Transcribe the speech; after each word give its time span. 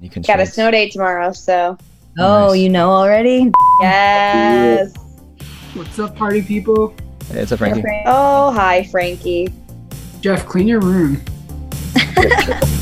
You 0.00 0.08
can 0.08 0.22
Got 0.22 0.40
a 0.40 0.46
snow 0.46 0.70
day 0.70 0.88
tomorrow, 0.88 1.32
so 1.32 1.76
Oh, 2.18 2.48
Nice. 2.48 2.58
you 2.58 2.70
know 2.70 2.88
already? 2.88 3.52
yes. 3.80 4.94
What's 5.74 5.98
up, 5.98 6.16
party 6.16 6.40
people? 6.40 6.94
Hey, 7.30 7.40
what's 7.40 7.52
up, 7.52 7.58
Frankie? 7.58 7.82
Oh, 8.06 8.50
hi, 8.50 8.84
Frankie. 8.84 9.52
Jeff, 10.22 10.46
clean 10.46 10.66
your 10.66 10.80
room. 10.80 11.20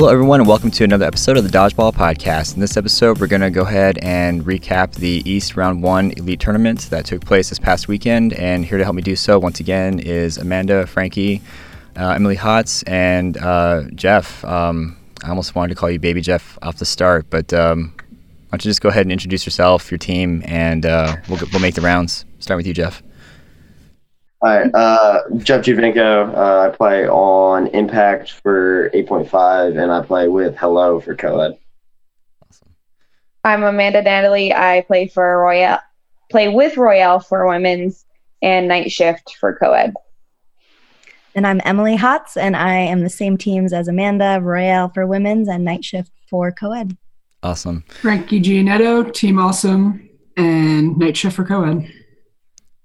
Hello, 0.00 0.10
everyone, 0.10 0.40
and 0.40 0.48
welcome 0.48 0.70
to 0.70 0.82
another 0.82 1.04
episode 1.04 1.36
of 1.36 1.44
the 1.44 1.50
Dodgeball 1.50 1.92
Podcast. 1.92 2.54
In 2.54 2.60
this 2.62 2.78
episode, 2.78 3.20
we're 3.20 3.26
going 3.26 3.42
to 3.42 3.50
go 3.50 3.64
ahead 3.64 3.98
and 3.98 4.42
recap 4.46 4.94
the 4.94 5.22
East 5.30 5.58
Round 5.58 5.82
1 5.82 6.12
Elite 6.12 6.40
Tournament 6.40 6.88
that 6.88 7.04
took 7.04 7.22
place 7.22 7.50
this 7.50 7.58
past 7.58 7.86
weekend. 7.86 8.32
And 8.32 8.64
here 8.64 8.78
to 8.78 8.84
help 8.84 8.96
me 8.96 9.02
do 9.02 9.14
so, 9.14 9.38
once 9.38 9.60
again, 9.60 9.98
is 9.98 10.38
Amanda, 10.38 10.86
Frankie, 10.86 11.42
uh, 11.98 12.12
Emily 12.12 12.34
Hotz, 12.34 12.82
and 12.86 13.36
uh, 13.36 13.82
Jeff. 13.94 14.42
Um, 14.42 14.96
I 15.22 15.28
almost 15.28 15.54
wanted 15.54 15.74
to 15.74 15.78
call 15.78 15.90
you 15.90 15.98
Baby 15.98 16.22
Jeff 16.22 16.58
off 16.62 16.78
the 16.78 16.86
start, 16.86 17.26
but 17.28 17.52
um, 17.52 17.92
why 17.98 18.52
don't 18.52 18.64
you 18.64 18.70
just 18.70 18.80
go 18.80 18.88
ahead 18.88 19.04
and 19.04 19.12
introduce 19.12 19.44
yourself, 19.44 19.90
your 19.90 19.98
team, 19.98 20.42
and 20.46 20.86
uh, 20.86 21.14
we'll, 21.28 21.40
we'll 21.52 21.60
make 21.60 21.74
the 21.74 21.82
rounds. 21.82 22.24
Start 22.38 22.56
with 22.56 22.66
you, 22.66 22.72
Jeff. 22.72 23.02
Hi, 24.42 24.62
uh, 24.62 25.20
Jeff 25.36 25.64
Giovinco. 25.64 26.34
Uh, 26.34 26.60
I 26.60 26.74
play 26.74 27.06
on 27.06 27.66
Impact 27.68 28.32
for 28.42 28.88
8.5, 28.94 29.78
and 29.78 29.92
I 29.92 30.02
play 30.02 30.28
with 30.28 30.56
Hello 30.56 30.98
for 30.98 31.14
co-ed. 31.14 31.58
I'm 33.44 33.62
Amanda 33.62 34.00
Natalie. 34.00 34.54
I 34.54 34.82
play 34.86 35.08
for 35.08 35.42
Royale, 35.42 35.80
play 36.30 36.48
with 36.48 36.78
Royale 36.78 37.20
for 37.20 37.46
women's 37.46 38.06
and 38.40 38.66
night 38.66 38.90
shift 38.90 39.36
for 39.38 39.58
co-ed. 39.58 39.92
And 41.34 41.46
I'm 41.46 41.60
Emily 41.66 41.96
Hotz, 41.96 42.38
and 42.38 42.56
I 42.56 42.74
am 42.74 43.02
the 43.02 43.10
same 43.10 43.36
teams 43.36 43.74
as 43.74 43.88
Amanda, 43.88 44.40
Royale 44.42 44.88
for 44.88 45.06
women's, 45.06 45.48
and 45.48 45.64
Night 45.64 45.84
Shift 45.84 46.10
for 46.28 46.50
co-ed. 46.50 46.96
Awesome. 47.42 47.84
Frankie 47.88 48.40
Gianetto, 48.40 49.12
Team 49.12 49.38
Awesome, 49.38 50.08
and 50.36 50.98
Night 50.98 51.16
Shift 51.16 51.36
for 51.36 51.44
co-ed. 51.44 51.90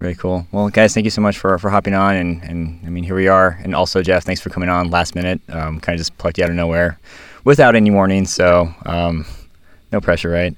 Very 0.00 0.14
cool. 0.14 0.46
Well, 0.52 0.68
guys, 0.68 0.92
thank 0.92 1.04
you 1.04 1.10
so 1.10 1.22
much 1.22 1.38
for, 1.38 1.58
for 1.58 1.70
hopping 1.70 1.94
on. 1.94 2.16
And, 2.16 2.42
and 2.42 2.80
I 2.84 2.90
mean, 2.90 3.02
here 3.02 3.14
we 3.14 3.28
are. 3.28 3.58
And 3.62 3.74
also, 3.74 4.02
Jeff, 4.02 4.24
thanks 4.24 4.42
for 4.42 4.50
coming 4.50 4.68
on 4.68 4.90
last 4.90 5.14
minute. 5.14 5.40
Um, 5.48 5.80
kind 5.80 5.94
of 5.94 5.98
just 5.98 6.16
plucked 6.18 6.36
you 6.36 6.44
out 6.44 6.50
of 6.50 6.56
nowhere 6.56 6.98
without 7.44 7.74
any 7.74 7.90
warning. 7.90 8.26
So, 8.26 8.72
um, 8.84 9.24
no 9.92 10.00
pressure, 10.00 10.28
right? 10.28 10.54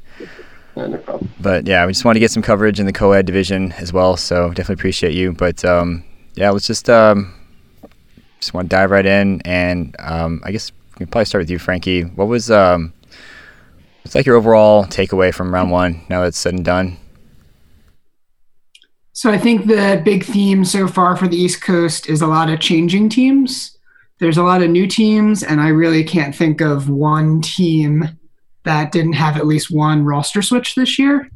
No 0.75 0.99
problem. 0.99 1.31
But 1.41 1.69
yeah, 1.69 1.87
we 1.87 1.93
just 1.93 2.05
want 2.05 2.17
to 2.17 2.21
get 2.21 2.33
some 2.33 2.43
coverage 2.43 2.81
in 2.81 2.87
the 2.87 2.93
co 2.93 3.13
ed 3.13 3.27
division 3.27 3.73
as 3.73 3.93
well. 3.93 4.17
So, 4.17 4.49
definitely 4.49 4.81
appreciate 4.81 5.15
you. 5.15 5.33
But 5.33 5.65
um, 5.65 6.03
yeah, 6.35 6.51
let's 6.51 6.67
just, 6.67 6.91
um, 6.91 7.33
just 8.41 8.55
want 8.55 8.69
to 8.69 8.77
dive 8.77 8.91
right 8.91 9.07
in. 9.07 9.41
And 9.45 9.95
um, 10.01 10.43
I 10.45 10.51
guess 10.51 10.73
we 10.95 10.99
can 10.99 11.07
probably 11.07 11.27
start 11.27 11.43
with 11.43 11.51
you, 11.51 11.61
Frankie. 11.61 12.03
What 12.03 12.27
was, 12.27 12.51
um, 12.51 12.93
what's 14.03 14.17
like 14.17 14.27
your 14.27 14.35
overall 14.37 14.85
takeaway 14.87 15.33
from 15.33 15.55
round 15.55 15.71
one 15.71 16.05
now 16.09 16.23
that 16.23 16.29
it's 16.29 16.39
said 16.39 16.55
and 16.55 16.65
done? 16.65 16.97
So 19.19 19.33
I 19.33 19.37
think 19.37 19.67
the 19.67 20.01
big 20.05 20.25
theme 20.25 20.65
so 20.65 20.87
far 20.87 21.17
for 21.17 21.27
the 21.27 21.37
East 21.37 21.61
Coast 21.61 22.09
is 22.09 22.23
a 22.23 22.27
lot 22.29 22.49
of 22.49 22.61
changing 22.61 23.09
teams. 23.09 23.77
There's 24.21 24.39
a 24.39 24.45
lot 24.45 24.63
of 24.63 24.71
new 24.71 24.87
teams, 24.87 25.43
and 25.43 25.61
I 25.61 25.71
really 25.71 26.05
can't 26.05 26.33
think 26.33 26.61
of 26.61 26.89
one 26.89 27.41
team 27.41 28.17
that 28.63 28.93
didn't 28.93 29.15
have 29.15 29.37
at 29.37 29.45
least 29.45 29.73
one 29.73 30.05
roster 30.05 30.41
switch 30.41 30.77
this 30.77 31.01
year. 31.01 31.29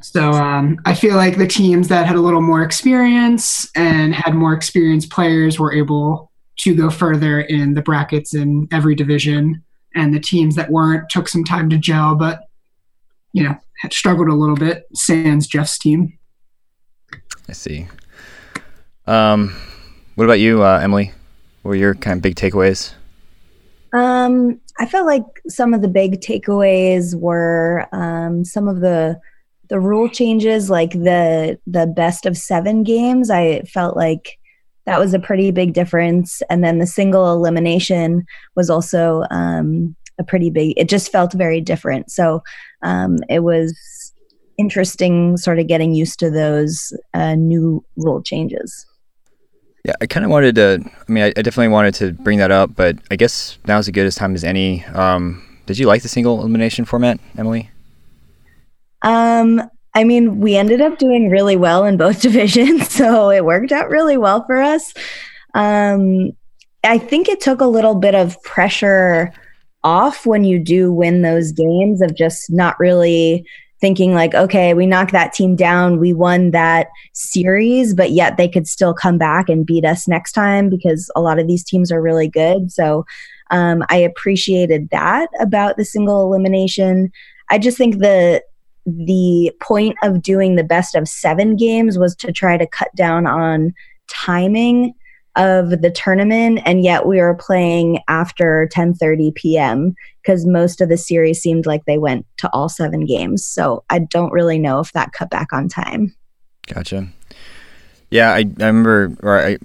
So 0.00 0.30
um, 0.30 0.78
I 0.86 0.94
feel 0.94 1.16
like 1.16 1.36
the 1.36 1.46
teams 1.46 1.88
that 1.88 2.06
had 2.06 2.16
a 2.16 2.22
little 2.22 2.40
more 2.40 2.62
experience 2.62 3.70
and 3.74 4.14
had 4.14 4.34
more 4.34 4.54
experienced 4.54 5.10
players 5.10 5.58
were 5.58 5.74
able 5.74 6.32
to 6.60 6.74
go 6.74 6.88
further 6.88 7.42
in 7.42 7.74
the 7.74 7.82
brackets 7.82 8.32
in 8.32 8.68
every 8.72 8.94
division, 8.94 9.62
and 9.94 10.14
the 10.14 10.20
teams 10.20 10.54
that 10.54 10.70
weren't 10.70 11.10
took 11.10 11.28
some 11.28 11.44
time 11.44 11.68
to 11.68 11.76
gel, 11.76 12.14
but 12.14 12.40
you 13.34 13.42
know 13.42 13.54
had 13.82 13.92
struggled 13.92 14.28
a 14.28 14.34
little 14.34 14.56
bit. 14.56 14.84
Sans 14.94 15.46
Jeff's 15.46 15.76
team. 15.76 16.16
I 17.48 17.52
see. 17.52 17.88
Um, 19.06 19.54
what 20.14 20.24
about 20.24 20.40
you, 20.40 20.62
uh, 20.62 20.80
Emily? 20.82 21.12
What 21.62 21.70
were 21.70 21.76
your 21.76 21.94
kind 21.94 22.18
of 22.18 22.22
big 22.22 22.36
takeaways? 22.36 22.94
Um, 23.92 24.60
I 24.78 24.86
felt 24.86 25.06
like 25.06 25.24
some 25.48 25.74
of 25.74 25.82
the 25.82 25.88
big 25.88 26.20
takeaways 26.20 27.14
were 27.14 27.86
um, 27.92 28.44
some 28.44 28.68
of 28.68 28.80
the 28.80 29.20
the 29.68 29.80
rule 29.80 30.08
changes, 30.08 30.70
like 30.70 30.92
the 30.92 31.58
the 31.66 31.86
best 31.86 32.26
of 32.26 32.36
seven 32.36 32.82
games. 32.82 33.30
I 33.30 33.62
felt 33.62 33.96
like 33.96 34.38
that 34.86 34.98
was 34.98 35.14
a 35.14 35.18
pretty 35.18 35.50
big 35.50 35.72
difference, 35.74 36.42
and 36.50 36.64
then 36.64 36.78
the 36.78 36.86
single 36.86 37.32
elimination 37.32 38.24
was 38.56 38.70
also 38.70 39.24
um, 39.30 39.94
a 40.18 40.24
pretty 40.24 40.50
big. 40.50 40.74
It 40.76 40.88
just 40.88 41.12
felt 41.12 41.32
very 41.32 41.60
different. 41.60 42.10
So 42.10 42.42
um, 42.82 43.18
it 43.28 43.40
was 43.40 43.76
interesting, 44.60 45.36
sort 45.36 45.58
of 45.58 45.66
getting 45.66 45.94
used 45.94 46.18
to 46.20 46.30
those 46.30 46.92
uh, 47.14 47.34
new 47.34 47.82
rule 47.96 48.22
changes. 48.22 48.86
Yeah, 49.84 49.94
I 50.00 50.06
kind 50.06 50.24
of 50.24 50.30
wanted 50.30 50.54
to. 50.56 50.84
I 51.08 51.12
mean, 51.12 51.24
I, 51.24 51.28
I 51.28 51.42
definitely 51.42 51.68
wanted 51.68 51.94
to 51.94 52.12
bring 52.12 52.38
that 52.38 52.50
up, 52.50 52.76
but 52.76 52.98
I 53.10 53.16
guess 53.16 53.58
now's 53.66 53.88
as 53.88 53.92
good 53.92 54.06
as 54.06 54.14
time 54.14 54.34
as 54.34 54.44
any. 54.44 54.84
Um, 54.86 55.42
did 55.66 55.78
you 55.78 55.86
like 55.86 56.02
the 56.02 56.08
single 56.08 56.40
elimination 56.40 56.84
format, 56.84 57.18
Emily? 57.38 57.70
Um, 59.02 59.62
I 59.94 60.04
mean, 60.04 60.40
we 60.40 60.56
ended 60.56 60.80
up 60.80 60.98
doing 60.98 61.30
really 61.30 61.56
well 61.56 61.84
in 61.84 61.96
both 61.96 62.20
divisions, 62.22 62.90
so 62.90 63.30
it 63.30 63.44
worked 63.44 63.72
out 63.72 63.88
really 63.88 64.18
well 64.18 64.44
for 64.44 64.60
us. 64.60 64.92
Um, 65.54 66.32
I 66.84 66.98
think 66.98 67.28
it 67.28 67.40
took 67.40 67.60
a 67.60 67.66
little 67.66 67.94
bit 67.94 68.14
of 68.14 68.40
pressure 68.42 69.32
off 69.82 70.26
when 70.26 70.44
you 70.44 70.58
do 70.58 70.92
win 70.92 71.22
those 71.22 71.52
games 71.52 72.02
of 72.02 72.14
just 72.14 72.50
not 72.50 72.78
really 72.78 73.46
thinking 73.80 74.14
like, 74.14 74.34
okay, 74.34 74.74
we 74.74 74.86
knocked 74.86 75.12
that 75.12 75.32
team 75.32 75.56
down, 75.56 75.98
we 75.98 76.12
won 76.12 76.50
that 76.50 76.88
series, 77.14 77.94
but 77.94 78.10
yet 78.10 78.36
they 78.36 78.48
could 78.48 78.68
still 78.68 78.92
come 78.92 79.16
back 79.16 79.48
and 79.48 79.66
beat 79.66 79.84
us 79.84 80.06
next 80.06 80.32
time 80.32 80.68
because 80.68 81.10
a 81.16 81.20
lot 81.20 81.38
of 81.38 81.46
these 81.46 81.64
teams 81.64 81.90
are 81.90 82.02
really 82.02 82.28
good. 82.28 82.70
So 82.70 83.06
um, 83.50 83.84
I 83.88 83.96
appreciated 83.96 84.90
that 84.90 85.28
about 85.40 85.76
the 85.76 85.84
single 85.84 86.22
elimination. 86.22 87.10
I 87.48 87.58
just 87.58 87.78
think 87.78 87.98
the 87.98 88.42
the 88.86 89.52
point 89.60 89.96
of 90.02 90.22
doing 90.22 90.56
the 90.56 90.64
best 90.64 90.94
of 90.94 91.06
seven 91.06 91.54
games 91.54 91.98
was 91.98 92.16
to 92.16 92.32
try 92.32 92.56
to 92.56 92.66
cut 92.66 92.94
down 92.96 93.26
on 93.26 93.74
timing 94.08 94.94
of 95.36 95.70
the 95.82 95.90
tournament 95.90 96.60
and 96.64 96.82
yet 96.82 97.06
we 97.06 97.20
were 97.20 97.34
playing 97.34 98.00
after 98.08 98.68
10:30 98.74 99.34
p.m. 99.34 99.94
because 100.22 100.44
most 100.44 100.80
of 100.80 100.88
the 100.88 100.96
series 100.96 101.40
seemed 101.40 101.66
like 101.66 101.84
they 101.84 101.98
went 101.98 102.26
to 102.38 102.50
all 102.52 102.68
seven 102.68 103.06
games 103.06 103.46
so 103.46 103.84
I 103.90 104.00
don't 104.00 104.32
really 104.32 104.58
know 104.58 104.80
if 104.80 104.92
that 104.92 105.12
cut 105.12 105.30
back 105.30 105.52
on 105.52 105.68
time 105.68 106.14
Gotcha. 106.72 107.08
Yeah, 108.10 108.32
I, 108.32 108.38
I 108.38 108.66
remember, 108.66 109.16
or 109.22 109.38
I, 109.38 109.50
I 109.50 109.58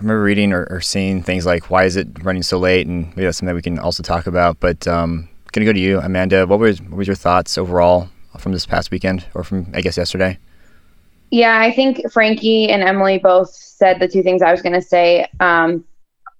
remember 0.00 0.22
reading 0.22 0.52
or, 0.52 0.66
or 0.70 0.80
seeing 0.80 1.22
things 1.22 1.46
like, 1.46 1.70
"Why 1.70 1.84
is 1.84 1.96
it 1.96 2.08
running 2.22 2.42
so 2.42 2.58
late?" 2.58 2.86
And 2.86 3.08
maybe 3.10 3.24
that's 3.24 3.38
something 3.38 3.48
that 3.48 3.54
we 3.54 3.62
can 3.62 3.78
also 3.78 4.02
talk 4.02 4.26
about. 4.26 4.60
But 4.60 4.86
um, 4.86 5.28
gonna 5.52 5.66
go 5.66 5.72
to 5.72 5.80
you, 5.80 6.00
Amanda. 6.00 6.46
What 6.46 6.58
was 6.58 6.80
what 6.80 6.96
was 6.96 7.06
your 7.06 7.16
thoughts 7.16 7.58
overall 7.58 8.08
from 8.38 8.52
this 8.52 8.66
past 8.66 8.90
weekend, 8.90 9.26
or 9.34 9.44
from 9.44 9.70
I 9.74 9.80
guess 9.80 9.96
yesterday? 9.96 10.38
Yeah, 11.30 11.60
I 11.60 11.72
think 11.72 12.10
Frankie 12.10 12.68
and 12.68 12.82
Emily 12.82 13.18
both 13.18 13.50
said 13.50 14.00
the 14.00 14.08
two 14.08 14.22
things 14.22 14.42
I 14.42 14.50
was 14.50 14.62
going 14.62 14.74
to 14.74 14.82
say. 14.82 15.26
Um, 15.38 15.84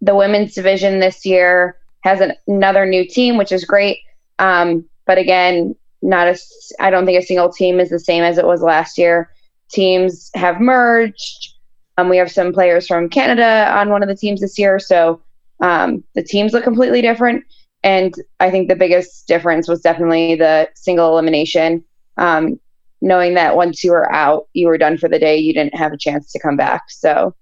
the 0.01 0.17
women's 0.17 0.55
division 0.55 0.99
this 0.99 1.25
year 1.25 1.77
has 2.03 2.21
an, 2.21 2.33
another 2.47 2.87
new 2.87 3.07
team, 3.07 3.37
which 3.37 3.53
is 3.53 3.65
great. 3.65 3.99
Um, 4.39 4.85
but 5.07 5.19
again, 5.19 5.77
not 6.03 6.29
a. 6.29 6.39
I 6.81 6.91
don't 6.91 7.07
think 7.07 7.21
a 7.21 7.27
single 7.27 7.53
team 7.53 7.79
is 7.79 7.91
the 7.91 7.99
same 7.99 8.23
as 8.23 8.39
it 8.39 8.47
was 8.47 8.63
last 8.63 8.99
year. 8.99 9.31
Teams 9.71 10.31
have 10.35 10.61
merged. 10.61 11.55
Um, 11.99 12.09
we 12.09 12.17
have 12.17 12.33
some 12.33 12.53
players 12.53 12.87
from 12.87 13.11
Canada 13.11 13.71
on 13.77 13.91
one 13.91 14.03
of 14.03 14.09
the 14.09 14.17
teams 14.17 14.41
this 14.41 14.59
year, 14.59 14.79
so 14.79 15.21
um, 15.61 16.03
the 16.15 16.23
teams 16.23 16.53
look 16.53 16.65
completely 16.65 17.03
different. 17.03 17.45
And 17.83 18.15
I 18.41 18.51
think 18.51 18.69
the 18.69 18.77
biggest 18.77 19.29
difference 19.29 19.69
was 19.69 19.81
definitely 19.81 20.35
the 20.35 20.69
single 20.75 21.13
elimination. 21.13 21.85
Um, 22.17 22.59
knowing 23.01 23.35
that 23.35 23.57
once 23.57 23.83
you 23.85 23.93
were 23.93 24.11
out, 24.13 24.49
you 24.53 24.67
were 24.69 24.79
done 24.79 24.99
for 24.99 25.09
the 25.09 25.19
day, 25.19 25.37
you 25.39 25.53
didn't 25.53 25.75
have 25.75 25.93
a 25.93 25.97
chance 25.97 26.31
to 26.33 26.39
come 26.39 26.57
back. 26.57 26.83
So 26.91 27.35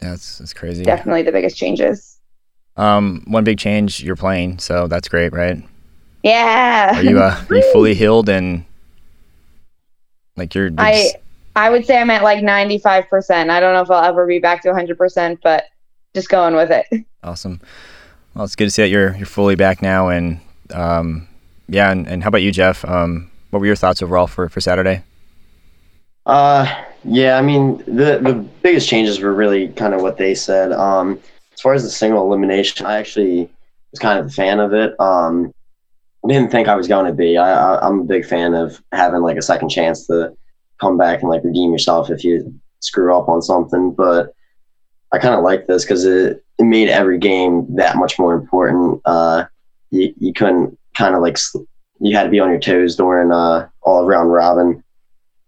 Yeah, 0.00 0.10
that's 0.10 0.38
that's 0.38 0.54
crazy. 0.54 0.84
definitely 0.84 1.22
the 1.22 1.32
biggest 1.32 1.56
changes. 1.56 2.18
Um, 2.76 3.24
one 3.26 3.42
big 3.44 3.58
change, 3.58 4.02
you're 4.02 4.14
playing, 4.16 4.58
so 4.60 4.86
that's 4.86 5.08
great, 5.08 5.32
right? 5.32 5.62
Yeah. 6.22 6.96
Are 6.98 7.02
you 7.02 7.18
uh, 7.20 7.42
are 7.50 7.56
you 7.56 7.72
fully 7.72 7.94
healed 7.94 8.28
and 8.28 8.64
like 10.36 10.54
you're? 10.54 10.68
you're 10.68 10.74
I 10.78 11.10
I 11.56 11.70
would 11.70 11.84
say 11.86 11.98
I'm 11.98 12.10
at 12.10 12.22
like 12.22 12.38
95%. 12.44 13.50
I 13.50 13.58
don't 13.58 13.74
know 13.74 13.82
if 13.82 13.90
I'll 13.90 14.04
ever 14.04 14.26
be 14.26 14.38
back 14.38 14.62
to 14.62 14.68
100%, 14.68 15.38
but 15.42 15.64
just 16.14 16.28
going 16.28 16.54
with 16.54 16.70
it. 16.70 16.86
Awesome. 17.24 17.60
Well, 18.34 18.44
it's 18.44 18.54
good 18.54 18.66
to 18.66 18.70
see 18.70 18.82
that 18.82 18.88
you're 18.90 19.16
you're 19.16 19.26
fully 19.26 19.56
back 19.56 19.82
now, 19.82 20.08
and 20.08 20.40
um, 20.72 21.26
yeah. 21.66 21.90
And, 21.90 22.06
and 22.06 22.22
how 22.22 22.28
about 22.28 22.42
you, 22.42 22.52
Jeff? 22.52 22.84
Um, 22.84 23.28
what 23.50 23.60
were 23.60 23.66
your 23.66 23.76
thoughts 23.76 24.02
overall 24.02 24.26
for 24.26 24.48
for 24.48 24.60
Saturday? 24.60 25.02
Uh, 26.26 26.84
yeah, 27.04 27.38
I 27.38 27.42
mean 27.42 27.78
the 27.78 28.18
the 28.22 28.46
biggest 28.62 28.88
changes 28.88 29.20
were 29.20 29.32
really 29.32 29.68
kind 29.68 29.94
of 29.94 30.02
what 30.02 30.18
they 30.18 30.34
said. 30.34 30.72
Um, 30.72 31.20
as 31.52 31.60
far 31.60 31.74
as 31.74 31.82
the 31.82 31.90
single 31.90 32.24
elimination, 32.24 32.86
I 32.86 32.98
actually 32.98 33.50
was 33.90 33.98
kind 33.98 34.18
of 34.18 34.26
a 34.26 34.30
fan 34.30 34.60
of 34.60 34.72
it. 34.72 34.98
Um, 35.00 35.52
didn't 36.28 36.50
think 36.50 36.68
I 36.68 36.76
was 36.76 36.88
going 36.88 37.06
to 37.06 37.12
be. 37.12 37.36
I, 37.36 37.52
I 37.52 37.86
I'm 37.86 38.00
a 38.00 38.04
big 38.04 38.24
fan 38.24 38.54
of 38.54 38.82
having 38.92 39.22
like 39.22 39.36
a 39.36 39.42
second 39.42 39.70
chance 39.70 40.06
to 40.06 40.36
come 40.80 40.96
back 40.96 41.20
and 41.20 41.30
like 41.30 41.44
redeem 41.44 41.72
yourself 41.72 42.10
if 42.10 42.22
you 42.22 42.54
screw 42.80 43.16
up 43.16 43.28
on 43.28 43.42
something. 43.42 43.92
But 43.92 44.34
I 45.12 45.18
kind 45.18 45.34
of 45.34 45.42
like 45.42 45.66
this 45.66 45.84
because 45.84 46.04
it, 46.04 46.44
it 46.58 46.64
made 46.64 46.88
every 46.88 47.18
game 47.18 47.66
that 47.76 47.96
much 47.96 48.18
more 48.18 48.34
important. 48.34 49.00
Uh, 49.04 49.46
you, 49.90 50.12
you 50.18 50.32
couldn't 50.32 50.78
kind 50.94 51.14
of 51.14 51.22
like 51.22 51.38
you 52.00 52.16
had 52.16 52.24
to 52.24 52.30
be 52.30 52.40
on 52.40 52.50
your 52.50 52.60
toes 52.60 52.96
during 52.96 53.32
uh, 53.32 53.68
all 53.82 54.04
around 54.04 54.28
robin, 54.28 54.82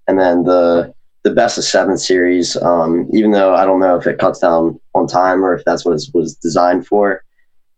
and 0.08 0.18
then 0.18 0.44
the 0.44 0.94
the 1.22 1.30
best 1.30 1.58
of 1.58 1.64
seven 1.64 1.98
series. 1.98 2.56
Um, 2.56 3.08
even 3.12 3.30
though 3.30 3.54
I 3.54 3.64
don't 3.64 3.80
know 3.80 3.96
if 3.96 4.06
it 4.06 4.18
cuts 4.18 4.40
down 4.40 4.80
on 4.94 5.06
time 5.06 5.44
or 5.44 5.54
if 5.54 5.64
that's 5.64 5.84
what 5.84 5.92
it 5.92 6.02
was 6.14 6.34
designed 6.34 6.86
for, 6.86 7.22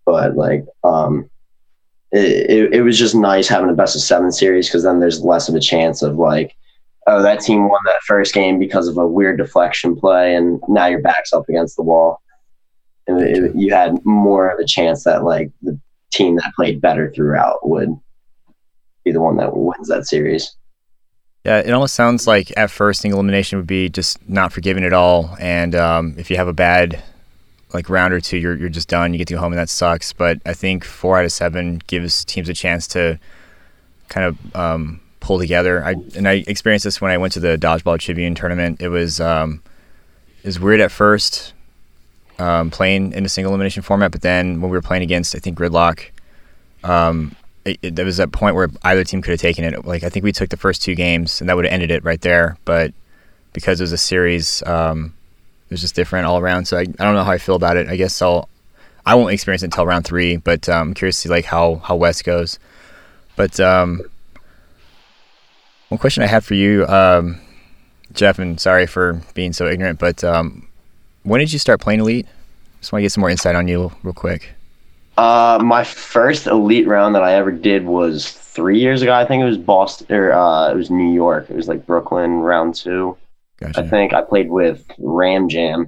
but 0.04 0.36
like 0.36 0.64
um, 0.84 1.28
it, 2.12 2.50
it, 2.50 2.74
it 2.74 2.82
was 2.82 2.98
just 2.98 3.14
nice 3.14 3.48
having 3.48 3.70
a 3.70 3.74
best 3.74 3.96
of 3.96 4.02
seven 4.02 4.30
series 4.32 4.68
because 4.68 4.84
then 4.84 5.00
there's 5.00 5.22
less 5.22 5.48
of 5.48 5.54
a 5.54 5.60
chance 5.60 6.02
of 6.02 6.16
like 6.16 6.54
oh, 7.06 7.22
that 7.22 7.40
team 7.40 7.68
won 7.68 7.80
that 7.86 8.00
first 8.06 8.34
game 8.34 8.58
because 8.58 8.88
of 8.88 8.96
a 8.96 9.06
weird 9.06 9.38
deflection 9.38 9.96
play, 9.96 10.34
and 10.34 10.62
now 10.68 10.86
your 10.86 11.00
back's 11.00 11.32
up 11.32 11.48
against 11.48 11.76
the 11.76 11.82
wall. 11.82 12.20
And 13.06 13.20
it, 13.20 13.56
you 13.56 13.74
had 13.74 13.98
more 14.04 14.48
of 14.48 14.60
a 14.60 14.66
chance 14.66 15.04
that 15.04 15.24
like 15.24 15.50
the 15.62 15.78
team 16.12 16.36
that 16.36 16.54
played 16.54 16.80
better 16.80 17.12
throughout 17.12 17.68
would 17.68 17.98
be 19.04 19.12
the 19.12 19.20
one 19.20 19.36
that 19.36 19.56
wins 19.56 19.88
that 19.88 20.06
series. 20.06 20.56
Yeah, 21.44 21.58
it 21.58 21.70
almost 21.72 21.94
sounds 21.94 22.26
like 22.26 22.52
at 22.56 22.70
first 22.70 23.00
single 23.00 23.18
elimination 23.18 23.58
would 23.58 23.66
be 23.66 23.88
just 23.88 24.28
not 24.28 24.52
forgiving 24.52 24.84
at 24.84 24.92
all, 24.92 25.36
and 25.40 25.74
um, 25.74 26.14
if 26.16 26.30
you 26.30 26.36
have 26.36 26.48
a 26.48 26.52
bad 26.52 27.02
like 27.74 27.88
round 27.88 28.12
or 28.12 28.20
two, 28.20 28.38
you're 28.38 28.56
you're 28.56 28.68
just 28.68 28.88
done. 28.88 29.12
You 29.12 29.18
get 29.18 29.28
to 29.28 29.34
go 29.34 29.40
home, 29.40 29.52
and 29.52 29.58
that 29.58 29.68
sucks. 29.68 30.12
But 30.12 30.40
I 30.46 30.54
think 30.54 30.84
four 30.84 31.18
out 31.18 31.24
of 31.24 31.32
seven 31.32 31.80
gives 31.86 32.24
teams 32.24 32.48
a 32.48 32.54
chance 32.54 32.86
to 32.88 33.18
kind 34.08 34.26
of 34.26 34.56
um, 34.56 35.00
pull 35.20 35.38
together. 35.38 35.84
I 35.84 35.94
and 36.14 36.28
I 36.28 36.44
experienced 36.46 36.84
this 36.84 37.00
when 37.00 37.10
I 37.10 37.18
went 37.18 37.32
to 37.32 37.40
the 37.40 37.56
dodgeball 37.56 37.98
Tribune 37.98 38.34
tournament. 38.34 38.80
It 38.80 38.88
was 38.88 39.20
um, 39.20 39.62
was 40.44 40.60
weird 40.60 40.80
at 40.80 40.92
first 40.92 41.54
um, 42.38 42.70
playing 42.70 43.12
in 43.12 43.24
a 43.24 43.28
single 43.28 43.52
elimination 43.52 43.82
format, 43.82 44.12
but 44.12 44.22
then 44.22 44.60
when 44.60 44.70
we 44.70 44.76
were 44.76 44.82
playing 44.82 45.02
against 45.02 45.34
I 45.34 45.38
think 45.38 45.58
Gridlock, 45.58 46.10
um, 46.84 47.34
it, 47.64 47.94
there 47.94 48.04
was 48.04 48.18
a 48.18 48.26
point 48.26 48.54
where 48.54 48.68
either 48.82 49.04
team 49.04 49.22
could 49.22 49.30
have 49.30 49.40
taken 49.40 49.64
it. 49.64 49.84
Like 49.84 50.02
I 50.02 50.08
think 50.08 50.24
we 50.24 50.32
took 50.32 50.50
the 50.50 50.56
first 50.56 50.82
two 50.82 50.94
games 50.94 51.40
and 51.40 51.48
that 51.48 51.56
would 51.56 51.64
have 51.64 51.72
ended 51.72 51.90
it 51.90 52.04
right 52.04 52.20
there, 52.20 52.56
but 52.64 52.92
because 53.52 53.80
it 53.80 53.84
was 53.84 53.92
a 53.92 53.98
series, 53.98 54.62
um, 54.64 55.14
it 55.68 55.74
was 55.74 55.80
just 55.80 55.94
different 55.94 56.26
all 56.26 56.38
around. 56.38 56.66
So 56.66 56.76
I, 56.76 56.80
I 56.80 56.84
don't 56.84 57.14
know 57.14 57.24
how 57.24 57.32
I 57.32 57.38
feel 57.38 57.54
about 57.54 57.76
it. 57.76 57.88
I 57.88 57.96
guess 57.96 58.20
I'll 58.20 58.48
I 59.04 59.14
won't 59.14 59.32
experience 59.32 59.62
it 59.62 59.66
until 59.66 59.86
round 59.86 60.04
three, 60.04 60.36
but 60.36 60.68
um, 60.68 60.88
I'm 60.88 60.94
curious 60.94 61.16
to 61.16 61.22
see 61.22 61.28
like 61.28 61.44
how 61.44 61.76
how 61.76 61.96
West 61.96 62.24
goes. 62.24 62.58
But 63.36 63.58
um, 63.58 64.02
one 65.88 65.98
question 65.98 66.22
I 66.22 66.26
have 66.26 66.44
for 66.44 66.54
you, 66.54 66.86
um, 66.86 67.40
Jeff, 68.12 68.38
and 68.38 68.60
sorry 68.60 68.86
for 68.86 69.20
being 69.34 69.52
so 69.52 69.66
ignorant, 69.66 69.98
but 69.98 70.22
um, 70.22 70.68
when 71.22 71.40
did 71.40 71.52
you 71.52 71.58
start 71.58 71.80
playing 71.80 72.00
Elite? 72.00 72.26
Just 72.80 72.92
want 72.92 73.00
to 73.00 73.04
get 73.04 73.12
some 73.12 73.22
more 73.22 73.30
insight 73.30 73.54
on 73.54 73.68
you 73.68 73.92
real 74.02 74.12
quick. 74.12 74.54
Uh, 75.16 75.60
my 75.62 75.84
first 75.84 76.46
Elite 76.46 76.86
round 76.86 77.14
that 77.14 77.22
I 77.22 77.34
ever 77.34 77.52
did 77.52 77.84
was 77.84 78.30
three 78.30 78.80
years 78.80 79.02
ago. 79.02 79.12
I 79.12 79.24
think 79.24 79.42
it 79.42 79.46
was 79.46 79.58
Boston 79.58 80.14
or 80.14 80.32
uh, 80.32 80.70
it 80.70 80.76
was 80.76 80.90
New 80.90 81.12
York. 81.12 81.50
It 81.50 81.56
was 81.56 81.68
like 81.68 81.86
Brooklyn 81.86 82.40
round 82.40 82.74
two. 82.74 83.16
Gotcha. 83.58 83.80
I 83.80 83.88
think 83.88 84.14
I 84.14 84.22
played 84.22 84.50
with 84.50 84.84
Ram 84.98 85.48
Jam 85.48 85.86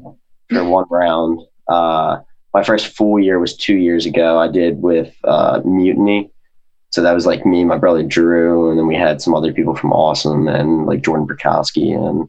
for 0.51 0.65
one 0.69 0.87
round. 0.91 1.41
Uh, 1.67 2.19
my 2.53 2.63
first 2.63 2.89
full 2.89 3.19
year 3.19 3.39
was 3.39 3.57
two 3.57 3.77
years 3.77 4.07
ago. 4.07 4.39
I 4.39 4.49
did 4.49 4.81
with 4.81 5.15
uh, 5.25 5.61
Mutiny 5.65 6.31
so 6.95 7.03
that 7.03 7.13
was 7.13 7.27
like 7.27 7.45
me, 7.45 7.65
my 7.65 7.77
brother 7.77 8.05
Drew, 8.05 8.71
and 8.71 8.79
then 8.79 8.87
we 8.87 8.95
had 8.95 9.21
some 9.21 9.35
other 9.35 9.53
people 9.53 9.75
from 9.75 9.93
Awesome 9.93 10.47
and 10.47 10.87
like 10.87 11.03
Jordan 11.03 11.27
Burkowski, 11.27 11.93
and 11.93 12.29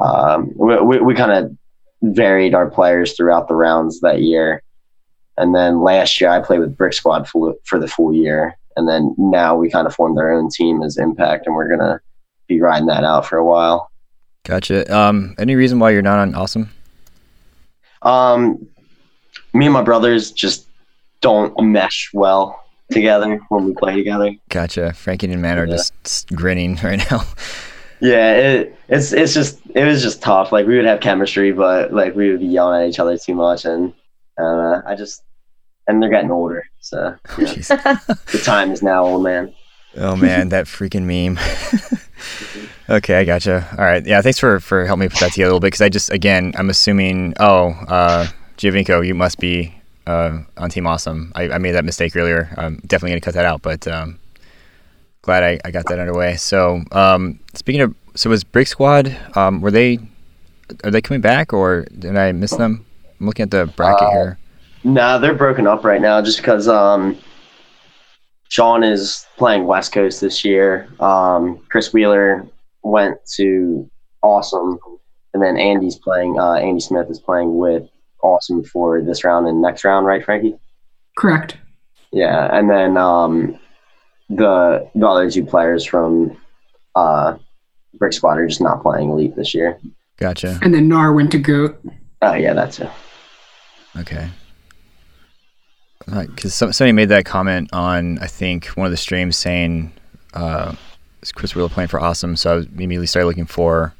um, 0.00 0.50
we, 0.56 0.80
we, 0.80 0.98
we 1.00 1.14
kind 1.14 1.30
of 1.30 1.54
varied 2.00 2.54
our 2.54 2.70
players 2.70 3.14
throughout 3.14 3.48
the 3.48 3.54
rounds 3.54 4.00
that 4.00 4.22
year. 4.22 4.62
And 5.38 5.54
then 5.54 5.80
last 5.80 6.20
year 6.20 6.30
I 6.30 6.40
played 6.40 6.60
with 6.60 6.76
Brick 6.76 6.92
Squad 6.92 7.28
for, 7.28 7.54
for 7.64 7.78
the 7.78 7.88
full 7.88 8.12
year, 8.12 8.58
and 8.76 8.88
then 8.88 9.14
now 9.16 9.56
we 9.56 9.70
kind 9.70 9.86
of 9.86 9.94
formed 9.94 10.18
our 10.18 10.32
own 10.32 10.50
team 10.50 10.82
as 10.82 10.98
Impact, 10.98 11.46
and 11.46 11.54
we're 11.54 11.68
gonna 11.68 12.00
be 12.48 12.60
riding 12.60 12.86
that 12.86 13.04
out 13.04 13.26
for 13.26 13.38
a 13.38 13.44
while. 13.44 13.90
Gotcha. 14.44 14.94
Um, 14.94 15.34
any 15.38 15.54
reason 15.54 15.78
why 15.78 15.90
you're 15.90 16.02
not 16.02 16.18
on 16.18 16.34
Awesome? 16.34 16.70
Um, 18.02 18.68
me 19.52 19.66
and 19.66 19.72
my 19.72 19.82
brothers 19.82 20.32
just 20.32 20.66
don't 21.20 21.54
mesh 21.60 22.10
well 22.12 22.64
together 22.90 23.40
when 23.48 23.64
we 23.64 23.74
play 23.74 23.96
together. 23.96 24.34
Gotcha. 24.48 24.92
Frankie 24.92 25.30
and 25.30 25.42
Man 25.42 25.58
are 25.58 25.66
yeah. 25.66 25.72
just 25.72 26.28
grinning 26.34 26.76
right 26.82 26.98
now. 27.10 27.24
Yeah, 28.00 28.34
it, 28.34 28.76
it's 28.88 29.12
it's 29.12 29.34
just 29.34 29.60
it 29.74 29.84
was 29.84 30.02
just 30.02 30.22
tough. 30.22 30.52
Like 30.52 30.66
we 30.66 30.76
would 30.76 30.84
have 30.84 31.00
chemistry, 31.00 31.52
but 31.52 31.92
like 31.92 32.14
we 32.14 32.30
would 32.30 32.40
be 32.40 32.46
yelling 32.46 32.82
at 32.82 32.88
each 32.88 33.00
other 33.00 33.18
too 33.18 33.34
much, 33.34 33.64
and 33.64 33.92
uh, 34.40 34.82
I 34.86 34.94
just 34.94 35.22
and 35.88 36.02
they're 36.02 36.10
getting 36.10 36.30
older, 36.30 36.64
so 36.80 37.16
you 37.38 37.46
know, 37.46 37.52
the 37.52 38.42
time 38.44 38.70
is 38.70 38.82
now, 38.82 39.04
old 39.04 39.24
man. 39.24 39.52
Oh 39.96 40.14
man, 40.14 40.50
that 40.50 40.66
freaking 40.66 41.04
meme. 41.04 41.38
okay, 42.90 43.16
I 43.16 43.24
gotcha. 43.24 43.66
All 43.72 43.84
right, 43.84 44.04
yeah. 44.06 44.20
Thanks 44.22 44.38
for 44.38 44.60
for 44.60 44.84
helping 44.84 45.00
me 45.00 45.08
put 45.08 45.20
that 45.20 45.32
together 45.32 45.46
a 45.46 45.54
little 45.54 45.60
bit 45.60 45.68
because 45.68 45.80
I 45.80 45.88
just 45.88 46.12
again 46.12 46.52
I'm 46.56 46.70
assuming 46.70 47.34
oh 47.40 47.70
uh, 47.88 48.26
Giovinco, 48.58 49.04
you 49.04 49.14
must 49.14 49.38
be 49.38 49.74
uh, 50.06 50.40
on 50.56 50.70
Team 50.70 50.86
Awesome. 50.86 51.32
I, 51.34 51.50
I, 51.50 51.58
made 51.58 51.72
that 51.72 51.84
mistake 51.84 52.16
earlier. 52.16 52.52
I'm 52.56 52.76
definitely 52.86 53.10
going 53.10 53.20
to 53.20 53.24
cut 53.24 53.34
that 53.34 53.44
out, 53.44 53.60
but 53.60 53.86
um, 53.86 54.18
glad 55.22 55.42
I, 55.42 55.60
I, 55.66 55.70
got 55.70 55.86
that 55.86 55.98
underway. 55.98 56.36
So 56.36 56.82
um, 56.92 57.40
speaking 57.54 57.82
of, 57.82 57.94
so 58.14 58.30
was 58.30 58.42
Brick 58.42 58.68
Squad? 58.68 59.14
Um, 59.34 59.60
were 59.60 59.70
they 59.70 59.98
are 60.82 60.90
they 60.90 61.00
coming 61.00 61.20
back 61.20 61.52
or 61.52 61.86
did 61.98 62.16
I 62.16 62.32
miss 62.32 62.52
them? 62.52 62.84
I'm 63.20 63.26
looking 63.26 63.44
at 63.44 63.50
the 63.50 63.66
bracket 63.66 64.08
uh, 64.08 64.10
here. 64.10 64.38
Nah, 64.84 65.18
they're 65.18 65.34
broken 65.34 65.66
up 65.66 65.84
right 65.84 66.00
now 66.00 66.22
just 66.22 66.38
because 66.38 66.68
um, 66.68 67.18
Sean 68.48 68.82
is 68.82 69.26
playing 69.36 69.66
West 69.66 69.92
Coast 69.92 70.20
this 70.20 70.44
year. 70.44 70.88
Um, 71.00 71.58
Chris 71.68 71.92
Wheeler 71.92 72.46
went 72.82 73.18
to 73.36 73.90
Awesome, 74.22 74.78
and 75.32 75.42
then 75.42 75.56
Andy's 75.56 75.96
playing. 75.96 76.38
Uh, 76.40 76.54
Andy 76.54 76.80
Smith 76.80 77.08
is 77.08 77.20
playing 77.20 77.56
with 77.56 77.88
awesome 78.20 78.64
for 78.64 79.00
this 79.00 79.22
round 79.22 79.46
and 79.46 79.62
next 79.62 79.84
round, 79.84 80.06
right, 80.06 80.24
Frankie? 80.24 80.58
Correct. 81.16 81.56
Yeah, 82.10 82.48
and 82.52 82.68
then 82.68 82.96
um, 82.96 83.58
the 84.28 84.90
the 84.94 85.06
other 85.06 85.30
two 85.30 85.44
players 85.44 85.84
from 85.84 86.36
uh, 86.96 87.36
Brick 87.94 88.12
Squad 88.12 88.38
are 88.38 88.46
just 88.46 88.60
not 88.60 88.82
playing 88.82 89.10
elite 89.10 89.36
this 89.36 89.54
year. 89.54 89.78
Gotcha. 90.16 90.58
And 90.62 90.74
then 90.74 90.88
Nar 90.88 91.12
went 91.12 91.30
to 91.32 91.38
Goat. 91.38 91.80
Oh 92.22 92.34
yeah, 92.34 92.54
that's 92.54 92.80
it. 92.80 92.90
Okay. 93.96 94.28
Because 96.06 96.54
somebody 96.54 96.92
made 96.92 97.10
that 97.10 97.24
comment 97.24 97.70
on 97.72 98.18
I 98.18 98.26
think 98.26 98.66
one 98.68 98.86
of 98.86 98.90
the 98.90 98.96
streams 98.96 99.36
saying 99.36 99.92
uh, 100.34 100.74
Chris 101.34 101.54
Wheeler 101.54 101.68
playing 101.68 101.88
for 101.88 102.00
Awesome, 102.00 102.36
so 102.36 102.58
I 102.58 102.82
immediately 102.82 103.06
started 103.06 103.26
looking 103.26 103.46
for 103.46 103.94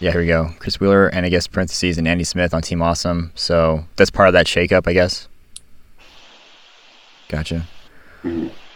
yeah, 0.00 0.12
here 0.12 0.22
we 0.22 0.26
go. 0.26 0.50
Chris 0.58 0.80
Wheeler 0.80 1.08
and 1.08 1.26
I 1.26 1.28
guess 1.28 1.46
parentheses 1.46 1.98
and 1.98 2.08
Andy 2.08 2.24
Smith 2.24 2.54
on 2.54 2.62
Team 2.62 2.80
Awesome. 2.80 3.32
So 3.34 3.84
that's 3.96 4.10
part 4.10 4.28
of 4.28 4.32
that 4.32 4.46
shakeup, 4.46 4.88
I 4.88 4.94
guess. 4.94 5.28
Gotcha. 7.28 7.66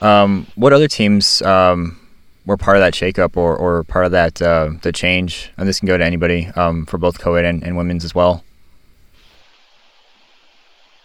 Um, 0.02 0.46
what 0.54 0.74
other 0.74 0.86
teams 0.86 1.40
um, 1.42 1.98
were 2.44 2.58
part 2.58 2.76
of 2.76 2.82
that 2.82 2.92
shakeup 2.92 3.38
or, 3.38 3.56
or 3.56 3.84
part 3.84 4.04
of 4.04 4.12
that 4.12 4.42
uh, 4.42 4.72
the 4.82 4.92
change? 4.92 5.50
And 5.56 5.66
this 5.66 5.78
can 5.78 5.86
go 5.86 5.96
to 5.96 6.04
anybody 6.04 6.48
um, 6.56 6.84
for 6.84 6.98
both 6.98 7.18
co-ed 7.18 7.46
and, 7.46 7.62
and 7.64 7.74
women's 7.74 8.04
as 8.04 8.14
well. 8.14 8.44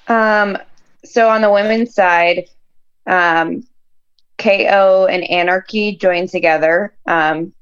Um, 0.09 0.57
so 1.05 1.29
on 1.29 1.41
the 1.41 1.51
women's 1.51 1.93
side, 1.93 2.45
um, 3.07 3.63
KO 4.37 5.07
and 5.09 5.29
Anarchy 5.29 5.95
joined 5.95 6.29
together. 6.29 6.95
Um, 7.05 7.53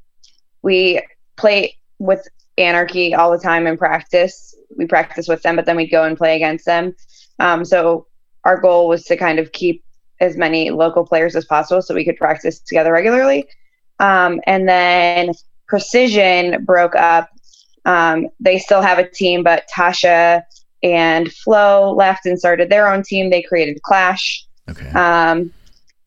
we 0.61 1.01
play 1.35 1.75
with 1.99 2.27
anarchy 2.57 3.13
all 3.13 3.31
the 3.31 3.39
time 3.39 3.67
in 3.67 3.77
practice. 3.77 4.55
We 4.77 4.85
practice 4.85 5.27
with 5.27 5.41
them, 5.41 5.55
but 5.55 5.65
then 5.65 5.75
we 5.75 5.87
go 5.87 6.03
and 6.03 6.17
play 6.17 6.35
against 6.35 6.65
them. 6.65 6.95
Um, 7.39 7.65
so 7.65 8.07
our 8.43 8.59
goal 8.59 8.87
was 8.87 9.03
to 9.05 9.17
kind 9.17 9.39
of 9.39 9.51
keep 9.51 9.83
as 10.19 10.37
many 10.37 10.69
local 10.71 11.05
players 11.05 11.35
as 11.35 11.45
possible 11.45 11.81
so 11.81 11.93
we 11.93 12.05
could 12.05 12.17
practice 12.17 12.59
together 12.59 12.91
regularly. 12.91 13.47
Um, 13.99 14.41
and 14.45 14.67
then 14.67 15.33
Precision 15.67 16.63
broke 16.65 16.95
up. 16.95 17.29
Um, 17.85 18.27
they 18.39 18.57
still 18.57 18.81
have 18.81 18.99
a 18.99 19.09
team, 19.09 19.43
but 19.43 19.67
Tasha 19.73 20.43
and 20.83 21.31
Flo 21.31 21.93
left 21.93 22.25
and 22.25 22.37
started 22.37 22.69
their 22.69 22.91
own 22.91 23.03
team. 23.03 23.29
They 23.29 23.41
created 23.41 23.81
Clash. 23.83 24.45
Okay. 24.69 24.89
Um, 24.89 25.51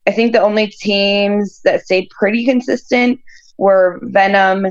I 0.07 0.11
think 0.11 0.33
the 0.33 0.41
only 0.41 0.67
teams 0.67 1.61
that 1.63 1.85
stayed 1.85 2.09
pretty 2.09 2.45
consistent 2.45 3.19
were 3.57 3.99
Venom 4.03 4.67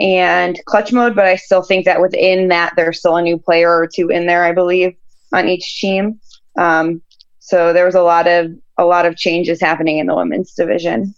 and 0.00 0.60
clutch 0.66 0.92
mode, 0.92 1.14
but 1.14 1.24
I 1.24 1.36
still 1.36 1.62
think 1.62 1.84
that 1.84 2.00
within 2.00 2.48
that 2.48 2.74
there's 2.76 2.98
still 2.98 3.16
a 3.16 3.22
new 3.22 3.38
player 3.38 3.70
or 3.70 3.86
two 3.86 4.08
in 4.08 4.26
there, 4.26 4.44
I 4.44 4.52
believe, 4.52 4.94
on 5.32 5.48
each 5.48 5.80
team. 5.80 6.20
Um, 6.58 7.00
so 7.38 7.72
there 7.72 7.86
was 7.86 7.94
a 7.94 8.02
lot 8.02 8.26
of 8.26 8.52
a 8.76 8.84
lot 8.84 9.06
of 9.06 9.16
changes 9.16 9.60
happening 9.60 9.98
in 9.98 10.06
the 10.06 10.14
women's 10.14 10.52
division. 10.54 11.14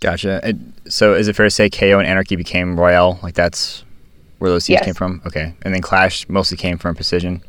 Gotcha. 0.00 0.40
And 0.42 0.72
so 0.88 1.14
is 1.14 1.28
it 1.28 1.36
fair 1.36 1.46
to 1.46 1.50
say 1.50 1.70
KO 1.70 1.98
and 1.98 2.08
Anarchy 2.08 2.34
became 2.34 2.78
Royale? 2.78 3.20
Like 3.22 3.34
that's 3.34 3.84
where 4.38 4.50
those 4.50 4.64
teams 4.66 4.78
Yes. 4.78 4.84
came 4.84 4.94
from? 4.94 5.22
Okay. 5.24 5.54
And 5.62 5.72
then 5.72 5.80
Clash 5.80 6.28
mostly 6.28 6.56
came 6.56 6.76
from 6.76 6.96
Precision. 6.96 7.40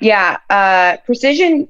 Yeah, 0.00 0.38
uh, 0.48 0.96
Precision 1.04 1.68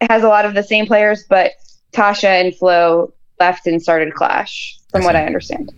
has 0.00 0.22
a 0.22 0.28
lot 0.28 0.44
of 0.44 0.54
the 0.54 0.62
same 0.62 0.86
players, 0.86 1.24
but 1.28 1.52
Tasha 1.92 2.40
and 2.40 2.54
Flo 2.54 3.12
left 3.38 3.66
and 3.66 3.80
started 3.80 4.14
Clash, 4.14 4.78
from 4.90 5.02
I 5.02 5.04
what. 5.06 5.16
I 5.16 5.24
understand. 5.24 5.72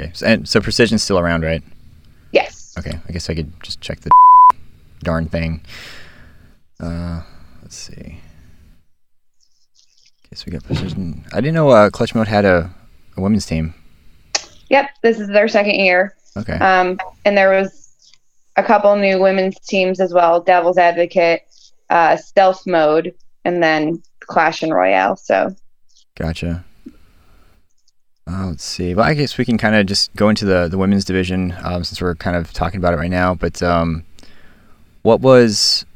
Okay. 0.00 0.10
So, 0.14 0.26
and 0.26 0.48
so 0.48 0.60
Precision's 0.60 1.02
still 1.02 1.18
around, 1.18 1.44
right? 1.44 1.62
Yes. 2.32 2.74
Okay. 2.78 2.98
I 3.08 3.12
guess 3.12 3.30
I 3.30 3.34
could 3.34 3.52
just 3.62 3.80
check 3.80 4.00
the 4.00 4.10
darn 5.02 5.28
thing. 5.28 5.62
Uh, 6.80 7.22
let's 7.62 7.76
see. 7.76 8.20
Guess 10.30 10.46
we 10.46 10.52
got 10.52 10.64
Precision. 10.64 11.24
I 11.32 11.36
didn't 11.36 11.54
know 11.54 11.70
uh, 11.70 11.90
Clutch 11.90 12.14
Mode 12.14 12.28
had 12.28 12.44
a, 12.44 12.70
a 13.16 13.20
women's 13.20 13.46
team. 13.46 13.74
Yep, 14.68 14.90
this 15.02 15.18
is 15.18 15.28
their 15.28 15.48
second 15.48 15.76
year. 15.76 16.14
Okay. 16.36 16.52
Um, 16.54 16.98
and 17.24 17.36
there 17.36 17.50
was 17.50 17.77
a 18.58 18.62
couple 18.62 18.94
new 18.96 19.20
women's 19.20 19.58
teams 19.60 20.00
as 20.00 20.12
well 20.12 20.40
Devil's 20.40 20.78
Advocate, 20.78 21.42
uh, 21.90 22.16
Stealth 22.16 22.66
Mode, 22.66 23.14
and 23.44 23.62
then 23.62 24.02
Clash 24.20 24.62
and 24.62 24.74
Royale. 24.74 25.16
So, 25.16 25.54
Gotcha. 26.16 26.64
Uh, 28.26 28.48
let's 28.48 28.64
see. 28.64 28.94
Well, 28.94 29.06
I 29.06 29.14
guess 29.14 29.38
we 29.38 29.44
can 29.44 29.56
kind 29.56 29.74
of 29.74 29.86
just 29.86 30.14
go 30.14 30.28
into 30.28 30.44
the, 30.44 30.68
the 30.68 30.76
women's 30.76 31.04
division 31.04 31.54
um, 31.62 31.84
since 31.84 32.02
we're 32.02 32.16
kind 32.16 32.36
of 32.36 32.52
talking 32.52 32.78
about 32.78 32.92
it 32.92 32.98
right 32.98 33.10
now. 33.10 33.34
But 33.34 33.62
um, 33.62 34.04
what 35.02 35.20
was? 35.20 35.86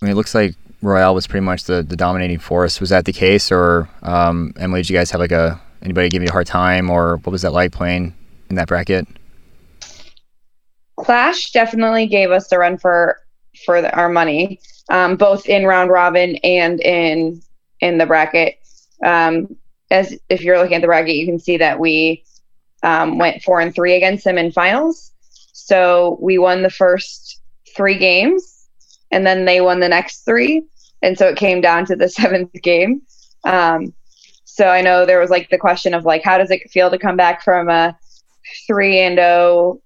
I 0.00 0.04
mean, 0.04 0.12
it 0.12 0.14
looks 0.14 0.34
like 0.34 0.54
Royale 0.80 1.14
was 1.14 1.26
pretty 1.26 1.44
much 1.44 1.64
the, 1.64 1.82
the 1.82 1.96
dominating 1.96 2.38
force. 2.38 2.78
Was 2.78 2.90
that 2.90 3.06
the 3.06 3.12
case, 3.12 3.50
or 3.50 3.88
um, 4.02 4.52
Emily? 4.58 4.82
Did 4.82 4.90
you 4.90 4.96
guys 4.96 5.10
have 5.10 5.20
like 5.20 5.32
a 5.32 5.60
anybody 5.82 6.08
give 6.10 6.22
you 6.22 6.28
a 6.28 6.32
hard 6.32 6.46
time, 6.46 6.90
or 6.90 7.16
what 7.16 7.32
was 7.32 7.42
that 7.42 7.52
like 7.52 7.72
playing 7.72 8.14
in 8.50 8.56
that 8.56 8.68
bracket? 8.68 9.08
Clash 10.98 11.52
definitely 11.52 12.06
gave 12.06 12.30
us 12.30 12.48
the 12.48 12.58
run 12.58 12.78
for 12.78 13.20
for 13.64 13.80
the, 13.82 13.94
our 13.96 14.08
money, 14.08 14.60
um, 14.90 15.16
both 15.16 15.46
in 15.46 15.64
round 15.64 15.90
robin 15.90 16.36
and 16.36 16.80
in 16.80 17.40
in 17.80 17.98
the 17.98 18.06
bracket. 18.06 18.58
Um, 19.04 19.56
as 19.90 20.18
if 20.28 20.42
you're 20.42 20.58
looking 20.58 20.74
at 20.74 20.80
the 20.80 20.86
bracket, 20.86 21.16
you 21.16 21.26
can 21.26 21.38
see 21.38 21.56
that 21.56 21.78
we 21.78 22.24
um, 22.82 23.18
went 23.18 23.42
four 23.42 23.60
and 23.60 23.74
three 23.74 23.94
against 23.94 24.24
them 24.24 24.38
in 24.38 24.52
finals. 24.52 25.12
So 25.52 26.18
we 26.20 26.38
won 26.38 26.62
the 26.62 26.70
first 26.70 27.40
three 27.76 27.98
games, 27.98 28.68
and 29.10 29.26
then 29.26 29.44
they 29.44 29.60
won 29.60 29.80
the 29.80 29.88
next 29.88 30.24
three, 30.24 30.64
and 31.02 31.16
so 31.16 31.28
it 31.28 31.36
came 31.36 31.60
down 31.60 31.86
to 31.86 31.96
the 31.96 32.08
seventh 32.08 32.52
game. 32.62 33.02
Um, 33.44 33.94
so 34.44 34.66
I 34.66 34.82
know 34.82 35.06
there 35.06 35.20
was 35.20 35.30
like 35.30 35.48
the 35.50 35.58
question 35.58 35.94
of 35.94 36.04
like, 36.04 36.22
how 36.24 36.38
does 36.38 36.50
it 36.50 36.70
feel 36.70 36.90
to 36.90 36.98
come 36.98 37.16
back 37.16 37.42
from 37.44 37.68
a 37.68 37.96
three 38.66 38.98
and 38.98 39.16
zero 39.16 39.80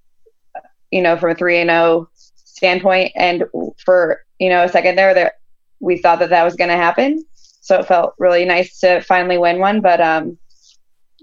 you 0.92 1.02
know, 1.02 1.16
from 1.16 1.30
a 1.30 1.34
three 1.34 1.58
and 1.58 1.70
zero 1.70 2.08
standpoint. 2.36 3.12
And 3.16 3.44
for 3.84 4.24
you 4.38 4.48
know 4.48 4.64
a 4.64 4.68
second 4.68 4.96
there, 4.96 5.32
we 5.80 5.98
thought 5.98 6.20
that 6.20 6.30
that 6.30 6.44
was 6.44 6.54
going 6.54 6.70
to 6.70 6.76
happen. 6.76 7.24
So 7.34 7.80
it 7.80 7.86
felt 7.86 8.14
really 8.18 8.44
nice 8.44 8.78
to 8.80 9.00
finally 9.02 9.38
win 9.38 9.58
one. 9.58 9.80
But 9.80 10.00
um, 10.00 10.38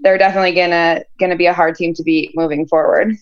they're 0.00 0.18
definitely 0.18 0.52
gonna 0.52 1.04
gonna 1.18 1.36
be 1.36 1.46
a 1.46 1.54
hard 1.54 1.76
team 1.76 1.94
to 1.94 2.02
beat 2.02 2.36
moving 2.36 2.66
forward. 2.66 3.16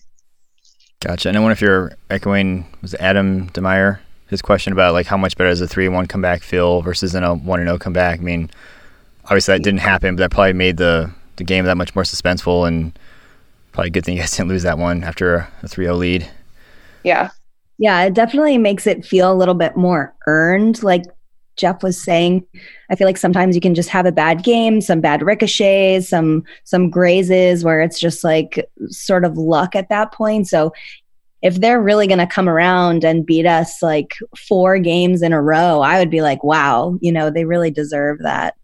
Gotcha. 1.01 1.29
And 1.29 1.37
I 1.37 1.39
wonder 1.39 1.53
if 1.53 1.61
you're 1.61 1.93
echoing 2.09 2.65
was 2.81 2.93
Adam 2.95 3.49
Demeyer 3.51 3.99
his 4.29 4.41
question 4.41 4.71
about 4.71 4.93
like 4.93 5.07
how 5.07 5.17
much 5.17 5.35
better 5.35 5.49
does 5.49 5.61
a 5.61 5.67
three 5.67 5.87
one 5.89 6.05
comeback 6.05 6.43
feel 6.43 6.81
versus 6.81 7.15
in 7.15 7.23
a 7.23 7.33
one 7.33 7.59
and 7.59 7.67
zero 7.67 7.77
comeback. 7.77 8.19
I 8.19 8.23
mean, 8.23 8.49
obviously 9.25 9.55
that 9.55 9.63
didn't 9.63 9.79
happen, 9.79 10.15
but 10.15 10.21
that 10.21 10.31
probably 10.31 10.53
made 10.53 10.77
the 10.77 11.11
the 11.37 11.43
game 11.43 11.65
that 11.65 11.77
much 11.77 11.95
more 11.95 12.03
suspenseful 12.03 12.67
and 12.67 12.97
probably 13.71 13.87
a 13.87 13.91
good 13.91 14.05
thing 14.05 14.15
you 14.15 14.21
guys 14.21 14.31
didn't 14.31 14.49
lose 14.49 14.63
that 14.63 14.77
one 14.77 15.03
after 15.03 15.47
a 15.63 15.67
3-0 15.67 15.97
lead. 15.97 16.29
Yeah, 17.03 17.29
Yeah, 17.77 18.03
it 18.03 18.13
definitely 18.13 18.57
makes 18.57 18.87
it 18.87 19.05
feel 19.05 19.31
a 19.31 19.35
little 19.35 19.55
bit 19.55 19.77
more 19.77 20.13
earned. 20.27 20.83
Like 20.83 21.03
Jeff 21.55 21.83
was 21.83 22.01
saying, 22.01 22.45
I 22.89 22.95
feel 22.95 23.05
like 23.05 23.17
sometimes 23.17 23.53
you 23.53 23.61
can 23.61 23.75
just 23.75 23.89
have 23.89 24.05
a 24.05 24.11
bad 24.11 24.43
game, 24.43 24.81
some 24.81 25.01
bad 25.01 25.21
ricochets, 25.21 26.09
some 26.09 26.43
some 26.63 26.89
grazes 26.89 27.63
where 27.63 27.81
it's 27.81 27.99
just 27.99 28.23
like 28.23 28.67
sort 28.87 29.25
of 29.25 29.37
luck 29.37 29.75
at 29.75 29.89
that 29.89 30.13
point. 30.13 30.47
So 30.47 30.73
if 31.41 31.55
they're 31.55 31.81
really 31.81 32.07
going 32.07 32.19
to 32.19 32.27
come 32.27 32.49
around 32.49 33.03
and 33.03 33.25
beat 33.25 33.45
us 33.45 33.81
like 33.81 34.15
four 34.37 34.77
games 34.77 35.21
in 35.21 35.31
a 35.31 35.41
row, 35.41 35.81
I 35.81 35.99
would 35.99 36.09
be 36.09 36.21
like, 36.21 36.43
wow, 36.43 36.97
you 37.01 37.11
know, 37.11 37.29
they 37.29 37.45
really 37.45 37.71
deserve 37.71 38.19
that. 38.19 38.55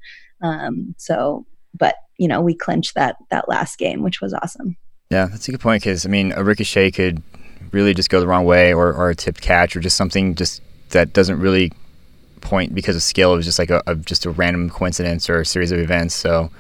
Um, 0.42 0.94
so, 0.98 1.46
but 1.74 1.96
you 2.18 2.28
know, 2.28 2.42
we 2.42 2.56
clinched 2.56 2.96
that 2.96 3.18
that 3.30 3.50
last 3.50 3.78
game, 3.78 4.02
which 4.02 4.22
was 4.22 4.34
awesome. 4.34 4.78
Yeah, 5.10 5.26
that's 5.26 5.48
a 5.48 5.52
good 5.52 5.62
point 5.62 5.84
because 5.84 6.06
I 6.06 6.10
mean 6.10 6.32
a 6.34 6.44
ricochet 6.44 6.92
could 6.92 7.22
really 7.72 7.94
just 7.94 8.10
go 8.10 8.20
the 8.20 8.28
wrong 8.28 8.46
way, 8.46 8.74
or, 8.74 8.94
or 8.94 9.10
a 9.10 9.16
tipped 9.16 9.42
catch, 9.42 9.76
or 9.76 9.80
just 9.80 9.98
something 9.98 10.36
just 10.36 10.62
that 10.90 11.14
doesn't 11.14 11.40
really 11.40 11.72
point 12.42 12.74
because 12.76 12.96
of 12.96 13.04
skill. 13.04 13.34
It 13.34 13.38
was 13.38 13.46
just 13.46 13.60
like 13.60 13.70
a, 13.70 13.82
a 13.88 13.96
just 13.96 14.26
a 14.26 14.30
random 14.30 14.70
coincidence 14.70 15.30
or 15.30 15.42
a 15.42 15.46
series 15.46 15.72
of 15.72 15.80
events. 15.80 16.16
So 16.16 16.52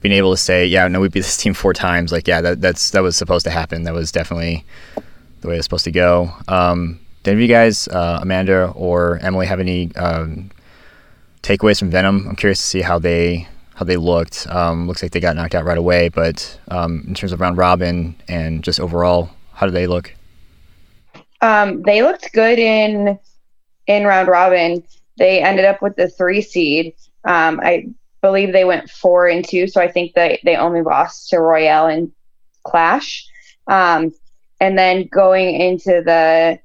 being 0.00 0.14
able 0.14 0.32
to 0.32 0.36
say, 0.36 0.66
yeah, 0.66 0.88
no, 0.88 1.00
we 1.00 1.08
beat 1.08 1.20
this 1.20 1.36
team 1.36 1.54
four 1.54 1.72
times, 1.72 2.12
like 2.12 2.26
yeah, 2.28 2.40
that 2.40 2.60
that's 2.60 2.90
that 2.90 3.02
was 3.02 3.16
supposed 3.16 3.44
to 3.44 3.50
happen. 3.50 3.84
That 3.84 3.94
was 3.94 4.12
definitely 4.12 4.64
the 5.40 5.48
way 5.48 5.54
it 5.54 5.58
was 5.58 5.66
supposed 5.66 5.84
to 5.84 5.92
go. 5.92 6.32
Um, 6.48 7.00
did 7.22 7.32
any 7.32 7.44
of 7.44 7.48
you 7.48 7.54
guys, 7.54 7.88
uh, 7.88 8.20
Amanda 8.22 8.72
or 8.74 9.18
Emily, 9.22 9.46
have 9.46 9.60
any 9.60 9.94
um, 9.96 10.50
takeaways 11.42 11.78
from 11.78 11.90
Venom? 11.90 12.26
I'm 12.28 12.36
curious 12.36 12.60
to 12.60 12.66
see 12.66 12.80
how 12.80 12.98
they 12.98 13.48
how 13.74 13.84
they 13.84 13.96
looked. 13.96 14.46
Um, 14.48 14.88
looks 14.88 15.02
like 15.02 15.12
they 15.12 15.20
got 15.20 15.36
knocked 15.36 15.54
out 15.54 15.64
right 15.64 15.78
away, 15.78 16.08
but 16.08 16.58
um, 16.68 17.04
in 17.06 17.14
terms 17.14 17.32
of 17.32 17.40
round 17.40 17.56
robin 17.56 18.16
and 18.26 18.64
just 18.64 18.80
overall, 18.80 19.30
how 19.52 19.66
did 19.66 19.74
they 19.74 19.86
look? 19.86 20.14
Um, 21.40 21.82
they 21.82 22.02
looked 22.02 22.32
good 22.32 22.58
in 22.58 23.18
in 23.86 24.04
round 24.04 24.28
robin. 24.28 24.82
They 25.16 25.42
ended 25.42 25.64
up 25.64 25.82
with 25.82 25.96
the 25.96 26.08
three 26.08 26.42
seed. 26.42 26.94
Um, 27.24 27.60
I 27.62 27.88
believe 28.20 28.52
they 28.52 28.64
went 28.64 28.90
four 28.90 29.26
and 29.28 29.46
two, 29.46 29.66
so 29.66 29.80
I 29.80 29.88
think 29.88 30.14
they 30.14 30.40
they 30.44 30.56
only 30.56 30.82
lost 30.82 31.30
to 31.30 31.40
Royale 31.40 31.86
and 31.86 32.12
Clash. 32.64 33.26
Um, 33.66 34.12
and 34.60 34.78
then 34.78 35.06
going 35.06 35.60
into 35.60 36.02
the 36.04 36.58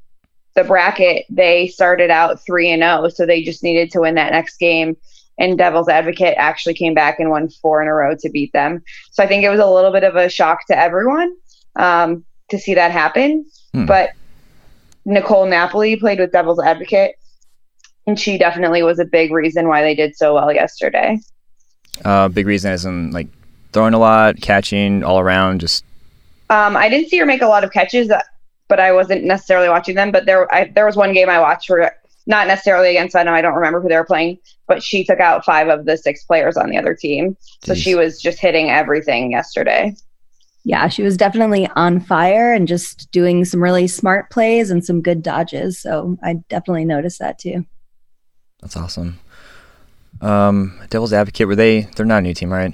the 0.55 0.63
bracket, 0.63 1.25
they 1.29 1.67
started 1.67 2.11
out 2.11 2.43
three 2.45 2.69
and 2.69 2.81
zero, 2.81 3.09
so 3.09 3.25
they 3.25 3.43
just 3.43 3.63
needed 3.63 3.91
to 3.91 4.01
win 4.01 4.15
that 4.15 4.31
next 4.31 4.57
game. 4.57 4.95
And 5.39 5.57
Devil's 5.57 5.89
Advocate 5.89 6.35
actually 6.37 6.75
came 6.75 6.93
back 6.93 7.19
and 7.19 7.31
won 7.31 7.49
four 7.49 7.81
in 7.81 7.87
a 7.87 7.93
row 7.93 8.15
to 8.15 8.29
beat 8.29 8.53
them. 8.53 8.83
So 9.11 9.23
I 9.23 9.27
think 9.27 9.43
it 9.43 9.49
was 9.49 9.59
a 9.59 9.65
little 9.65 9.91
bit 9.91 10.03
of 10.03 10.15
a 10.15 10.29
shock 10.29 10.67
to 10.67 10.77
everyone 10.77 11.33
um, 11.75 12.23
to 12.49 12.59
see 12.59 12.75
that 12.75 12.91
happen. 12.91 13.45
Hmm. 13.73 13.85
But 13.85 14.11
Nicole 15.05 15.45
Napoli 15.45 15.95
played 15.95 16.19
with 16.19 16.31
Devil's 16.31 16.61
Advocate, 16.61 17.15
and 18.07 18.19
she 18.19 18.37
definitely 18.37 18.83
was 18.83 18.99
a 18.99 19.05
big 19.05 19.31
reason 19.31 19.67
why 19.67 19.81
they 19.81 19.95
did 19.95 20.15
so 20.15 20.33
well 20.33 20.51
yesterday. 20.53 21.19
Uh, 22.03 22.27
big 22.27 22.47
reason 22.47 22.71
is 22.71 22.85
in 22.85 23.11
like 23.11 23.27
throwing 23.71 23.93
a 23.93 23.99
lot, 23.99 24.39
catching 24.41 25.03
all 25.03 25.19
around. 25.19 25.61
Just 25.61 25.83
Um, 26.49 26.75
I 26.77 26.89
didn't 26.89 27.09
see 27.09 27.17
her 27.17 27.25
make 27.25 27.41
a 27.41 27.47
lot 27.47 27.63
of 27.63 27.71
catches, 27.71 28.09
uh, 28.09 28.21
but 28.67 28.79
I 28.79 28.91
wasn't 28.91 29.23
necessarily 29.23 29.69
watching 29.69 29.95
them. 29.95 30.11
But 30.11 30.25
there, 30.25 30.53
I, 30.53 30.65
there 30.65 30.85
was 30.85 30.95
one 30.95 31.13
game 31.13 31.29
I 31.29 31.39
watched 31.39 31.69
where, 31.69 31.95
not 32.25 32.47
necessarily 32.47 32.89
against 32.89 33.13
Venom. 33.13 33.33
I 33.33 33.41
don't 33.41 33.55
remember 33.55 33.81
who 33.81 33.89
they 33.89 33.97
were 33.97 34.05
playing, 34.05 34.39
but 34.67 34.81
she 34.81 35.03
took 35.03 35.19
out 35.19 35.43
five 35.43 35.67
of 35.67 35.85
the 35.85 35.97
six 35.97 36.23
players 36.23 36.55
on 36.55 36.69
the 36.69 36.77
other 36.77 36.95
team. 36.95 37.35
So 37.63 37.73
Jeez. 37.73 37.83
she 37.83 37.95
was 37.95 38.21
just 38.21 38.39
hitting 38.39 38.69
everything 38.69 39.31
yesterday. 39.31 39.93
Yeah, 40.63 40.87
she 40.87 41.03
was 41.03 41.17
definitely 41.17 41.67
on 41.75 41.99
fire 41.99 42.53
and 42.53 42.67
just 42.67 43.11
doing 43.11 43.43
some 43.43 43.61
really 43.61 43.87
smart 43.87 44.29
plays 44.29 44.71
and 44.71 44.83
some 44.83 45.01
good 45.01 45.21
dodges. 45.21 45.77
So 45.77 46.17
I 46.23 46.35
definitely 46.47 46.85
noticed 46.85 47.19
that 47.19 47.37
too. 47.37 47.65
that's 48.61 48.77
awesome. 48.77 49.19
Um, 50.21 50.79
Devil's 50.89 51.11
Advocate 51.11 51.47
were 51.47 51.55
they? 51.55 51.81
They're 51.95 52.05
not 52.05 52.19
a 52.19 52.21
new 52.21 52.33
team, 52.33 52.51
right? 52.51 52.73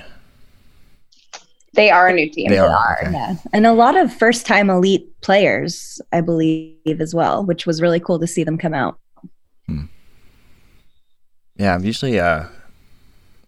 They 1.73 1.89
are 1.89 2.09
a 2.09 2.13
new 2.13 2.29
team. 2.29 2.49
They 2.49 2.57
are. 2.59 2.97
okay. 3.01 3.11
Yeah. 3.11 3.35
And 3.53 3.65
a 3.65 3.73
lot 3.73 3.95
of 3.95 4.13
first 4.13 4.45
time 4.45 4.69
elite 4.69 5.07
players, 5.21 6.01
I 6.11 6.21
believe, 6.21 6.99
as 6.99 7.15
well, 7.15 7.43
which 7.43 7.65
was 7.65 7.81
really 7.81 7.99
cool 7.99 8.19
to 8.19 8.27
see 8.27 8.43
them 8.43 8.57
come 8.57 8.73
out. 8.73 8.99
Yeah, 11.59 11.75
I'm 11.75 11.83
usually 11.83 12.17
uh, 12.17 12.45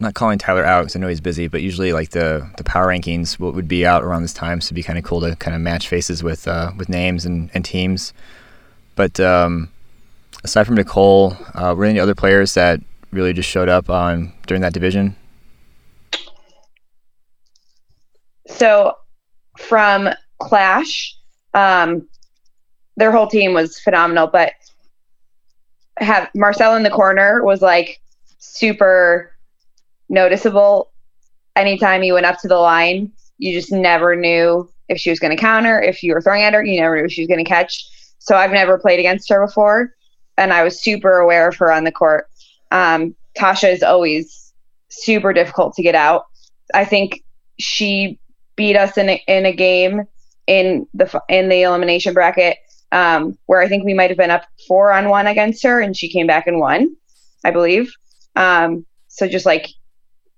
not 0.01 0.15
calling 0.15 0.39
Tyler 0.39 0.65
out 0.65 0.81
because 0.81 0.95
I 0.95 0.99
know 0.99 1.07
he's 1.07 1.21
busy, 1.21 1.47
but 1.47 1.61
usually 1.61 1.93
like 1.93 2.09
the 2.09 2.49
the 2.57 2.63
power 2.63 2.87
rankings 2.87 3.39
would, 3.39 3.67
be 3.67 3.85
out 3.85 4.03
around 4.03 4.23
this 4.23 4.33
time, 4.33 4.59
so 4.59 4.67
it'd 4.67 4.75
be 4.75 4.83
kind 4.83 4.97
of 4.97 5.05
cool 5.05 5.21
to 5.21 5.35
kind 5.35 5.55
of 5.55 5.61
match 5.61 5.87
faces 5.87 6.23
with 6.23 6.47
uh, 6.47 6.71
with 6.77 6.89
names 6.89 7.25
and, 7.25 7.49
and 7.53 7.63
teams. 7.63 8.13
But 8.95 9.19
um, 9.19 9.69
aside 10.43 10.65
from 10.65 10.75
Nicole, 10.75 11.37
uh, 11.53 11.73
were 11.77 11.85
any 11.85 11.99
other 11.99 12.15
players 12.15 12.53
that 12.55 12.81
really 13.11 13.33
just 13.33 13.49
showed 13.49 13.69
up 13.69 13.89
on 13.89 14.33
during 14.47 14.61
that 14.61 14.73
division? 14.73 15.15
So 18.47 18.95
from 19.57 20.09
Clash. 20.39 21.17
Um, 21.53 22.07
their 22.97 23.11
whole 23.11 23.27
team 23.27 23.53
was 23.53 23.79
phenomenal, 23.79 24.27
but 24.27 24.53
have 25.97 26.29
Marcel 26.35 26.75
in 26.75 26.83
the 26.83 26.89
corner 26.89 27.43
was 27.43 27.61
like 27.61 28.01
super 28.39 29.30
noticeable. 30.11 30.91
Anytime 31.55 32.03
you 32.03 32.13
went 32.13 32.27
up 32.27 32.39
to 32.41 32.47
the 32.47 32.57
line, 32.57 33.11
you 33.39 33.51
just 33.51 33.71
never 33.71 34.15
knew 34.15 34.69
if 34.87 34.99
she 34.99 35.09
was 35.09 35.19
going 35.19 35.35
to 35.35 35.41
counter, 35.41 35.81
if 35.81 36.03
you 36.03 36.13
were 36.13 36.21
throwing 36.21 36.43
at 36.43 36.53
her, 36.53 36.63
you 36.63 36.79
never 36.79 36.97
knew 36.97 37.05
if 37.05 37.11
she 37.11 37.21
was 37.21 37.27
going 37.27 37.43
to 37.43 37.49
catch. 37.49 37.87
So 38.19 38.35
I've 38.35 38.51
never 38.51 38.77
played 38.77 38.99
against 38.99 39.29
her 39.29 39.43
before, 39.45 39.95
and 40.37 40.53
I 40.53 40.63
was 40.63 40.83
super 40.83 41.17
aware 41.17 41.47
of 41.47 41.55
her 41.55 41.71
on 41.71 41.85
the 41.85 41.91
court. 41.91 42.27
Um, 42.71 43.15
Tasha 43.37 43.73
is 43.73 43.81
always 43.81 44.53
super 44.89 45.33
difficult 45.33 45.73
to 45.75 45.81
get 45.81 45.95
out. 45.95 46.25
I 46.73 46.85
think 46.85 47.23
she 47.57 48.19
beat 48.55 48.77
us 48.77 48.97
in 48.97 49.09
a, 49.09 49.23
in 49.27 49.45
a 49.45 49.53
game 49.53 50.03
in 50.47 50.85
the 50.93 51.21
in 51.29 51.49
the 51.49 51.63
elimination 51.63 52.13
bracket 52.13 52.57
um, 52.91 53.37
where 53.45 53.61
I 53.61 53.67
think 53.67 53.85
we 53.85 53.93
might 53.93 54.09
have 54.09 54.17
been 54.17 54.31
up 54.31 54.45
four 54.67 54.91
on 54.91 55.09
one 55.09 55.27
against 55.27 55.63
her, 55.63 55.79
and 55.79 55.95
she 55.95 56.09
came 56.09 56.27
back 56.27 56.47
and 56.47 56.59
won, 56.59 56.95
I 57.45 57.51
believe. 57.51 57.91
Um, 58.35 58.85
so 59.07 59.27
just 59.27 59.45
like, 59.45 59.67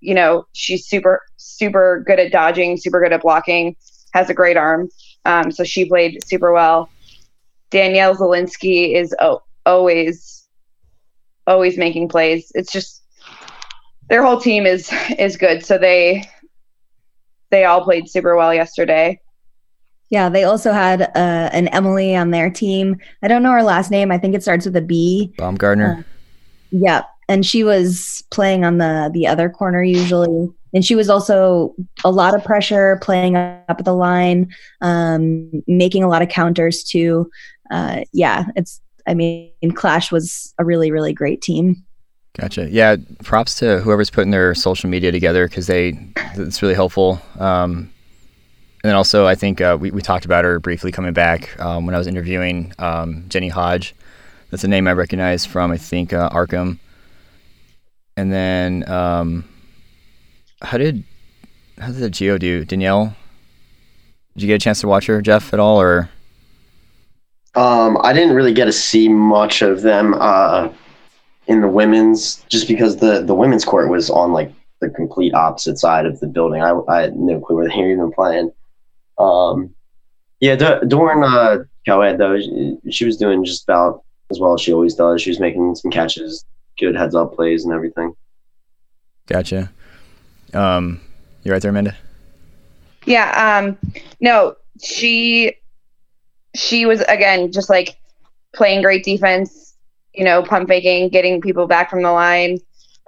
you 0.04 0.14
know, 0.14 0.44
she's 0.52 0.86
super 0.86 1.22
super 1.36 2.04
good 2.06 2.20
at 2.20 2.32
dodging, 2.32 2.76
super 2.76 3.00
good 3.00 3.12
at 3.12 3.22
blocking, 3.22 3.76
has 4.12 4.30
a 4.30 4.34
great 4.34 4.56
arm. 4.56 4.88
Um, 5.24 5.50
so 5.50 5.64
she 5.64 5.86
played 5.86 6.24
super 6.24 6.52
well. 6.52 6.88
Danielle 7.70 8.14
Zelinsky 8.14 8.94
is 8.94 9.14
o- 9.20 9.42
always 9.66 10.46
always 11.46 11.76
making 11.76 12.08
plays. 12.08 12.50
It's 12.54 12.72
just 12.72 13.02
their 14.08 14.22
whole 14.22 14.40
team 14.40 14.66
is 14.66 14.92
is 15.18 15.36
good. 15.36 15.64
So 15.64 15.78
they 15.78 16.24
they 17.50 17.64
all 17.64 17.82
played 17.82 18.08
super 18.08 18.36
well 18.36 18.54
yesterday. 18.54 19.20
Yeah, 20.10 20.28
they 20.28 20.44
also 20.44 20.72
had 20.72 21.02
uh, 21.02 21.50
an 21.52 21.68
Emily 21.68 22.14
on 22.14 22.30
their 22.30 22.50
team. 22.50 22.98
I 23.22 23.28
don't 23.28 23.42
know 23.42 23.52
her 23.52 23.62
last 23.62 23.90
name. 23.90 24.12
I 24.12 24.18
think 24.18 24.34
it 24.34 24.42
starts 24.42 24.66
with 24.66 24.76
a 24.76 24.82
B. 24.82 25.32
Baumgartner. 25.38 25.98
Uh, 25.98 26.02
yep, 26.70 27.08
and 27.28 27.44
she 27.44 27.64
was 27.64 28.24
playing 28.30 28.64
on 28.64 28.78
the 28.78 29.10
the 29.12 29.26
other 29.26 29.48
corner 29.48 29.82
usually, 29.82 30.48
and 30.72 30.84
she 30.84 30.94
was 30.94 31.08
also 31.08 31.74
a 32.04 32.10
lot 32.10 32.34
of 32.34 32.44
pressure 32.44 32.98
playing 33.02 33.36
up 33.36 33.84
the 33.84 33.94
line, 33.94 34.52
um, 34.80 35.50
making 35.66 36.02
a 36.02 36.08
lot 36.08 36.22
of 36.22 36.28
counters 36.28 36.82
too. 36.82 37.30
Uh, 37.70 38.00
yeah, 38.12 38.46
it's. 38.56 38.80
I 39.06 39.12
mean, 39.12 39.52
Clash 39.74 40.10
was 40.10 40.54
a 40.58 40.64
really 40.64 40.90
really 40.90 41.12
great 41.12 41.42
team. 41.42 41.84
Gotcha. 42.38 42.68
Yeah, 42.68 42.96
props 43.22 43.54
to 43.56 43.78
whoever's 43.80 44.10
putting 44.10 44.32
their 44.32 44.54
social 44.54 44.90
media 44.90 45.12
together 45.12 45.46
because 45.46 45.68
they 45.68 45.96
it's 46.34 46.62
really 46.62 46.74
helpful. 46.74 47.22
Um, 47.38 47.90
and 48.84 48.90
then 48.90 48.96
also, 48.96 49.26
I 49.26 49.34
think 49.34 49.62
uh, 49.62 49.78
we, 49.80 49.90
we 49.92 50.02
talked 50.02 50.26
about 50.26 50.44
her 50.44 50.60
briefly 50.60 50.92
coming 50.92 51.14
back 51.14 51.58
um, 51.58 51.86
when 51.86 51.94
I 51.94 51.98
was 51.98 52.06
interviewing 52.06 52.74
um, 52.78 53.24
Jenny 53.28 53.48
Hodge. 53.48 53.94
That's 54.50 54.62
a 54.62 54.68
name 54.68 54.86
I 54.86 54.92
recognize 54.92 55.46
from, 55.46 55.70
I 55.70 55.78
think, 55.78 56.12
uh, 56.12 56.28
Arkham. 56.28 56.78
And 58.16 58.32
then, 58.32 58.88
um, 58.88 59.44
how 60.62 60.78
did 60.78 61.04
how 61.78 61.88
did 61.88 61.96
the 61.96 62.10
Geo 62.10 62.38
do? 62.38 62.64
Danielle, 62.64 63.16
did 64.34 64.42
you 64.42 64.46
get 64.46 64.54
a 64.54 64.58
chance 64.58 64.80
to 64.80 64.88
watch 64.88 65.06
her, 65.06 65.20
Jeff, 65.20 65.52
at 65.52 65.60
all, 65.60 65.80
or? 65.80 66.08
Um, 67.56 67.98
I 68.02 68.12
didn't 68.12 68.34
really 68.34 68.52
get 68.52 68.64
to 68.64 68.72
see 68.72 69.08
much 69.08 69.62
of 69.62 69.82
them 69.82 70.14
uh, 70.14 70.68
in 71.46 71.60
the 71.60 71.68
women's, 71.68 72.44
just 72.48 72.68
because 72.68 72.96
the 72.96 73.22
the 73.22 73.34
women's 73.34 73.64
court 73.64 73.90
was 73.90 74.10
on 74.10 74.32
like 74.32 74.52
the 74.80 74.90
complete 74.90 75.34
opposite 75.34 75.78
side 75.78 76.06
of 76.06 76.18
the 76.20 76.26
building. 76.26 76.62
I, 76.62 76.72
I 76.88 77.02
had 77.02 77.16
no 77.16 77.40
clue 77.40 77.56
where 77.56 77.68
they 77.68 77.76
were 77.76 77.92
even 77.92 78.12
playing. 78.12 78.52
Um, 79.18 79.74
yeah, 80.40 80.56
d- 80.56 80.86
during 80.88 81.22
uh, 81.22 81.58
co-ed 81.86 82.18
though, 82.18 82.38
she, 82.40 82.76
she, 82.90 83.04
was 83.04 83.16
doing 83.16 83.44
just 83.44 83.64
about 83.64 84.02
as 84.30 84.40
well 84.40 84.54
as 84.54 84.60
she 84.60 84.72
always 84.72 84.94
does. 84.94 85.22
She 85.22 85.30
was 85.30 85.40
making 85.40 85.74
some 85.76 85.90
catches, 85.90 86.44
good 86.78 86.96
heads 86.96 87.14
up 87.14 87.34
plays, 87.34 87.64
and 87.64 87.72
everything. 87.72 88.14
Gotcha. 89.26 89.70
Um, 90.52 91.00
you 91.42 91.52
right 91.52 91.60
there, 91.60 91.70
Amanda? 91.70 91.96
Yeah. 93.06 93.62
Um, 93.62 93.78
no, 94.20 94.56
she 94.82 95.54
she 96.54 96.86
was 96.86 97.00
again 97.02 97.52
just 97.52 97.68
like 97.68 97.96
playing 98.54 98.82
great 98.82 99.04
defense. 99.04 99.76
You 100.12 100.24
know, 100.24 100.42
pump 100.42 100.68
faking, 100.68 101.08
getting 101.08 101.40
people 101.40 101.66
back 101.66 101.90
from 101.90 102.02
the 102.02 102.12
line. 102.12 102.58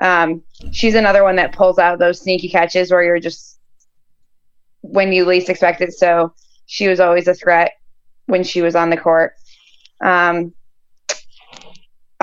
Um, 0.03 0.43
she's 0.73 0.95
another 0.95 1.23
one 1.23 1.37
that 1.37 1.53
pulls 1.53 1.79
out 1.79 1.99
those 1.99 2.21
sneaky 2.21 2.49
catches 2.49 2.91
where 2.91 3.03
you're 3.03 3.21
just 3.21 3.59
when 4.81 5.13
you 5.13 5.25
least 5.25 5.49
expect 5.49 5.81
it. 5.81 5.93
So 5.93 6.35
she 6.67 6.89
was 6.89 7.01
always 7.01 7.29
a 7.29 7.35
threat 7.35 7.73
when 8.27 8.43
she 8.43 8.61
was 8.61 8.75
on 8.75 8.91
the 8.91 8.97
court. 8.97 9.35
Um, 10.01 10.53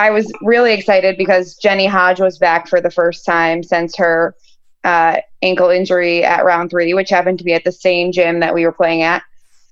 I 0.04 0.10
was 0.10 0.30
really 0.42 0.74
excited 0.74 1.18
because 1.18 1.56
Jenny 1.56 1.86
Hodge 1.86 2.20
was 2.20 2.38
back 2.38 2.68
for 2.68 2.82
the 2.82 2.92
first 2.92 3.26
time 3.26 3.64
since 3.64 3.96
her 3.96 4.36
uh, 4.84 5.22
ankle 5.42 5.70
injury 5.70 6.26
at 6.26 6.44
round 6.44 6.70
three, 6.72 6.94
which 6.94 7.10
happened 7.10 7.38
to 7.38 7.46
be 7.46 7.54
at 7.54 7.64
the 7.64 7.72
same 7.72 8.12
gym 8.12 8.42
that 8.42 8.54
we 8.54 8.66
were 8.66 8.74
playing 8.74 9.04
at. 9.04 9.24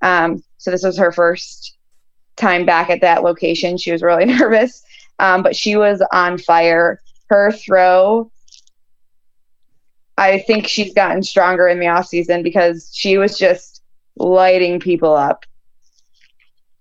Um, 0.02 0.42
so 0.58 0.72
this 0.72 0.84
was 0.84 0.98
her 0.98 1.12
first 1.12 1.76
time 2.38 2.66
back 2.66 2.90
at 2.90 3.02
that 3.02 3.24
location. 3.24 3.76
She 3.76 3.92
was 3.92 4.02
really 4.02 4.24
nervous, 4.40 4.82
um, 5.20 5.44
but 5.44 5.54
she 5.54 5.76
was 5.76 6.02
on 6.14 6.38
fire. 6.38 7.02
Her 7.28 7.52
throw 7.52 8.32
I 10.18 10.40
think 10.40 10.66
she's 10.66 10.94
gotten 10.94 11.24
stronger 11.24 11.68
in 11.68 11.80
the 11.80 11.88
off 11.88 12.08
season 12.08 12.42
because 12.42 12.90
she 12.94 13.18
was 13.18 13.38
just 13.38 13.82
lighting 14.16 14.80
people 14.80 15.14
up. 15.14 15.46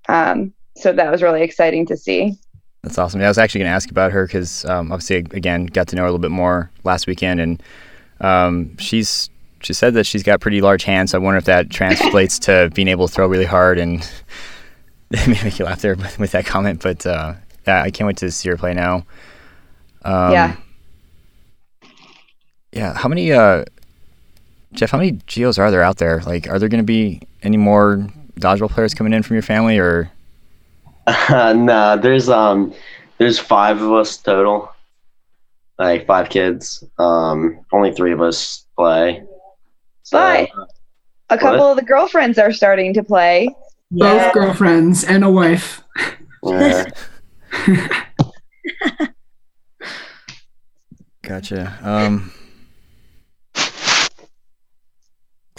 Um, 0.08 0.52
so 0.76 0.92
that 0.92 1.10
was 1.10 1.20
really 1.20 1.42
exciting 1.42 1.86
to 1.86 1.96
see. 1.96 2.38
That's 2.82 2.96
awesome. 2.96 3.20
Yeah, 3.20 3.26
I 3.26 3.30
was 3.30 3.38
actually 3.38 3.60
going 3.60 3.70
to 3.70 3.74
ask 3.74 3.90
about 3.90 4.12
her 4.12 4.26
because 4.26 4.64
um, 4.64 4.90
obviously, 4.90 5.16
again, 5.16 5.66
got 5.66 5.88
to 5.88 5.96
know 5.96 6.02
her 6.02 6.08
a 6.08 6.10
little 6.10 6.20
bit 6.20 6.30
more 6.30 6.70
last 6.82 7.06
weekend, 7.06 7.40
and 7.40 7.62
um, 8.20 8.76
she's 8.78 9.28
she 9.62 9.74
said 9.74 9.94
that 9.94 10.06
she's 10.06 10.22
got 10.22 10.40
pretty 10.40 10.62
large 10.62 10.84
hands. 10.84 11.10
So 11.10 11.18
I 11.18 11.20
wonder 11.20 11.38
if 11.38 11.44
that 11.44 11.70
translates 11.70 12.38
to 12.40 12.70
being 12.74 12.88
able 12.88 13.06
to 13.08 13.12
throw 13.12 13.26
really 13.26 13.44
hard 13.44 13.78
and 13.78 14.10
maybe 15.10 15.38
make 15.44 15.58
you 15.58 15.66
laugh 15.66 15.82
there 15.82 15.94
with, 15.94 16.18
with 16.18 16.32
that 16.32 16.46
comment. 16.46 16.82
But 16.82 17.04
uh, 17.06 17.34
yeah, 17.66 17.82
I 17.82 17.90
can't 17.90 18.06
wait 18.06 18.16
to 18.18 18.30
see 18.30 18.48
her 18.48 18.56
play 18.56 18.72
now. 18.72 19.04
Um, 20.02 20.32
yeah. 20.32 20.56
Yeah. 22.72 22.94
How 22.94 23.08
many, 23.08 23.32
uh, 23.32 23.64
Jeff? 24.72 24.90
How 24.90 24.98
many 24.98 25.12
geos 25.26 25.58
are 25.58 25.70
there 25.70 25.82
out 25.82 25.98
there? 25.98 26.20
Like, 26.20 26.48
are 26.48 26.58
there 26.58 26.68
going 26.68 26.82
to 26.82 26.86
be 26.86 27.20
any 27.42 27.56
more 27.56 28.06
dodgeball 28.38 28.70
players 28.70 28.94
coming 28.94 29.12
in 29.12 29.22
from 29.22 29.34
your 29.34 29.42
family, 29.42 29.78
or? 29.78 30.10
Uh, 31.06 31.52
nah, 31.56 31.96
there's 31.96 32.28
um, 32.28 32.74
there's 33.18 33.38
five 33.38 33.80
of 33.80 33.92
us 33.92 34.16
total. 34.16 34.72
Like 35.78 36.06
five 36.06 36.28
kids. 36.28 36.84
Um, 36.98 37.64
only 37.72 37.92
three 37.92 38.12
of 38.12 38.20
us 38.20 38.66
play. 38.76 39.22
So, 40.02 40.18
but 40.18 40.50
a 41.30 41.38
couple 41.38 41.60
what? 41.60 41.70
of 41.70 41.76
the 41.76 41.84
girlfriends 41.84 42.38
are 42.38 42.52
starting 42.52 42.92
to 42.94 43.02
play. 43.02 43.48
Both 43.90 44.20
yeah. 44.20 44.32
girlfriends 44.32 45.04
and 45.04 45.24
a 45.24 45.30
wife. 45.30 45.82
Yeah. 46.42 46.90
gotcha. 51.22 51.78
Um, 51.82 52.32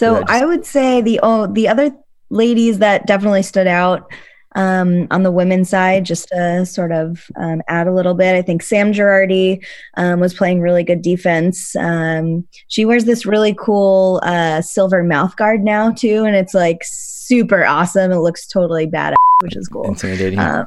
So 0.02 0.20
just... 0.22 0.32
I 0.32 0.44
would 0.44 0.66
say 0.66 1.02
the 1.02 1.20
oh, 1.22 1.46
the 1.46 1.68
other 1.68 1.96
ladies 2.32 2.80
that 2.80 3.06
definitely 3.06 3.44
stood 3.44 3.68
out 3.68 4.12
um, 4.56 5.08
on 5.12 5.24
the 5.24 5.32
women's 5.32 5.70
side, 5.70 6.06
just 6.06 6.28
to 6.30 6.66
sort 6.66 6.92
of 6.92 7.26
um, 7.38 7.62
add 7.68 7.88
a 7.88 7.94
little 7.94 8.14
bit. 8.14 8.36
I 8.36 8.42
think 8.42 8.62
Sam 8.64 8.92
Girardi 8.92 9.64
um, 9.98 10.20
was 10.20 10.34
playing 10.34 10.62
really 10.62 10.84
good 10.84 11.02
defense. 11.02 11.76
Um, 11.76 12.48
she 12.68 12.86
wears 12.86 13.06
this 13.06 13.26
really 13.26 13.54
cool 13.54 14.22
uh, 14.24 14.62
silver 14.62 15.04
mouth 15.04 15.36
guard 15.36 15.64
now 15.64 15.92
too, 15.92 16.24
and 16.26 16.36
it's 16.36 16.54
like 16.54 16.82
super 16.84 17.66
awesome. 17.66 18.12
It 18.12 18.20
looks 18.20 18.48
totally 18.48 18.88
badass, 18.88 19.16
which 19.42 19.56
is 19.56 19.68
cool. 19.68 19.88
Intimidating. 19.88 20.40
Uh, 20.40 20.66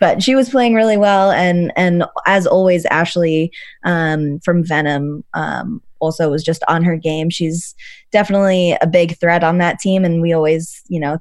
but 0.00 0.22
she 0.22 0.34
was 0.34 0.48
playing 0.48 0.74
really 0.74 0.96
well, 0.96 1.30
and 1.30 1.72
and 1.76 2.04
as 2.26 2.46
always, 2.46 2.86
Ashley 2.86 3.50
um, 3.84 4.38
from 4.40 4.64
Venom 4.64 5.24
um, 5.34 5.82
also 5.98 6.30
was 6.30 6.44
just 6.44 6.62
on 6.68 6.84
her 6.84 6.96
game. 6.96 7.30
She's 7.30 7.74
definitely 8.12 8.76
a 8.80 8.86
big 8.86 9.18
threat 9.18 9.42
on 9.42 9.58
that 9.58 9.80
team, 9.80 10.04
and 10.04 10.22
we 10.22 10.32
always, 10.32 10.82
you 10.88 11.00
know, 11.00 11.18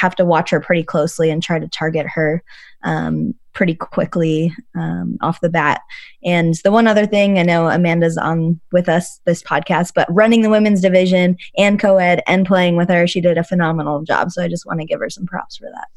have 0.00 0.16
to 0.16 0.24
watch 0.24 0.50
her 0.50 0.60
pretty 0.60 0.82
closely 0.82 1.30
and 1.30 1.42
try 1.42 1.58
to 1.58 1.68
target 1.68 2.06
her 2.06 2.42
um, 2.82 3.34
pretty 3.52 3.74
quickly 3.74 4.54
um, 4.74 5.18
off 5.20 5.40
the 5.40 5.48
bat. 5.48 5.82
And 6.24 6.54
the 6.64 6.70
one 6.70 6.86
other 6.86 7.06
thing, 7.06 7.38
I 7.38 7.42
know 7.42 7.68
Amanda's 7.68 8.16
on 8.16 8.60
with 8.72 8.88
us 8.88 9.20
this 9.24 9.42
podcast, 9.42 9.92
but 9.94 10.08
running 10.10 10.42
the 10.42 10.50
women's 10.50 10.80
division 10.80 11.36
and 11.56 11.78
co-ed 11.78 12.22
and 12.26 12.46
playing 12.46 12.76
with 12.76 12.88
her, 12.88 13.06
she 13.06 13.20
did 13.20 13.38
a 13.38 13.44
phenomenal 13.44 14.02
job. 14.02 14.30
So 14.30 14.42
I 14.42 14.48
just 14.48 14.66
want 14.66 14.80
to 14.80 14.86
give 14.86 15.00
her 15.00 15.10
some 15.10 15.26
props 15.26 15.56
for 15.56 15.68
that. 15.70 15.88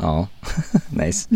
Oh, 0.00 0.28
nice. 0.92 1.28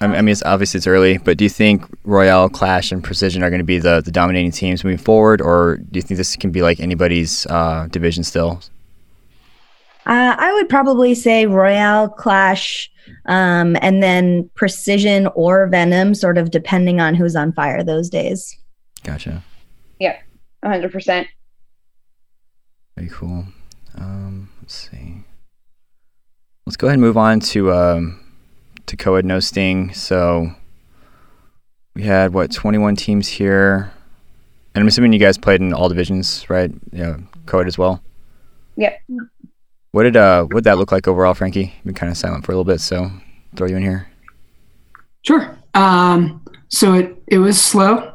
I 0.00 0.06
mean, 0.06 0.28
it's 0.28 0.42
obviously 0.42 0.78
it's 0.78 0.86
early, 0.86 1.18
but 1.18 1.38
do 1.38 1.44
you 1.44 1.50
think 1.50 1.82
Royale, 2.04 2.48
Clash, 2.48 2.92
and 2.92 3.02
Precision 3.02 3.42
are 3.42 3.48
going 3.48 3.60
to 3.60 3.64
be 3.64 3.78
the, 3.78 4.02
the 4.02 4.10
dominating 4.10 4.50
teams 4.50 4.84
moving 4.84 4.98
forward, 4.98 5.40
or 5.40 5.78
do 5.78 5.98
you 5.98 6.02
think 6.02 6.18
this 6.18 6.36
can 6.36 6.50
be 6.50 6.62
like 6.62 6.78
anybody's 6.78 7.46
uh, 7.46 7.88
division 7.90 8.22
still? 8.22 8.60
Uh, 10.06 10.36
I 10.38 10.52
would 10.52 10.68
probably 10.68 11.14
say 11.14 11.46
Royale 11.46 12.08
Clash, 12.08 12.90
um, 13.26 13.76
and 13.80 14.02
then 14.02 14.50
Precision 14.54 15.28
or 15.34 15.66
Venom, 15.68 16.14
sort 16.14 16.36
of 16.38 16.50
depending 16.50 17.00
on 17.00 17.14
who's 17.14 17.36
on 17.36 17.52
fire 17.52 17.82
those 17.82 18.10
days. 18.10 18.56
Gotcha. 19.02 19.42
Yep, 20.00 20.22
100%. 20.64 21.26
Very 22.96 23.08
cool. 23.08 23.46
Um, 23.96 24.50
let's 24.60 24.90
see. 24.90 25.24
Let's 26.66 26.76
go 26.76 26.86
ahead 26.86 26.94
and 26.94 27.02
move 27.02 27.16
on 27.16 27.40
to 27.40 27.72
um, 27.72 28.20
to 28.86 28.96
co-ed 28.96 29.24
no 29.24 29.40
sting. 29.40 29.92
So 29.92 30.50
we 31.94 32.02
had 32.02 32.32
what 32.32 32.50
21 32.50 32.96
teams 32.96 33.28
here, 33.28 33.92
and 34.74 34.82
I'm 34.82 34.88
assuming 34.88 35.12
you 35.12 35.18
guys 35.18 35.36
played 35.36 35.60
in 35.60 35.72
all 35.72 35.88
divisions, 35.88 36.48
right? 36.48 36.72
Yeah, 36.92 37.18
co-ed 37.46 37.66
as 37.66 37.76
well. 37.76 38.02
Yep. 38.76 38.98
What 39.94 40.02
did 40.02 40.16
uh 40.16 40.46
what 40.46 40.64
that 40.64 40.76
look 40.76 40.90
like 40.90 41.06
overall, 41.06 41.34
Frankie? 41.34 41.72
You've 41.76 41.84
been 41.84 41.94
kind 41.94 42.10
of 42.10 42.18
silent 42.18 42.44
for 42.44 42.50
a 42.50 42.56
little 42.56 42.64
bit, 42.64 42.80
so 42.80 43.12
throw 43.54 43.68
you 43.68 43.76
in 43.76 43.82
here. 43.84 44.08
Sure. 45.22 45.56
Um, 45.74 46.44
so 46.66 46.94
it 46.94 47.16
it 47.28 47.38
was 47.38 47.62
slow. 47.62 48.12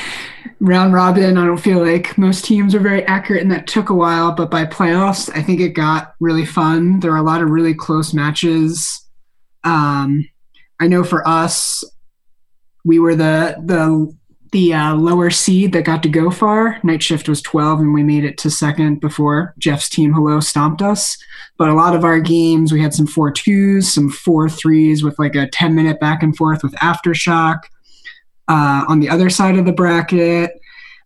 Round 0.60 0.92
robin, 0.92 1.36
I 1.36 1.44
don't 1.44 1.56
feel 1.56 1.84
like 1.84 2.16
most 2.16 2.44
teams 2.44 2.76
are 2.76 2.80
very 2.80 3.04
accurate, 3.06 3.42
and 3.42 3.50
that 3.50 3.66
took 3.66 3.90
a 3.90 3.94
while. 3.94 4.36
But 4.36 4.52
by 4.52 4.66
playoffs, 4.66 5.28
I 5.36 5.42
think 5.42 5.60
it 5.60 5.70
got 5.70 6.14
really 6.20 6.46
fun. 6.46 7.00
There 7.00 7.10
were 7.10 7.16
a 7.16 7.22
lot 7.22 7.42
of 7.42 7.50
really 7.50 7.74
close 7.74 8.14
matches. 8.14 9.04
Um, 9.64 10.28
I 10.78 10.86
know 10.86 11.02
for 11.02 11.26
us, 11.26 11.82
we 12.84 13.00
were 13.00 13.16
the 13.16 13.56
the 13.64 14.16
the 14.52 14.74
uh, 14.74 14.94
lower 14.94 15.30
seed 15.30 15.72
that 15.72 15.84
got 15.84 16.02
to 16.02 16.08
go 16.08 16.30
far. 16.30 16.78
Night 16.82 17.02
shift 17.02 17.28
was 17.28 17.42
12, 17.42 17.80
and 17.80 17.94
we 17.94 18.02
made 18.02 18.24
it 18.24 18.38
to 18.38 18.50
second 18.50 19.00
before 19.00 19.54
Jeff's 19.58 19.88
team 19.88 20.12
Hello 20.12 20.40
stomped 20.40 20.82
us. 20.82 21.16
But 21.58 21.68
a 21.68 21.74
lot 21.74 21.96
of 21.96 22.04
our 22.04 22.20
games, 22.20 22.72
we 22.72 22.80
had 22.80 22.94
some 22.94 23.06
four 23.06 23.30
twos, 23.30 23.92
some 23.92 24.10
four 24.10 24.48
threes 24.48 25.02
with 25.02 25.18
like 25.18 25.34
a 25.34 25.48
10 25.48 25.74
minute 25.74 26.00
back 26.00 26.22
and 26.22 26.36
forth 26.36 26.62
with 26.62 26.74
aftershock. 26.74 27.60
Uh, 28.48 28.84
on 28.88 29.00
the 29.00 29.08
other 29.08 29.28
side 29.28 29.58
of 29.58 29.64
the 29.64 29.72
bracket, 29.72 30.52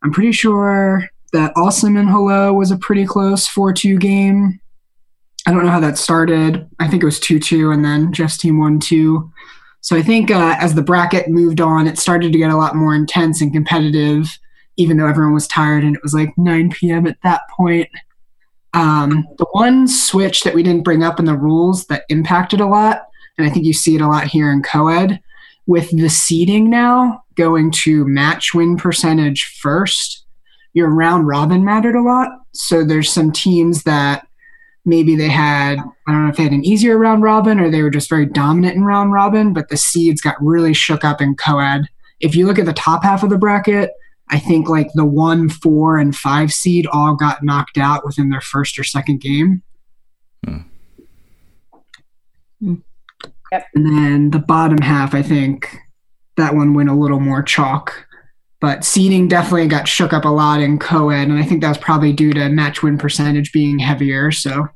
I'm 0.03 0.13
pretty 0.13 0.33
sure 0.33 1.09
that 1.33 1.53
Awesome 1.57 1.97
and 1.97 2.11
Hello 2.11 2.53
was 2.53 2.71
a 2.71 2.77
pretty 2.77 3.07
close 3.07 3.47
4 3.47 3.73
2 3.73 3.99
game. 3.99 4.61
I 5.47 5.53
don't 5.53 5.65
know 5.65 5.71
how 5.71 5.81
that 5.81 5.97
started. 5.97 6.69
I 6.79 6.89
think 6.89 7.03
it 7.03 7.07
was 7.07 7.21
2 7.21 7.39
2, 7.39 7.71
and 7.71 7.85
then 7.85 8.13
Jeff's 8.13 8.37
team 8.37 8.59
won 8.59 8.79
2. 8.79 9.33
So 9.81 9.97
I 9.97 10.03
think 10.03 10.31
uh, 10.31 10.57
as 10.59 10.75
the 10.75 10.83
bracket 10.83 11.29
moved 11.29 11.61
on, 11.61 11.87
it 11.87 11.99
started 11.99 12.33
to 12.33 12.39
get 12.39 12.51
a 12.51 12.57
lot 12.57 12.77
more 12.77 12.95
intense 12.95 13.41
and 13.41 13.53
competitive, 13.53 14.39
even 14.77 14.97
though 14.97 15.07
everyone 15.07 15.35
was 15.35 15.49
tired 15.49 15.85
and 15.85 15.97
it 15.97 16.03
was 16.03 16.15
like 16.15 16.37
9 16.37 16.71
p.m. 16.71 17.07
at 17.07 17.17
that 17.23 17.43
point. 17.51 17.89
Um, 18.73 19.27
the 19.39 19.47
one 19.53 19.89
switch 19.89 20.43
that 20.43 20.55
we 20.55 20.63
didn't 20.63 20.85
bring 20.85 21.03
up 21.03 21.19
in 21.19 21.25
the 21.25 21.37
rules 21.37 21.87
that 21.87 22.05
impacted 22.09 22.61
a 22.61 22.67
lot, 22.67 23.03
and 23.37 23.47
I 23.47 23.51
think 23.51 23.65
you 23.65 23.73
see 23.73 23.97
it 23.97 24.01
a 24.01 24.07
lot 24.07 24.29
here 24.29 24.53
in 24.53 24.63
co-ed, 24.63 25.21
with 25.67 25.91
the 25.91 26.09
seeding 26.09 26.71
now 26.71 27.25
going 27.35 27.71
to 27.71 28.05
match 28.07 28.55
win 28.55 28.77
percentage 28.77 29.45
first, 29.61 30.25
your 30.73 30.89
round 30.89 31.27
robin 31.27 31.65
mattered 31.65 31.97
a 31.97 32.03
lot. 32.03 32.29
So 32.53 32.85
there's 32.85 33.11
some 33.11 33.33
teams 33.33 33.83
that 33.85 34.27
maybe 34.85 35.15
they 35.17 35.29
had 35.29 35.79
I 36.07 36.13
don't 36.13 36.25
know 36.25 36.31
if 36.31 36.37
they 36.37 36.45
had 36.45 36.53
an 36.53 36.65
easier 36.65 36.97
round 36.97 37.23
robin 37.23 37.61
or 37.61 37.71
they 37.71 37.83
were 37.83 37.91
just 37.91 38.09
very 38.09 38.27
dominant 38.27 38.77
in 38.77 38.85
round 38.85 39.13
robin, 39.13 39.53
but 39.53 39.69
the 39.69 39.77
seeds 39.77 40.21
got 40.21 40.37
really 40.41 40.75
shook 40.75 41.05
up 41.05 41.21
in 41.21 41.37
co-ed. 41.37 41.87
If 42.21 42.35
you 42.35 42.47
look 42.47 42.59
at 42.59 42.67
the 42.67 42.73
top 42.73 43.03
half 43.03 43.23
of 43.23 43.31
the 43.31 43.39
bracket, 43.39 43.91
I 44.29 44.39
think 44.39 44.69
like 44.69 44.93
the 44.95 45.05
one, 45.05 45.49
four, 45.49 45.99
and 45.99 46.15
five 46.15 46.53
seed 46.53 46.87
all 46.87 47.17
got 47.17 47.43
knocked 47.43 47.79
out 47.79 48.05
within 48.05 48.31
their 48.31 48.41
first 48.41 48.79
or 48.79 48.85
second 48.85 49.21
game. 49.21 49.63
Hmm. 50.45 50.59
Yep. 53.53 53.67
And 53.75 53.87
then 53.87 54.31
the 54.31 54.39
bottom 54.39 54.79
half, 54.79 55.15
I 55.15 55.23
think 55.23 55.77
that 56.37 56.55
one 56.55 56.75
went 56.75 56.89
a 56.89 56.95
little 56.95 57.19
more 57.21 57.43
chalk. 57.43 58.07
But 58.61 58.85
seeding 58.85 59.27
definitely 59.27 59.69
got 59.69 59.89
shook 59.89 60.13
up 60.13 60.27
a 60.27 60.29
lot 60.29 60.61
in 60.61 60.79
co-ed, 60.79 61.29
and 61.29 61.39
I 61.39 61.45
think 61.45 61.63
that 61.63 61.69
was 61.69 61.79
probably 61.79 62.13
due 62.13 62.35
to 62.35 62.51
match 62.51 62.83
win 62.83 62.99
percentage 62.99 63.53
being 63.53 63.79
heavier. 63.79 64.31
So 64.31 64.69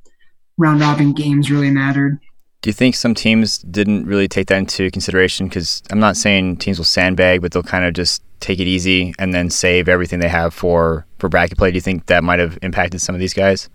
round 0.56 0.80
robin 0.80 1.12
games 1.12 1.50
really 1.50 1.70
mattered. 1.70 2.18
Do 2.62 2.70
you 2.70 2.74
think 2.74 2.94
some 2.94 3.14
teams 3.14 3.58
didn't 3.58 4.06
really 4.06 4.26
take 4.26 4.46
that 4.46 4.56
into 4.56 4.90
consideration? 4.90 5.48
Because 5.48 5.82
I'm 5.90 6.00
not 6.00 6.16
saying 6.16 6.56
teams 6.56 6.78
will 6.78 6.86
sandbag, 6.86 7.42
but 7.42 7.52
they'll 7.52 7.62
kind 7.62 7.84
of 7.84 7.92
just 7.92 8.22
take 8.40 8.58
it 8.58 8.66
easy 8.66 9.14
and 9.18 9.34
then 9.34 9.50
save 9.50 9.86
everything 9.86 10.20
they 10.20 10.28
have 10.28 10.54
for 10.54 11.06
for 11.18 11.28
bracket 11.28 11.58
play. 11.58 11.70
Do 11.70 11.74
you 11.74 11.82
think 11.82 12.06
that 12.06 12.24
might 12.24 12.38
have 12.38 12.58
impacted 12.62 13.02
some 13.02 13.14
of 13.14 13.20
these 13.20 13.34
guys? 13.34 13.68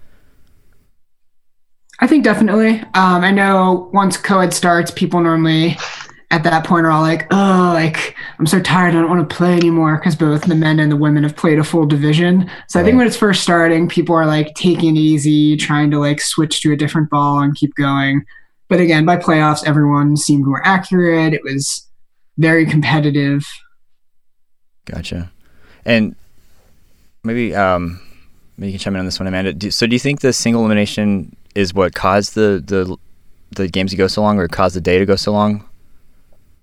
I 2.00 2.08
think 2.08 2.24
definitely. 2.24 2.80
Um, 2.96 3.24
I 3.24 3.32
know 3.32 3.90
once 3.94 4.18
co-ed 4.18 4.54
starts, 4.54 4.90
people 4.90 5.20
normally 5.20 5.78
at 6.32 6.44
that 6.44 6.64
point 6.64 6.86
are 6.86 6.92
all 6.92 7.02
like, 7.02 7.28
"Oh, 7.32 7.72
like 7.74 8.16
I'm 8.38 8.46
so 8.46 8.60
tired. 8.60 8.90
I 8.90 9.02
don't 9.02 9.10
want 9.10 9.28
to 9.28 9.36
play 9.36 9.54
anymore." 9.54 9.98
Because 9.98 10.16
both 10.16 10.44
the 10.44 10.56
men 10.56 10.80
and 10.80 10.92
the 10.92 10.98
women 10.98 11.24
have 11.24 11.36
played 11.36 11.60
a 11.60 11.64
full 11.64 11.86
division. 11.86 12.50
So 12.68 12.80
I 12.80 12.84
think 12.84 12.98
when 12.98 13.08
it's 13.08 13.18
first 13.18 13.42
starting, 13.42 13.88
people 13.88 14.16
are 14.16 14.26
like 14.26 14.54
taking 14.56 14.96
it 14.96 15.00
easy, 15.00 15.58
trying 15.58 15.92
to 15.92 16.00
like 16.00 16.22
switch 16.22 16.62
to 16.62 16.72
a 16.72 16.76
different 16.76 17.10
ball 17.10 17.40
and 17.40 17.56
keep 17.56 17.74
going. 17.76 18.26
But 18.68 18.80
again, 18.80 19.06
by 19.06 19.18
playoffs, 19.18 19.66
everyone 19.66 20.16
seemed 20.16 20.46
more 20.46 20.62
accurate. 20.66 21.34
It 21.34 21.44
was 21.44 21.88
very 22.38 22.66
competitive. 22.66 23.46
Gotcha. 24.86 25.32
And 25.86 26.16
maybe 27.24 27.56
um, 27.56 28.00
maybe 28.58 28.72
you 28.72 28.78
can 28.78 28.84
chime 28.84 28.96
in 28.96 29.00
on 29.00 29.06
this 29.06 29.20
one, 29.20 29.28
Amanda. 29.28 29.54
Do, 29.54 29.72
so 29.72 29.88
do 29.88 29.94
you 29.94 30.00
think 30.00 30.22
the 30.22 30.34
single 30.34 30.62
elimination 30.62 31.36
is 31.56 31.74
what 31.74 31.96
caused 31.96 32.36
the 32.36 32.64
the 32.66 32.96
the 33.56 33.68
games 33.68 33.92
to 33.92 33.98
go 33.98 34.08
so 34.08 34.22
long, 34.22 34.38
or 34.38 34.48
caused 34.48 34.76
the 34.76 34.82
day 34.82 35.00
to 35.00 35.06
go 35.06 35.16
so 35.16 35.32
long, 35.32 35.68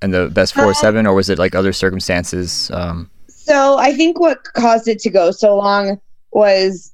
and 0.02 0.12
the 0.12 0.28
best 0.30 0.54
four 0.54 0.64
or 0.64 0.70
Uh, 0.70 0.74
seven, 0.74 1.06
or 1.06 1.14
was 1.14 1.28
it 1.30 1.38
like 1.38 1.54
other 1.54 1.72
circumstances? 1.72 2.70
Um, 2.72 3.10
So 3.28 3.78
I 3.78 3.92
think 3.94 4.18
what 4.18 4.42
caused 4.54 4.88
it 4.88 4.98
to 5.00 5.10
go 5.10 5.30
so 5.30 5.56
long 5.56 6.00
was 6.32 6.92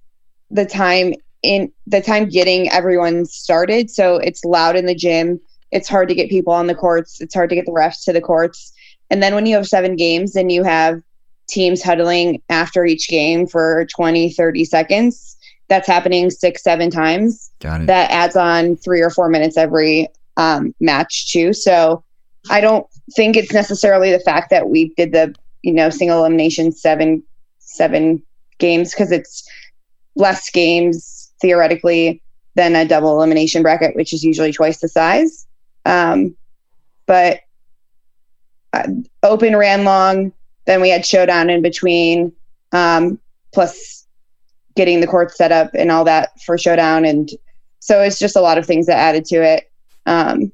the 0.51 0.67
time 0.67 1.15
in 1.43 1.73
the 1.87 2.01
time 2.01 2.29
getting 2.29 2.71
everyone 2.71 3.25
started. 3.25 3.91
So 3.91 4.17
it's 4.17 4.45
loud 4.45 4.77
in 4.77 4.87
the 4.87 4.95
gym. 4.95 5.41
It's 5.73 5.89
hard 5.89 6.09
to 6.09 6.15
get 6.15 6.29
people 6.29 6.53
on 6.53 6.67
the 6.67 6.75
courts. 6.75 7.21
It's 7.21 7.35
hard 7.35 7.49
to 7.51 7.57
get 7.57 7.65
the 7.67 7.73
refs 7.73 8.05
to 8.05 8.13
the 8.13 8.21
courts. 8.21 8.73
And 9.11 9.23
then 9.23 9.35
when 9.35 9.47
you 9.47 9.57
have 9.57 9.67
seven 9.67 9.97
games 9.97 10.37
and 10.37 10.53
you 10.53 10.63
have 10.63 11.01
teams 11.49 11.83
huddling 11.83 12.41
after 12.51 12.85
each 12.85 13.09
game 13.09 13.47
for 13.47 13.87
20, 13.97 14.31
30 14.33 14.65
seconds, 14.67 15.37
that's 15.69 15.87
happening 15.89 16.29
six, 16.31 16.63
seven 16.63 16.91
times 16.91 17.51
got 17.61 17.81
it. 17.81 17.87
that 17.87 18.11
adds 18.11 18.37
on 18.37 18.77
three 18.77 19.01
or 19.01 19.09
four 19.11 19.29
minutes 19.31 19.57
every 19.57 20.07
um, 20.37 20.75
match 20.81 21.33
too. 21.33 21.53
So 21.55 22.05
I 22.51 22.61
don't 22.61 22.87
think 23.15 23.37
it's 23.37 23.53
necessarily 23.53 24.13
the 24.13 24.21
fact 24.21 24.51
that 24.51 24.69
we 24.69 24.93
did 24.97 25.13
the 25.13 25.35
you 25.63 25.73
know 25.73 25.91
single 25.91 26.19
elimination 26.19 26.73
seven 26.73 27.23
seven 27.59 28.23
games 28.59 28.93
because 28.93 29.13
it's 29.13 29.49
less 30.15 30.51
games 30.51 31.33
theoretically 31.41 32.23
than 32.55 32.77
a 32.77 32.85
double 32.85 33.17
elimination 33.17 33.63
bracket, 33.63 33.97
which 33.97 34.13
is 34.13 34.23
usually 34.23 34.53
twice 34.53 34.81
the 34.81 34.89
size. 34.89 35.47
Um, 35.87 36.37
but 37.07 37.41
uh, 38.73 38.89
open 39.23 39.57
ran 39.57 39.85
long. 39.85 40.33
Then 40.67 40.81
we 40.81 40.91
had 40.91 41.05
showdown 41.05 41.51
in 41.51 41.63
between, 41.63 42.33
um, 42.73 43.19
plus 43.53 44.07
getting 44.77 45.01
the 45.01 45.07
court 45.07 45.35
set 45.35 45.51
up 45.51 45.71
and 45.75 45.91
all 45.91 46.05
that 46.05 46.31
for 46.43 46.57
showdown 46.57 47.05
and 47.05 47.31
so 47.83 48.01
it's 48.01 48.19
just 48.19 48.37
a 48.37 48.41
lot 48.41 48.59
of 48.59 48.65
things 48.65 48.87
that 48.87 48.97
added 48.97 49.25
to 49.25 49.43
it. 49.43 49.69
Um, 50.07 50.53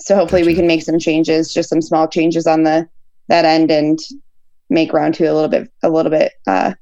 so 0.00 0.14
hopefully 0.14 0.44
we 0.44 0.54
can 0.54 0.66
make 0.66 0.82
some 0.82 0.98
changes, 0.98 1.52
just 1.52 1.68
some 1.68 1.82
small 1.82 2.08
changes 2.08 2.46
on 2.46 2.62
the 2.62 2.88
that 3.28 3.44
end, 3.44 3.70
and 3.70 3.98
make 4.70 4.92
round 4.92 5.14
two 5.14 5.24
a 5.24 5.32
little 5.34 5.48
bit 5.48 5.70
a 5.82 5.88
little 5.90 6.10
bit 6.10 6.32
uh, 6.46 6.74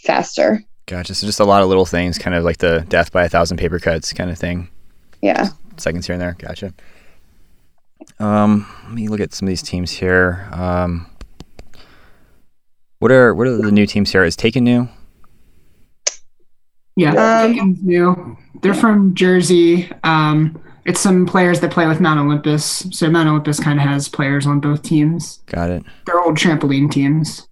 faster. 0.00 0.62
Gotcha. 0.86 1.14
So 1.14 1.26
just 1.26 1.40
a 1.40 1.44
lot 1.44 1.62
of 1.62 1.68
little 1.68 1.86
things, 1.86 2.18
kind 2.18 2.34
of 2.34 2.44
like 2.44 2.58
the 2.58 2.84
death 2.88 3.12
by 3.12 3.24
a 3.24 3.28
thousand 3.28 3.56
paper 3.56 3.78
cuts 3.78 4.12
kind 4.12 4.30
of 4.30 4.38
thing. 4.38 4.68
Yeah. 5.20 5.48
Seconds 5.76 6.06
here 6.06 6.14
and 6.14 6.20
there. 6.22 6.36
Gotcha. 6.38 6.74
Um, 8.18 8.66
let 8.84 8.92
me 8.92 9.08
look 9.08 9.20
at 9.20 9.32
some 9.32 9.46
of 9.46 9.50
these 9.50 9.62
teams 9.62 9.90
here. 9.92 10.48
Um, 10.52 11.06
what 12.98 13.10
are 13.12 13.34
what 13.34 13.46
are 13.46 13.56
the 13.56 13.70
new 13.72 13.86
teams 13.86 14.10
here? 14.12 14.24
Is 14.24 14.36
Taken 14.36 14.64
new? 14.64 14.88
Yeah, 16.96 17.10
Um, 17.44 17.54
Taken's 17.54 17.82
new. 17.82 18.36
They're 18.60 18.74
from 18.74 19.14
Jersey. 19.14 19.90
Um, 20.04 20.60
it's 20.84 21.00
some 21.00 21.26
players 21.26 21.60
that 21.60 21.70
play 21.70 21.86
with 21.86 22.00
Mount 22.00 22.18
Olympus. 22.20 22.86
So 22.90 23.08
Mount 23.10 23.28
Olympus 23.28 23.60
kind 23.60 23.78
of 23.78 23.86
has 23.86 24.08
players 24.08 24.46
on 24.46 24.60
both 24.60 24.82
teams. 24.82 25.40
Got 25.46 25.70
it. 25.70 25.84
They're 26.06 26.20
old 26.20 26.36
trampoline 26.36 26.90
teams. 26.90 27.48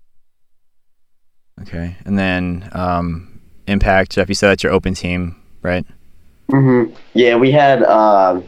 Okay. 1.62 1.96
And 2.04 2.18
then 2.18 2.68
um, 2.72 3.40
Impact. 3.66 4.12
Jeff, 4.12 4.28
you 4.28 4.34
said 4.34 4.48
that's 4.48 4.62
your 4.62 4.72
open 4.72 4.94
team, 4.94 5.36
right? 5.62 5.84
hmm 6.50 6.84
Yeah, 7.14 7.36
we 7.36 7.52
had 7.52 7.82
uh, 7.82 8.40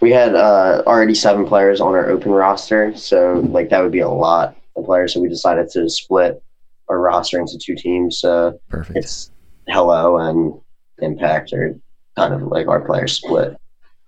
we 0.00 0.12
had 0.12 0.34
uh, 0.34 0.82
already 0.86 1.14
seven 1.14 1.46
players 1.46 1.80
on 1.80 1.94
our 1.94 2.08
open 2.08 2.30
roster, 2.30 2.94
so 2.96 3.42
like 3.48 3.70
that 3.70 3.82
would 3.82 3.92
be 3.92 4.00
a 4.00 4.08
lot 4.08 4.56
of 4.76 4.84
players. 4.84 5.14
So 5.14 5.20
we 5.20 5.28
decided 5.28 5.70
to 5.70 5.88
split 5.88 6.42
our 6.88 7.00
roster 7.00 7.40
into 7.40 7.58
two 7.58 7.74
teams. 7.74 8.20
So 8.20 8.60
Perfect. 8.68 8.98
it's 8.98 9.30
Hello 9.68 10.18
and 10.18 10.60
Impact 10.98 11.52
are 11.52 11.76
kind 12.16 12.34
of 12.34 12.42
like 12.42 12.68
our 12.68 12.80
players 12.80 13.14
split. 13.14 13.56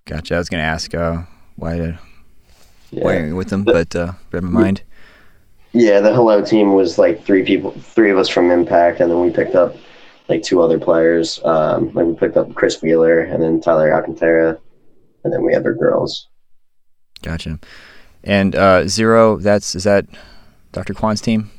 Gotcha. 0.06 0.34
I 0.36 0.38
was 0.38 0.48
gonna 0.48 0.62
ask 0.62 0.94
uh, 0.94 1.22
why 1.56 1.76
to 1.76 1.98
Yeah. 2.90 3.04
why 3.04 3.16
are 3.16 3.26
you 3.26 3.36
with 3.36 3.50
them, 3.50 3.64
but 3.64 3.94
uh, 3.94 4.12
read 4.32 4.42
my 4.44 4.50
mind. 4.50 4.82
Yeah, 5.72 6.00
the 6.00 6.14
hello 6.14 6.42
team 6.42 6.72
was 6.74 6.96
like 6.96 7.24
three 7.24 7.44
people, 7.44 7.72
three 7.72 8.10
of 8.10 8.16
us 8.16 8.28
from 8.28 8.50
Impact, 8.50 9.00
and 9.00 9.10
then 9.10 9.20
we 9.20 9.30
picked 9.30 9.54
up 9.54 9.76
like 10.28 10.42
two 10.42 10.62
other 10.62 10.78
players. 10.78 11.40
Um, 11.44 11.92
like 11.92 12.06
we 12.06 12.14
picked 12.14 12.36
up 12.36 12.54
Chris 12.54 12.80
Wheeler 12.80 13.20
and 13.20 13.42
then 13.42 13.60
Tyler 13.60 13.92
Alcantara, 13.92 14.58
and 15.24 15.32
then 15.32 15.44
we 15.44 15.52
had 15.52 15.66
our 15.66 15.74
girls. 15.74 16.28
Gotcha. 17.22 17.58
And 18.24 18.54
uh, 18.56 18.86
zero. 18.88 19.36
That's 19.38 19.74
is 19.74 19.84
that 19.84 20.06
Dr. 20.72 20.94
Kwan's 20.94 21.20
team? 21.20 21.50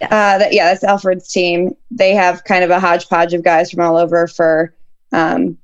Uh, 0.00 0.38
that, 0.38 0.52
yeah, 0.52 0.64
that's 0.66 0.82
Alfred's 0.82 1.30
team. 1.30 1.76
They 1.90 2.14
have 2.14 2.44
kind 2.44 2.64
of 2.64 2.70
a 2.70 2.80
hodgepodge 2.80 3.34
of 3.34 3.44
guys 3.44 3.70
from 3.70 3.84
all 3.84 3.96
over 3.96 4.26
for 4.26 4.74
um, 5.12 5.56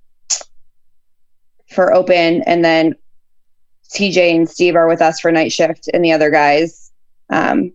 for 1.70 1.92
open, 1.92 2.42
and 2.42 2.64
then 2.64 2.94
TJ 3.92 4.34
and 4.34 4.48
Steve 4.48 4.76
are 4.76 4.88
with 4.88 5.02
us 5.02 5.20
for 5.20 5.32
night 5.32 5.52
shift, 5.52 5.88
and 5.92 6.04
the 6.04 6.12
other 6.12 6.30
guys 6.30 6.92
um, 7.30 7.72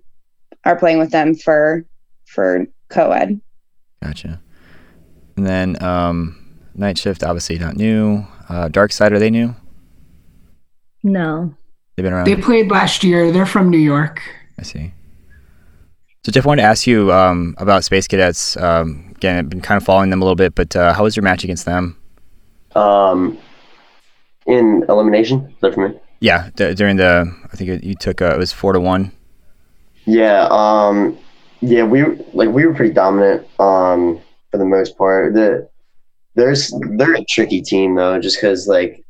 are 0.65 0.75
playing 0.75 0.99
with 0.99 1.11
them 1.11 1.35
for 1.35 1.85
for 2.25 2.65
co-ed. 2.89 3.39
Gotcha. 4.03 4.41
And 5.37 5.45
then 5.45 5.81
um, 5.83 6.59
night 6.75 6.97
shift, 6.97 7.23
obviously 7.23 7.57
not 7.57 7.75
new. 7.75 8.25
Uh, 8.49 8.67
Dark 8.67 8.91
Side, 8.91 9.13
are 9.13 9.19
they 9.19 9.29
new? 9.29 9.55
No. 11.03 11.53
They've 11.95 12.03
been 12.03 12.13
around. 12.13 12.25
They 12.25 12.35
played 12.35 12.71
last 12.71 13.03
year. 13.03 13.31
They're 13.31 13.45
from 13.45 13.69
New 13.69 13.77
York. 13.77 14.21
I 14.59 14.63
see. 14.63 14.93
So 16.25 16.31
Jeff, 16.31 16.45
I 16.45 16.47
wanted 16.47 16.61
to 16.61 16.67
ask 16.67 16.87
you 16.87 17.11
um, 17.11 17.55
about 17.57 17.83
Space 17.83 18.07
Cadets. 18.07 18.55
Um, 18.57 19.13
again, 19.15 19.37
I've 19.37 19.49
been 19.49 19.61
kind 19.61 19.77
of 19.77 19.83
following 19.83 20.09
them 20.09 20.21
a 20.21 20.25
little 20.25 20.35
bit, 20.35 20.55
but 20.55 20.75
uh, 20.75 20.93
how 20.93 21.03
was 21.03 21.15
your 21.15 21.23
match 21.23 21.43
against 21.43 21.65
them? 21.65 21.97
Um, 22.75 23.37
in 24.45 24.83
elimination, 24.89 25.47
is 25.49 25.61
that 25.61 25.73
for 25.73 25.89
me? 25.89 25.99
Yeah, 26.19 26.49
d- 26.55 26.73
during 26.73 26.97
the 26.97 27.33
I 27.51 27.55
think 27.55 27.83
you 27.83 27.95
took 27.95 28.21
uh, 28.21 28.33
it 28.33 28.37
was 28.37 28.53
four 28.53 28.73
to 28.73 28.79
one. 28.79 29.11
Yeah, 30.05 30.47
um, 30.51 31.17
yeah, 31.61 31.83
we 31.83 32.03
like 32.33 32.49
we 32.49 32.65
were 32.65 32.73
pretty 32.73 32.93
dominant 32.93 33.47
um, 33.59 34.19
for 34.51 34.57
the 34.57 34.65
most 34.65 34.97
part. 34.97 35.33
The 35.33 35.69
there's 36.35 36.73
they're 36.97 37.15
a 37.15 37.25
tricky 37.25 37.61
team 37.61 37.95
though, 37.95 38.19
just 38.19 38.37
because 38.37 38.67
like 38.67 39.03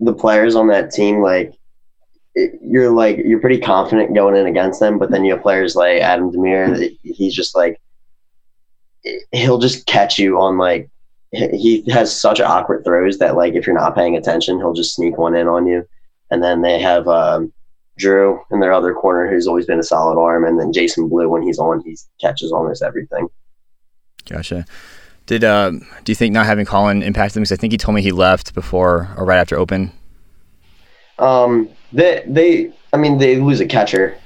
the 0.00 0.14
players 0.14 0.54
on 0.54 0.68
that 0.68 0.90
team, 0.90 1.20
like 1.20 1.54
it, 2.34 2.58
you're 2.62 2.90
like 2.90 3.18
you're 3.18 3.40
pretty 3.40 3.60
confident 3.60 4.14
going 4.14 4.36
in 4.36 4.46
against 4.46 4.80
them, 4.80 4.98
but 4.98 5.10
then 5.10 5.24
you 5.24 5.34
have 5.34 5.42
players 5.42 5.76
like 5.76 6.00
Adam 6.00 6.32
Demir. 6.32 6.76
that 6.76 6.96
He's 7.02 7.34
just 7.34 7.54
like 7.54 7.80
he'll 9.32 9.58
just 9.58 9.86
catch 9.86 10.18
you 10.18 10.38
on 10.40 10.58
like 10.58 10.90
he 11.32 11.82
he 11.82 11.90
has 11.90 12.18
such 12.18 12.40
awkward 12.40 12.84
throws 12.84 13.18
that 13.18 13.36
like 13.36 13.54
if 13.54 13.66
you're 13.66 13.78
not 13.78 13.94
paying 13.94 14.16
attention, 14.16 14.58
he'll 14.58 14.72
just 14.72 14.94
sneak 14.94 15.18
one 15.18 15.36
in 15.36 15.48
on 15.48 15.66
you. 15.66 15.86
And 16.30 16.42
then 16.42 16.62
they 16.62 16.78
have 16.80 17.08
um, 17.08 17.52
Drew 17.96 18.40
in 18.50 18.60
their 18.60 18.72
other 18.72 18.94
corner, 18.94 19.28
who's 19.28 19.46
always 19.46 19.66
been 19.66 19.78
a 19.78 19.84
solid 19.84 20.20
arm, 20.20 20.44
and 20.44 20.58
then 20.58 20.72
Jason 20.72 21.08
Blue 21.08 21.28
when 21.28 21.42
he's 21.42 21.58
on, 21.58 21.82
he 21.84 21.96
catches 22.20 22.52
almost 22.52 22.82
everything. 22.82 23.28
Gotcha. 24.28 24.64
Did 25.26 25.44
uh, 25.44 25.70
do 25.70 26.12
you 26.12 26.14
think 26.14 26.32
not 26.32 26.46
having 26.46 26.64
Colin 26.64 27.02
impacted 27.02 27.34
them? 27.34 27.42
Because 27.42 27.52
I 27.52 27.56
think 27.56 27.72
he 27.72 27.78
told 27.78 27.94
me 27.94 28.02
he 28.02 28.12
left 28.12 28.54
before 28.54 29.14
or 29.16 29.24
right 29.24 29.38
after 29.38 29.58
open. 29.58 29.92
Um, 31.18 31.68
they 31.92 32.22
they 32.26 32.72
I 32.92 32.96
mean 32.96 33.18
they 33.18 33.36
lose 33.36 33.60
a 33.60 33.66
catcher 33.66 34.16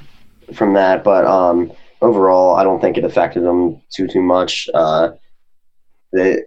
from 0.55 0.75
that, 0.75 1.03
but 1.03 1.25
um, 1.27 1.73
overall 2.01 2.55
I 2.55 2.63
don't 2.63 2.81
think 2.81 2.99
it 2.99 3.05
affected 3.05 3.43
them 3.43 3.81
too 3.91 4.07
too 4.07 4.23
much. 4.23 4.69
Uh, 4.73 5.11
they, 6.13 6.43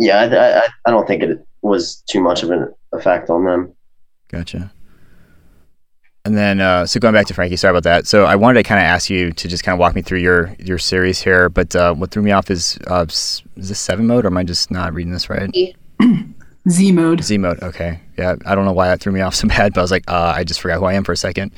yeah, 0.00 0.20
I, 0.20 0.58
I 0.58 0.68
I 0.86 0.90
don't 0.90 1.06
think 1.06 1.22
it 1.22 1.46
was 1.62 2.02
too 2.08 2.20
much 2.20 2.42
of 2.42 2.50
an 2.50 2.72
effect 2.92 3.30
on 3.30 3.44
them. 3.44 3.72
Gotcha. 4.28 4.72
And 6.24 6.36
then, 6.36 6.60
uh, 6.60 6.84
so 6.84 7.00
going 7.00 7.14
back 7.14 7.26
to 7.26 7.34
Frankie, 7.34 7.56
sorry 7.56 7.70
about 7.70 7.84
that. 7.84 8.06
So 8.06 8.24
I 8.24 8.36
wanted 8.36 8.62
to 8.62 8.68
kind 8.68 8.78
of 8.78 8.84
ask 8.84 9.08
you 9.08 9.32
to 9.32 9.48
just 9.48 9.64
kind 9.64 9.72
of 9.72 9.78
walk 9.78 9.94
me 9.94 10.02
through 10.02 10.18
your 10.18 10.54
your 10.58 10.78
series 10.78 11.20
here. 11.20 11.48
But 11.48 11.76
uh, 11.76 11.94
what 11.94 12.10
threw 12.10 12.22
me 12.22 12.30
off 12.30 12.50
is 12.50 12.78
uh, 12.88 13.06
is 13.08 13.42
this 13.56 13.78
seven 13.78 14.06
mode, 14.06 14.24
or 14.24 14.28
am 14.28 14.36
I 14.36 14.44
just 14.44 14.70
not 14.70 14.92
reading 14.94 15.12
this 15.12 15.30
right? 15.30 15.50
Z 16.68 16.92
mode. 16.92 17.22
Z 17.22 17.38
mode. 17.38 17.62
Okay. 17.62 18.00
Yeah. 18.18 18.36
I 18.44 18.54
don't 18.54 18.64
know 18.64 18.72
why 18.72 18.88
that 18.88 19.00
threw 19.00 19.12
me 19.12 19.20
off 19.20 19.34
so 19.42 19.48
bad, 19.48 19.74
but 19.74 19.80
I 19.80 19.82
was 19.82 19.90
like, 19.90 20.04
uh, 20.08 20.32
I 20.36 20.44
just 20.44 20.60
forgot 20.60 20.78
who 20.78 20.86
I 20.86 20.94
am 20.94 21.04
for 21.04 21.12
a 21.12 21.16
2nd 21.16 21.52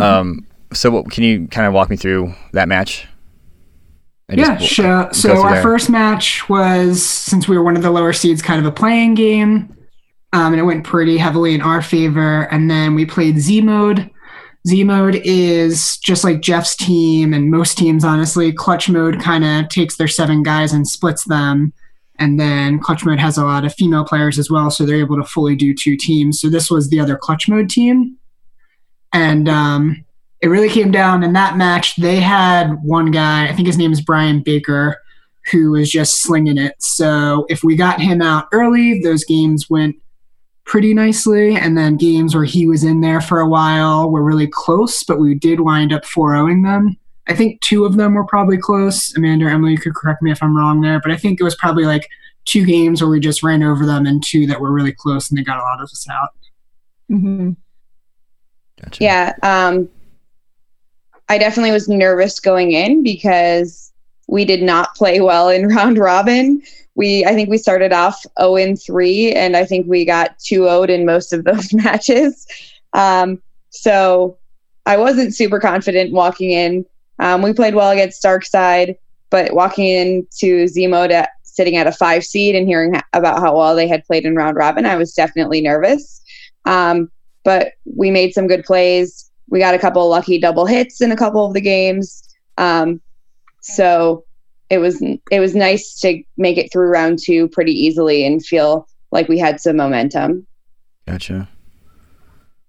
Um. 0.00 0.46
So 0.72 0.90
what, 0.90 1.10
can 1.10 1.22
you 1.22 1.48
kind 1.48 1.66
of 1.66 1.74
walk 1.74 1.90
me 1.90 1.96
through 1.96 2.34
that 2.52 2.66
match? 2.66 3.06
And 4.28 4.38
Yeah, 4.40 4.56
just- 4.56 5.20
So 5.20 5.36
our 5.42 5.52
there. 5.54 5.62
first 5.62 5.90
match 5.90 6.48
was 6.48 7.02
since 7.04 7.48
we 7.48 7.56
were 7.56 7.64
one 7.64 7.76
of 7.76 7.82
the 7.82 7.90
lower 7.90 8.12
seeds, 8.12 8.40
kind 8.42 8.58
of 8.60 8.66
a 8.66 8.72
playing 8.72 9.14
game, 9.14 9.74
um, 10.32 10.52
and 10.52 10.60
it 10.60 10.64
went 10.64 10.84
pretty 10.84 11.18
heavily 11.18 11.54
in 11.54 11.60
our 11.60 11.82
favor. 11.82 12.42
And 12.50 12.70
then 12.70 12.94
we 12.94 13.04
played 13.04 13.38
Z 13.38 13.60
mode. 13.62 14.08
Z 14.66 14.84
mode 14.84 15.20
is 15.24 15.98
just 15.98 16.22
like 16.24 16.40
Jeff's 16.40 16.76
team 16.76 17.34
and 17.34 17.50
most 17.50 17.76
teams, 17.76 18.04
honestly. 18.04 18.52
Clutch 18.52 18.88
mode 18.88 19.20
kind 19.20 19.44
of 19.44 19.68
takes 19.68 19.96
their 19.96 20.06
seven 20.08 20.42
guys 20.42 20.72
and 20.72 20.86
splits 20.86 21.24
them. 21.24 21.72
And 22.18 22.38
then 22.38 22.78
clutch 22.78 23.04
mode 23.04 23.18
has 23.18 23.36
a 23.36 23.44
lot 23.44 23.64
of 23.64 23.74
female 23.74 24.04
players 24.04 24.38
as 24.38 24.48
well, 24.48 24.70
so 24.70 24.86
they're 24.86 24.96
able 24.96 25.16
to 25.16 25.24
fully 25.24 25.56
do 25.56 25.74
two 25.74 25.96
teams. 25.96 26.40
So 26.40 26.48
this 26.48 26.70
was 26.70 26.88
the 26.90 27.00
other 27.00 27.16
clutch 27.16 27.48
mode 27.48 27.68
team. 27.68 28.16
And 29.12 29.48
um, 29.48 30.04
it 30.42 30.48
really 30.48 30.68
came 30.68 30.90
down 30.90 31.22
in 31.22 31.32
that 31.34 31.56
match. 31.56 31.94
They 31.96 32.16
had 32.16 32.74
one 32.82 33.12
guy, 33.12 33.48
I 33.48 33.52
think 33.52 33.68
his 33.68 33.78
name 33.78 33.92
is 33.92 34.00
Brian 34.00 34.42
Baker, 34.42 35.00
who 35.52 35.70
was 35.70 35.88
just 35.88 36.20
slinging 36.20 36.58
it. 36.58 36.74
So 36.82 37.46
if 37.48 37.62
we 37.62 37.76
got 37.76 38.00
him 38.00 38.20
out 38.20 38.48
early, 38.52 39.00
those 39.00 39.24
games 39.24 39.70
went 39.70 39.94
pretty 40.64 40.94
nicely. 40.94 41.54
And 41.54 41.78
then 41.78 41.96
games 41.96 42.34
where 42.34 42.44
he 42.44 42.66
was 42.66 42.82
in 42.82 43.00
there 43.00 43.20
for 43.20 43.38
a 43.38 43.48
while 43.48 44.10
were 44.10 44.24
really 44.24 44.48
close, 44.48 45.04
but 45.04 45.20
we 45.20 45.36
did 45.36 45.60
wind 45.60 45.92
up 45.92 46.04
4 46.04 46.32
0ing 46.32 46.64
them. 46.64 46.96
I 47.28 47.36
think 47.36 47.60
two 47.60 47.84
of 47.84 47.96
them 47.96 48.14
were 48.14 48.26
probably 48.26 48.58
close. 48.58 49.16
Amanda 49.16 49.46
or 49.46 49.48
Emily 49.48 49.72
you 49.72 49.78
could 49.78 49.94
correct 49.94 50.22
me 50.22 50.32
if 50.32 50.42
I'm 50.42 50.56
wrong 50.56 50.80
there, 50.80 51.00
but 51.00 51.12
I 51.12 51.16
think 51.16 51.40
it 51.40 51.44
was 51.44 51.54
probably 51.54 51.84
like 51.84 52.08
two 52.46 52.66
games 52.66 53.00
where 53.00 53.10
we 53.10 53.20
just 53.20 53.44
ran 53.44 53.62
over 53.62 53.86
them 53.86 54.06
and 54.06 54.20
two 54.24 54.48
that 54.48 54.60
were 54.60 54.72
really 54.72 54.92
close 54.92 55.30
and 55.30 55.38
they 55.38 55.44
got 55.44 55.60
a 55.60 55.62
lot 55.62 55.80
of 55.80 55.84
us 55.84 56.06
out. 56.10 56.30
hmm 57.08 57.52
Gotcha. 58.80 59.04
Yeah. 59.04 59.32
Um, 59.44 59.88
I 61.32 61.38
definitely 61.38 61.70
was 61.70 61.88
nervous 61.88 62.38
going 62.40 62.72
in 62.72 63.02
because 63.02 63.90
we 64.28 64.44
did 64.44 64.62
not 64.62 64.94
play 64.94 65.22
well 65.22 65.48
in 65.48 65.66
round 65.74 65.96
robin. 65.96 66.60
We, 66.94 67.24
I 67.24 67.32
think 67.32 67.48
we 67.48 67.56
started 67.56 67.90
off 67.90 68.22
0 68.38 68.56
and 68.56 68.78
3, 68.78 69.32
and 69.32 69.56
I 69.56 69.64
think 69.64 69.86
we 69.86 70.04
got 70.04 70.38
2 70.40 70.64
0 70.64 70.82
in 70.82 71.06
most 71.06 71.32
of 71.32 71.44
those 71.44 71.72
matches. 71.72 72.46
Um, 72.92 73.40
so 73.70 74.36
I 74.84 74.98
wasn't 74.98 75.34
super 75.34 75.58
confident 75.58 76.12
walking 76.12 76.50
in. 76.50 76.84
Um, 77.18 77.40
we 77.40 77.54
played 77.54 77.74
well 77.74 77.92
against 77.92 78.22
Darkside, 78.22 78.98
but 79.30 79.54
walking 79.54 79.86
into 79.86 80.68
Z 80.68 80.86
mode 80.86 81.14
sitting 81.44 81.76
at 81.78 81.86
a 81.86 81.92
five 81.92 82.24
seed 82.24 82.54
and 82.54 82.66
hearing 82.66 83.00
about 83.14 83.40
how 83.40 83.56
well 83.56 83.74
they 83.74 83.88
had 83.88 84.04
played 84.04 84.26
in 84.26 84.36
round 84.36 84.58
robin, 84.58 84.84
I 84.84 84.96
was 84.96 85.14
definitely 85.14 85.62
nervous. 85.62 86.20
Um, 86.66 87.10
but 87.42 87.72
we 87.86 88.10
made 88.10 88.34
some 88.34 88.48
good 88.48 88.64
plays. 88.64 89.30
We 89.52 89.58
got 89.58 89.74
a 89.74 89.78
couple 89.78 90.08
lucky 90.08 90.38
double 90.38 90.64
hits 90.64 91.02
in 91.02 91.12
a 91.12 91.16
couple 91.16 91.44
of 91.44 91.52
the 91.52 91.60
games. 91.60 92.26
Um, 92.56 93.02
so 93.60 94.24
it 94.70 94.78
was 94.78 95.02
it 95.02 95.40
was 95.40 95.54
nice 95.54 96.00
to 96.00 96.22
make 96.38 96.56
it 96.56 96.72
through 96.72 96.88
round 96.88 97.18
two 97.22 97.48
pretty 97.48 97.72
easily 97.72 98.26
and 98.26 98.42
feel 98.42 98.88
like 99.10 99.28
we 99.28 99.38
had 99.38 99.60
some 99.60 99.76
momentum. 99.76 100.46
Gotcha. 101.06 101.50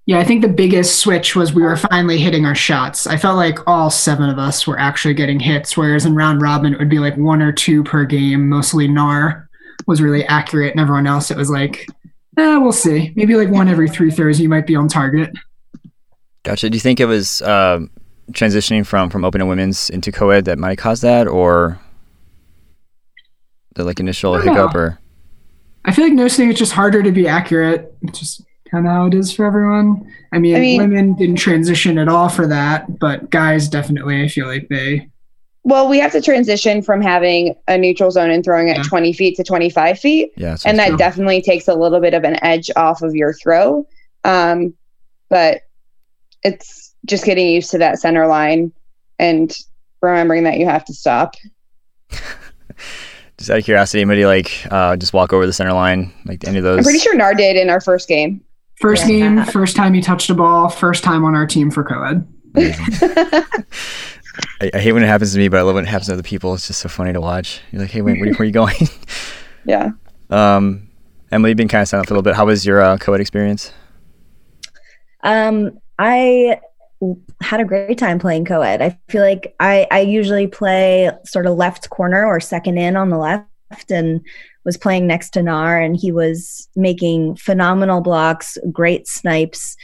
Yeah, 0.07 0.19
I 0.19 0.25
think 0.25 0.41
the 0.41 0.49
biggest 0.49 0.99
switch 0.99 1.37
was 1.37 1.53
we 1.53 1.63
were 1.63 1.77
finally 1.77 2.17
hitting 2.17 2.45
our 2.45 2.53
shots. 2.53 3.07
I 3.07 3.15
felt 3.15 3.37
like 3.37 3.65
all 3.65 3.89
seven 3.89 4.29
of 4.29 4.37
us 4.37 4.67
were 4.67 4.77
actually 4.77 5.13
getting 5.13 5.39
hits, 5.39 5.77
whereas 5.77 6.05
in 6.05 6.15
round 6.15 6.41
robin 6.41 6.73
it 6.73 6.79
would 6.79 6.89
be 6.89 6.99
like 6.99 7.15
one 7.15 7.41
or 7.41 7.53
two 7.53 7.85
per 7.85 8.03
game. 8.03 8.49
Mostly 8.49 8.89
Nar 8.89 9.47
was 9.87 10.01
really 10.01 10.25
accurate, 10.25 10.71
and 10.71 10.81
everyone 10.81 11.07
else 11.07 11.31
it 11.31 11.37
was 11.37 11.49
like, 11.49 11.87
eh, 12.37 12.57
we'll 12.57 12.73
see. 12.73 13.13
Maybe 13.15 13.37
like 13.37 13.49
one 13.49 13.69
every 13.69 13.87
three 13.87 14.11
throws 14.11 14.41
you 14.41 14.49
might 14.49 14.67
be 14.67 14.75
on 14.75 14.89
target. 14.89 15.31
Gotcha. 16.43 16.69
Do 16.69 16.75
you 16.75 16.81
think 16.81 16.99
it 16.99 17.05
was 17.05 17.41
um 17.41 17.89
transitioning 18.31 18.85
from 18.85 19.09
from 19.09 19.25
open 19.25 19.41
and 19.41 19.49
women's 19.49 19.89
into 19.89 20.11
co-ed 20.11 20.45
that 20.45 20.57
might 20.59 20.77
cause 20.77 21.01
that, 21.01 21.27
or 21.27 21.79
the 23.75 23.83
like 23.83 23.99
initial 23.99 24.33
I 24.33 24.37
don't 24.37 24.47
hiccup, 24.55 24.73
know. 24.73 24.79
or 24.79 24.99
I 25.85 25.91
feel 25.93 26.05
like 26.05 26.13
noticing 26.13 26.49
it's 26.49 26.59
just 26.59 26.71
harder 26.73 27.03
to 27.03 27.11
be 27.11 27.27
accurate. 27.27 27.93
It's 28.03 28.19
just 28.19 28.41
kind 28.71 28.85
of 28.85 28.91
how 28.91 29.05
it 29.07 29.13
is 29.13 29.31
for 29.33 29.45
everyone. 29.45 30.09
I 30.31 30.39
mean, 30.39 30.55
I 30.55 30.59
mean- 30.59 30.81
women 30.81 31.13
didn't 31.15 31.35
transition 31.37 31.97
at 31.97 32.07
all 32.07 32.29
for 32.29 32.47
that, 32.47 32.99
but 32.99 33.29
guys 33.29 33.67
definitely. 33.67 34.23
I 34.23 34.27
feel 34.27 34.47
like 34.47 34.67
they. 34.69 35.09
Well, 35.65 35.87
we 35.87 35.97
have 35.99 36.11
to 36.11 36.21
transition 36.21 36.81
from 36.81 37.01
having 37.01 37.55
a 37.69 37.77
neutral 37.77 38.11
zone 38.11 38.29
and 38.31 38.43
throwing 38.43 38.69
at 38.69 38.77
Yeah. 38.77 38.83
20 38.83 39.13
feet 39.13 39.37
to 39.37 39.45
25 39.45 39.97
feet. 39.97 40.33
yeah, 40.35 40.57
and 40.65 40.77
that 40.77 40.89
true. 40.89 40.97
definitely 40.97 41.41
takes 41.41 41.69
a 41.69 41.73
little 41.73 42.01
bit 42.01 42.13
of 42.13 42.25
an 42.25 42.37
edge 42.43 42.69
off 42.75 43.01
of 43.01 43.15
your 43.15 43.31
throw. 43.33 43.87
Um, 44.25 44.73
but 45.29 45.61
it's 46.43 46.93
just 47.05 47.25
getting 47.25 47.47
used 47.47 47.71
to 47.71 47.77
that 47.79 47.99
center 47.99 48.27
line 48.27 48.71
and 49.19 49.57
remembering 50.01 50.43
that 50.45 50.57
you 50.57 50.65
have 50.65 50.85
to 50.85 50.93
stop. 50.93 51.35
Just 53.37 53.49
out 53.49 53.57
of 53.57 53.65
curiosity, 53.65 53.99
anybody 54.01 54.25
like 54.27 54.67
uh, 54.69 54.95
just 54.95 55.11
walk 55.11 55.33
over 55.33 55.47
the 55.47 55.51
center 55.53 55.73
line, 55.73 56.13
like 56.23 56.47
any 56.47 56.59
of 56.59 56.63
those? 56.63 56.77
I'm 56.77 56.83
pretty 56.83 56.99
sure 56.99 57.15
Nar 57.15 57.33
did 57.33 57.57
in 57.57 57.67
our 57.67 57.81
first 57.81 58.07
game. 58.07 58.41
First 58.79 59.03
Yeah. 59.09 59.17
game, 59.19 59.43
first 59.45 59.75
time 59.75 59.93
he 59.95 60.01
touched 60.01 60.29
a 60.29 60.35
ball, 60.35 60.69
first 60.69 61.03
time 61.03 61.25
on 61.25 61.33
our 61.33 61.47
team 61.47 61.71
for 61.71 61.83
co-ed. 61.83 62.27
I, 62.55 63.43
I 64.73 64.77
hate 64.79 64.91
when 64.93 65.03
it 65.03 65.07
happens 65.07 65.33
to 65.33 65.39
me, 65.39 65.47
but 65.47 65.59
I 65.59 65.63
love 65.63 65.73
when 65.75 65.83
it 65.85 65.87
happens 65.87 66.07
to 66.07 66.13
other 66.13 66.21
people. 66.23 66.53
It's 66.53 66.67
just 66.67 66.79
so 66.79 66.89
funny 66.89 67.11
to 67.11 67.19
watch. 67.21 67.59
You're 67.71 67.81
like, 67.81 67.91
hey, 67.91 68.01
wait, 68.01 68.19
where, 68.19 68.29
where 68.31 68.41
are 68.41 68.45
you 68.45 68.51
going? 68.51 68.75
yeah. 69.65 69.89
um, 70.29 70.89
Emily, 71.31 71.49
you've 71.51 71.57
been 71.57 71.67
kind 71.67 71.81
of 71.81 71.87
signing 71.87 72.01
up 72.01 72.07
a 72.07 72.13
little 72.13 72.21
bit. 72.23 72.35
How 72.35 72.45
was 72.45 72.65
your 72.65 72.81
uh, 72.81 72.97
co-ed 72.97 73.19
experience? 73.19 73.73
Um, 75.23 75.79
I 75.99 76.59
had 77.41 77.59
a 77.59 77.65
great 77.65 77.97
time 77.97 78.19
playing 78.19 78.45
co-ed. 78.45 78.81
I 78.81 78.97
feel 79.09 79.21
like 79.21 79.55
I, 79.59 79.87
I 79.91 79.99
usually 80.01 80.47
play 80.47 81.11
sort 81.25 81.45
of 81.45 81.57
left 81.57 81.89
corner 81.89 82.25
or 82.25 82.39
second 82.39 82.77
in 82.77 82.95
on 82.95 83.09
the 83.09 83.17
left 83.17 83.91
and 83.91 84.21
was 84.63 84.77
playing 84.77 85.07
next 85.07 85.31
to 85.31 85.43
Nar 85.43 85.79
and 85.79 85.97
he 85.97 86.11
was 86.11 86.69
making 86.75 87.35
phenomenal 87.35 88.01
blocks, 88.01 88.57
great 88.71 89.07
snipes, 89.07 89.75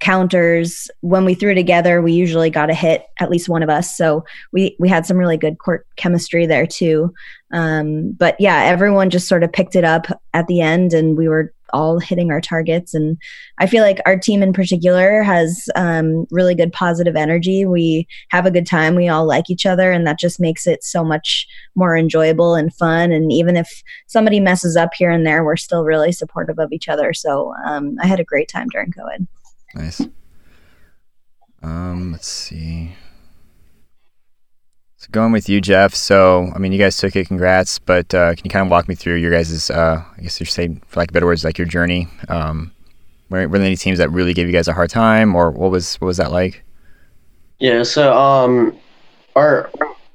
counters. 0.00 0.90
When 1.00 1.24
we 1.24 1.34
threw 1.34 1.54
together, 1.54 2.02
we 2.02 2.12
usually 2.12 2.50
got 2.50 2.70
a 2.70 2.74
hit, 2.74 3.06
at 3.20 3.30
least 3.30 3.48
one 3.48 3.62
of 3.62 3.70
us. 3.70 3.96
So 3.96 4.24
we 4.52 4.76
we 4.78 4.88
had 4.88 5.06
some 5.06 5.16
really 5.16 5.36
good 5.36 5.58
court 5.58 5.86
chemistry 5.96 6.46
there 6.46 6.66
too. 6.66 7.14
Um, 7.52 8.12
but 8.12 8.38
yeah, 8.40 8.64
everyone 8.64 9.10
just 9.10 9.28
sort 9.28 9.44
of 9.44 9.52
picked 9.52 9.76
it 9.76 9.84
up 9.84 10.06
at 10.34 10.46
the 10.46 10.60
end 10.60 10.92
and 10.92 11.16
we 11.16 11.28
were 11.28 11.54
all 11.74 11.98
hitting 11.98 12.30
our 12.30 12.40
targets 12.40 12.94
and 12.94 13.18
I 13.58 13.66
feel 13.66 13.82
like 13.84 14.00
our 14.04 14.18
team 14.18 14.42
in 14.42 14.52
particular 14.52 15.22
has 15.22 15.68
um, 15.76 16.26
really 16.30 16.54
good 16.54 16.72
positive 16.72 17.14
energy. 17.16 17.64
We 17.64 18.08
have 18.30 18.46
a 18.46 18.50
good 18.50 18.66
time. 18.66 18.94
We 18.94 19.08
all 19.08 19.26
like 19.26 19.48
each 19.48 19.64
other, 19.66 19.92
and 19.92 20.06
that 20.06 20.18
just 20.18 20.40
makes 20.40 20.66
it 20.66 20.82
so 20.82 21.04
much 21.04 21.46
more 21.74 21.96
enjoyable 21.96 22.54
and 22.54 22.74
fun. 22.74 23.12
And 23.12 23.32
even 23.32 23.56
if 23.56 23.82
somebody 24.06 24.40
messes 24.40 24.76
up 24.76 24.94
here 24.94 25.10
and 25.10 25.26
there, 25.26 25.44
we're 25.44 25.56
still 25.56 25.84
really 25.84 26.12
supportive 26.12 26.58
of 26.58 26.72
each 26.72 26.88
other. 26.88 27.12
So 27.12 27.54
um, 27.64 27.96
I 28.02 28.06
had 28.06 28.20
a 28.20 28.24
great 28.24 28.48
time 28.48 28.68
during 28.68 28.90
co-ed. 28.90 29.26
Nice. 29.74 30.00
Um, 31.62 32.12
let's 32.12 32.28
see. 32.28 32.94
So 35.04 35.10
going 35.10 35.32
with 35.32 35.50
you, 35.50 35.60
Jeff. 35.60 35.94
So 35.94 36.50
I 36.54 36.58
mean, 36.58 36.72
you 36.72 36.78
guys 36.78 36.96
took 36.96 37.14
it. 37.14 37.28
Congrats. 37.28 37.78
But 37.78 38.14
uh, 38.14 38.34
can 38.34 38.44
you 38.44 38.50
kind 38.50 38.66
of 38.66 38.70
walk 38.70 38.88
me 38.88 38.94
through 38.94 39.16
your 39.16 39.30
guys' 39.30 39.68
uh, 39.68 40.02
I 40.16 40.22
guess 40.22 40.40
you're 40.40 40.46
saying, 40.46 40.80
for 40.86 41.02
of 41.02 41.08
better 41.08 41.26
words, 41.26 41.44
like 41.44 41.58
your 41.58 41.66
journey? 41.66 42.08
Um, 42.28 42.72
were, 43.28 43.46
were 43.48 43.58
there 43.58 43.66
any 43.66 43.76
teams 43.76 43.98
that 43.98 44.10
really 44.10 44.32
gave 44.32 44.46
you 44.46 44.52
guys 44.52 44.66
a 44.66 44.72
hard 44.72 44.88
time, 44.88 45.34
or 45.34 45.50
what 45.50 45.70
was 45.70 45.96
what 45.96 46.06
was 46.06 46.16
that 46.16 46.32
like? 46.32 46.64
Yeah, 47.58 47.82
so 47.82 48.16
um, 48.16 48.78
our 49.36 49.70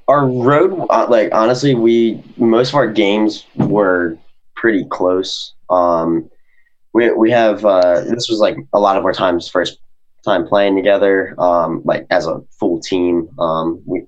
our 0.08 0.26
road, 0.26 0.86
uh, 0.90 1.06
like 1.08 1.32
honestly, 1.32 1.76
we 1.76 2.22
most 2.36 2.70
of 2.70 2.74
our 2.74 2.90
games 2.90 3.46
were 3.54 4.18
pretty 4.56 4.84
close. 4.86 5.54
Um, 5.68 6.28
we 6.94 7.12
we 7.12 7.30
have 7.30 7.64
uh, 7.64 8.00
this 8.00 8.28
was 8.28 8.40
like 8.40 8.56
a 8.72 8.80
lot 8.80 8.96
of 8.96 9.04
our 9.04 9.12
times 9.12 9.48
first 9.48 9.78
time 10.24 10.48
playing 10.48 10.74
together, 10.74 11.36
um, 11.38 11.80
like 11.84 12.06
as 12.10 12.26
a 12.26 12.40
full 12.58 12.80
team. 12.80 13.28
Um, 13.38 13.80
we 13.86 14.04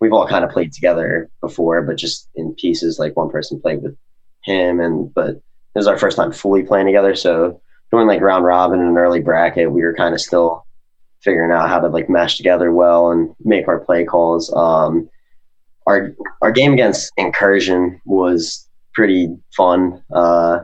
we've 0.00 0.12
all 0.12 0.26
kind 0.26 0.44
of 0.44 0.50
played 0.50 0.72
together 0.72 1.30
before, 1.40 1.82
but 1.82 1.96
just 1.96 2.28
in 2.34 2.54
pieces. 2.54 2.98
Like 2.98 3.16
one 3.16 3.30
person 3.30 3.60
played 3.60 3.82
with 3.82 3.96
him, 4.42 4.80
and 4.80 5.12
but 5.12 5.30
it 5.30 5.42
was 5.74 5.86
our 5.86 5.98
first 5.98 6.16
time 6.16 6.32
fully 6.32 6.62
playing 6.62 6.86
together. 6.86 7.14
So 7.14 7.60
doing 7.90 8.06
like 8.06 8.20
round 8.20 8.44
robin 8.44 8.80
and 8.80 8.90
an 8.90 8.98
early 8.98 9.20
bracket, 9.20 9.70
we 9.70 9.82
were 9.82 9.94
kind 9.94 10.14
of 10.14 10.20
still 10.20 10.66
figuring 11.20 11.50
out 11.50 11.68
how 11.68 11.80
to 11.80 11.88
like 11.88 12.08
mesh 12.08 12.36
together 12.36 12.72
well 12.72 13.10
and 13.10 13.34
make 13.44 13.68
our 13.68 13.80
play 13.80 14.04
calls. 14.04 14.52
Um, 14.54 15.08
our 15.86 16.14
our 16.42 16.52
game 16.52 16.72
against 16.72 17.12
Incursion 17.16 18.00
was 18.04 18.68
pretty 18.92 19.34
fun. 19.56 20.02
Uh, 20.12 20.60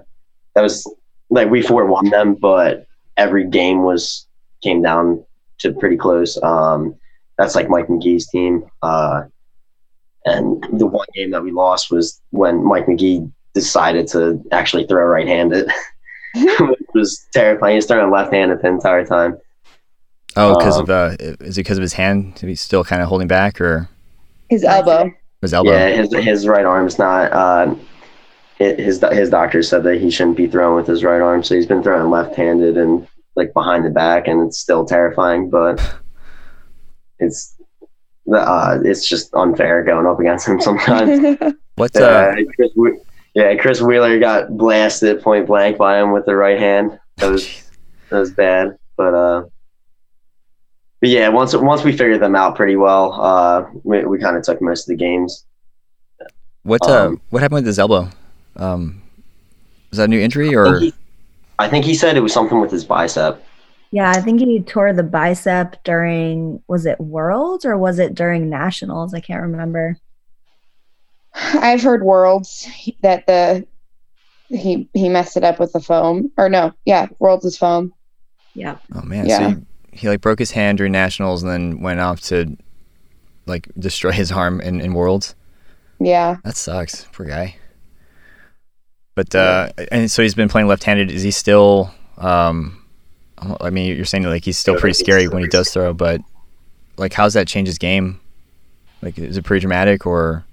that 0.54 0.62
was 0.62 0.88
like 1.30 1.50
we 1.50 1.62
four 1.62 1.86
won 1.86 2.10
them, 2.10 2.34
but 2.34 2.86
every 3.16 3.48
game 3.48 3.82
was 3.82 4.26
came 4.62 4.82
down 4.82 5.24
to 5.58 5.72
pretty 5.72 5.96
close. 5.96 6.40
Um, 6.42 6.94
that's 7.38 7.54
like 7.54 7.68
Mike 7.68 7.86
McGee's 7.88 8.28
team. 8.28 8.64
Uh, 8.82 9.24
and 10.24 10.62
the 10.78 10.86
one 10.86 11.06
game 11.14 11.30
that 11.32 11.42
we 11.42 11.50
lost 11.50 11.90
was 11.90 12.20
when 12.30 12.62
Mike 12.64 12.86
McGee 12.86 13.30
decided 13.54 14.06
to 14.08 14.42
actually 14.52 14.86
throw 14.86 15.04
right-handed, 15.06 15.68
which 16.36 16.78
was 16.94 17.26
terrifying. 17.32 17.72
He 17.72 17.76
was 17.76 17.86
throwing 17.86 18.10
left-handed 18.10 18.60
the 18.62 18.68
entire 18.68 19.04
time. 19.04 19.38
Oh, 20.36 20.56
because 20.56 20.76
Um, 20.76 20.82
of 20.84 20.90
uh, 20.90 21.16
is 21.40 21.58
it 21.58 21.60
because 21.62 21.76
of 21.78 21.82
his 21.82 21.92
hand? 21.92 22.38
He's 22.38 22.60
still 22.60 22.84
kind 22.84 23.02
of 23.02 23.08
holding 23.08 23.28
back, 23.28 23.60
or 23.60 23.88
His 24.48 24.64
elbow. 24.64 25.10
his 25.42 25.52
elbow? 25.52 25.72
Yeah, 25.72 25.88
his 25.90 26.14
his 26.14 26.46
right 26.48 26.64
arm's 26.64 26.98
not. 26.98 27.32
Uh, 27.32 27.74
his 28.58 29.04
his 29.10 29.28
doctor 29.28 29.62
said 29.62 29.82
that 29.84 30.00
he 30.00 30.08
shouldn't 30.10 30.36
be 30.36 30.46
throwing 30.46 30.76
with 30.76 30.86
his 30.86 31.02
right 31.04 31.20
arm, 31.20 31.42
so 31.42 31.54
he's 31.54 31.66
been 31.66 31.82
throwing 31.82 32.10
left-handed 32.10 32.76
and 32.78 33.06
like 33.36 33.52
behind 33.52 33.84
the 33.84 33.90
back, 33.90 34.26
and 34.28 34.40
it's 34.46 34.56
still 34.58 34.86
terrifying. 34.86 35.50
But 35.50 35.80
it's 37.22 37.56
uh, 38.32 38.78
it's 38.84 39.08
just 39.08 39.34
unfair 39.34 39.82
going 39.82 40.06
up 40.06 40.20
against 40.20 40.46
him 40.46 40.60
sometimes. 40.60 41.38
What's 41.76 41.98
uh, 41.98 42.04
uh? 42.04 42.34
Chris, 42.56 42.70
Whe- 42.74 43.00
yeah, 43.34 43.54
Chris 43.56 43.80
Wheeler 43.80 44.18
got 44.18 44.56
blasted 44.56 45.22
point 45.22 45.46
blank 45.46 45.78
by 45.78 46.00
him 46.00 46.12
with 46.12 46.26
the 46.26 46.36
right 46.36 46.58
hand. 46.58 46.98
That 47.16 47.30
was 47.30 47.70
that 48.10 48.18
was 48.18 48.30
bad, 48.32 48.76
but 48.96 49.14
uh. 49.14 49.44
But 51.00 51.10
yeah, 51.10 51.28
once 51.30 51.54
once 51.56 51.82
we 51.82 51.90
figured 51.90 52.20
them 52.20 52.36
out 52.36 52.54
pretty 52.54 52.76
well, 52.76 53.20
uh, 53.20 53.64
we, 53.82 54.04
we 54.04 54.18
kind 54.20 54.36
of 54.36 54.44
took 54.44 54.62
most 54.62 54.84
of 54.84 54.96
the 54.96 54.96
games. 54.96 55.44
What 56.62 56.86
uh? 56.88 57.06
um, 57.06 57.20
what 57.30 57.42
happened 57.42 57.56
with 57.56 57.66
his 57.66 57.80
elbow? 57.80 58.08
Um, 58.54 59.02
was 59.90 59.96
that 59.98 60.04
a 60.04 60.08
new 60.08 60.20
injury 60.20 60.50
I 60.50 60.54
or? 60.54 60.78
think, 60.78 60.80
he, 60.80 60.94
I 61.58 61.68
think 61.68 61.84
he 61.84 61.94
said 61.96 62.16
it 62.16 62.20
was 62.20 62.32
something 62.32 62.60
with 62.60 62.70
his 62.70 62.84
bicep. 62.84 63.44
Yeah, 63.92 64.10
I 64.10 64.20
think 64.22 64.40
he 64.40 64.60
tore 64.60 64.92
the 64.94 65.02
bicep 65.02 65.84
during, 65.84 66.62
was 66.66 66.86
it 66.86 66.98
Worlds 66.98 67.64
or 67.66 67.76
was 67.76 67.98
it 67.98 68.14
during 68.14 68.48
Nationals? 68.48 69.12
I 69.12 69.20
can't 69.20 69.42
remember. 69.42 69.98
I've 71.34 71.82
heard 71.82 72.02
worlds 72.02 72.68
that 73.02 73.26
the 73.26 73.66
he 74.48 74.88
he 74.92 75.08
messed 75.08 75.36
it 75.36 75.44
up 75.44 75.58
with 75.58 75.72
the 75.72 75.80
foam. 75.80 76.30
Or 76.36 76.48
no, 76.48 76.72
yeah, 76.84 77.06
worlds 77.18 77.44
is 77.44 77.56
foam. 77.56 77.92
Yeah. 78.54 78.76
Oh 78.94 79.02
man, 79.02 79.26
Yeah. 79.26 79.38
so 79.38 79.60
he, 79.92 79.98
he 79.98 80.08
like 80.08 80.20
broke 80.20 80.38
his 80.38 80.50
hand 80.50 80.78
during 80.78 80.92
nationals 80.92 81.42
and 81.42 81.50
then 81.50 81.80
went 81.80 82.00
off 82.00 82.20
to 82.22 82.56
like 83.46 83.68
destroy 83.78 84.12
his 84.12 84.30
arm 84.30 84.60
in, 84.60 84.80
in 84.80 84.92
worlds. 84.94 85.34
Yeah. 86.00 86.36
That 86.44 86.56
sucks, 86.56 87.06
poor 87.12 87.26
guy. 87.26 87.56
But 89.14 89.34
uh, 89.34 89.70
and 89.90 90.10
so 90.10 90.22
he's 90.22 90.34
been 90.34 90.48
playing 90.48 90.68
left-handed. 90.68 91.10
Is 91.10 91.22
he 91.22 91.30
still? 91.30 91.94
Um, 92.18 92.81
I 93.60 93.70
mean, 93.70 93.94
you're 93.96 94.04
saying 94.04 94.24
that, 94.24 94.30
like 94.30 94.44
he's 94.44 94.58
still 94.58 94.78
pretty 94.78 94.94
scary 94.94 95.28
when 95.28 95.42
he 95.42 95.48
does 95.48 95.70
throw, 95.70 95.92
but 95.92 96.20
like, 96.96 97.12
how's 97.12 97.34
that 97.34 97.48
change 97.48 97.68
his 97.68 97.78
game? 97.78 98.20
Like, 99.00 99.18
is 99.18 99.36
it 99.36 99.44
pretty 99.44 99.60
dramatic 99.60 100.06
or? 100.06 100.44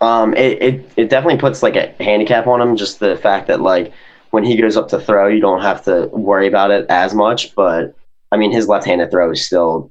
Um, 0.00 0.34
it, 0.34 0.62
it 0.62 0.90
it 0.96 1.08
definitely 1.08 1.38
puts 1.38 1.62
like 1.62 1.74
a 1.76 1.94
handicap 2.02 2.46
on 2.46 2.60
him. 2.60 2.76
Just 2.76 3.00
the 3.00 3.16
fact 3.16 3.46
that 3.46 3.60
like 3.60 3.92
when 4.30 4.44
he 4.44 4.56
goes 4.56 4.76
up 4.76 4.88
to 4.88 5.00
throw, 5.00 5.28
you 5.28 5.40
don't 5.40 5.62
have 5.62 5.82
to 5.84 6.06
worry 6.08 6.46
about 6.46 6.70
it 6.70 6.84
as 6.90 7.14
much. 7.14 7.54
But 7.54 7.94
I 8.30 8.36
mean, 8.36 8.52
his 8.52 8.68
left-handed 8.68 9.10
throw 9.10 9.30
is 9.30 9.46
still 9.46 9.90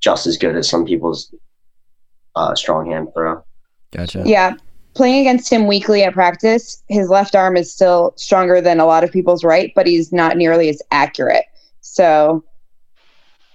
just 0.00 0.26
as 0.26 0.38
good 0.38 0.56
as 0.56 0.68
some 0.68 0.84
people's 0.84 1.34
uh, 2.36 2.54
strong 2.54 2.90
hand 2.90 3.08
throw. 3.14 3.42
Gotcha. 3.90 4.22
Yeah. 4.24 4.54
Playing 4.94 5.20
against 5.20 5.50
him 5.50 5.66
weekly 5.66 6.02
at 6.02 6.12
practice, 6.12 6.82
his 6.88 7.08
left 7.08 7.34
arm 7.34 7.56
is 7.56 7.72
still 7.72 8.12
stronger 8.16 8.60
than 8.60 8.78
a 8.78 8.86
lot 8.86 9.04
of 9.04 9.12
people's 9.12 9.42
right, 9.42 9.72
but 9.74 9.86
he's 9.86 10.12
not 10.12 10.36
nearly 10.36 10.68
as 10.68 10.82
accurate. 10.90 11.46
So 11.80 12.44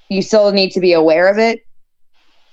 you 0.09 0.21
still 0.21 0.51
need 0.51 0.71
to 0.71 0.79
be 0.79 0.93
aware 0.93 1.29
of 1.29 1.37
it, 1.37 1.65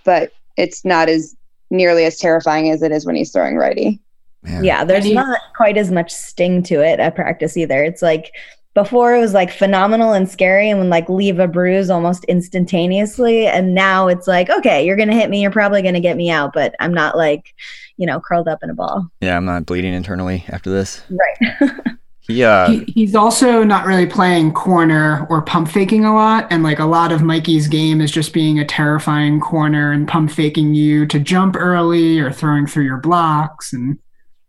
but 0.05 0.33
it's 0.57 0.85
not 0.85 1.09
as 1.09 1.37
nearly 1.71 2.05
as 2.05 2.19
terrifying 2.19 2.71
as 2.71 2.83
it 2.83 2.93
is 2.93 3.07
when 3.07 3.17
he's 3.17 3.33
throwing 3.33 3.57
righty. 3.57 4.01
Man. 4.43 4.65
Yeah, 4.65 4.85
there's 4.85 5.05
he- 5.05 5.15
not 5.15 5.39
quite 5.57 5.77
as 5.79 5.91
much 5.91 6.13
sting 6.13 6.63
to 6.65 6.81
it 6.81 7.01
at 7.01 7.15
practice 7.15 7.57
either. 7.57 7.83
It's 7.83 8.03
like 8.03 8.33
before 8.75 9.15
it 9.15 9.21
was 9.21 9.33
like 9.33 9.51
phenomenal 9.51 10.13
and 10.13 10.29
scary 10.29 10.69
and 10.69 10.81
would 10.81 10.89
like 10.89 11.09
leave 11.09 11.39
a 11.39 11.47
bruise 11.47 11.91
almost 11.91 12.25
instantaneously. 12.25 13.47
And 13.47 13.73
now 13.73 14.09
it's 14.09 14.27
like, 14.27 14.51
okay, 14.51 14.85
you're 14.85 14.97
gonna 14.97 15.15
hit 15.15 15.31
me, 15.31 15.41
you're 15.41 15.51
probably 15.51 15.81
gonna 15.81 16.01
get 16.01 16.17
me 16.17 16.29
out, 16.29 16.53
but 16.53 16.75
I'm 16.81 16.93
not 16.93 17.17
like, 17.17 17.55
you 17.97 18.07
know, 18.07 18.21
curled 18.21 18.49
up 18.49 18.61
in 18.63 18.71
a 18.71 18.75
ball. 18.75 19.09
Yeah, 19.21 19.37
I'm 19.37 19.45
not 19.45 19.67
bleeding 19.67 19.95
internally 19.95 20.45
after 20.49 20.71
this. 20.71 21.03
Right. 21.11 21.71
He 22.27 22.43
uh, 22.43 22.71
He, 22.71 22.85
he's 22.87 23.15
also 23.15 23.63
not 23.63 23.87
really 23.87 24.07
playing 24.07 24.55
corner 24.55 25.27
or 25.29 25.43
pump 25.43 25.69
faking 25.69 26.05
a 26.05 26.15
lot. 26.15 26.47
And 26.51 26.63
like 26.63 26.79
a 26.79 26.87
lot 26.87 27.13
of 27.13 27.23
Mikey's 27.23 27.69
game 27.69 28.01
is 28.01 28.11
just 28.11 28.33
being 28.33 28.59
a 28.59 28.65
terrifying 28.65 29.41
corner 29.41 29.93
and 29.93 30.09
pump 30.09 30.31
faking 30.31 30.75
you 30.75 31.07
to 31.07 31.19
jump 31.19 31.55
early 31.55 32.19
or 32.19 32.33
throwing 32.33 32.67
through 32.67 32.85
your 32.85 32.97
blocks. 32.97 33.73
And 33.73 33.99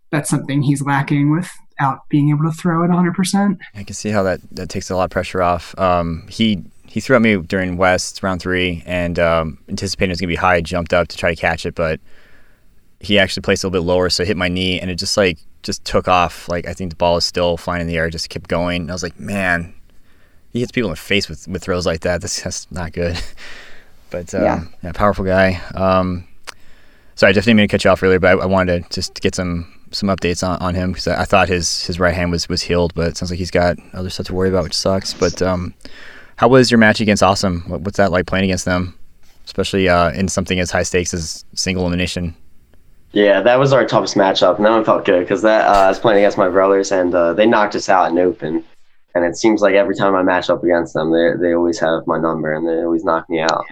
that's 0.10 0.30
something 0.30 0.62
he's 0.62 0.82
lacking 0.82 1.32
without 1.32 2.08
being 2.10 2.30
able 2.30 2.50
to 2.50 2.52
throw 2.52 2.84
it 2.84 2.88
100%. 2.88 3.58
I 3.76 3.84
can 3.84 3.93
see 3.93 4.10
how 4.10 4.24
that, 4.24 4.39
that 4.52 4.70
takes 4.70 4.89
a 4.89 4.96
lot 4.96 5.06
of 5.06 5.12
pressure 5.12 5.41
off. 5.41 5.78
Um, 5.78 6.28
he 6.30 6.64
he 6.88 7.02
threw 7.02 7.18
at 7.18 7.22
me 7.22 7.36
during 7.36 7.76
West 7.76 8.24
round 8.24 8.41
three, 8.41 8.82
and 8.86 9.20
um, 9.20 9.58
anticipating 9.68 10.12
it 10.12 10.14
was 10.14 10.22
gonna 10.22 10.30
be 10.30 10.36
high, 10.36 10.62
jumped 10.62 10.93
up 10.93 11.10
to 11.10 11.18
try 11.18 11.30
to 11.30 11.36
catch 11.36 11.66
it, 11.66 11.76
but 11.76 12.00
he 13.06 13.20
actually 13.20 13.41
placed 13.41 13.64
a 13.64 13.68
little 13.68 13.82
bit 13.82 13.88
lower, 13.88 14.10
so 14.10 14.24
it 14.24 14.28
hit 14.28 14.38
my 14.38 14.49
knee, 14.49 14.80
and 14.80 14.89
it 14.89 14.95
just 14.95 15.16
like 15.18 15.38
just 15.64 15.84
took 15.84 16.08
off. 16.08 16.47
Like 16.49 16.68
I 16.68 16.74
think 16.74 16.91
the 16.91 16.95
ball 16.95 17.18
is 17.18 17.26
still 17.26 17.58
flying 17.58 17.82
in 17.82 17.88
the 17.88 17.97
air, 17.97 18.10
just 18.10 18.30
kept 18.30 18.47
going. 18.47 18.84
And 18.84 18.91
I 18.91 18.93
was 18.93 19.03
like, 19.03 19.20
man, 19.20 19.74
he 20.53 20.60
hits 20.60 20.72
people 20.72 20.89
in 20.89 20.93
the 20.93 20.97
face 20.97 21.28
with, 21.28 21.47
with 21.47 21.64
throws 21.64 21.86
like 21.86 22.01
that. 22.01 22.22
That's, 22.22 22.41
that's 22.41 22.72
not 22.72 22.93
good. 22.93 23.22
but 24.10 24.34
um, 24.34 24.43
yeah. 24.43 24.64
yeah. 24.84 24.91
powerful 24.93 25.26
guy. 25.26 25.62
Um, 25.74 26.28
sorry, 27.16 27.32
I 27.32 27.34
just 27.34 27.45
didn't 27.45 27.58
mean 27.58 27.68
to 27.68 27.72
cut 27.72 27.84
you 27.84 27.91
off 27.91 28.01
earlier, 28.01 28.20
but 28.20 28.39
I, 28.39 28.43
I 28.43 28.45
wanted 28.45 28.84
to 28.84 28.89
just 28.89 29.22
get 29.22 29.36
some 29.36 29.72
some 29.91 30.10
updates 30.10 30.45
on, 30.45 30.58
on 30.60 30.76
him 30.76 30.91
because 30.91 31.08
I, 31.08 31.22
I, 31.22 31.26
thought 31.26 31.47
his 31.47 31.86
his 31.86 31.99
right 31.99 32.14
hand 32.14 32.32
was 32.32 32.49
was 32.49 32.62
healed, 32.62 32.93
but 32.95 33.10
it 33.10 33.18
sounds 33.18 33.32
like 33.32 33.38
he's 33.39 33.51
got 33.51 33.78
other 33.93 34.10
stuff 34.10 34.28
to 34.28 34.34
worry 34.34 34.49
about, 34.49 34.64
which 34.64 34.74
sucks. 34.74 35.14
But 35.14 35.41
um, 35.41 35.74
how 36.38 36.47
was 36.47 36.72
your 36.72 36.78
match 36.78 37.01
against 37.01 37.24
Awesome? 37.24 37.62
What, 37.68 37.82
what's 37.82 37.97
that 37.97 38.12
like 38.12 38.26
playing 38.26 38.45
against 38.45 38.66
them, 38.66 38.97
especially 39.45 39.89
uh, 39.89 40.12
in 40.12 40.28
something 40.28 40.60
as 40.60 40.72
high 40.72 40.84
stakes 40.84 41.14
as 41.14 41.45
single 41.53 41.84
elimination? 41.84 42.36
Yeah, 43.16 43.41
that 43.43 43.57
was 43.57 43.72
our 43.72 43.86
toughest 43.86 44.16
matchup, 44.16 44.57
and 44.57 44.66
that 44.66 44.72
one 44.72 44.84
felt 44.84 45.05
good 45.05 45.22
because 45.22 45.41
that 45.41 45.66
uh, 45.66 45.86
I 45.86 45.88
was 45.88 45.99
playing 45.99 46.20
against 46.20 46.38
my 46.38 46.49
brothers, 46.49 46.91
and 46.91 47.16
uh, 47.16 47.32
they 47.34 47.45
knocked 47.45 47.74
us 47.74 47.88
out 47.88 48.11
in 48.11 48.20
open. 48.20 48.61
And 49.16 49.24
it 49.24 49.38
seems 49.38 49.61
like 49.61 49.74
every 49.74 49.95
time 49.95 50.16
I 50.16 50.22
match 50.22 50.49
up 50.49 50.61
against 50.66 50.93
them, 50.93 51.13
they 51.13 51.32
they 51.39 51.53
always 51.53 51.80
have 51.80 52.05
my 52.07 52.20
number, 52.20 52.51
and 52.51 52.68
they 52.68 52.84
always 52.84 53.05
knock 53.05 53.30
me 53.30 53.39
out. 53.39 53.63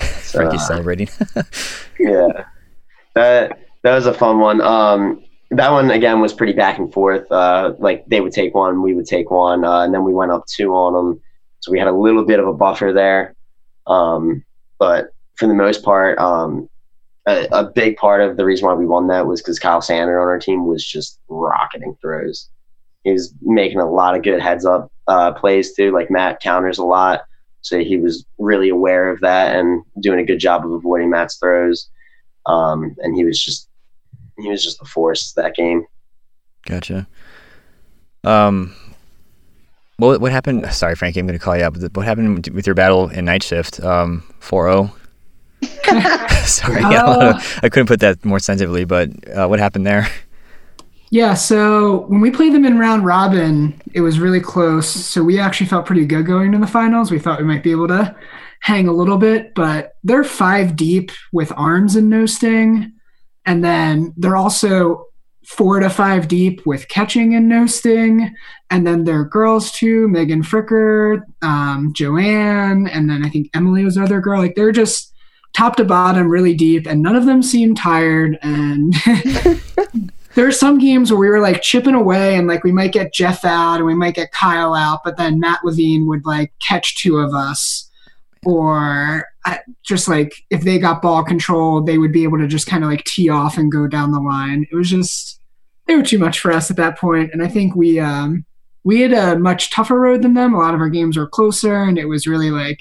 So, 0.00 0.40
Frankie's 0.40 0.62
uh, 0.62 0.66
celebrating. 0.66 1.08
yeah, 2.00 2.44
that 3.14 3.60
that 3.84 3.94
was 3.94 4.06
a 4.06 4.12
fun 4.12 4.40
one. 4.40 4.60
Um, 4.60 5.22
that 5.52 5.70
one 5.70 5.92
again 5.92 6.20
was 6.20 6.32
pretty 6.32 6.52
back 6.52 6.78
and 6.78 6.92
forth. 6.92 7.30
Uh, 7.30 7.74
like 7.78 8.04
they 8.06 8.20
would 8.20 8.32
take 8.32 8.52
one, 8.52 8.82
we 8.82 8.94
would 8.94 9.06
take 9.06 9.30
one, 9.30 9.64
uh, 9.64 9.82
and 9.82 9.94
then 9.94 10.02
we 10.02 10.12
went 10.12 10.32
up 10.32 10.44
two 10.46 10.74
on 10.74 10.94
them. 10.94 11.20
So 11.60 11.70
we 11.70 11.78
had 11.78 11.86
a 11.86 11.92
little 11.92 12.24
bit 12.24 12.40
of 12.40 12.48
a 12.48 12.52
buffer 12.52 12.92
there. 12.92 13.36
Um, 13.86 14.44
but 14.80 15.10
for 15.36 15.46
the 15.46 15.54
most 15.54 15.84
part, 15.84 16.18
um, 16.18 16.68
a, 17.28 17.46
a, 17.52 17.64
big 17.64 17.96
part 17.96 18.22
of 18.22 18.36
the 18.36 18.44
reason 18.44 18.66
why 18.66 18.74
we 18.74 18.86
won 18.86 19.06
that 19.08 19.26
was 19.26 19.42
because 19.42 19.58
Kyle 19.58 19.82
Sander 19.82 20.20
on 20.20 20.28
our 20.28 20.38
team 20.38 20.66
was 20.66 20.84
just 20.84 21.20
rocketing 21.28 21.96
throws. 22.00 22.48
He 23.04 23.12
was 23.12 23.34
making 23.42 23.80
a 23.80 23.90
lot 23.90 24.16
of 24.16 24.22
good 24.22 24.40
heads 24.40 24.64
up 24.64 24.90
uh, 25.06 25.32
plays 25.32 25.74
too. 25.74 25.92
Like 25.92 26.10
Matt 26.10 26.40
counters 26.40 26.78
a 26.78 26.84
lot, 26.84 27.22
so 27.60 27.78
he 27.78 27.98
was 27.98 28.24
really 28.38 28.70
aware 28.70 29.10
of 29.10 29.20
that 29.20 29.56
and 29.56 29.82
doing 30.00 30.20
a 30.20 30.24
good 30.24 30.38
job 30.38 30.64
of 30.64 30.72
avoiding 30.72 31.10
Matt's 31.10 31.36
throws. 31.36 31.90
Um, 32.46 32.96
and 32.98 33.14
he 33.14 33.24
was 33.24 33.42
just 33.42 33.68
he 34.38 34.48
was 34.48 34.64
just 34.64 34.80
a 34.80 34.86
force 34.86 35.32
that 35.34 35.54
game. 35.54 35.84
Gotcha. 36.66 37.06
Um, 38.24 38.74
what 39.98 40.20
what 40.20 40.32
happened? 40.32 40.70
Sorry, 40.72 40.94
Frankie, 40.94 41.20
I'm 41.20 41.26
going 41.26 41.38
to 41.38 41.44
call 41.44 41.56
you 41.56 41.64
up. 41.64 41.76
What 41.94 42.06
happened 42.06 42.48
with 42.48 42.66
your 42.66 42.74
battle 42.74 43.08
in 43.08 43.26
Nightshift? 43.26 43.84
Um, 43.84 44.22
4-0? 44.40 44.92
Sorry, 46.44 46.82
uh, 46.82 47.40
I 47.62 47.68
couldn't 47.68 47.86
put 47.86 48.00
that 48.00 48.24
more 48.24 48.38
sensitively, 48.38 48.84
but 48.84 49.10
uh, 49.28 49.46
what 49.46 49.58
happened 49.58 49.86
there? 49.86 50.08
Yeah, 51.10 51.34
so 51.34 52.06
when 52.08 52.20
we 52.20 52.30
played 52.30 52.52
them 52.52 52.66
in 52.66 52.78
round 52.78 53.04
robin, 53.04 53.80
it 53.94 54.02
was 54.02 54.20
really 54.20 54.40
close. 54.40 54.88
So 54.88 55.22
we 55.22 55.38
actually 55.38 55.66
felt 55.66 55.86
pretty 55.86 56.04
good 56.04 56.26
going 56.26 56.52
to 56.52 56.58
the 56.58 56.66
finals. 56.66 57.10
We 57.10 57.18
thought 57.18 57.38
we 57.38 57.46
might 57.46 57.62
be 57.62 57.70
able 57.70 57.88
to 57.88 58.14
hang 58.60 58.88
a 58.88 58.92
little 58.92 59.16
bit, 59.16 59.54
but 59.54 59.94
they're 60.04 60.24
five 60.24 60.76
deep 60.76 61.10
with 61.32 61.52
arms 61.56 61.96
and 61.96 62.10
no 62.10 62.26
sting. 62.26 62.92
And 63.46 63.64
then 63.64 64.12
they're 64.16 64.36
also 64.36 65.06
four 65.46 65.80
to 65.80 65.88
five 65.88 66.28
deep 66.28 66.66
with 66.66 66.88
catching 66.88 67.34
and 67.34 67.48
no 67.48 67.66
sting. 67.66 68.34
And 68.68 68.86
then 68.86 69.04
there 69.04 69.18
are 69.18 69.24
girls 69.24 69.72
too, 69.72 70.08
Megan 70.08 70.42
Fricker, 70.42 71.22
um, 71.40 71.94
Joanne, 71.94 72.86
and 72.86 73.08
then 73.08 73.24
I 73.24 73.30
think 73.30 73.48
Emily 73.54 73.82
was 73.82 73.94
the 73.94 74.02
other 74.02 74.20
girl. 74.20 74.42
Like 74.42 74.56
they're 74.56 74.72
just 74.72 75.14
top 75.52 75.76
to 75.76 75.84
bottom 75.84 76.28
really 76.28 76.54
deep, 76.54 76.86
and 76.86 77.02
none 77.02 77.16
of 77.16 77.26
them 77.26 77.42
seemed 77.42 77.76
tired. 77.76 78.38
And 78.42 78.94
there 80.34 80.46
are 80.46 80.52
some 80.52 80.78
games 80.78 81.10
where 81.10 81.18
we 81.18 81.28
were 81.28 81.40
like 81.40 81.62
chipping 81.62 81.94
away 81.94 82.36
and 82.36 82.46
like 82.46 82.64
we 82.64 82.72
might 82.72 82.92
get 82.92 83.12
Jeff 83.12 83.44
out 83.44 83.76
and 83.76 83.86
we 83.86 83.94
might 83.94 84.14
get 84.14 84.32
Kyle 84.32 84.74
out, 84.74 85.00
but 85.04 85.16
then 85.16 85.40
Matt 85.40 85.64
Levine 85.64 86.06
would 86.06 86.24
like 86.24 86.52
catch 86.60 86.96
two 86.96 87.18
of 87.18 87.34
us. 87.34 87.90
Or 88.46 89.26
just 89.82 90.06
like 90.06 90.32
if 90.50 90.62
they 90.62 90.78
got 90.78 91.02
ball 91.02 91.24
control, 91.24 91.82
they 91.82 91.98
would 91.98 92.12
be 92.12 92.22
able 92.22 92.38
to 92.38 92.46
just 92.46 92.68
kind 92.68 92.84
of 92.84 92.90
like 92.90 93.04
tee 93.04 93.28
off 93.28 93.58
and 93.58 93.72
go 93.72 93.88
down 93.88 94.12
the 94.12 94.20
line. 94.20 94.66
It 94.70 94.76
was 94.76 94.88
just 94.88 95.40
they 95.86 95.96
were 95.96 96.02
too 96.02 96.18
much 96.18 96.38
for 96.38 96.52
us 96.52 96.70
at 96.70 96.76
that 96.76 96.98
point, 96.98 97.30
and 97.32 97.42
I 97.42 97.48
think 97.48 97.74
we 97.74 97.98
um, 97.98 98.44
we 98.84 99.00
had 99.00 99.12
a 99.12 99.38
much 99.38 99.70
tougher 99.70 99.98
road 99.98 100.22
than 100.22 100.34
them. 100.34 100.54
A 100.54 100.58
lot 100.58 100.74
of 100.74 100.80
our 100.80 100.88
games 100.88 101.16
were 101.16 101.26
closer, 101.26 101.82
and 101.82 101.98
it 101.98 102.04
was 102.04 102.26
really 102.26 102.50
like 102.50 102.80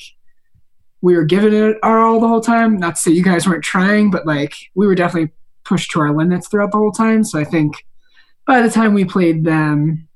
we 1.02 1.16
were 1.16 1.24
giving 1.24 1.54
it 1.54 1.78
our 1.84 2.00
all 2.00 2.20
the 2.20 2.28
whole 2.28 2.42
time. 2.42 2.78
Not 2.78 2.96
to 2.96 3.02
say 3.02 3.12
you 3.12 3.24
guys 3.24 3.48
weren't 3.48 3.64
trying, 3.64 4.12
but 4.12 4.26
like 4.26 4.56
we 4.76 4.88
were 4.88 4.96
definitely 4.96 5.32
pushed 5.64 5.92
to 5.92 6.00
our 6.00 6.16
limits 6.16 6.48
throughout 6.48 6.72
the 6.72 6.78
whole 6.78 6.92
time. 6.92 7.24
So 7.24 7.40
I 7.40 7.44
think 7.44 7.86
by 8.46 8.62
the 8.62 8.70
time 8.70 8.94
we 8.94 9.06
played 9.06 9.44
them, 9.44 10.08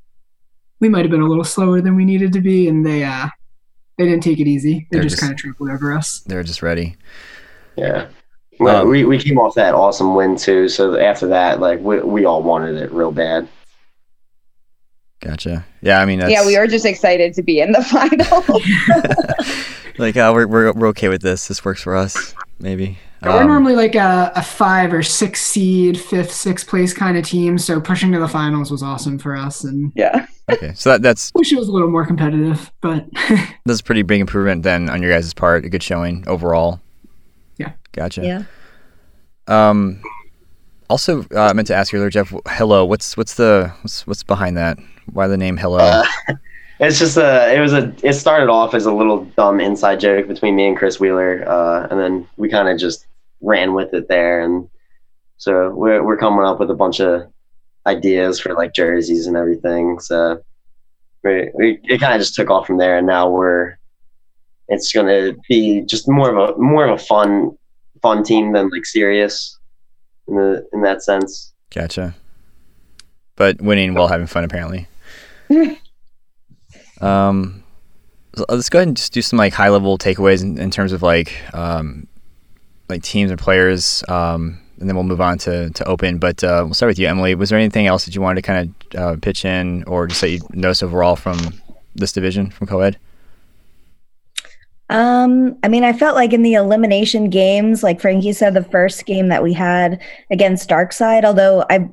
we 0.79 0.89
might 0.89 1.01
have 1.01 1.11
been 1.11 1.21
a 1.21 1.27
little 1.27 1.43
slower 1.43 1.81
than 1.81 1.95
we 1.95 2.05
needed 2.05 2.33
to 2.33 2.41
be, 2.41 2.67
and 2.67 2.85
they 2.85 3.03
uh 3.03 3.27
they 3.97 4.05
didn't 4.05 4.23
take 4.23 4.39
it 4.39 4.47
easy. 4.47 4.87
They 4.91 4.99
just, 4.99 5.09
just 5.09 5.21
kind 5.21 5.31
of 5.31 5.37
trampled 5.37 5.69
over 5.69 5.93
us. 5.93 6.21
They 6.21 6.35
were 6.35 6.43
just 6.43 6.63
ready. 6.63 6.97
Yeah. 7.75 8.07
Well, 8.59 8.83
um, 8.83 8.89
we, 8.89 9.05
we 9.05 9.17
came 9.17 9.39
off 9.39 9.55
that 9.55 9.73
awesome 9.73 10.15
win 10.15 10.35
too. 10.35 10.69
So 10.69 10.97
after 10.99 11.27
that, 11.27 11.59
like 11.59 11.79
we 11.79 11.99
we 12.01 12.25
all 12.25 12.41
wanted 12.41 12.75
it 12.77 12.91
real 12.91 13.11
bad. 13.11 13.47
Gotcha. 15.21 15.63
Yeah, 15.81 16.01
I 16.01 16.05
mean, 16.05 16.19
yeah, 16.19 16.45
we 16.45 16.57
were 16.57 16.67
just 16.67 16.85
excited 16.85 17.35
to 17.35 17.43
be 17.43 17.61
in 17.61 17.71
the 17.71 17.83
final. 17.83 18.59
like, 19.97 20.17
uh, 20.17 20.31
we're, 20.33 20.47
we're 20.47 20.73
we're 20.73 20.87
okay 20.87 21.09
with 21.09 21.21
this. 21.21 21.47
This 21.47 21.63
works 21.63 21.81
for 21.81 21.95
us. 21.95 22.33
Maybe. 22.59 22.97
Yeah, 23.21 23.35
we're 23.35 23.41
um, 23.41 23.47
normally 23.47 23.75
like 23.75 23.93
a, 23.93 24.31
a 24.35 24.41
five 24.41 24.91
or 24.91 25.03
six 25.03 25.43
seed, 25.43 25.99
fifth, 25.99 26.31
sixth 26.31 26.67
place 26.67 26.91
kind 26.91 27.17
of 27.17 27.25
team. 27.25 27.59
So 27.59 27.79
pushing 27.79 28.11
to 28.13 28.19
the 28.19 28.27
finals 28.27 28.71
was 28.71 28.81
awesome 28.81 29.19
for 29.19 29.37
us. 29.37 29.63
And 29.63 29.91
yeah. 29.95 30.25
okay, 30.51 30.73
so 30.73 30.89
that, 30.89 31.03
that's. 31.03 31.31
Wish 31.35 31.51
it 31.51 31.59
was 31.59 31.67
a 31.67 31.71
little 31.71 31.91
more 31.91 32.05
competitive, 32.05 32.71
but. 32.81 33.07
that's 33.65 33.81
a 33.81 33.83
pretty 33.83 34.01
big 34.01 34.21
improvement 34.21 34.63
then 34.63 34.89
on 34.89 35.03
your 35.03 35.11
guys' 35.11 35.35
part. 35.35 35.65
A 35.65 35.69
good 35.69 35.83
showing 35.83 36.23
overall. 36.27 36.81
Yeah. 37.57 37.73
Gotcha. 37.91 38.23
Yeah. 38.25 38.43
Um. 39.47 40.01
Also, 40.91 41.23
uh, 41.33 41.53
meant 41.53 41.67
to 41.67 41.73
ask 41.73 41.93
you 41.93 41.99
earlier, 41.99 42.09
Jeff. 42.09 42.33
Hello. 42.47 42.83
What's 42.83 43.15
what's 43.15 43.35
the 43.35 43.73
what's 43.81 44.05
what's 44.05 44.23
behind 44.23 44.57
that? 44.57 44.77
Why 45.13 45.29
the 45.29 45.37
name 45.37 45.55
Hello? 45.55 45.77
Uh, 45.77 46.03
it's 46.81 46.99
just 46.99 47.15
a. 47.15 47.55
It 47.55 47.61
was 47.61 47.71
a. 47.71 47.95
It 48.03 48.11
started 48.11 48.49
off 48.49 48.73
as 48.73 48.85
a 48.85 48.93
little 48.93 49.23
dumb 49.23 49.61
inside 49.61 50.01
joke 50.01 50.27
between 50.27 50.53
me 50.57 50.67
and 50.67 50.75
Chris 50.75 50.99
Wheeler, 50.99 51.45
uh, 51.47 51.87
and 51.89 51.97
then 51.97 52.27
we 52.35 52.49
kind 52.49 52.67
of 52.67 52.77
just 52.77 53.07
ran 53.39 53.73
with 53.73 53.93
it 53.93 54.09
there, 54.09 54.41
and 54.41 54.67
so 55.37 55.69
we're 55.69 56.03
we're 56.03 56.17
coming 56.17 56.43
up 56.43 56.59
with 56.59 56.69
a 56.69 56.75
bunch 56.75 56.99
of 56.99 57.31
ideas 57.85 58.41
for 58.41 58.53
like 58.53 58.73
jerseys 58.73 59.27
and 59.27 59.37
everything. 59.37 59.97
So 60.01 60.43
we, 61.23 61.51
we 61.53 61.79
it 61.83 62.01
kind 62.01 62.13
of 62.13 62.19
just 62.19 62.35
took 62.35 62.49
off 62.49 62.67
from 62.67 62.79
there, 62.79 62.97
and 62.97 63.07
now 63.07 63.29
we're 63.29 63.77
it's 64.67 64.91
going 64.91 65.07
to 65.07 65.39
be 65.47 65.83
just 65.85 66.09
more 66.09 66.29
of 66.29 66.49
a 66.49 66.57
more 66.59 66.85
of 66.85 66.99
a 66.99 67.01
fun 67.01 67.57
fun 68.01 68.25
team 68.25 68.51
than 68.51 68.67
like 68.71 68.85
serious 68.85 69.57
in 70.31 70.37
the 70.37 70.67
in 70.73 70.81
that 70.81 71.03
sense. 71.03 71.53
Gotcha. 71.73 72.15
But 73.35 73.61
winning 73.61 73.93
while 73.93 74.07
having 74.07 74.27
fun, 74.27 74.43
apparently. 74.43 74.87
um, 77.01 77.63
let's 78.49 78.69
go 78.69 78.79
ahead 78.79 78.87
and 78.87 78.97
just 78.97 79.13
do 79.13 79.21
some 79.21 79.37
like 79.37 79.53
high 79.53 79.69
level 79.69 79.97
takeaways 79.97 80.41
in, 80.41 80.57
in 80.57 80.71
terms 80.71 80.91
of 80.91 81.01
like 81.01 81.41
um, 81.53 82.07
like 82.89 83.03
teams 83.03 83.31
and 83.31 83.39
players, 83.39 84.03
um, 84.07 84.59
and 84.79 84.87
then 84.87 84.95
we'll 84.95 85.03
move 85.03 85.21
on 85.21 85.37
to, 85.39 85.69
to 85.71 85.85
open. 85.85 86.17
But 86.17 86.43
uh, 86.43 86.63
we'll 86.65 86.73
start 86.73 86.89
with 86.89 86.99
you, 86.99 87.07
Emily. 87.07 87.35
Was 87.35 87.49
there 87.49 87.59
anything 87.59 87.87
else 87.87 88.05
that 88.05 88.15
you 88.15 88.21
wanted 88.21 88.41
to 88.41 88.47
kind 88.47 88.75
of 88.93 88.99
uh, 88.99 89.15
pitch 89.21 89.45
in, 89.45 89.83
or 89.83 90.07
just 90.07 90.21
that 90.21 90.29
you 90.29 90.39
noticed 90.51 90.83
overall 90.83 91.15
from 91.15 91.37
this 91.95 92.11
division 92.11 92.49
from 92.49 92.67
co-ed? 92.67 92.97
Um, 94.91 95.57
I 95.63 95.69
mean, 95.69 95.85
I 95.85 95.93
felt 95.93 96.15
like 96.15 96.33
in 96.33 96.43
the 96.43 96.55
elimination 96.55 97.29
games, 97.29 97.81
like 97.81 98.01
Frankie 98.01 98.33
said, 98.33 98.53
the 98.53 98.63
first 98.63 99.05
game 99.05 99.29
that 99.29 99.41
we 99.41 99.53
had 99.53 100.01
against 100.29 100.69
Darkside, 100.69 101.23
although 101.23 101.65
I 101.69 101.89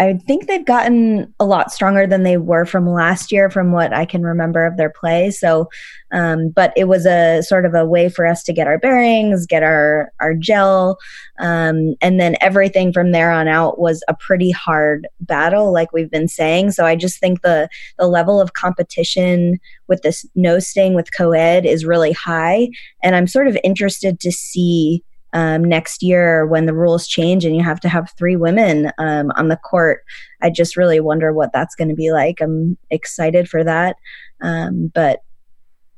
I 0.00 0.14
think 0.14 0.46
they've 0.46 0.64
gotten 0.64 1.32
a 1.38 1.44
lot 1.44 1.72
stronger 1.72 2.06
than 2.06 2.24
they 2.24 2.36
were 2.36 2.64
from 2.64 2.88
last 2.90 3.30
year, 3.30 3.48
from 3.48 3.70
what 3.70 3.92
I 3.92 4.04
can 4.04 4.22
remember 4.22 4.66
of 4.66 4.76
their 4.76 4.90
play. 4.90 5.30
So, 5.30 5.68
um, 6.12 6.48
but 6.48 6.72
it 6.76 6.84
was 6.84 7.06
a 7.06 7.42
sort 7.42 7.64
of 7.64 7.74
a 7.74 7.84
way 7.84 8.08
for 8.08 8.26
us 8.26 8.42
to 8.44 8.52
get 8.52 8.66
our 8.66 8.78
bearings, 8.78 9.46
get 9.46 9.62
our 9.62 10.12
our 10.20 10.34
gel, 10.34 10.98
um, 11.38 11.94
and 12.00 12.18
then 12.20 12.36
everything 12.40 12.92
from 12.92 13.12
there 13.12 13.30
on 13.30 13.46
out 13.46 13.78
was 13.78 14.02
a 14.08 14.14
pretty 14.14 14.50
hard 14.50 15.06
battle, 15.20 15.72
like 15.72 15.92
we've 15.92 16.10
been 16.10 16.28
saying. 16.28 16.72
So 16.72 16.84
I 16.84 16.96
just 16.96 17.20
think 17.20 17.42
the 17.42 17.68
the 17.98 18.08
level 18.08 18.40
of 18.40 18.54
competition 18.54 19.58
with 19.86 20.02
this 20.02 20.26
no 20.34 20.58
sting 20.58 20.94
with 20.94 21.16
co-ed 21.16 21.66
is 21.66 21.84
really 21.84 22.12
high, 22.12 22.68
and 23.02 23.14
I'm 23.14 23.28
sort 23.28 23.46
of 23.46 23.56
interested 23.62 24.18
to 24.20 24.32
see 24.32 25.04
um, 25.34 25.64
next 25.64 26.02
year 26.02 26.46
when 26.46 26.64
the 26.64 26.72
rules 26.72 27.06
change 27.06 27.44
and 27.44 27.54
you 27.54 27.62
have 27.62 27.80
to 27.80 27.88
have 27.88 28.10
three 28.16 28.36
women 28.36 28.90
um, 28.98 29.30
on 29.36 29.48
the 29.48 29.56
court. 29.56 30.04
I 30.40 30.48
just 30.48 30.76
really 30.76 31.00
wonder 31.00 31.32
what 31.32 31.52
that's 31.52 31.74
going 31.74 31.88
to 31.88 31.94
be 31.94 32.12
like. 32.12 32.40
I'm 32.40 32.78
excited 32.90 33.48
for 33.48 33.62
that. 33.64 33.96
Um, 34.40 34.90
but 34.94 35.22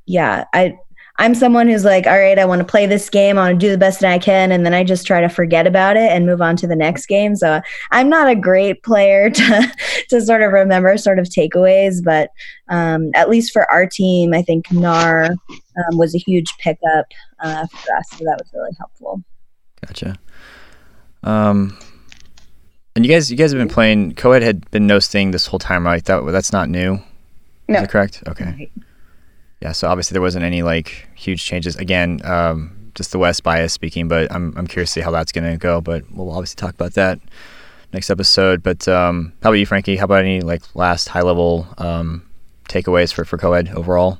yeah, 0.07 0.45
I 0.53 0.77
I'm 1.19 1.35
someone 1.35 1.67
who's 1.67 1.85
like, 1.85 2.07
all 2.07 2.19
right, 2.19 2.39
I 2.39 2.45
want 2.45 2.61
to 2.61 2.67
play 2.67 2.85
this 2.85 3.09
game. 3.09 3.39
I 3.39 3.49
want 3.49 3.61
to 3.61 3.67
do 3.67 3.71
the 3.71 3.79
best 3.79 4.01
that 4.01 4.13
I 4.13 4.19
can. 4.19 4.53
And 4.53 4.67
then 4.67 4.75
I 4.75 4.85
just 4.85 5.07
try 5.07 5.23
to 5.23 5.31
forget 5.31 5.67
about 5.67 5.97
it 5.97 6.11
and 6.11 6.27
move 6.27 6.43
on 6.43 6.57
to 6.57 6.67
the 6.67 6.77
next 6.77 7.07
game. 7.07 7.37
So 7.37 7.63
I'm 7.91 8.11
not 8.11 8.29
a 8.29 8.37
great 8.37 8.83
player 8.83 9.31
to, 9.35 9.77
to 10.11 10.21
sort 10.21 10.43
of 10.43 10.53
remember 10.53 10.97
sort 10.99 11.19
of 11.19 11.27
takeaways, 11.27 12.05
but 12.05 12.31
um, 12.69 13.11
at 13.15 13.31
least 13.31 13.53
for 13.53 13.71
our 13.71 13.87
team, 13.87 14.35
I 14.35 14.43
think 14.43 14.71
NAR 14.71 15.31
um, 15.77 15.99
was 15.99 16.15
a 16.15 16.19
huge 16.19 16.53
pickup 16.59 17.07
uh, 17.41 17.67
for 17.67 17.97
us. 17.97 18.11
So 18.11 18.25
that 18.25 18.39
was 18.39 18.51
really 18.53 18.73
helpful. 18.79 19.23
Gotcha. 19.85 20.17
Um, 21.23 21.77
and 22.95 23.05
you 23.05 23.13
guys, 23.13 23.31
you 23.31 23.37
guys 23.37 23.53
have 23.53 23.59
been 23.59 23.69
playing. 23.69 24.15
Coed 24.15 24.43
had 24.43 24.71
been 24.71 24.87
no 24.87 24.99
sting 24.99 25.31
this 25.31 25.47
whole 25.47 25.59
time, 25.59 25.85
right? 25.85 26.05
That 26.05 26.25
that's 26.33 26.53
not 26.53 26.69
new. 26.69 26.99
No. 27.69 27.77
Is 27.77 27.83
that 27.83 27.91
correct? 27.91 28.23
Okay. 28.27 28.45
Right. 28.45 28.73
Yeah. 29.61 29.73
So 29.73 29.89
obviously 29.89 30.15
there 30.15 30.23
wasn't 30.23 30.45
any 30.45 30.63
like 30.63 31.09
huge 31.15 31.45
changes. 31.45 31.77
Again, 31.77 32.21
um, 32.25 32.93
just 32.95 33.13
the 33.13 33.19
West 33.19 33.43
bias 33.43 33.73
speaking, 33.73 34.09
but 34.09 34.33
I'm 34.33 34.55
I'm 34.57 34.67
curious 34.67 34.91
to 34.91 35.01
see 35.01 35.01
how 35.03 35.11
that's 35.11 35.33
going 35.33 35.51
to 35.51 35.59
go. 35.59 35.81
But 35.81 36.05
we'll 36.11 36.31
obviously 36.31 36.57
talk 36.57 36.75
about 36.75 36.95
that 36.95 37.21
next 37.93 38.09
episode. 38.09 38.63
But 38.63 38.87
um, 38.89 39.33
how 39.43 39.51
about 39.51 39.59
you, 39.59 39.67
Frankie? 39.67 39.97
How 39.97 40.05
about 40.05 40.21
any 40.21 40.41
like 40.41 40.63
last 40.75 41.09
high 41.09 41.23
level 41.23 41.67
um, 41.79 42.27
takeaways 42.69 43.13
for 43.13 43.25
for 43.25 43.37
Coed 43.37 43.69
overall? 43.69 44.19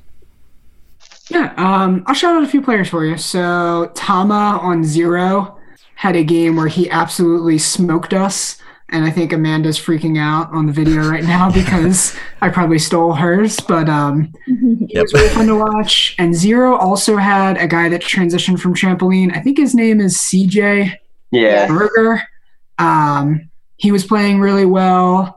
Yeah, 1.29 1.53
um, 1.57 2.03
I'll 2.05 2.15
shout 2.15 2.35
out 2.35 2.43
a 2.43 2.47
few 2.47 2.61
players 2.61 2.89
for 2.89 3.05
you. 3.05 3.17
So 3.17 3.91
Tama 3.95 4.59
on 4.61 4.83
zero 4.83 5.57
had 5.95 6.15
a 6.15 6.23
game 6.23 6.55
where 6.55 6.67
he 6.67 6.89
absolutely 6.89 7.57
smoked 7.57 8.13
us, 8.13 8.57
and 8.89 9.03
I 9.03 9.11
think 9.11 9.33
Amanda's 9.33 9.77
freaking 9.79 10.17
out 10.17 10.49
on 10.53 10.65
the 10.67 10.71
video 10.71 11.07
right 11.09 11.23
now 11.23 11.51
because 11.53 12.15
I 12.41 12.49
probably 12.49 12.79
stole 12.79 13.13
hers. 13.13 13.59
But 13.59 13.89
um, 13.89 14.31
it 14.47 14.91
Yep. 14.93 15.01
was 15.03 15.13
really 15.13 15.29
fun 15.29 15.47
to 15.47 15.55
watch. 15.55 16.15
And 16.17 16.33
zero 16.33 16.75
also 16.77 17.17
had 17.17 17.57
a 17.57 17.67
guy 17.67 17.89
that 17.89 18.01
transitioned 18.01 18.59
from 18.59 18.73
trampoline. 18.73 19.35
I 19.35 19.41
think 19.41 19.57
his 19.57 19.75
name 19.75 19.99
is 19.99 20.15
CJ 20.17 20.93
Yeah. 21.31 21.67
Berger. 21.67 22.21
Um, 22.77 23.49
he 23.77 23.91
was 23.91 24.05
playing 24.05 24.39
really 24.39 24.65
well. 24.65 25.36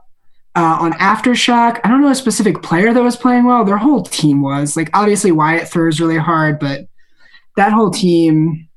Uh, 0.53 0.77
on 0.81 0.91
Aftershock, 0.93 1.79
I 1.83 1.87
don't 1.87 2.01
know 2.01 2.09
a 2.09 2.15
specific 2.15 2.61
player 2.61 2.93
that 2.93 3.01
was 3.01 3.15
playing 3.15 3.45
well. 3.45 3.63
Their 3.63 3.77
whole 3.77 4.03
team 4.03 4.41
was. 4.41 4.75
Like, 4.75 4.89
obviously, 4.93 5.31
Wyatt 5.31 5.69
throws 5.69 6.01
really 6.01 6.17
hard, 6.17 6.59
but 6.59 6.81
that 7.55 7.71
whole 7.71 7.89
team, 7.89 8.67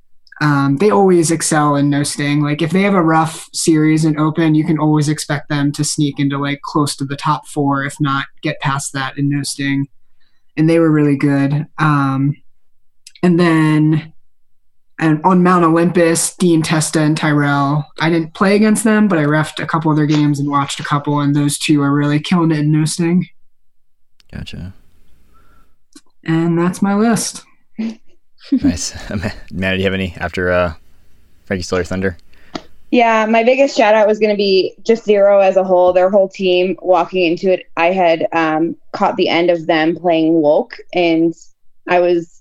um, 0.41 0.77
they 0.77 0.91
always 0.91 1.33
excel 1.33 1.75
in 1.75 1.91
no 1.91 2.05
sting. 2.05 2.43
Like, 2.43 2.63
if 2.63 2.71
they 2.71 2.83
have 2.83 2.95
a 2.95 3.03
rough 3.03 3.49
series 3.53 4.05
in 4.05 4.19
open, 4.21 4.55
you 4.55 4.65
can 4.65 4.79
always 4.79 5.09
expect 5.09 5.49
them 5.49 5.73
to 5.73 5.83
sneak 5.83 6.21
into 6.21 6.39
like 6.39 6.61
close 6.63 6.95
to 6.97 7.05
the 7.05 7.17
top 7.17 7.49
four, 7.49 7.85
if 7.85 8.01
not 8.01 8.27
get 8.43 8.61
past 8.61 8.93
that 8.93 9.19
in 9.19 9.29
no 9.29 9.43
sting. 9.43 9.89
And 10.57 10.71
they 10.71 10.79
were 10.79 10.93
really 10.93 11.17
good. 11.17 11.67
Um, 11.79 12.37
and 13.25 13.41
then 13.41 14.14
and 14.99 15.21
on 15.25 15.43
Mount 15.43 15.65
Olympus, 15.65 16.37
Dean 16.37 16.63
Testa 16.63 17.01
and 17.01 17.17
Tyrell. 17.17 17.85
I 18.01 18.11
didn't 18.11 18.35
play 18.35 18.55
against 18.55 18.85
them, 18.85 19.09
but 19.09 19.19
I 19.19 19.25
refed 19.25 19.63
a 19.63 19.67
couple 19.67 19.91
of 19.91 19.97
their 19.97 20.07
games 20.07 20.39
and 20.39 20.49
watched 20.49 20.79
a 20.81 20.85
couple, 20.85 21.21
and 21.21 21.35
those 21.35 21.59
two 21.59 21.83
are 21.83 21.93
really 21.93 22.21
killing 22.21 22.53
it 22.53 22.61
in 22.61 22.73
no 22.73 22.85
sting. 22.85 23.27
Gotcha. 24.33 24.73
And 26.25 26.59
that's 26.59 26.81
my 26.81 26.95
list. 26.95 27.45
nice. 28.53 29.11
Amanda, 29.11 29.33
do 29.51 29.77
you 29.79 29.85
have 29.85 29.95
any 29.95 30.15
after 30.19 30.51
uh, 30.51 30.75
Frankie 31.45 31.63
stole 31.63 31.81
your 31.81 31.85
thunder? 31.85 32.17
Yeah, 32.91 33.27
my 33.27 33.43
biggest 33.43 33.77
shout 33.77 33.95
out 33.95 34.07
was 34.07 34.21
going 34.21 34.31
to 34.31 34.37
be 34.37 34.77
just 34.85 35.05
Zero 35.05 35.41
as 35.41 35.57
a 35.57 35.65
whole, 35.65 35.93
their 35.93 36.11
whole 36.11 36.29
team 36.29 36.79
walking 36.81 37.25
into 37.25 37.53
it. 37.53 37.67
I 37.77 37.87
had 37.87 38.29
um, 38.33 38.77
caught 38.93 39.17
the 39.17 39.29
end 39.29 39.51
of 39.51 39.67
them 39.67 39.97
playing 39.97 40.35
Woke, 40.35 40.77
and 40.93 41.35
I 41.89 41.99
was 41.99 42.34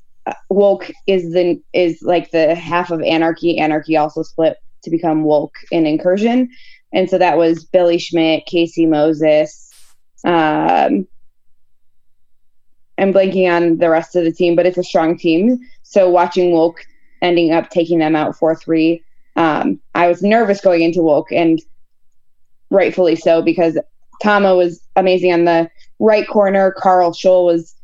Woke 0.49 0.91
is 1.07 1.33
the 1.33 1.61
is 1.73 2.01
like 2.01 2.31
the 2.31 2.55
half 2.55 2.91
of 2.91 3.01
Anarchy. 3.01 3.57
Anarchy 3.57 3.97
also 3.97 4.23
split 4.23 4.57
to 4.83 4.89
become 4.89 5.23
Woke 5.23 5.55
in 5.71 5.85
Incursion, 5.85 6.49
and 6.93 7.09
so 7.09 7.17
that 7.17 7.37
was 7.37 7.65
Billy 7.65 7.97
Schmidt, 7.97 8.45
Casey 8.45 8.85
Moses. 8.85 9.69
Um, 10.23 11.07
I'm 12.97 13.11
blanking 13.11 13.51
on 13.51 13.77
the 13.77 13.89
rest 13.89 14.15
of 14.15 14.23
the 14.23 14.31
team, 14.31 14.55
but 14.55 14.65
it's 14.65 14.77
a 14.77 14.83
strong 14.83 15.17
team. 15.17 15.59
So 15.83 16.09
watching 16.09 16.51
Woke 16.51 16.85
ending 17.21 17.51
up 17.51 17.69
taking 17.69 17.99
them 17.99 18.15
out 18.15 18.37
four 18.37 18.55
three 18.55 19.03
um, 19.35 19.79
I 19.95 20.07
was 20.07 20.21
nervous 20.21 20.61
going 20.61 20.81
into 20.81 21.01
Woke, 21.01 21.31
and 21.31 21.61
rightfully 22.69 23.15
so 23.15 23.41
because 23.41 23.77
Tama 24.21 24.55
was 24.55 24.81
amazing 24.95 25.33
on 25.33 25.45
the 25.45 25.69
right 25.99 26.27
corner. 26.27 26.71
Carl 26.77 27.11
Scholl 27.11 27.45
was 27.45 27.75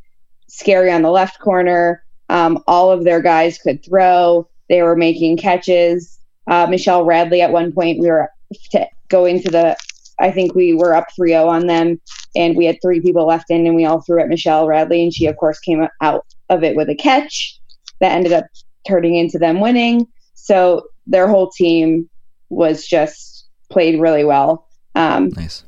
scary 0.47 0.91
on 0.91 1.01
the 1.01 1.11
left 1.11 1.39
corner. 1.39 2.03
Um, 2.29 2.63
all 2.67 2.91
of 2.91 3.03
their 3.03 3.21
guys 3.21 3.57
could 3.57 3.83
throw. 3.83 4.47
They 4.69 4.81
were 4.81 4.95
making 4.95 5.37
catches. 5.37 6.19
Uh, 6.47 6.67
Michelle 6.69 7.03
Radley 7.03 7.41
at 7.41 7.51
one 7.51 7.71
point, 7.71 7.99
we 7.99 8.07
were 8.07 8.29
going 9.09 9.41
to 9.41 9.51
the, 9.51 9.77
I 10.19 10.31
think 10.31 10.55
we 10.55 10.73
were 10.73 10.93
up 10.93 11.07
3 11.15 11.29
0 11.29 11.47
on 11.47 11.67
them, 11.67 11.99
and 12.35 12.55
we 12.55 12.65
had 12.65 12.77
three 12.81 13.01
people 13.01 13.25
left 13.25 13.49
in, 13.49 13.65
and 13.65 13.75
we 13.75 13.85
all 13.85 14.01
threw 14.01 14.21
at 14.21 14.29
Michelle 14.29 14.67
Radley, 14.67 15.03
and 15.03 15.13
she, 15.13 15.25
of 15.25 15.37
course, 15.37 15.59
came 15.59 15.87
out 16.01 16.25
of 16.49 16.63
it 16.63 16.75
with 16.75 16.89
a 16.89 16.95
catch 16.95 17.59
that 17.99 18.11
ended 18.11 18.33
up 18.33 18.45
turning 18.87 19.15
into 19.15 19.37
them 19.37 19.59
winning. 19.59 20.07
So 20.35 20.87
their 21.05 21.27
whole 21.27 21.49
team 21.49 22.09
was 22.49 22.85
just 22.85 23.47
played 23.69 23.99
really 23.99 24.25
well, 24.25 24.67
um, 24.95 25.29
Nice. 25.29 25.63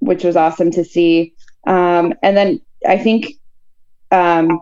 which 0.00 0.24
was 0.24 0.36
awesome 0.36 0.70
to 0.72 0.84
see. 0.84 1.34
Um, 1.66 2.14
and 2.22 2.36
then 2.36 2.60
I 2.86 2.98
think 2.98 3.34
um, 4.10 4.60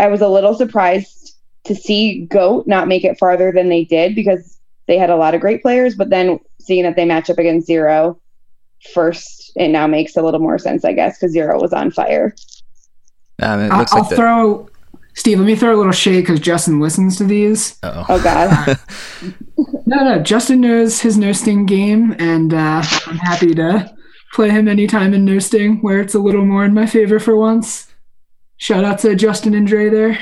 I 0.00 0.08
was 0.08 0.20
a 0.20 0.28
little 0.28 0.54
surprised 0.54 1.36
to 1.64 1.74
see 1.74 2.24
Goat 2.26 2.66
not 2.66 2.88
make 2.88 3.04
it 3.04 3.18
farther 3.18 3.52
than 3.52 3.68
they 3.68 3.84
did 3.84 4.14
because 4.14 4.58
they 4.86 4.96
had 4.98 5.10
a 5.10 5.16
lot 5.16 5.34
of 5.34 5.40
great 5.40 5.62
players. 5.62 5.94
But 5.94 6.10
then 6.10 6.40
seeing 6.58 6.82
that 6.84 6.96
they 6.96 7.04
match 7.04 7.30
up 7.30 7.38
against 7.38 7.66
Zero 7.66 8.20
first, 8.94 9.52
it 9.56 9.68
now 9.68 9.86
makes 9.86 10.16
a 10.16 10.22
little 10.22 10.40
more 10.40 10.58
sense, 10.58 10.84
I 10.84 10.92
guess, 10.94 11.18
because 11.18 11.32
Zero 11.32 11.60
was 11.60 11.72
on 11.72 11.90
fire. 11.90 12.34
Um, 13.40 13.60
it 13.60 13.70
I- 13.70 13.78
looks 13.78 13.92
I'll 13.92 14.04
the. 14.04 14.16
throw, 14.16 14.68
Steve, 15.14 15.38
let 15.38 15.46
me 15.46 15.54
throw 15.54 15.74
a 15.74 15.78
little 15.78 15.92
shade 15.92 16.20
because 16.22 16.40
Justin 16.40 16.80
listens 16.80 17.16
to 17.18 17.24
these. 17.24 17.78
Uh-oh. 17.82 18.06
Oh 18.08 18.22
God. 18.22 18.78
No, 19.86 20.04
no, 20.04 20.22
Justin 20.22 20.60
knows 20.60 21.00
his 21.00 21.18
no 21.18 21.32
sting 21.32 21.66
game, 21.66 22.14
and 22.20 22.54
uh, 22.54 22.80
I'm 23.06 23.16
happy 23.16 23.52
to 23.56 23.92
play 24.32 24.48
him 24.48 24.68
anytime 24.68 25.12
in 25.12 25.24
no 25.24 25.40
sting 25.40 25.78
where 25.82 25.98
it's 26.00 26.14
a 26.14 26.20
little 26.20 26.44
more 26.44 26.64
in 26.64 26.72
my 26.72 26.86
favor 26.86 27.18
for 27.18 27.34
once. 27.34 27.89
Shout 28.60 28.84
out 28.84 28.98
to 28.98 29.16
Justin 29.16 29.54
and 29.54 29.66
Dre 29.66 29.88
there. 29.88 30.18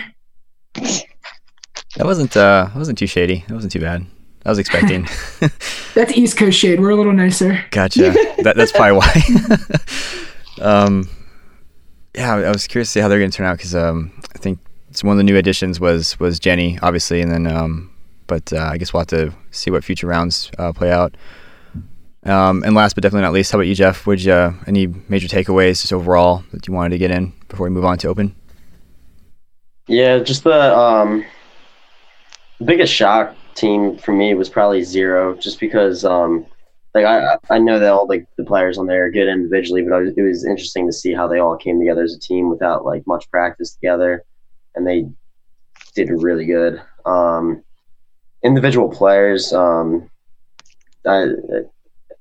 That 0.75 2.05
wasn't 2.05 2.37
uh, 2.37 2.69
that 2.73 2.77
wasn't 2.77 2.97
too 2.97 3.09
shady. 3.09 3.45
That 3.49 3.55
wasn't 3.55 3.73
too 3.73 3.81
bad. 3.81 4.07
I 4.47 4.49
was 4.49 4.61
expecting. 4.61 5.09
That's 5.95 6.13
East 6.13 6.37
Coast 6.37 6.57
shade. 6.57 6.79
We're 6.79 6.91
a 6.91 6.95
little 6.95 7.13
nicer. 7.13 7.65
Gotcha. 7.73 8.13
that, 8.45 8.55
that's 8.55 8.71
probably 8.71 8.97
why. 8.97 10.65
um, 10.65 11.09
yeah, 12.15 12.37
I 12.37 12.51
was 12.53 12.69
curious 12.69 12.89
to 12.91 12.93
see 12.93 13.01
how 13.01 13.09
they're 13.09 13.19
going 13.19 13.33
to 13.33 13.37
turn 13.37 13.47
out 13.47 13.57
because 13.57 13.75
um, 13.75 14.13
I 14.33 14.39
think 14.39 14.61
it's 14.89 15.03
one 15.03 15.15
of 15.15 15.19
the 15.19 15.25
new 15.25 15.37
additions 15.37 15.81
was 15.81 16.19
was 16.21 16.39
Jenny, 16.39 16.79
obviously, 16.81 17.21
and 17.21 17.33
then 17.33 17.49
um, 17.49 17.93
but 18.29 18.53
uh, 18.53 18.71
I 18.73 18.79
guess 18.79 18.93
we'll 18.93 19.01
have 19.01 19.09
to 19.09 19.35
see 19.51 19.73
what 19.73 19.83
future 19.83 20.07
rounds 20.07 20.53
uh, 20.59 20.73
play 20.73 20.93
out. 20.93 21.17
Um, 22.25 22.63
and 22.65 22.75
last 22.75 22.95
but 22.95 23.03
definitely 23.03 23.23
not 23.23 23.33
least, 23.33 23.53
how 23.53 23.59
about 23.59 23.69
you, 23.69 23.75
Jeff? 23.75 24.07
Would 24.07 24.23
you 24.23 24.33
uh, 24.33 24.53
any 24.67 24.87
major 25.09 25.29
takeaways 25.29 25.81
just 25.81 25.93
overall 25.93 26.45
that 26.53 26.67
you 26.67 26.75
wanted 26.75 26.91
to 26.91 26.99
get 26.99 27.11
in 27.11 27.33
before 27.49 27.65
we 27.65 27.71
move 27.71 27.85
on 27.85 27.99
to 27.99 28.09
open? 28.09 28.35
Yeah, 29.87 30.19
just 30.19 30.45
the 30.45 30.77
um, 30.77 31.25
biggest 32.65 32.93
shock 32.93 33.35
team 33.55 33.97
for 33.99 34.13
me 34.13 34.35
was 34.35 34.49
probably 34.49 34.83
zero, 34.83 35.35
just 35.37 35.61
because 35.61 36.05
um, 36.05 36.45
like 36.95 37.05
I 37.05 37.37
I 37.51 37.59
know 37.59 37.79
that 37.79 37.91
all 37.91 38.07
like 38.07 38.27
the 38.37 38.45
players 38.45 38.79
on 38.79 38.87
there 38.87 39.07
are 39.07 39.11
good 39.11 39.29
individually, 39.29 39.83
but 39.83 40.03
it 40.17 40.23
was 40.23 40.45
interesting 40.45 40.87
to 40.87 40.93
see 40.93 41.15
how 41.15 41.29
they 41.29 41.39
all 41.39 41.57
came 41.57 41.79
together 41.79 42.03
as 42.03 42.15
a 42.15 42.21
team 42.21 42.51
without 42.51 42.85
like 42.85 43.07
much 43.07 43.31
practice 43.31 43.75
together, 43.75 44.25
and 44.75 44.87
they 44.87 45.09
did 45.95 46.11
really 46.11 46.47
good. 46.47 46.83
Um, 47.07 47.63
individual 48.43 48.89
players, 48.89 49.53
um, 49.53 50.11
I, 51.07 51.27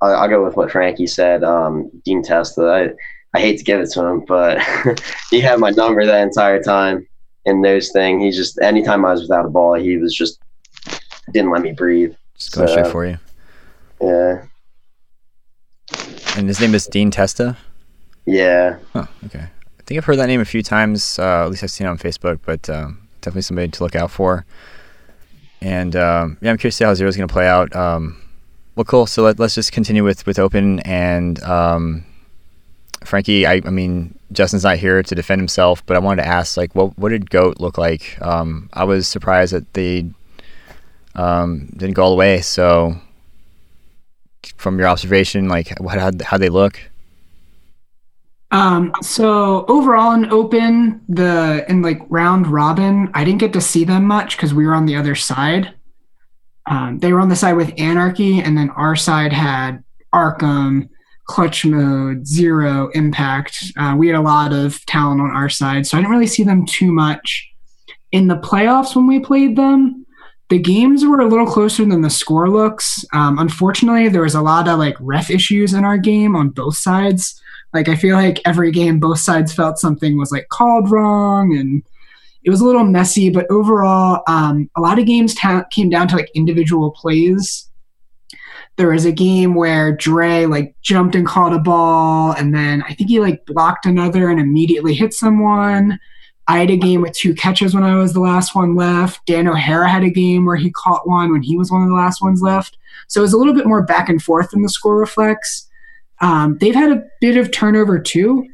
I 0.01 0.07
I'll 0.07 0.29
go 0.29 0.43
with 0.43 0.55
what 0.57 0.71
Frankie 0.71 1.07
said. 1.07 1.43
Um, 1.43 1.89
Dean 2.05 2.21
Testa, 2.23 2.61
I 3.33 3.37
I 3.37 3.41
hate 3.41 3.57
to 3.57 3.63
give 3.63 3.79
it 3.79 3.89
to 3.91 4.03
him, 4.05 4.23
but 4.27 4.59
he 5.29 5.39
had 5.41 5.59
my 5.59 5.69
number 5.71 6.05
that 6.05 6.21
entire 6.21 6.61
time 6.61 7.07
in 7.45 7.61
no 7.61 7.79
sting. 7.79 8.19
He 8.19 8.31
just 8.31 8.59
anytime 8.61 9.05
I 9.05 9.11
was 9.11 9.21
without 9.21 9.45
a 9.45 9.49
ball, 9.49 9.73
he 9.75 9.97
was 9.97 10.13
just 10.15 10.39
didn't 11.31 11.51
let 11.51 11.61
me 11.61 11.71
breathe. 11.73 12.13
Just 12.35 12.51
going 12.53 12.67
So- 12.67 12.73
straight 12.73 12.87
for 12.91 13.05
you. 13.05 13.17
Yeah, 13.99 14.43
And 16.35 16.47
his 16.47 16.59
name 16.61 16.75
is 16.75 16.85
Dean 16.85 17.09
Testa. 17.09 17.57
yeah, 18.25 18.77
Oh, 18.93 19.07
okay. 19.25 19.39
I 19.79 19.83
think 19.87 19.97
I've 19.97 20.05
heard 20.05 20.17
that 20.19 20.27
name 20.27 20.39
a 20.41 20.45
few 20.45 20.61
times. 20.61 21.17
Uh, 21.17 21.45
at 21.45 21.49
least 21.49 21.63
I've 21.63 21.71
seen 21.71 21.87
it 21.87 21.89
on 21.89 21.97
Facebook, 21.97 22.39
but 22.45 22.69
um, 22.69 23.07
definitely 23.21 23.41
somebody 23.41 23.69
to 23.69 23.83
look 23.83 23.95
out 23.95 24.11
for. 24.11 24.45
And 25.61 25.95
um, 25.95 26.37
yeah, 26.41 26.51
I'm 26.51 26.57
curious 26.57 26.75
to 26.75 26.77
see 26.77 26.85
how 26.85 26.93
Zero's 26.93 27.17
going 27.17 27.27
to 27.27 27.33
play 27.33 27.47
out. 27.47 27.75
Um, 27.75 28.21
well, 28.77 28.85
cool. 28.85 29.07
So 29.07 29.23
let, 29.23 29.39
let's 29.39 29.55
just 29.55 29.71
continue 29.71 30.03
with 30.03 30.27
with 30.27 30.37
Open 30.37 30.79
and 30.81 31.41
um, 31.43 32.05
Frankie. 33.03 33.47
I, 33.47 33.55
I 33.65 33.71
mean, 33.71 34.17
Justin's 34.31 34.63
not 34.63 34.77
here 34.77 35.01
to 35.01 35.15
defend 35.15 35.41
himself, 35.41 35.83
but 35.87 35.97
I 35.97 35.99
wanted 35.99 36.21
to 36.21 36.27
ask, 36.27 36.57
like, 36.57 36.75
what 36.75 36.95
what 36.97 37.09
did 37.09 37.31
Goat 37.31 37.59
look 37.59 37.79
like? 37.79 38.21
Um, 38.21 38.69
I 38.73 38.83
was 38.83 39.07
surprised 39.07 39.51
that 39.53 39.73
they 39.73 40.05
um, 41.15 41.73
didn't 41.75 41.95
go 41.95 42.03
all 42.03 42.11
the 42.11 42.17
way. 42.17 42.39
So, 42.41 42.95
from 44.57 44.77
your 44.77 44.87
observation, 44.87 45.49
like, 45.49 45.75
what 45.79 45.97
how 45.97 46.11
how 46.23 46.37
they 46.37 46.49
look? 46.49 46.79
Um, 48.51 48.93
so 49.01 49.65
overall 49.67 50.13
in 50.13 50.31
open, 50.31 51.01
the 51.09 51.65
in 51.67 51.81
like 51.81 51.99
round 52.09 52.45
robin, 52.45 53.09
I 53.15 53.23
didn't 53.23 53.39
get 53.39 53.53
to 53.53 53.61
see 53.61 53.85
them 53.85 54.05
much 54.05 54.37
because 54.37 54.53
we 54.53 54.67
were 54.67 54.75
on 54.75 54.85
the 54.85 54.95
other 54.95 55.15
side. 55.15 55.73
Um, 56.67 56.99
they 56.99 57.13
were 57.13 57.19
on 57.19 57.29
the 57.29 57.35
side 57.35 57.53
with 57.53 57.73
Anarchy, 57.77 58.39
and 58.39 58.57
then 58.57 58.69
our 58.71 58.95
side 58.95 59.31
had 59.31 59.83
Arkham, 60.13 60.89
Clutch 61.25 61.65
Mode, 61.65 62.27
Zero, 62.27 62.89
Impact. 62.93 63.71
Uh, 63.77 63.95
we 63.97 64.07
had 64.07 64.15
a 64.15 64.21
lot 64.21 64.53
of 64.53 64.85
talent 64.85 65.21
on 65.21 65.31
our 65.31 65.49
side, 65.49 65.85
so 65.85 65.97
I 65.97 66.01
didn't 66.01 66.11
really 66.11 66.27
see 66.27 66.43
them 66.43 66.65
too 66.65 66.91
much. 66.91 67.49
In 68.11 68.27
the 68.27 68.37
playoffs, 68.37 68.95
when 68.95 69.07
we 69.07 69.19
played 69.19 69.55
them, 69.55 70.05
the 70.49 70.59
games 70.59 71.05
were 71.05 71.19
a 71.19 71.27
little 71.27 71.45
closer 71.45 71.83
than 71.83 72.01
the 72.01 72.09
score 72.09 72.49
looks. 72.49 73.03
Um, 73.13 73.37
unfortunately, 73.39 74.07
there 74.07 74.21
was 74.21 74.35
a 74.35 74.41
lot 74.41 74.67
of 74.67 74.79
like 74.79 74.95
ref 74.99 75.29
issues 75.29 75.73
in 75.73 75.83
our 75.83 75.97
game 75.97 76.35
on 76.35 76.49
both 76.49 76.77
sides. 76.77 77.41
Like 77.73 77.89
I 77.89 77.95
feel 77.95 78.15
like 78.15 78.39
every 78.45 78.71
game, 78.71 78.99
both 78.99 79.19
sides 79.19 79.53
felt 79.53 79.77
something 79.77 80.17
was 80.17 80.31
like 80.31 80.47
called 80.49 80.89
wrong, 80.89 81.55
and 81.57 81.83
it 82.47 82.49
was 82.49 82.61
a 82.61 82.65
little 82.65 82.85
messy. 82.85 83.29
But 83.29 83.45
overall, 83.51 84.23
um, 84.25 84.69
a 84.77 84.81
lot 84.81 84.97
of 84.97 85.05
games 85.05 85.35
ta- 85.35 85.65
came 85.69 85.89
down 85.89 86.07
to 86.07 86.15
like 86.15 86.31
individual 86.33 86.91
plays. 86.91 87.69
There 88.77 88.89
was 88.89 89.03
a 89.03 89.11
game 89.11 89.53
where 89.53 89.93
Dre 89.93 90.45
like 90.45 90.73
jumped 90.81 91.13
and 91.13 91.27
caught 91.27 91.53
a 91.53 91.59
ball, 91.59 92.31
and 92.31 92.55
then 92.55 92.83
I 92.83 92.93
think 92.93 93.09
he 93.09 93.19
like 93.19 93.45
blocked 93.45 93.85
another 93.85 94.29
and 94.29 94.39
immediately 94.39 94.93
hit 94.93 95.13
someone. 95.13 95.99
I 96.47 96.59
had 96.59 96.69
a 96.69 96.77
game 96.77 97.01
with 97.01 97.11
two 97.11 97.35
catches 97.35 97.75
when 97.75 97.83
I 97.83 97.95
was 97.95 98.13
the 98.13 98.21
last 98.21 98.55
one 98.55 98.77
left. 98.77 99.25
Dan 99.25 99.49
O'Hara 99.49 99.89
had 99.89 100.05
a 100.05 100.09
game 100.09 100.45
where 100.45 100.55
he 100.55 100.71
caught 100.71 101.05
one 101.05 101.33
when 101.33 101.41
he 101.41 101.57
was 101.57 101.69
one 101.69 101.83
of 101.83 101.89
the 101.89 101.95
last 101.95 102.21
ones 102.21 102.41
left. 102.41 102.77
So 103.09 103.19
it 103.19 103.23
was 103.23 103.33
a 103.33 103.37
little 103.37 103.53
bit 103.53 103.67
more 103.67 103.83
back 103.83 104.07
and 104.07 104.23
forth 104.23 104.51
than 104.51 104.61
the 104.61 104.69
score 104.69 104.95
reflects. 104.95 105.67
Um, 106.21 106.57
they've 106.59 106.73
had 106.73 106.93
a 106.93 107.03
bit 107.19 107.35
of 107.35 107.51
turnover 107.51 107.99
too. 107.99 108.47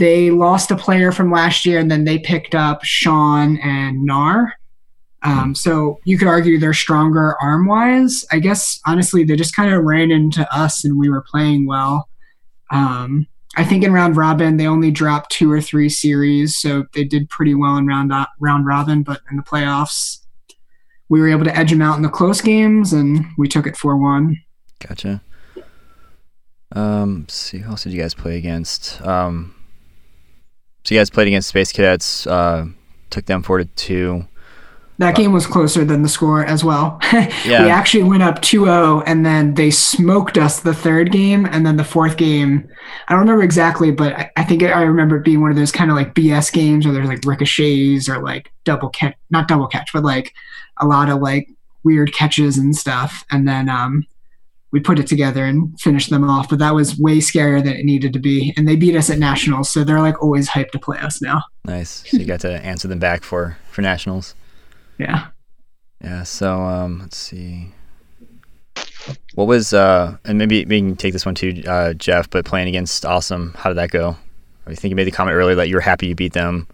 They 0.00 0.30
lost 0.30 0.70
a 0.70 0.76
player 0.76 1.12
from 1.12 1.30
last 1.30 1.66
year 1.66 1.78
and 1.78 1.90
then 1.90 2.04
they 2.04 2.18
picked 2.18 2.54
up 2.54 2.82
Sean 2.82 3.58
and 3.58 4.02
Nar. 4.02 4.54
Um, 5.22 5.54
so 5.54 6.00
you 6.04 6.16
could 6.16 6.28
argue 6.28 6.58
they're 6.58 6.72
stronger 6.72 7.36
arm 7.42 7.66
wise. 7.66 8.24
I 8.32 8.38
guess 8.38 8.80
honestly, 8.86 9.24
they 9.24 9.36
just 9.36 9.54
kind 9.54 9.72
of 9.72 9.84
ran 9.84 10.10
into 10.10 10.50
us 10.54 10.84
and 10.84 10.98
we 10.98 11.10
were 11.10 11.20
playing 11.20 11.66
well. 11.66 12.08
Um, 12.70 13.26
I 13.56 13.64
think 13.64 13.84
in 13.84 13.92
round 13.92 14.16
robin 14.16 14.56
they 14.56 14.66
only 14.66 14.90
dropped 14.90 15.32
two 15.32 15.52
or 15.52 15.60
three 15.60 15.90
series, 15.90 16.56
so 16.56 16.86
they 16.94 17.04
did 17.04 17.28
pretty 17.28 17.54
well 17.54 17.76
in 17.76 17.86
round 17.86 18.10
round 18.40 18.64
robin. 18.64 19.02
But 19.02 19.20
in 19.30 19.36
the 19.36 19.42
playoffs, 19.42 20.20
we 21.10 21.20
were 21.20 21.28
able 21.28 21.44
to 21.44 21.54
edge 21.54 21.70
them 21.70 21.82
out 21.82 21.96
in 21.96 22.02
the 22.02 22.08
close 22.08 22.40
games, 22.40 22.94
and 22.94 23.26
we 23.36 23.48
took 23.48 23.66
it 23.66 23.76
four 23.76 23.98
one. 23.98 24.40
Gotcha. 24.78 25.20
Um, 26.72 27.26
see, 27.28 27.58
who 27.58 27.70
else 27.70 27.82
did 27.82 27.92
you 27.92 28.00
guys 28.00 28.14
play 28.14 28.38
against? 28.38 29.02
Um, 29.02 29.54
so 30.84 30.94
you 30.94 31.00
guys 31.00 31.10
played 31.10 31.28
against 31.28 31.48
Space 31.48 31.72
Cadets. 31.72 32.26
Uh, 32.26 32.66
took 33.10 33.26
them 33.26 33.42
four 33.42 33.58
to 33.58 33.64
two. 33.64 34.26
That 34.98 35.16
game 35.16 35.32
was 35.32 35.46
closer 35.46 35.82
than 35.82 36.02
the 36.02 36.10
score 36.10 36.44
as 36.44 36.62
well. 36.62 36.98
yeah. 37.12 37.64
We 37.64 37.70
actually 37.70 38.02
went 38.02 38.22
up 38.22 38.42
2-0 38.42 39.02
and 39.06 39.24
then 39.24 39.54
they 39.54 39.70
smoked 39.70 40.36
us 40.36 40.60
the 40.60 40.74
third 40.74 41.10
game 41.10 41.46
and 41.46 41.64
then 41.64 41.76
the 41.76 41.84
fourth 41.84 42.18
game. 42.18 42.68
I 43.08 43.14
don't 43.14 43.20
remember 43.20 43.42
exactly, 43.42 43.92
but 43.92 44.12
I, 44.12 44.30
I 44.36 44.44
think 44.44 44.62
I 44.62 44.82
remember 44.82 45.16
it 45.16 45.24
being 45.24 45.40
one 45.40 45.50
of 45.50 45.56
those 45.56 45.72
kind 45.72 45.90
of 45.90 45.96
like 45.96 46.14
BS 46.14 46.52
games 46.52 46.84
where 46.84 46.92
there's 46.92 47.08
like 47.08 47.24
ricochets 47.24 48.10
or 48.10 48.22
like 48.22 48.52
double 48.64 48.90
catch, 48.90 49.16
not 49.30 49.48
double 49.48 49.68
catch, 49.68 49.90
but 49.94 50.04
like 50.04 50.34
a 50.82 50.86
lot 50.86 51.08
of 51.08 51.22
like 51.22 51.48
weird 51.82 52.12
catches 52.12 52.58
and 52.58 52.76
stuff. 52.76 53.24
And 53.30 53.48
then 53.48 53.70
um, 53.70 54.06
we 54.72 54.80
put 54.80 54.98
it 54.98 55.06
together 55.06 55.44
and 55.44 55.78
finished 55.80 56.10
them 56.10 56.28
off. 56.28 56.48
But 56.48 56.58
that 56.60 56.74
was 56.74 56.98
way 56.98 57.18
scarier 57.18 57.62
than 57.62 57.74
it 57.74 57.84
needed 57.84 58.12
to 58.12 58.18
be. 58.18 58.54
And 58.56 58.68
they 58.68 58.76
beat 58.76 58.96
us 58.96 59.10
at 59.10 59.18
nationals, 59.18 59.70
so 59.70 59.84
they're 59.84 60.00
like 60.00 60.22
always 60.22 60.48
hyped 60.48 60.70
to 60.70 60.78
play 60.78 60.98
us 60.98 61.20
now. 61.20 61.42
Nice. 61.64 62.08
So 62.08 62.16
you 62.16 62.24
got 62.24 62.40
to 62.40 62.52
answer 62.64 62.88
them 62.88 62.98
back 62.98 63.22
for 63.22 63.56
for 63.70 63.82
nationals. 63.82 64.34
Yeah. 64.98 65.28
Yeah. 66.02 66.22
So 66.22 66.60
um, 66.60 67.00
let's 67.00 67.16
see. 67.16 67.72
What 69.34 69.46
was 69.46 69.72
uh, 69.72 70.16
and 70.24 70.38
maybe 70.38 70.64
we 70.64 70.78
can 70.78 70.96
take 70.96 71.12
this 71.12 71.26
one 71.26 71.34
too, 71.34 71.62
uh, 71.66 71.94
Jeff. 71.94 72.30
But 72.30 72.44
playing 72.44 72.68
against 72.68 73.04
Awesome, 73.04 73.54
how 73.56 73.70
did 73.70 73.76
that 73.76 73.90
go? 73.90 74.16
I 74.66 74.74
think 74.74 74.90
you 74.90 74.96
made 74.96 75.04
the 75.04 75.10
comment 75.10 75.34
earlier 75.34 75.56
that 75.56 75.68
you 75.68 75.74
were 75.74 75.80
happy 75.80 76.06
you 76.06 76.14
beat 76.14 76.32
them. 76.32 76.68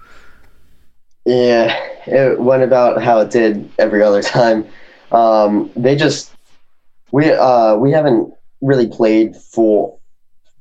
Yeah, 1.24 1.74
it 2.06 2.38
went 2.38 2.62
about 2.62 3.02
how 3.02 3.20
it 3.20 3.30
did 3.30 3.70
every 3.78 4.02
other 4.02 4.22
time. 4.22 4.66
Um, 5.12 5.70
they 5.76 5.96
just 5.96 6.35
we 7.12 7.30
uh, 7.30 7.76
we 7.76 7.92
haven't 7.92 8.32
really 8.60 8.88
played 8.88 9.36
full 9.36 10.00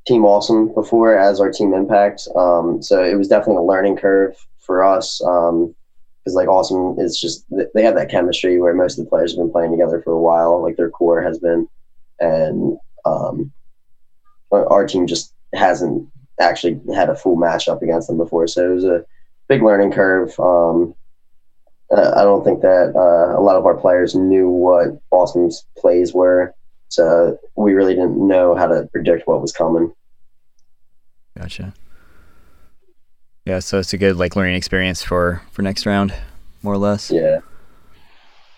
Team 0.06 0.24
Awesome 0.24 0.72
before 0.74 1.18
as 1.18 1.40
our 1.40 1.50
Team 1.50 1.74
Impact, 1.74 2.28
um, 2.36 2.82
so 2.82 3.02
it 3.02 3.16
was 3.16 3.28
definitely 3.28 3.56
a 3.56 3.66
learning 3.66 3.96
curve 3.96 4.36
for 4.58 4.84
us. 4.84 5.22
Um, 5.24 5.74
because 6.26 6.34
like 6.34 6.48
awesome 6.48 6.98
is 6.98 7.20
just 7.20 7.46
they 7.72 7.84
have 7.84 7.94
that 7.94 8.10
chemistry 8.10 8.58
where 8.58 8.74
most 8.74 8.98
of 8.98 9.04
the 9.04 9.08
players 9.08 9.30
have 9.30 9.38
been 9.38 9.52
playing 9.52 9.70
together 9.70 10.02
for 10.02 10.12
a 10.12 10.20
while 10.20 10.60
like 10.60 10.76
their 10.76 10.90
core 10.90 11.22
has 11.22 11.38
been. 11.38 11.68
And 12.18 12.76
um, 13.04 13.52
our 14.50 14.86
team 14.88 15.06
just 15.06 15.32
hasn't 15.54 16.08
actually 16.40 16.80
had 16.92 17.10
a 17.10 17.14
full 17.14 17.36
match 17.36 17.68
up 17.68 17.80
against 17.80 18.08
them 18.08 18.16
before. 18.16 18.48
So 18.48 18.68
it 18.68 18.74
was 18.74 18.84
a 18.84 19.04
big 19.48 19.62
learning 19.62 19.92
curve. 19.92 20.38
Um, 20.40 20.96
i 21.92 22.22
don't 22.22 22.44
think 22.44 22.62
that 22.62 22.92
uh, 22.94 23.38
a 23.38 23.42
lot 23.42 23.56
of 23.56 23.66
our 23.66 23.76
players 23.76 24.14
knew 24.14 24.48
what 24.48 25.00
awesome's 25.12 25.66
plays 25.76 26.12
were 26.12 26.54
so 26.88 27.38
we 27.56 27.74
really 27.74 27.94
didn't 27.94 28.16
know 28.16 28.54
how 28.54 28.66
to 28.66 28.88
predict 28.92 29.26
what 29.26 29.40
was 29.40 29.52
coming 29.52 29.92
gotcha 31.38 31.72
yeah, 33.46 33.60
so 33.60 33.78
it's 33.78 33.92
a 33.92 33.98
good 33.98 34.16
like 34.16 34.34
learning 34.34 34.56
experience 34.56 35.02
for 35.02 35.40
for 35.52 35.62
next 35.62 35.86
round, 35.86 36.12
more 36.62 36.74
or 36.74 36.78
less. 36.78 37.12
Yeah. 37.12 37.38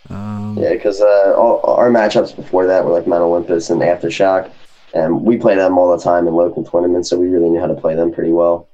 Um, 0.08 0.56
yeah, 0.58 0.72
because 0.72 1.02
uh, 1.02 1.34
all, 1.36 1.60
our 1.62 1.90
matchups 1.90 2.34
before 2.34 2.66
that 2.66 2.86
were 2.86 2.92
like 2.92 3.06
Mount 3.06 3.22
Olympus 3.22 3.68
and 3.68 3.82
Aftershock, 3.82 4.50
and 4.94 5.22
we 5.22 5.36
play 5.36 5.54
them 5.54 5.76
all 5.76 5.94
the 5.94 6.02
time 6.02 6.26
in 6.26 6.34
local 6.34 6.64
tournaments, 6.64 7.10
so 7.10 7.18
we 7.18 7.28
really 7.28 7.50
knew 7.50 7.60
how 7.60 7.66
to 7.66 7.74
play 7.74 7.94
them 7.94 8.10
pretty 8.10 8.32
well. 8.32 8.66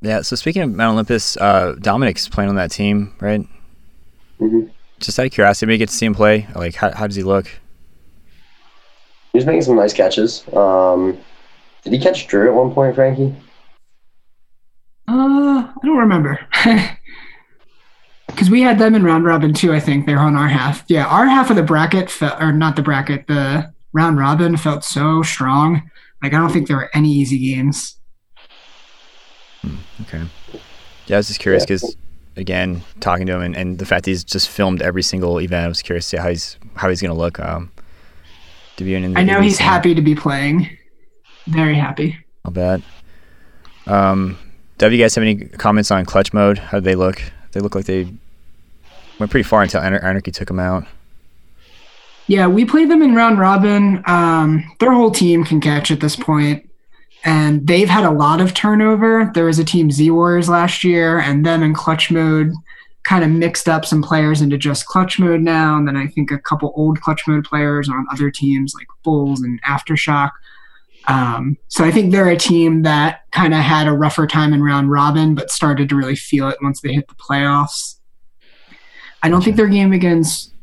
Yeah. 0.00 0.22
So 0.22 0.36
speaking 0.36 0.62
of 0.62 0.74
Mount 0.74 0.94
Olympus, 0.94 1.36
uh, 1.36 1.74
Dominic's 1.80 2.28
playing 2.28 2.50
on 2.50 2.56
that 2.56 2.70
team, 2.70 3.14
right? 3.20 3.40
Mm-hmm. 4.40 4.68
Just 5.00 5.18
out 5.18 5.26
of 5.26 5.32
curiosity, 5.32 5.66
maybe 5.66 5.78
get 5.78 5.88
to 5.88 5.94
see 5.94 6.06
him 6.06 6.14
play. 6.14 6.46
Like, 6.54 6.74
how 6.74 6.92
how 6.92 7.06
does 7.06 7.16
he 7.16 7.22
look? 7.22 7.46
He 9.32 9.38
was 9.38 9.46
making 9.46 9.62
some 9.62 9.76
nice 9.76 9.92
catches. 9.92 10.42
Um, 10.54 11.18
did 11.84 11.92
he 11.92 11.98
catch 11.98 12.26
Drew 12.26 12.48
at 12.48 12.54
one 12.54 12.72
point, 12.72 12.94
Frankie? 12.94 13.34
Uh, 15.06 15.66
I 15.66 15.86
don't 15.86 15.98
remember. 15.98 16.40
Because 18.28 18.50
we 18.50 18.60
had 18.60 18.78
them 18.78 18.94
in 18.94 19.02
round 19.02 19.24
robin 19.24 19.52
too. 19.52 19.72
I 19.72 19.80
think 19.80 20.06
they're 20.06 20.20
on 20.20 20.36
our 20.36 20.46
half. 20.46 20.84
Yeah, 20.86 21.06
our 21.06 21.26
half 21.26 21.50
of 21.50 21.56
the 21.56 21.62
bracket 21.62 22.08
felt, 22.08 22.40
or 22.40 22.52
not 22.52 22.76
the 22.76 22.82
bracket, 22.82 23.26
the 23.26 23.72
round 23.92 24.16
robin 24.18 24.56
felt 24.56 24.84
so 24.84 25.22
strong. 25.22 25.90
Like 26.22 26.34
I 26.34 26.36
don't 26.36 26.52
think 26.52 26.68
there 26.68 26.76
were 26.76 26.90
any 26.94 27.10
easy 27.10 27.38
games. 27.38 27.97
Hmm, 29.62 29.76
okay. 30.02 30.24
Yeah, 31.06 31.16
I 31.16 31.18
was 31.18 31.28
just 31.28 31.40
curious 31.40 31.64
because 31.64 31.96
again, 32.36 32.82
talking 33.00 33.26
to 33.26 33.34
him 33.34 33.42
and, 33.42 33.56
and 33.56 33.78
the 33.78 33.86
fact 33.86 34.06
he's 34.06 34.24
just 34.24 34.48
filmed 34.48 34.82
every 34.82 35.02
single 35.02 35.40
event, 35.40 35.64
I 35.64 35.68
was 35.68 35.82
curious 35.82 36.04
to 36.06 36.16
see 36.16 36.22
how 36.22 36.28
he's 36.28 36.56
how 36.74 36.88
he's 36.88 37.02
gonna 37.02 37.14
look. 37.14 37.40
Um, 37.40 37.70
to 38.76 38.84
be 38.84 38.94
in. 38.94 39.16
I 39.16 39.22
know 39.22 39.40
he's 39.40 39.58
happy 39.58 39.94
to 39.94 40.02
be 40.02 40.14
playing. 40.14 40.68
Very 41.46 41.74
happy. 41.74 42.18
I'll 42.44 42.52
bet. 42.52 42.80
Um, 43.86 44.38
do 44.78 44.90
you 44.90 45.02
guys 45.02 45.14
have 45.14 45.22
any 45.22 45.36
comments 45.36 45.90
on 45.90 46.04
clutch 46.04 46.32
mode? 46.32 46.58
How 46.58 46.78
do 46.78 46.84
they 46.84 46.94
look? 46.94 47.20
They 47.52 47.60
look 47.60 47.74
like 47.74 47.86
they 47.86 48.04
went 49.18 49.30
pretty 49.30 49.42
far 49.42 49.62
until 49.62 49.80
Anarchy 49.80 50.30
took 50.30 50.48
them 50.48 50.60
out. 50.60 50.86
Yeah, 52.26 52.46
we 52.46 52.64
played 52.64 52.90
them 52.90 53.02
in 53.02 53.14
round 53.14 53.38
robin. 53.38 54.02
Um, 54.06 54.70
their 54.78 54.92
whole 54.92 55.10
team 55.10 55.44
can 55.44 55.60
catch 55.60 55.90
at 55.90 56.00
this 56.00 56.14
point, 56.14 56.67
and 57.24 57.66
they've 57.66 57.88
had 57.88 58.04
a 58.04 58.10
lot 58.10 58.40
of 58.40 58.54
turnover. 58.54 59.30
There 59.34 59.44
was 59.44 59.58
a 59.58 59.64
team 59.64 59.90
Z 59.90 60.10
Wars 60.10 60.48
last 60.48 60.84
year, 60.84 61.18
and 61.20 61.44
them 61.44 61.62
in 61.62 61.74
clutch 61.74 62.10
mode 62.10 62.52
kind 63.04 63.24
of 63.24 63.30
mixed 63.30 63.68
up 63.68 63.84
some 63.84 64.02
players 64.02 64.42
into 64.42 64.58
just 64.58 64.86
clutch 64.86 65.18
mode 65.18 65.40
now. 65.40 65.76
And 65.76 65.88
then 65.88 65.96
I 65.96 66.06
think 66.06 66.30
a 66.30 66.38
couple 66.38 66.72
old 66.76 67.00
clutch 67.00 67.22
mode 67.26 67.44
players 67.44 67.88
on 67.88 68.06
other 68.12 68.30
teams 68.30 68.74
like 68.74 68.86
Bulls 69.02 69.40
and 69.40 69.60
Aftershock. 69.62 70.30
Um, 71.06 71.56
so 71.68 71.84
I 71.84 71.90
think 71.90 72.12
they're 72.12 72.28
a 72.28 72.36
team 72.36 72.82
that 72.82 73.22
kind 73.32 73.54
of 73.54 73.60
had 73.60 73.88
a 73.88 73.92
rougher 73.92 74.26
time 74.26 74.52
in 74.52 74.62
round 74.62 74.90
robin, 74.90 75.34
but 75.34 75.50
started 75.50 75.88
to 75.88 75.96
really 75.96 76.16
feel 76.16 76.48
it 76.50 76.58
once 76.60 76.82
they 76.82 76.92
hit 76.92 77.08
the 77.08 77.14
playoffs. 77.14 77.96
I 79.22 79.30
don't 79.30 79.42
think 79.42 79.56
their 79.56 79.68
game 79.68 79.92
against 79.92 80.54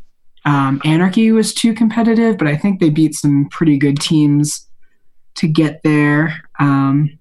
um, 0.45 0.81
Anarchy 0.85 1.31
was 1.31 1.51
too 1.51 1.73
competitive, 1.73 2.37
but 2.37 2.47
I 2.47 2.55
think 2.55 2.79
they 2.79 2.91
beat 2.91 3.15
some 3.15 3.47
pretty 3.49 3.77
good 3.77 3.99
teams 3.99 4.67
to 5.35 5.47
get 5.47 5.81
there. 5.83 6.41
Um, 6.59 7.19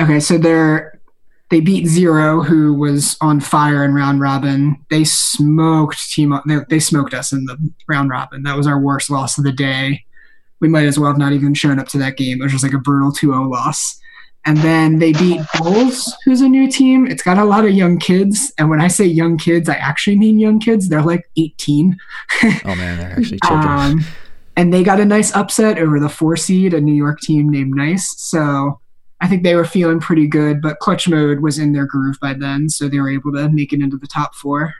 Okay, 0.00 0.20
so 0.20 0.38
they're 0.38 1.00
they 1.48 1.60
beat 1.60 1.86
Zero, 1.86 2.42
who 2.42 2.74
was 2.74 3.16
on 3.20 3.40
fire 3.40 3.84
in 3.84 3.94
round 3.94 4.20
robin. 4.20 4.84
They 4.90 5.04
smoked 5.04 6.10
team. 6.10 6.38
They, 6.46 6.58
they 6.68 6.80
smoked 6.80 7.14
us 7.14 7.32
in 7.32 7.44
the 7.44 7.56
round 7.88 8.10
robin. 8.10 8.42
That 8.42 8.56
was 8.56 8.66
our 8.66 8.80
worst 8.80 9.10
loss 9.10 9.38
of 9.38 9.44
the 9.44 9.52
day. 9.52 10.04
We 10.58 10.68
might 10.68 10.86
as 10.86 10.98
well 10.98 11.08
have 11.08 11.18
not 11.18 11.32
even 11.32 11.54
shown 11.54 11.78
up 11.78 11.86
to 11.88 11.98
that 11.98 12.16
game. 12.16 12.40
It 12.40 12.44
was 12.44 12.52
just 12.52 12.64
like 12.64 12.72
a 12.72 12.78
brutal 12.78 13.12
2-0 13.12 13.48
loss. 13.48 14.00
And 14.44 14.58
then 14.58 14.98
they 14.98 15.12
beat 15.12 15.40
Bulls, 15.58 16.16
who's 16.24 16.40
a 16.40 16.48
new 16.48 16.68
team. 16.70 17.06
It's 17.06 17.22
got 17.22 17.38
a 17.38 17.44
lot 17.44 17.64
of 17.64 17.70
young 17.70 17.98
kids. 17.98 18.52
And 18.58 18.68
when 18.68 18.80
I 18.80 18.88
say 18.88 19.04
young 19.04 19.38
kids, 19.38 19.68
I 19.68 19.74
actually 19.74 20.16
mean 20.16 20.40
young 20.40 20.58
kids. 20.58 20.88
They're 20.88 21.02
like 21.02 21.28
18. 21.36 21.96
oh, 22.42 22.74
man, 22.74 22.98
they're 22.98 23.18
actually 23.18 23.38
children. 23.44 23.68
um, 23.78 24.04
and 24.56 24.72
they 24.72 24.82
got 24.82 25.00
a 25.00 25.04
nice 25.04 25.34
upset 25.34 25.78
over 25.78 26.00
the 26.00 26.08
four 26.08 26.36
seed, 26.36 26.74
a 26.74 26.80
New 26.80 26.94
York 26.94 27.20
team 27.20 27.50
named 27.50 27.74
Nice. 27.74 28.14
So 28.20 28.80
I 29.20 29.28
think 29.28 29.42
they 29.42 29.54
were 29.54 29.64
feeling 29.64 30.00
pretty 30.00 30.26
good, 30.26 30.60
but 30.60 30.78
clutch 30.78 31.08
mode 31.08 31.40
was 31.40 31.58
in 31.58 31.72
their 31.72 31.86
groove 31.86 32.18
by 32.20 32.34
then, 32.34 32.68
so 32.68 32.88
they 32.88 32.98
were 32.98 33.10
able 33.10 33.32
to 33.32 33.48
make 33.48 33.72
it 33.72 33.80
into 33.80 33.96
the 33.96 34.06
top 34.06 34.34
four. 34.34 34.74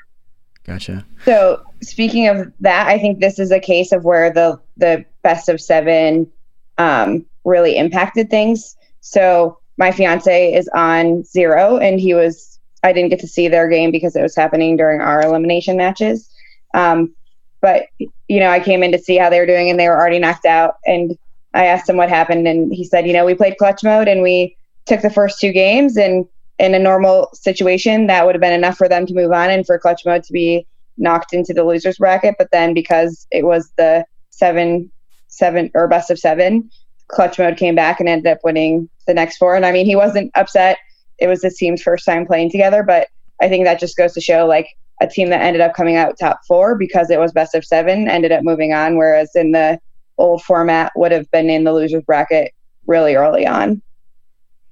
Gotcha. 0.64 1.06
So 1.24 1.62
speaking 1.80 2.26
of 2.26 2.52
that, 2.60 2.88
I 2.88 2.98
think 2.98 3.20
this 3.20 3.38
is 3.38 3.52
a 3.52 3.60
case 3.60 3.92
of 3.92 4.04
where 4.04 4.32
the 4.32 4.60
the 4.76 5.04
best 5.22 5.48
of 5.48 5.60
seven 5.60 6.30
um, 6.78 7.24
really 7.44 7.76
impacted 7.76 8.30
things. 8.30 8.76
So 9.00 9.58
my 9.78 9.92
fiance 9.92 10.52
is 10.52 10.68
on 10.74 11.22
zero, 11.24 11.76
and 11.78 12.00
he 12.00 12.14
was. 12.14 12.58
I 12.82 12.92
didn't 12.92 13.10
get 13.10 13.20
to 13.20 13.26
see 13.26 13.48
their 13.48 13.68
game 13.68 13.90
because 13.90 14.14
it 14.14 14.22
was 14.22 14.36
happening 14.36 14.76
during 14.76 15.00
our 15.00 15.22
elimination 15.22 15.76
matches. 15.76 16.30
Um, 16.74 17.14
but 17.60 17.86
you 18.28 18.40
know, 18.40 18.50
I 18.50 18.60
came 18.60 18.82
in 18.82 18.92
to 18.92 18.98
see 18.98 19.16
how 19.16 19.30
they 19.30 19.40
were 19.40 19.46
doing, 19.46 19.70
and 19.70 19.78
they 19.78 19.88
were 19.88 19.98
already 19.98 20.18
knocked 20.18 20.46
out. 20.46 20.76
And 20.86 21.16
I 21.54 21.66
asked 21.66 21.88
him 21.88 21.96
what 21.96 22.08
happened, 22.08 22.46
and 22.46 22.72
he 22.72 22.84
said, 22.84 23.06
you 23.06 23.12
know, 23.12 23.24
we 23.24 23.34
played 23.34 23.58
clutch 23.58 23.82
mode 23.82 24.08
and 24.08 24.22
we 24.22 24.56
took 24.86 25.02
the 25.02 25.10
first 25.10 25.40
two 25.40 25.52
games, 25.52 25.96
and 25.96 26.26
in 26.58 26.74
a 26.74 26.78
normal 26.78 27.28
situation, 27.34 28.06
that 28.06 28.24
would 28.24 28.34
have 28.34 28.40
been 28.40 28.52
enough 28.52 28.76
for 28.76 28.88
them 28.88 29.06
to 29.06 29.14
move 29.14 29.32
on 29.32 29.50
and 29.50 29.66
for 29.66 29.78
clutch 29.78 30.02
mode 30.06 30.22
to 30.24 30.32
be 30.32 30.66
knocked 30.96 31.32
into 31.34 31.52
the 31.52 31.64
losers 31.64 31.98
bracket. 31.98 32.36
But 32.38 32.50
then 32.50 32.72
because 32.72 33.26
it 33.30 33.44
was 33.44 33.70
the 33.76 34.06
seven, 34.30 34.90
seven 35.28 35.70
or 35.74 35.86
best 35.88 36.10
of 36.10 36.18
seven, 36.18 36.70
clutch 37.08 37.38
mode 37.38 37.56
came 37.56 37.74
back 37.74 38.00
and 38.00 38.08
ended 38.08 38.32
up 38.32 38.38
winning 38.42 38.88
the 39.06 39.14
next 39.14 39.36
four. 39.36 39.54
And 39.54 39.66
I 39.66 39.72
mean, 39.72 39.86
he 39.86 39.96
wasn't 39.96 40.30
upset. 40.34 40.78
It 41.18 41.26
was 41.26 41.42
his 41.42 41.56
team's 41.56 41.82
first 41.82 42.04
time 42.04 42.26
playing 42.26 42.50
together, 42.50 42.82
but 42.82 43.08
I 43.40 43.48
think 43.48 43.64
that 43.64 43.80
just 43.80 43.96
goes 43.96 44.14
to 44.14 44.20
show 44.20 44.46
like 44.46 44.68
a 45.00 45.06
team 45.06 45.28
that 45.30 45.42
ended 45.42 45.60
up 45.60 45.74
coming 45.74 45.96
out 45.96 46.18
top 46.18 46.40
four 46.46 46.76
because 46.76 47.10
it 47.10 47.18
was 47.18 47.32
best 47.32 47.54
of 47.54 47.64
seven 47.64 48.08
ended 48.08 48.32
up 48.32 48.42
moving 48.42 48.72
on, 48.72 48.96
whereas 48.96 49.34
in 49.34 49.52
the 49.52 49.78
old 50.18 50.42
format 50.42 50.92
would 50.96 51.12
have 51.12 51.30
been 51.30 51.50
in 51.50 51.64
the 51.64 51.72
losers 51.72 52.02
bracket 52.04 52.54
really 52.86 53.14
early 53.14 53.46
on. 53.46 53.82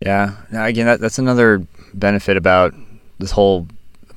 Yeah. 0.00 0.36
Again, 0.52 0.86
that, 0.86 1.00
that's 1.00 1.18
another 1.18 1.66
benefit 1.92 2.36
about 2.36 2.74
this 3.18 3.30
whole 3.30 3.68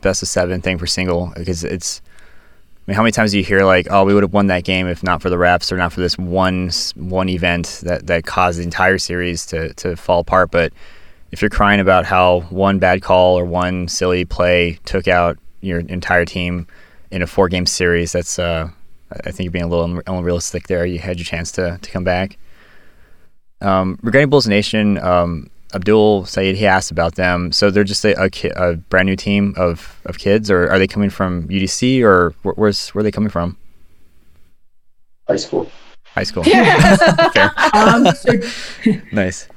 best 0.01 0.21
of 0.21 0.27
seven 0.27 0.61
thing 0.61 0.77
for 0.77 0.87
single 0.87 1.33
because 1.35 1.63
it's. 1.63 2.01
I 2.05 2.91
mean, 2.91 2.95
how 2.95 3.03
many 3.03 3.11
times 3.11 3.31
do 3.31 3.37
you 3.37 3.43
hear 3.43 3.65
like, 3.65 3.87
"Oh, 3.89 4.05
we 4.05 4.13
would 4.13 4.23
have 4.23 4.31
won 4.31 4.47
that 4.47 4.63
game 4.63 4.87
if 4.87 5.03
not 5.03 5.21
for 5.21 5.29
the 5.29 5.35
refs 5.35 5.73
or 5.73 5.77
not 5.77 5.91
for 5.91 5.99
this 5.99 6.17
one 6.17 6.71
one 6.95 7.27
event 7.27 7.81
that, 7.83 8.07
that 8.07 8.25
caused 8.25 8.59
the 8.59 8.63
entire 8.63 8.97
series 8.97 9.45
to 9.47 9.73
to 9.73 9.97
fall 9.97 10.21
apart?" 10.21 10.51
But 10.51 10.71
if 11.31 11.41
you're 11.41 11.49
crying 11.49 11.81
about 11.81 12.05
how 12.05 12.41
one 12.49 12.79
bad 12.79 13.01
call 13.01 13.37
or 13.37 13.43
one 13.43 13.89
silly 13.89 14.23
play 14.23 14.79
took 14.85 15.09
out 15.09 15.37
your 15.61 15.79
entire 15.79 16.25
team 16.25 16.67
in 17.11 17.21
a 17.21 17.27
four 17.27 17.49
game 17.49 17.65
series, 17.65 18.11
that's 18.11 18.39
uh, 18.39 18.69
I 19.11 19.31
think 19.31 19.45
you're 19.45 19.51
being 19.51 19.65
a 19.65 19.67
little 19.67 20.01
unrealistic 20.07 20.67
there. 20.67 20.85
You 20.85 20.99
had 20.99 21.17
your 21.17 21.25
chance 21.25 21.51
to, 21.53 21.79
to 21.81 21.91
come 21.91 22.03
back. 22.03 22.37
Um, 23.61 23.97
regarding 24.03 24.29
Bulls 24.29 24.47
Nation, 24.47 24.97
um, 24.99 25.49
Abdul 25.73 26.25
Saeed, 26.25 26.55
he 26.55 26.65
asked 26.65 26.91
about 26.91 27.15
them. 27.15 27.51
So 27.51 27.71
they're 27.71 27.83
just 27.83 28.05
a, 28.05 28.21
a, 28.21 28.29
ki- 28.29 28.51
a, 28.55 28.75
brand 28.75 29.07
new 29.07 29.15
team 29.15 29.53
of, 29.57 29.99
of 30.05 30.17
kids, 30.17 30.51
or 30.51 30.69
are 30.69 30.77
they 30.77 30.87
coming 30.87 31.09
from 31.09 31.47
UDC, 31.47 32.03
or 32.03 32.33
where, 32.43 32.53
where's 32.55 32.89
where 32.89 33.01
are 33.01 33.03
they 33.03 33.11
coming 33.11 33.29
from? 33.29 33.57
High 35.27 35.37
school. 35.37 35.69
High 36.03 36.23
school. 36.23 36.43
Yeah. 36.47 37.51
um, 37.73 38.07
so 38.15 38.33
nice. 39.11 39.47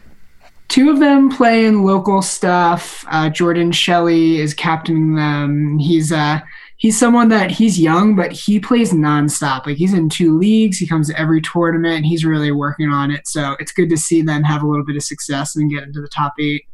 Two 0.70 0.88
of 0.88 1.00
them 1.00 1.28
play 1.30 1.66
in 1.66 1.82
local 1.82 2.22
stuff. 2.22 3.04
Uh, 3.08 3.28
Jordan 3.28 3.72
Shelley 3.72 4.38
is 4.38 4.54
captaining 4.54 5.16
them. 5.16 5.78
He's 5.78 6.12
uh, 6.12 6.40
he's 6.76 6.98
someone 6.98 7.28
that 7.28 7.50
he's 7.50 7.78
young, 7.78 8.16
but 8.16 8.32
he 8.32 8.58
plays 8.58 8.92
nonstop. 8.92 9.66
Like 9.66 9.76
he's 9.76 9.92
in 9.92 10.08
two 10.08 10.38
leagues, 10.38 10.78
he 10.78 10.86
comes 10.86 11.08
to 11.08 11.18
every 11.18 11.42
tournament, 11.42 12.06
he's 12.06 12.24
really 12.24 12.52
working 12.52 12.88
on 12.88 13.10
it. 13.10 13.26
So 13.26 13.56
it's 13.58 13.72
good 13.72 13.90
to 13.90 13.98
see 13.98 14.22
them 14.22 14.44
have 14.44 14.62
a 14.62 14.66
little 14.66 14.84
bit 14.84 14.96
of 14.96 15.02
success 15.02 15.56
and 15.56 15.70
get 15.70 15.82
into 15.82 16.00
the 16.00 16.08
top 16.08 16.34
eight. 16.40 16.64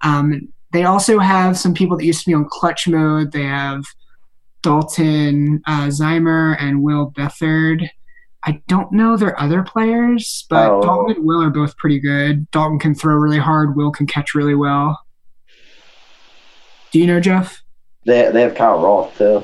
Um, 0.00 0.52
they 0.72 0.84
also 0.84 1.18
have 1.18 1.58
some 1.58 1.74
people 1.74 1.96
that 1.96 2.04
used 2.04 2.20
to 2.20 2.30
be 2.30 2.34
on 2.34 2.48
clutch 2.48 2.88
mode. 2.88 3.32
They 3.32 3.42
have 3.44 3.84
Dalton 4.62 5.60
uh, 5.66 5.88
Zymer 5.88 6.56
and 6.58 6.82
Will 6.82 7.10
Bethard. 7.10 7.88
I 8.46 8.62
don't 8.68 8.92
know 8.92 9.16
their 9.16 9.40
other 9.40 9.62
players, 9.62 10.46
but 10.50 10.70
oh. 10.70 10.82
Dalton 10.82 11.16
and 11.16 11.24
Will 11.24 11.42
are 11.42 11.50
both 11.50 11.76
pretty 11.76 11.98
good. 11.98 12.50
Dalton 12.50 12.78
can 12.78 12.94
throw 12.94 13.14
really 13.14 13.38
hard. 13.38 13.76
Will 13.76 13.90
can 13.90 14.06
catch 14.06 14.34
really 14.34 14.54
well. 14.54 15.00
Do 16.92 16.98
you 16.98 17.06
know 17.06 17.20
Jeff? 17.20 17.62
They 18.06 18.30
they 18.30 18.42
have 18.42 18.54
Kyle 18.54 18.80
Roth 18.80 19.16
too. 19.16 19.42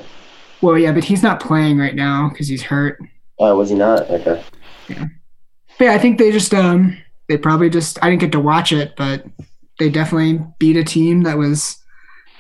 Well, 0.61 0.79
yeah, 0.79 0.93
but 0.93 1.05
he's 1.05 1.23
not 1.23 1.41
playing 1.41 1.79
right 1.79 1.95
now 1.95 2.29
because 2.29 2.49
he's 2.49 2.63
hurt. 2.63 2.99
Oh, 3.39 3.57
was 3.57 3.71
he 3.71 3.77
not? 3.77 4.11
Okay. 4.11 4.45
Yeah. 4.89 5.07
But 5.79 5.85
yeah, 5.85 5.93
I 5.93 5.99
think 5.99 6.19
they 6.19 6.31
just 6.31 6.53
um 6.53 6.97
they 7.29 7.39
probably 7.39 7.71
just 7.71 7.99
I 8.03 8.11
didn't 8.11 8.21
get 8.21 8.33
to 8.33 8.41
watch 8.41 8.71
it, 8.71 8.95
but 8.97 9.25
they 9.79 9.89
definitely 9.89 10.45
beat 10.59 10.77
a 10.77 10.85
team 10.85 11.23
that 11.23 11.39
was 11.39 11.80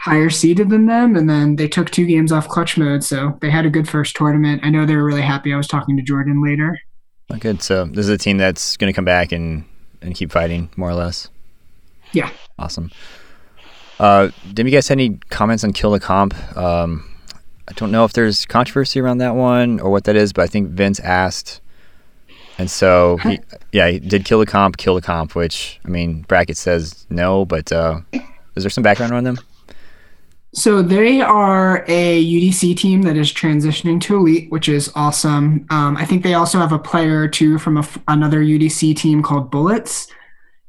higher 0.00 0.30
seeded 0.30 0.70
than 0.70 0.86
them, 0.86 1.14
and 1.14 1.28
then 1.28 1.56
they 1.56 1.68
took 1.68 1.90
two 1.90 2.06
games 2.06 2.32
off 2.32 2.48
clutch 2.48 2.78
mode, 2.78 3.04
so 3.04 3.36
they 3.42 3.50
had 3.50 3.66
a 3.66 3.70
good 3.70 3.86
first 3.86 4.16
tournament. 4.16 4.62
I 4.64 4.70
know 4.70 4.86
they 4.86 4.96
were 4.96 5.04
really 5.04 5.20
happy. 5.20 5.52
I 5.52 5.58
was 5.58 5.68
talking 5.68 5.96
to 5.96 6.02
Jordan 6.02 6.42
later. 6.42 6.78
Good. 7.38 7.62
So 7.62 7.84
this 7.84 8.06
is 8.06 8.08
a 8.08 8.18
team 8.18 8.38
that's 8.38 8.76
going 8.76 8.90
to 8.92 8.96
come 8.96 9.04
back 9.04 9.30
and 9.30 9.64
and 10.02 10.14
keep 10.14 10.32
fighting 10.32 10.70
more 10.76 10.88
or 10.88 10.94
less. 10.94 11.28
Yeah. 12.12 12.30
Awesome. 12.58 12.90
Uh, 13.98 14.30
did 14.52 14.66
you 14.66 14.72
guys 14.72 14.88
have 14.88 14.96
any 14.96 15.18
comments 15.28 15.62
on 15.62 15.74
Kill 15.74 15.90
the 15.90 16.00
Comp? 16.00 16.34
Um, 16.56 17.06
I 17.68 17.72
don't 17.74 17.92
know 17.92 18.04
if 18.06 18.14
there's 18.14 18.46
controversy 18.46 18.98
around 18.98 19.18
that 19.18 19.34
one 19.34 19.78
or 19.78 19.90
what 19.90 20.04
that 20.04 20.16
is, 20.16 20.32
but 20.32 20.42
I 20.42 20.46
think 20.46 20.70
Vince 20.70 20.98
asked, 21.00 21.60
and 22.56 22.70
so 22.70 23.18
he, 23.18 23.38
yeah, 23.72 23.88
he 23.90 24.00
did 24.00 24.24
Kill 24.24 24.40
the 24.40 24.46
Comp, 24.46 24.78
Kill 24.78 24.94
the 24.94 25.02
Comp, 25.02 25.34
which 25.34 25.78
I 25.84 25.88
mean, 25.88 26.22
bracket 26.22 26.56
says 26.56 27.06
no, 27.10 27.44
but 27.44 27.70
uh, 27.70 28.00
is 28.56 28.64
there 28.64 28.70
some 28.70 28.82
background 28.82 29.12
on 29.12 29.24
them? 29.24 29.38
So 30.52 30.82
they 30.82 31.20
are 31.20 31.84
a 31.86 32.24
UDC 32.24 32.76
team 32.76 33.02
that 33.02 33.16
is 33.16 33.32
transitioning 33.32 34.00
to 34.02 34.16
Elite, 34.16 34.50
which 34.50 34.68
is 34.68 34.90
awesome. 34.96 35.64
Um, 35.70 35.96
I 35.96 36.04
think 36.04 36.24
they 36.24 36.34
also 36.34 36.58
have 36.58 36.72
a 36.72 36.78
player 36.78 37.20
or 37.20 37.28
two 37.28 37.56
from 37.58 37.76
a, 37.76 37.88
another 38.08 38.40
UDC 38.40 38.96
team 38.96 39.22
called 39.22 39.50
Bullets 39.50 40.08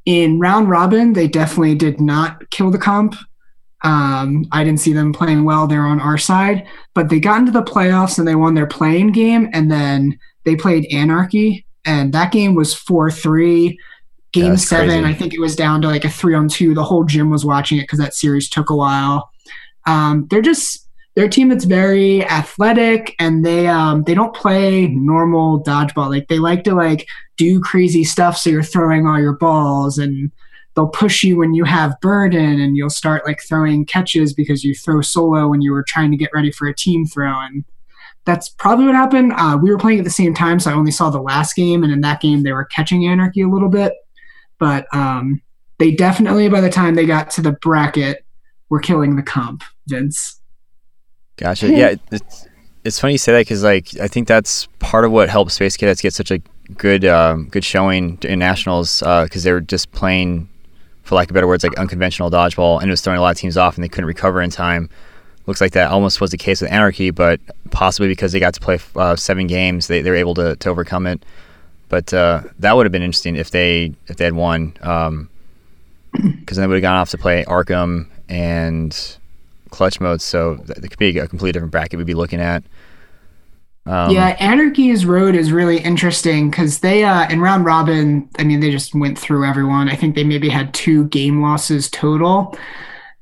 in 0.06 0.40
round 0.40 0.70
robin, 0.70 1.14
they 1.14 1.28
definitely 1.28 1.76
did 1.76 2.02
not 2.02 2.50
kill 2.50 2.72
the 2.72 2.78
comp. 2.78 3.16
Um, 3.84 4.46
I 4.52 4.64
didn't 4.64 4.80
see 4.80 4.94
them 4.94 5.14
playing 5.14 5.44
well 5.44 5.68
there 5.68 5.82
on 5.82 6.00
our 6.00 6.18
side, 6.18 6.68
but 6.94 7.10
they 7.10 7.20
got 7.20 7.40
into 7.40 7.52
the 7.52 7.64
playoffs 7.64 8.20
and 8.20 8.28
they 8.28 8.36
won 8.36 8.54
their 8.54 8.68
playing 8.68 9.12
game, 9.12 9.50
and 9.54 9.72
then 9.72 10.20
they 10.44 10.56
played 10.56 10.86
Anarchy, 10.92 11.66
and 11.86 12.14
that 12.14 12.32
game 12.32 12.56
was 12.56 12.74
four 12.74 13.10
three. 13.10 13.78
Game 14.34 14.56
seven, 14.56 15.04
crazy. 15.04 15.06
I 15.06 15.14
think 15.14 15.34
it 15.34 15.42
was 15.42 15.56
down 15.56 15.82
to 15.82 15.88
like 15.88 16.06
a 16.06 16.10
three 16.10 16.36
on 16.36 16.48
two. 16.48 16.74
The 16.74 16.84
whole 16.84 17.04
gym 17.04 17.30
was 17.30 17.44
watching 17.44 17.80
it 17.80 17.82
because 17.82 18.00
that 18.00 18.14
series 18.14 18.50
took 18.50 18.70
a 18.70 18.76
while. 18.76 19.31
Um, 19.86 20.28
they're 20.30 20.42
just 20.42 20.88
they're 21.16 21.26
a 21.26 21.30
team 21.30 21.50
that's 21.50 21.66
very 21.66 22.26
athletic 22.26 23.16
and 23.20 23.46
they 23.46 23.68
um 23.68 24.04
they 24.04 24.14
don't 24.14 24.36
play 24.36 24.88
normal 24.88 25.62
dodgeball. 25.64 26.10
Like 26.10 26.28
they 26.28 26.40
like 26.40 26.64
to 26.66 26.76
like 26.76 27.08
do 27.38 27.60
crazy 27.60 28.04
stuff. 28.04 28.38
So 28.38 28.50
you're 28.50 28.64
throwing 28.64 29.06
all 29.06 29.20
your 29.20 29.34
balls 29.34 29.98
and 29.98 30.32
they'll 30.76 30.88
push 30.88 31.24
you 31.24 31.38
when 31.38 31.54
you 31.54 31.66
have 31.66 32.00
burden 32.02 32.62
and 32.62 32.78
you'll 32.78 32.90
start 32.90 33.26
like 33.26 33.42
throwing 33.42 33.86
catches 33.86 34.34
because 34.34 34.64
you 34.64 34.74
throw 34.74 35.02
solo 35.02 35.50
when 35.50 35.62
you 35.62 35.74
were 35.74 35.84
trying 35.84 36.12
to 36.12 36.18
get 36.18 36.32
ready 36.34 36.52
for 36.52 36.68
a 36.68 36.74
team 36.74 37.06
throw. 37.06 37.40
And 37.42 37.66
that's 38.24 38.48
probably 38.48 38.86
what 38.86 38.96
happened. 38.96 39.34
Uh, 39.36 39.58
we 39.62 39.70
were 39.70 39.78
playing 39.78 40.00
at 40.00 40.06
the 40.06 40.12
same 40.12 40.34
time 40.34 40.60
so 40.60 40.72
i 40.72 40.74
only 40.74 40.92
saw 40.92 41.10
the 41.10 41.22
last 41.22 41.56
game. 41.56 41.84
And 41.84 41.92
in 41.92 42.02
that 42.02 42.22
game 42.22 42.44
they 42.44 42.54
were 42.54 42.66
catching 42.66 43.06
anarchy 43.06 43.42
a 43.42 43.50
little 43.50 43.70
bit. 43.70 43.94
But 44.60 44.86
um, 44.94 45.42
they 45.78 45.92
definitely 45.92 46.48
by 46.48 46.62
the 46.62 46.70
time 46.70 46.96
they 46.96 47.06
got 47.06 47.32
to 47.32 47.42
the 47.42 47.52
bracket 47.52 48.24
were 48.70 48.80
killing 48.80 49.18
the 49.18 49.24
comp 49.24 49.64
vince 49.88 50.42
Gotcha. 51.38 51.70
yeah, 51.72 51.96
it's 52.12 52.48
it's 52.84 53.00
funny 53.00 53.14
you 53.14 53.18
say 53.18 53.32
that 53.32 53.42
because 53.42 53.64
like 53.64 53.98
I 54.00 54.08
think 54.08 54.28
that's 54.28 54.68
part 54.80 55.06
of 55.06 55.12
what 55.12 55.30
helped 55.30 55.52
Space 55.52 55.76
Cadets 55.78 56.02
get 56.02 56.14
such 56.14 56.30
a 56.30 56.40
good 56.78 57.06
um, 57.06 57.48
good 57.50 57.64
showing 57.64 58.20
in 58.22 58.40
nationals 58.40 59.00
because 59.00 59.38
uh, 59.38 59.44
they 59.44 59.52
were 59.52 59.62
just 59.62 59.92
playing, 59.92 60.50
for 61.04 61.16
lack 61.16 61.30
of 61.30 61.34
better 61.34 61.48
words, 61.48 61.64
like 61.64 61.78
unconventional 61.80 62.30
dodgeball, 62.30 62.80
and 62.80 62.90
it 62.90 62.94
was 62.94 63.02
throwing 63.02 63.18
a 63.18 63.22
lot 63.22 63.32
of 63.32 63.38
teams 63.38 63.58
off, 63.58 63.76
and 63.76 63.84
they 63.84 63.90
couldn't 63.90 64.08
recover 64.08 64.42
in 64.42 64.50
time. 64.50 64.90
Looks 65.48 65.62
like 65.62 65.72
that 65.72 65.90
almost 65.90 66.22
was 66.22 66.30
the 66.30 66.38
case 66.38 66.62
with 66.62 66.72
Anarchy, 66.72 67.10
but 67.10 67.40
possibly 67.72 68.08
because 68.08 68.32
they 68.32 68.40
got 68.40 68.54
to 68.54 68.60
play 68.60 68.78
uh, 68.96 69.16
seven 69.16 69.48
games, 69.48 69.88
they, 69.88 70.04
they 70.04 70.12
were 70.12 70.16
able 70.16 70.36
to, 70.36 70.56
to 70.58 70.70
overcome 70.70 71.08
it. 71.08 71.24
But 71.90 72.14
uh, 72.14 72.44
that 72.60 72.76
would 72.76 72.86
have 72.86 72.92
been 72.92 73.02
interesting 73.02 73.36
if 73.36 73.50
they 73.50 73.94
if 74.08 74.18
they 74.18 74.26
had 74.26 74.34
won. 74.34 74.78
Um, 74.82 75.30
because 76.14 76.58
then 76.58 76.64
they 76.64 76.68
would 76.68 76.76
have 76.76 76.82
gone 76.84 76.98
off 76.98 77.10
to 77.12 77.18
play 77.18 77.44
Arkham 77.46 78.08
and 78.30 79.18
Clutch 79.72 80.00
Mode. 80.00 80.22
So 80.22 80.56
that 80.66 80.82
could 80.82 81.00
be 81.00 81.18
a 81.18 81.28
completely 81.28 81.54
different 81.54 81.72
bracket 81.72 81.98
we'd 81.98 82.06
be 82.06 82.14
looking 82.14 82.40
at. 82.40 82.64
Um, 83.88 84.12
yeah, 84.12 84.36
Anarchy's 84.40 85.06
road 85.08 85.36
is 85.36 85.52
really 85.52 85.80
interesting 85.80 86.52
because 86.52 86.80
they 86.80 87.04
uh, 87.04 87.28
in 87.30 87.42
round 87.42 87.66
robin. 87.66 88.30
I 88.38 88.44
mean, 88.44 88.60
they 88.60 88.70
just 88.70 88.94
went 88.94 89.18
through 89.18 89.44
everyone. 89.44 89.90
I 89.90 89.96
think 89.96 90.16
they 90.16 90.24
maybe 90.24 90.50
had 90.50 90.74
two 90.74 91.06
game 91.06 91.42
losses 91.42 91.90
total, 91.90 92.56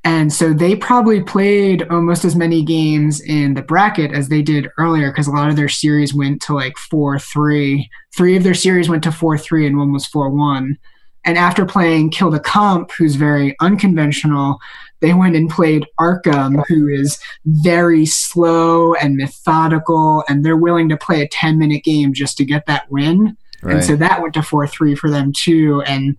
and 0.04 0.34
so 0.34 0.52
they 0.52 0.76
probably 0.76 1.24
played 1.24 1.84
almost 1.90 2.26
as 2.26 2.36
many 2.36 2.62
games 2.62 3.22
in 3.22 3.54
the 3.54 3.62
bracket 3.62 4.12
as 4.12 4.28
they 4.28 4.42
did 4.42 4.68
earlier 4.78 5.12
because 5.12 5.28
a 5.28 5.32
lot 5.32 5.50
of 5.50 5.56
their 5.56 5.70
series 5.70 6.14
went 6.14 6.42
to 6.42 6.54
like 6.54 6.78
four 6.78 7.18
three. 7.20 7.90
Three 8.18 8.36
of 8.36 8.44
their 8.44 8.54
series 8.54 8.90
went 8.90 9.04
to 9.06 9.14
four 9.14 9.38
three, 9.38 9.66
and 9.66 9.78
one 9.78 9.94
was 9.94 10.08
four 10.08 10.30
one. 10.30 10.78
And 11.26 11.38
after 11.38 11.66
playing 11.66 12.12
Kill 12.12 12.32
the 12.32 12.40
Comp, 12.40 12.92
who's 12.92 13.16
very 13.16 13.56
unconventional, 13.60 14.60
they 15.02 15.14
went 15.14 15.36
and 15.36 15.50
played 15.50 15.86
Arkham, 16.00 16.64
who 16.68 16.88
is 16.88 17.20
very 17.46 18.06
slow 18.06 18.94
and 18.96 19.18
methodical, 19.18 20.24
and 20.28 20.44
they're 20.44 20.58
willing 20.58 20.90
to 20.90 20.98
play 20.98 21.22
a 21.22 21.28
10 21.28 21.58
minute 21.58 21.84
game 21.84 22.14
just 22.14 22.38
to 22.38 22.46
get 22.46 22.66
that 22.66 22.90
win. 22.92 23.38
Right. 23.62 23.76
And 23.76 23.84
so 23.84 23.96
that 23.98 24.22
went 24.22 24.34
to 24.36 24.44
4 24.44 24.68
3 24.68 24.96
for 24.96 25.10
them 25.10 25.34
too. 25.34 25.82
And 25.86 26.18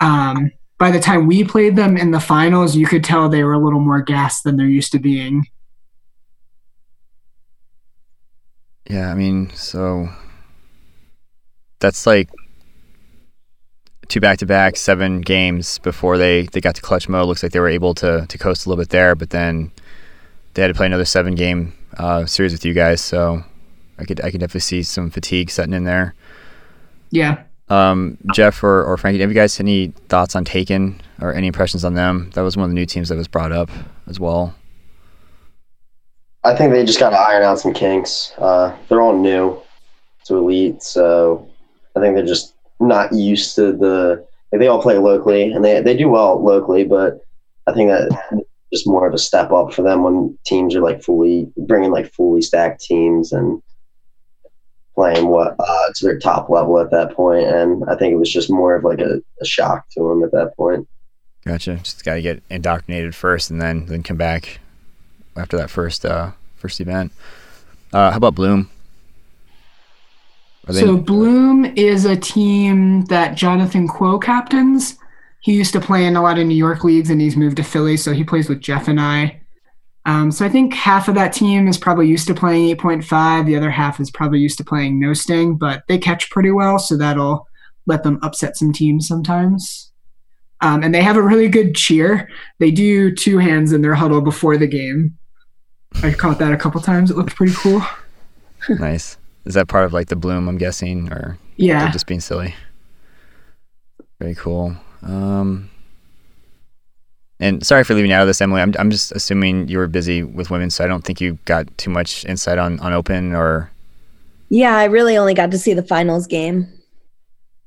um, 0.00 0.52
by 0.78 0.90
the 0.90 1.00
time 1.00 1.26
we 1.26 1.44
played 1.44 1.76
them 1.76 1.96
in 1.96 2.12
the 2.12 2.20
finals, 2.20 2.76
you 2.76 2.86
could 2.86 3.04
tell 3.04 3.28
they 3.28 3.44
were 3.44 3.52
a 3.52 3.64
little 3.64 3.80
more 3.80 4.02
gassed 4.02 4.44
than 4.44 4.56
they're 4.56 4.66
used 4.66 4.92
to 4.92 4.98
being. 4.98 5.46
Yeah, 8.88 9.10
I 9.10 9.14
mean, 9.14 9.50
so 9.50 10.08
that's 11.78 12.06
like 12.06 12.30
two 14.08 14.20
back 14.20 14.38
to 14.38 14.46
back 14.46 14.76
seven 14.76 15.20
games 15.20 15.78
before 15.78 16.18
they, 16.18 16.42
they 16.52 16.60
got 16.60 16.74
to 16.74 16.82
clutch 16.82 17.08
mode. 17.08 17.26
Looks 17.28 17.42
like 17.42 17.52
they 17.52 17.60
were 17.60 17.68
able 17.68 17.94
to 17.94 18.26
to 18.26 18.38
coast 18.38 18.66
a 18.66 18.68
little 18.68 18.82
bit 18.82 18.90
there, 18.90 19.14
but 19.14 19.30
then 19.30 19.70
they 20.54 20.62
had 20.62 20.68
to 20.68 20.74
play 20.74 20.86
another 20.86 21.04
seven 21.04 21.34
game 21.34 21.74
uh, 21.96 22.26
series 22.26 22.52
with 22.52 22.64
you 22.64 22.74
guys. 22.74 23.00
So 23.00 23.44
I 23.98 24.04
could 24.04 24.20
I 24.20 24.30
could 24.30 24.40
definitely 24.40 24.60
see 24.60 24.82
some 24.82 25.10
fatigue 25.10 25.50
setting 25.50 25.74
in 25.74 25.84
there. 25.84 26.14
Yeah. 27.10 27.42
Um, 27.70 28.16
Jeff 28.34 28.62
or, 28.64 28.82
or 28.82 28.96
Frankie, 28.96 29.20
have 29.20 29.30
you 29.30 29.34
guys 29.34 29.60
any 29.60 29.88
thoughts 30.08 30.34
on 30.34 30.44
Taken 30.44 31.02
or 31.20 31.34
any 31.34 31.48
impressions 31.48 31.84
on 31.84 31.94
them? 31.94 32.30
That 32.34 32.40
was 32.40 32.56
one 32.56 32.64
of 32.64 32.70
the 32.70 32.74
new 32.74 32.86
teams 32.86 33.10
that 33.10 33.16
was 33.16 33.28
brought 33.28 33.52
up 33.52 33.70
as 34.06 34.18
well. 34.18 34.54
I 36.44 36.56
think 36.56 36.72
they 36.72 36.84
just 36.84 36.98
got 36.98 37.10
to 37.10 37.16
iron 37.16 37.42
out 37.42 37.58
some 37.58 37.74
kinks. 37.74 38.32
Uh, 38.38 38.74
they're 38.88 39.02
all 39.02 39.18
new 39.18 39.60
to 40.24 40.36
Elite, 40.36 40.82
so 40.82 41.46
I 41.94 42.00
think 42.00 42.14
they're 42.14 42.24
just 42.24 42.54
not 42.80 43.12
used 43.12 43.54
to 43.56 43.72
the 43.72 44.26
like 44.52 44.60
they 44.60 44.68
all 44.68 44.82
play 44.82 44.98
locally 44.98 45.52
and 45.52 45.64
they 45.64 45.80
they 45.80 45.96
do 45.96 46.08
well 46.08 46.42
locally, 46.42 46.84
but 46.84 47.24
I 47.66 47.72
think 47.72 47.90
that 47.90 48.44
just 48.72 48.86
more 48.86 49.06
of 49.06 49.14
a 49.14 49.18
step 49.18 49.50
up 49.50 49.72
for 49.72 49.82
them 49.82 50.02
when 50.02 50.38
teams 50.44 50.74
are 50.74 50.82
like 50.82 51.02
fully 51.02 51.50
bringing 51.56 51.90
like 51.90 52.12
fully 52.12 52.42
stacked 52.42 52.82
teams 52.82 53.32
and 53.32 53.62
playing 54.94 55.28
what 55.28 55.54
uh, 55.58 55.88
to 55.94 56.04
their 56.04 56.18
top 56.18 56.50
level 56.50 56.78
at 56.80 56.90
that 56.90 57.12
point. 57.12 57.46
And 57.46 57.84
I 57.88 57.96
think 57.96 58.12
it 58.12 58.16
was 58.16 58.32
just 58.32 58.50
more 58.50 58.74
of 58.74 58.84
like 58.84 59.00
a, 59.00 59.22
a 59.40 59.44
shock 59.44 59.88
to 59.90 60.08
them 60.08 60.22
at 60.22 60.32
that 60.32 60.56
point. 60.56 60.88
Gotcha. 61.46 61.76
Just 61.76 62.04
got 62.04 62.14
to 62.14 62.22
get 62.22 62.42
indoctrinated 62.50 63.14
first, 63.14 63.50
and 63.50 63.62
then 63.62 63.86
then 63.86 64.02
come 64.02 64.16
back 64.16 64.60
after 65.36 65.56
that 65.56 65.70
first 65.70 66.04
uh, 66.04 66.32
first 66.56 66.80
event. 66.80 67.12
Uh, 67.92 68.10
how 68.10 68.16
about 68.16 68.34
Bloom? 68.34 68.70
They- 70.68 70.80
so 70.80 70.96
Bloom 70.96 71.64
is 71.76 72.04
a 72.04 72.16
team 72.16 73.04
that 73.06 73.36
Jonathan 73.36 73.88
Quo 73.88 74.18
captains. 74.18 74.96
He 75.40 75.52
used 75.54 75.72
to 75.72 75.80
play 75.80 76.04
in 76.04 76.16
a 76.16 76.22
lot 76.22 76.38
of 76.38 76.46
New 76.46 76.54
York 76.54 76.84
leagues, 76.84 77.10
and 77.10 77.20
he's 77.20 77.36
moved 77.36 77.56
to 77.56 77.62
Philly, 77.62 77.96
so 77.96 78.12
he 78.12 78.24
plays 78.24 78.48
with 78.48 78.60
Jeff 78.60 78.88
and 78.88 79.00
I. 79.00 79.40
Um, 80.04 80.30
so 80.30 80.44
I 80.44 80.48
think 80.48 80.74
half 80.74 81.08
of 81.08 81.14
that 81.16 81.32
team 81.32 81.68
is 81.68 81.76
probably 81.76 82.08
used 82.08 82.26
to 82.28 82.34
playing 82.34 82.68
8.5. 82.76 83.46
The 83.46 83.56
other 83.56 83.70
half 83.70 84.00
is 84.00 84.10
probably 84.10 84.38
used 84.40 84.58
to 84.58 84.64
playing 84.64 84.98
no 84.98 85.12
sting, 85.12 85.56
but 85.56 85.82
they 85.86 85.98
catch 85.98 86.30
pretty 86.30 86.50
well, 86.50 86.78
so 86.78 86.96
that'll 86.96 87.46
let 87.86 88.02
them 88.02 88.18
upset 88.22 88.56
some 88.56 88.72
teams 88.72 89.06
sometimes. 89.06 89.92
Um, 90.60 90.82
and 90.82 90.94
they 90.94 91.02
have 91.02 91.16
a 91.16 91.22
really 91.22 91.48
good 91.48 91.74
cheer. 91.74 92.28
They 92.58 92.70
do 92.70 93.14
two 93.14 93.38
hands 93.38 93.72
in 93.72 93.80
their 93.82 93.94
huddle 93.94 94.20
before 94.20 94.56
the 94.56 94.66
game. 94.66 95.16
I 96.02 96.12
caught 96.12 96.38
that 96.40 96.52
a 96.52 96.56
couple 96.56 96.80
times. 96.80 97.10
It 97.10 97.16
looked 97.16 97.36
pretty 97.36 97.54
cool. 97.54 97.82
nice. 98.68 99.16
Is 99.48 99.54
that 99.54 99.66
part 99.66 99.86
of 99.86 99.94
like 99.94 100.08
the 100.08 100.16
bloom? 100.16 100.46
I'm 100.46 100.58
guessing, 100.58 101.10
or 101.10 101.38
yeah, 101.56 101.90
just 101.90 102.06
being 102.06 102.20
silly. 102.20 102.54
Very 104.20 104.34
cool. 104.34 104.76
Um, 105.02 105.70
and 107.40 107.64
sorry 107.64 107.82
for 107.82 107.94
leaving 107.94 108.12
out 108.12 108.20
of 108.20 108.26
this, 108.26 108.42
Emily. 108.42 108.60
I'm 108.60 108.74
I'm 108.78 108.90
just 108.90 109.10
assuming 109.12 109.68
you 109.68 109.78
were 109.78 109.86
busy 109.86 110.22
with 110.22 110.50
women, 110.50 110.68
so 110.68 110.84
I 110.84 110.86
don't 110.86 111.02
think 111.02 111.22
you 111.22 111.38
got 111.46 111.66
too 111.78 111.88
much 111.88 112.26
insight 112.26 112.58
on 112.58 112.78
on 112.80 112.92
Open 112.92 113.34
or. 113.34 113.70
Yeah, 114.50 114.76
I 114.76 114.84
really 114.84 115.16
only 115.16 115.32
got 115.32 115.50
to 115.52 115.58
see 115.58 115.72
the 115.72 115.82
finals 115.82 116.26
game. 116.26 116.66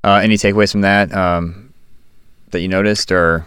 Uh, 0.04 0.20
any 0.22 0.36
takeaways 0.36 0.70
from 0.70 0.82
that 0.82 1.12
um, 1.12 1.74
that 2.52 2.60
you 2.60 2.68
noticed, 2.68 3.10
or? 3.10 3.44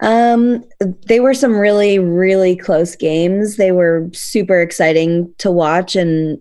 Um, 0.00 0.64
they 1.06 1.18
were 1.18 1.34
some 1.34 1.56
really, 1.56 1.98
really 1.98 2.54
close 2.54 2.94
games. 2.94 3.56
They 3.56 3.72
were 3.72 4.08
super 4.12 4.60
exciting 4.60 5.34
to 5.38 5.50
watch, 5.50 5.96
and 5.96 6.40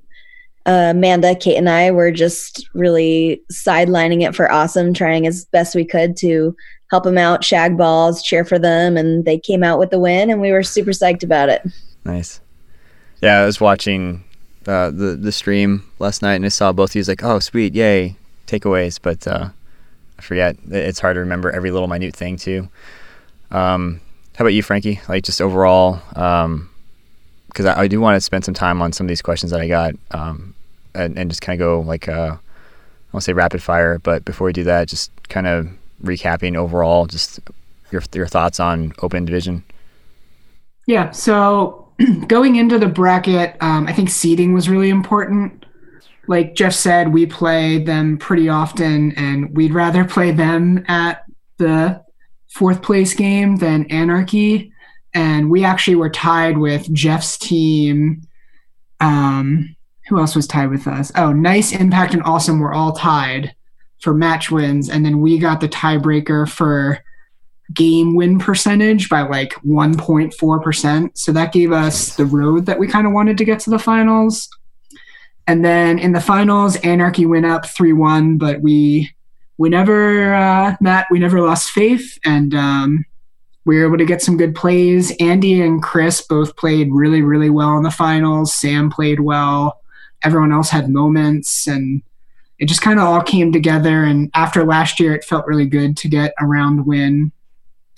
uh, 0.68 0.92
Amanda, 0.92 1.34
Kate, 1.34 1.56
and 1.56 1.70
I 1.70 1.92
were 1.92 2.12
just 2.12 2.68
really 2.74 3.42
sidelining 3.52 4.28
it 4.28 4.36
for 4.36 4.52
awesome, 4.52 4.94
trying 4.94 5.26
as 5.26 5.46
best 5.46 5.76
we 5.76 5.86
could 5.86 6.18
to 6.18 6.56
help 6.92 7.06
them 7.06 7.18
out, 7.18 7.44
shag 7.44 7.78
balls, 7.78 8.22
cheer 8.22 8.44
for 8.44 8.60
them, 8.60 8.98
and 8.98 9.24
they 9.24 9.40
came 9.40 9.64
out 9.64 9.80
with 9.80 9.92
the 9.92 10.00
win, 10.00 10.30
and 10.30 10.42
we 10.42 10.52
were 10.52 10.64
super 10.64 10.92
psyched 10.92 11.24
about 11.24 11.48
it. 11.48 11.66
Nice. 12.04 12.42
Yeah, 13.22 13.40
I 13.40 13.46
was 13.46 13.62
watching 13.62 14.24
uh, 14.68 14.92
the 14.92 15.18
the 15.20 15.32
stream 15.32 15.90
last 16.00 16.22
night, 16.22 16.36
and 16.36 16.46
I 16.46 16.50
saw 16.50 16.74
both 16.74 16.92
of 16.92 16.96
you 16.96 17.04
like, 17.04 17.24
"Oh, 17.24 17.40
sweet, 17.40 17.74
yay, 17.74 18.18
takeaways!" 18.46 19.00
But 19.02 19.26
uh, 19.26 19.50
I 20.20 20.22
forget. 20.22 20.58
It's 20.70 21.00
hard 21.00 21.16
to 21.16 21.22
remember 21.22 21.50
every 21.50 21.72
little 21.72 21.88
minute 21.88 22.16
thing 22.16 22.36
too. 22.36 22.68
Um, 23.52 24.02
how 24.36 24.44
about 24.44 24.54
you, 24.54 24.64
Frankie? 24.64 25.00
Like 25.08 25.24
just 25.24 25.42
overall, 25.42 26.02
because 26.10 26.46
um, 26.46 26.70
I, 27.66 27.82
I, 27.82 27.88
do 27.88 28.02
want 28.02 28.18
to 28.18 28.22
spend 28.22 28.44
some 28.44 28.54
time 28.54 28.82
on 28.82 28.92
some 28.92 29.06
of 29.06 29.10
these 29.10 29.22
questions 29.22 29.52
that 29.52 29.62
I 29.62 29.68
got. 29.70 29.96
Um, 30.12 30.54
and, 30.98 31.18
and 31.18 31.30
just 31.30 31.42
kind 31.42 31.60
of 31.60 31.66
go 31.66 31.80
like 31.82 32.08
uh, 32.08 32.36
I 32.36 33.10
won't 33.14 33.24
say 33.24 33.34
rapid 33.34 33.64
fire, 33.64 34.00
but 34.00 34.26
before 34.26 34.46
we 34.46 34.54
do 34.54 34.64
that, 34.66 34.88
just 34.88 35.12
kind 35.30 35.48
of 35.48 35.70
recapping 36.04 36.56
overall, 36.56 37.06
just 37.06 37.40
your 37.92 38.02
your 38.14 38.28
thoughts 38.28 38.60
on 38.60 38.94
Open 39.02 39.26
Division. 39.26 39.64
Yeah. 40.86 41.12
So 41.12 41.88
going 42.28 42.56
into 42.56 42.80
the 42.80 42.88
bracket, 42.88 43.56
um, 43.62 43.88
I 43.88 43.94
think 43.94 44.10
seeding 44.10 44.54
was 44.54 44.70
really 44.70 44.90
important. 44.90 45.66
Like 46.28 46.56
Jeff 46.56 46.74
said, 46.74 47.14
we 47.14 47.26
play 47.26 47.80
them 47.80 48.18
pretty 48.18 48.50
often, 48.50 49.14
and 49.14 49.56
we'd 49.56 49.74
rather 49.74 50.04
play 50.16 50.32
them 50.32 50.84
at 50.88 51.24
the 51.58 52.04
fourth 52.50 52.82
place 52.82 53.14
game 53.14 53.58
than 53.58 53.86
Anarchy. 53.92 54.72
And 55.14 55.50
we 55.50 55.64
actually 55.64 55.96
were 55.96 56.10
tied 56.10 56.58
with 56.58 56.92
Jeff's 56.94 57.38
team 57.38 58.28
um, 59.00 59.76
who 60.08 60.20
else 60.20 60.36
was 60.36 60.48
tied 60.48 60.70
with 60.70 60.88
us? 60.88 61.12
Oh, 61.16 61.32
nice, 61.34 61.72
impact, 61.72 62.14
and 62.14 62.24
awesome 62.24 62.60
were 62.60 62.74
all 62.74 62.94
tied 62.94 63.54
for 64.02 64.14
match 64.14 64.52
wins, 64.52 64.90
and 64.90 65.06
then 65.06 65.22
we 65.22 65.40
got 65.40 65.60
the 65.60 65.70
tiebreaker 65.70 66.48
for 66.48 67.00
game 67.74 68.16
win 68.16 68.40
percentage 68.40 69.10
by 69.10 69.22
like 69.22 69.54
1.4%. 69.66 71.18
So 71.18 71.32
that 71.34 71.52
gave 71.52 71.72
us 71.72 72.16
the 72.16 72.26
road 72.26 72.66
that 72.66 72.80
we 72.80 72.88
kind 72.88 73.06
of 73.06 73.14
wanted 73.14 73.38
to 73.40 73.46
get 73.46 73.60
to 73.62 73.70
the 73.70 73.80
finals. 73.80 74.48
And 75.48 75.64
then 75.64 76.00
in 76.00 76.12
the 76.12 76.22
finals, 76.22 76.76
Anarchy 76.78 77.26
went 77.26 77.46
up 77.46 77.66
3 77.66 77.94
1, 77.94 78.38
but 78.38 78.62
we 78.62 79.12
we 79.60 79.70
never, 79.70 80.36
uh, 80.36 80.76
Matt, 80.80 81.08
we 81.10 81.18
never 81.18 81.42
lost 81.42 81.72
faith. 81.72 82.20
And 82.24 82.54
um, 82.54 83.06
we 83.66 83.78
were 83.78 83.88
able 83.88 83.98
to 83.98 84.06
get 84.06 84.22
some 84.22 84.38
good 84.38 84.54
plays. 84.54 85.12
Andy 85.20 85.60
and 85.62 85.82
Chris 85.82 86.22
both 86.22 86.56
played 86.58 86.90
really, 86.92 87.24
really 87.24 87.50
well 87.50 87.76
in 87.76 87.82
the 87.82 87.90
finals. 87.90 88.54
Sam 88.54 88.92
played 88.92 89.20
well 89.20 89.82
everyone 90.24 90.52
else 90.52 90.70
had 90.70 90.90
moments 90.90 91.68
and 91.68 92.02
it 92.60 92.68
just 92.68 92.82
kind 92.82 93.00
of 93.00 93.06
all 93.06 93.22
came 93.22 93.52
together 93.52 94.04
and 94.04 94.32
after 94.34 94.66
last 94.66 95.00
year 95.00 95.14
it 95.14 95.24
felt 95.24 95.46
really 95.46 95.68
good 95.68 95.96
to 95.98 96.08
get 96.08 96.34
a 96.40 96.46
round 96.46 96.86
win. 96.86 97.32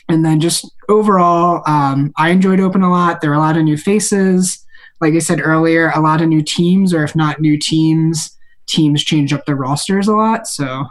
And 0.09 0.26
then 0.26 0.39
just 0.39 0.70
overall 0.89 1.63
um, 1.67 2.11
i 2.17 2.30
enjoyed 2.30 2.59
open 2.59 2.82
a 2.82 2.91
lot. 2.91 3.22
There 3.22 3.30
were 3.30 3.36
a 3.36 3.39
lot 3.39 3.57
of 3.57 3.63
new 3.63 3.78
faces. 3.78 4.65
Like 5.01 5.13
i 5.13 5.20
said 5.20 5.39
earlier 5.41 5.91
a 5.95 6.01
lot 6.01 6.22
of 6.22 6.28
new 6.28 6.41
teams 6.41 6.93
or 6.93 7.03
if 7.03 7.15
not 7.15 7.39
new 7.39 7.57
teams 7.57 8.36
teams 8.67 9.03
changed 9.03 9.34
up 9.34 9.45
their 9.45 9.55
rosters 9.55 10.07
a 10.07 10.15
lot. 10.15 10.45
So 10.45 10.86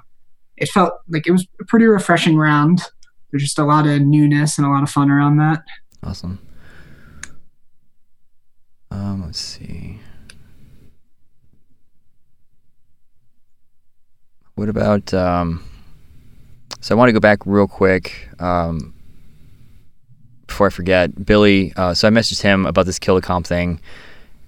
it 0.57 0.68
felt 0.68 0.95
like 1.09 1.26
it 1.26 1.33
was 1.33 1.47
a 1.61 1.64
pretty 1.64 1.87
refreshing 1.87 2.37
round. 2.37 2.83
There's 3.31 3.43
just 3.43 3.59
a 3.59 3.64
lot 3.64 3.87
of 3.87 4.01
newness 4.01 4.59
and 4.59 4.66
a 4.66 4.70
lot 4.70 4.83
of 4.83 4.91
fun 4.91 5.11
around 5.11 5.37
that. 5.37 5.62
Awesome. 6.03 6.41
Um, 8.91 9.22
let's 9.24 9.39
see 9.39 10.01
What 14.59 14.69
about 14.69 15.15
um, 15.15 15.63
So 16.81 16.93
I 16.93 16.99
want 16.99 17.11
to 17.11 17.13
go 17.13 17.21
back 17.21 17.39
real 17.47 17.69
quick 17.69 18.29
um, 18.41 18.93
before 20.49 20.67
I 20.67 20.71
forget. 20.71 21.25
Billy, 21.25 21.73
uh, 21.77 21.95
so 21.95 22.09
I 22.09 22.11
messaged 22.11 22.43
him 22.43 22.67
about 22.67 22.85
this 22.85 22.99
kill 22.99 23.15
the 23.15 23.21
comp 23.21 23.47
thing, 23.47 23.81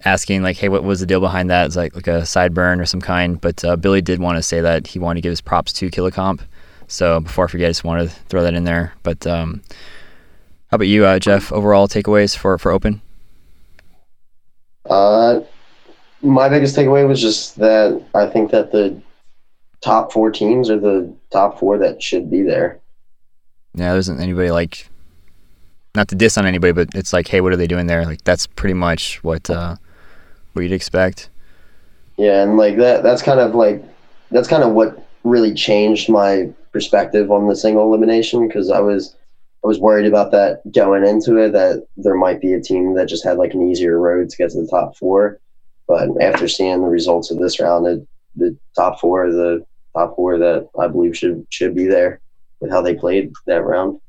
asking 0.04 0.42
like, 0.42 0.56
"Hey, 0.56 0.68
what 0.68 0.82
was 0.82 0.98
the 0.98 1.06
deal 1.06 1.20
behind 1.20 1.48
that?" 1.50 1.66
It's 1.66 1.76
like 1.76 1.94
like 1.94 2.08
a 2.08 2.22
sideburn 2.22 2.80
or 2.80 2.86
some 2.86 3.00
kind. 3.00 3.40
But 3.40 3.64
uh, 3.64 3.76
Billy 3.76 4.02
did 4.02 4.18
want 4.18 4.36
to 4.36 4.42
say 4.42 4.60
that 4.60 4.88
he 4.88 4.98
wanted 4.98 5.20
to 5.20 5.22
give 5.22 5.30
his 5.30 5.40
props 5.40 5.72
to 5.74 5.88
Kill 5.90 6.06
the 6.06 6.10
Comp. 6.10 6.42
So 6.88 7.20
before 7.20 7.44
I 7.44 7.48
forget, 7.48 7.66
I 7.66 7.70
just 7.70 7.84
wanted 7.84 8.10
to 8.10 8.16
throw 8.28 8.42
that 8.42 8.54
in 8.54 8.64
there. 8.64 8.94
But 9.04 9.24
um, 9.28 9.62
how 10.72 10.74
about 10.74 10.88
you, 10.88 11.04
uh, 11.04 11.20
Jeff? 11.20 11.52
Overall 11.52 11.86
takeaways 11.86 12.36
for 12.36 12.58
for 12.58 12.72
Open? 12.72 13.00
Uh, 14.86 15.42
my 16.20 16.48
biggest 16.48 16.74
takeaway 16.74 17.06
was 17.06 17.20
just 17.20 17.54
that 17.58 18.02
I 18.12 18.26
think 18.26 18.50
that 18.50 18.72
the 18.72 19.00
top 19.80 20.12
four 20.12 20.30
teams 20.30 20.70
are 20.70 20.78
the 20.78 21.12
top 21.30 21.58
four 21.58 21.78
that 21.78 22.02
should 22.02 22.30
be 22.30 22.42
there. 22.42 22.80
Yeah, 23.74 23.90
there 23.90 23.98
isn't 23.98 24.20
anybody 24.20 24.50
like, 24.50 24.88
not 25.94 26.08
to 26.08 26.14
diss 26.14 26.36
on 26.36 26.46
anybody, 26.46 26.72
but 26.72 26.88
it's 26.94 27.12
like, 27.12 27.28
hey, 27.28 27.40
what 27.40 27.52
are 27.52 27.56
they 27.56 27.66
doing 27.66 27.86
there? 27.86 28.04
Like 28.04 28.22
that's 28.24 28.46
pretty 28.46 28.74
much 28.74 29.22
what 29.22 29.48
uh, 29.48 29.76
what 30.52 30.62
you'd 30.62 30.72
expect. 30.72 31.30
Yeah, 32.16 32.42
and 32.42 32.56
like 32.56 32.76
that 32.76 33.02
that's 33.02 33.22
kind 33.22 33.40
of 33.40 33.54
like 33.54 33.82
that's 34.30 34.48
kind 34.48 34.62
of 34.62 34.72
what 34.72 35.06
really 35.24 35.54
changed 35.54 36.08
my 36.08 36.50
perspective 36.72 37.30
on 37.30 37.48
the 37.48 37.56
single 37.56 37.84
elimination 37.84 38.46
because 38.46 38.70
I 38.70 38.80
was 38.80 39.16
I 39.64 39.66
was 39.66 39.78
worried 39.78 40.06
about 40.06 40.30
that 40.32 40.62
going 40.72 41.06
into 41.06 41.36
it 41.36 41.52
that 41.52 41.86
there 41.96 42.14
might 42.14 42.40
be 42.40 42.52
a 42.52 42.60
team 42.60 42.94
that 42.94 43.08
just 43.08 43.24
had 43.24 43.36
like 43.36 43.54
an 43.54 43.68
easier 43.68 43.98
road 43.98 44.30
to 44.30 44.36
get 44.36 44.50
to 44.50 44.60
the 44.62 44.68
top 44.68 44.96
four. 44.96 45.40
But 45.86 46.08
after 46.22 46.46
seeing 46.46 46.80
the 46.80 46.88
results 46.88 47.30
of 47.30 47.38
this 47.38 47.58
round, 47.58 47.86
it, 47.86 48.06
the 48.36 48.56
top 48.76 49.00
four 49.00 49.26
are 49.26 49.32
the 49.32 49.66
top 49.92 50.16
four 50.16 50.38
that 50.38 50.68
I 50.78 50.88
believe 50.88 51.16
should 51.16 51.46
should 51.50 51.74
be 51.74 51.86
there 51.86 52.20
with 52.60 52.70
how 52.70 52.82
they 52.82 52.94
played 52.94 53.32
that 53.46 53.62
round. 53.62 54.00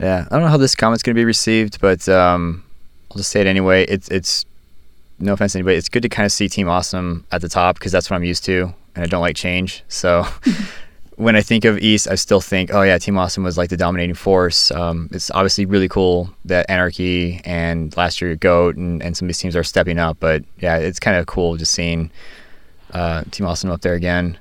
Yeah, 0.00 0.26
I 0.30 0.34
don't 0.34 0.42
know 0.42 0.48
how 0.48 0.56
this 0.56 0.74
comment's 0.74 1.02
going 1.02 1.14
to 1.14 1.20
be 1.20 1.24
received, 1.24 1.80
but 1.80 2.08
um, 2.08 2.64
I'll 3.10 3.18
just 3.18 3.30
say 3.30 3.40
it 3.40 3.46
anyway. 3.46 3.84
It's 3.86 4.08
it's 4.08 4.44
no 5.18 5.34
offense 5.34 5.52
to 5.52 5.58
anybody. 5.58 5.76
It's 5.76 5.88
good 5.88 6.02
to 6.02 6.08
kind 6.08 6.26
of 6.26 6.32
see 6.32 6.48
Team 6.48 6.68
Awesome 6.68 7.24
at 7.30 7.40
the 7.40 7.48
top 7.48 7.78
because 7.78 7.92
that's 7.92 8.10
what 8.10 8.16
I'm 8.16 8.24
used 8.24 8.44
to, 8.46 8.74
and 8.94 9.04
I 9.04 9.06
don't 9.06 9.20
like 9.20 9.36
change. 9.36 9.84
So 9.88 10.26
when 11.16 11.36
I 11.36 11.42
think 11.42 11.64
of 11.64 11.78
East, 11.78 12.08
I 12.08 12.16
still 12.16 12.40
think, 12.40 12.72
oh 12.72 12.82
yeah, 12.82 12.98
Team 12.98 13.16
Awesome 13.16 13.44
was 13.44 13.56
like 13.56 13.70
the 13.70 13.76
dominating 13.76 14.14
force. 14.14 14.70
Um, 14.72 15.08
it's 15.12 15.30
obviously 15.30 15.66
really 15.66 15.88
cool 15.88 16.30
that 16.46 16.68
Anarchy 16.68 17.40
and 17.44 17.96
last 17.96 18.20
year 18.20 18.34
Goat 18.34 18.76
and, 18.76 19.02
and 19.02 19.16
some 19.16 19.26
of 19.26 19.28
these 19.28 19.38
teams 19.38 19.54
are 19.54 19.64
stepping 19.64 19.98
up. 19.98 20.16
But 20.18 20.44
yeah, 20.58 20.78
it's 20.78 20.98
kind 20.98 21.16
of 21.16 21.26
cool 21.26 21.56
just 21.56 21.72
seeing 21.72 22.10
uh, 22.92 23.22
Team 23.30 23.46
Awesome 23.46 23.70
up 23.70 23.82
there 23.82 23.94
again. 23.94 24.38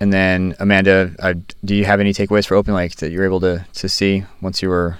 And 0.00 0.12
then 0.12 0.54
Amanda, 0.58 1.12
uh, 1.18 1.34
do 1.64 1.74
you 1.74 1.84
have 1.84 2.00
any 2.00 2.12
takeaways 2.12 2.46
for 2.46 2.54
Open 2.54 2.74
like 2.74 2.96
that 2.96 3.10
you're 3.10 3.24
able 3.24 3.40
to 3.40 3.64
to 3.74 3.88
see 3.88 4.24
once 4.40 4.62
you 4.62 4.68
were? 4.68 4.98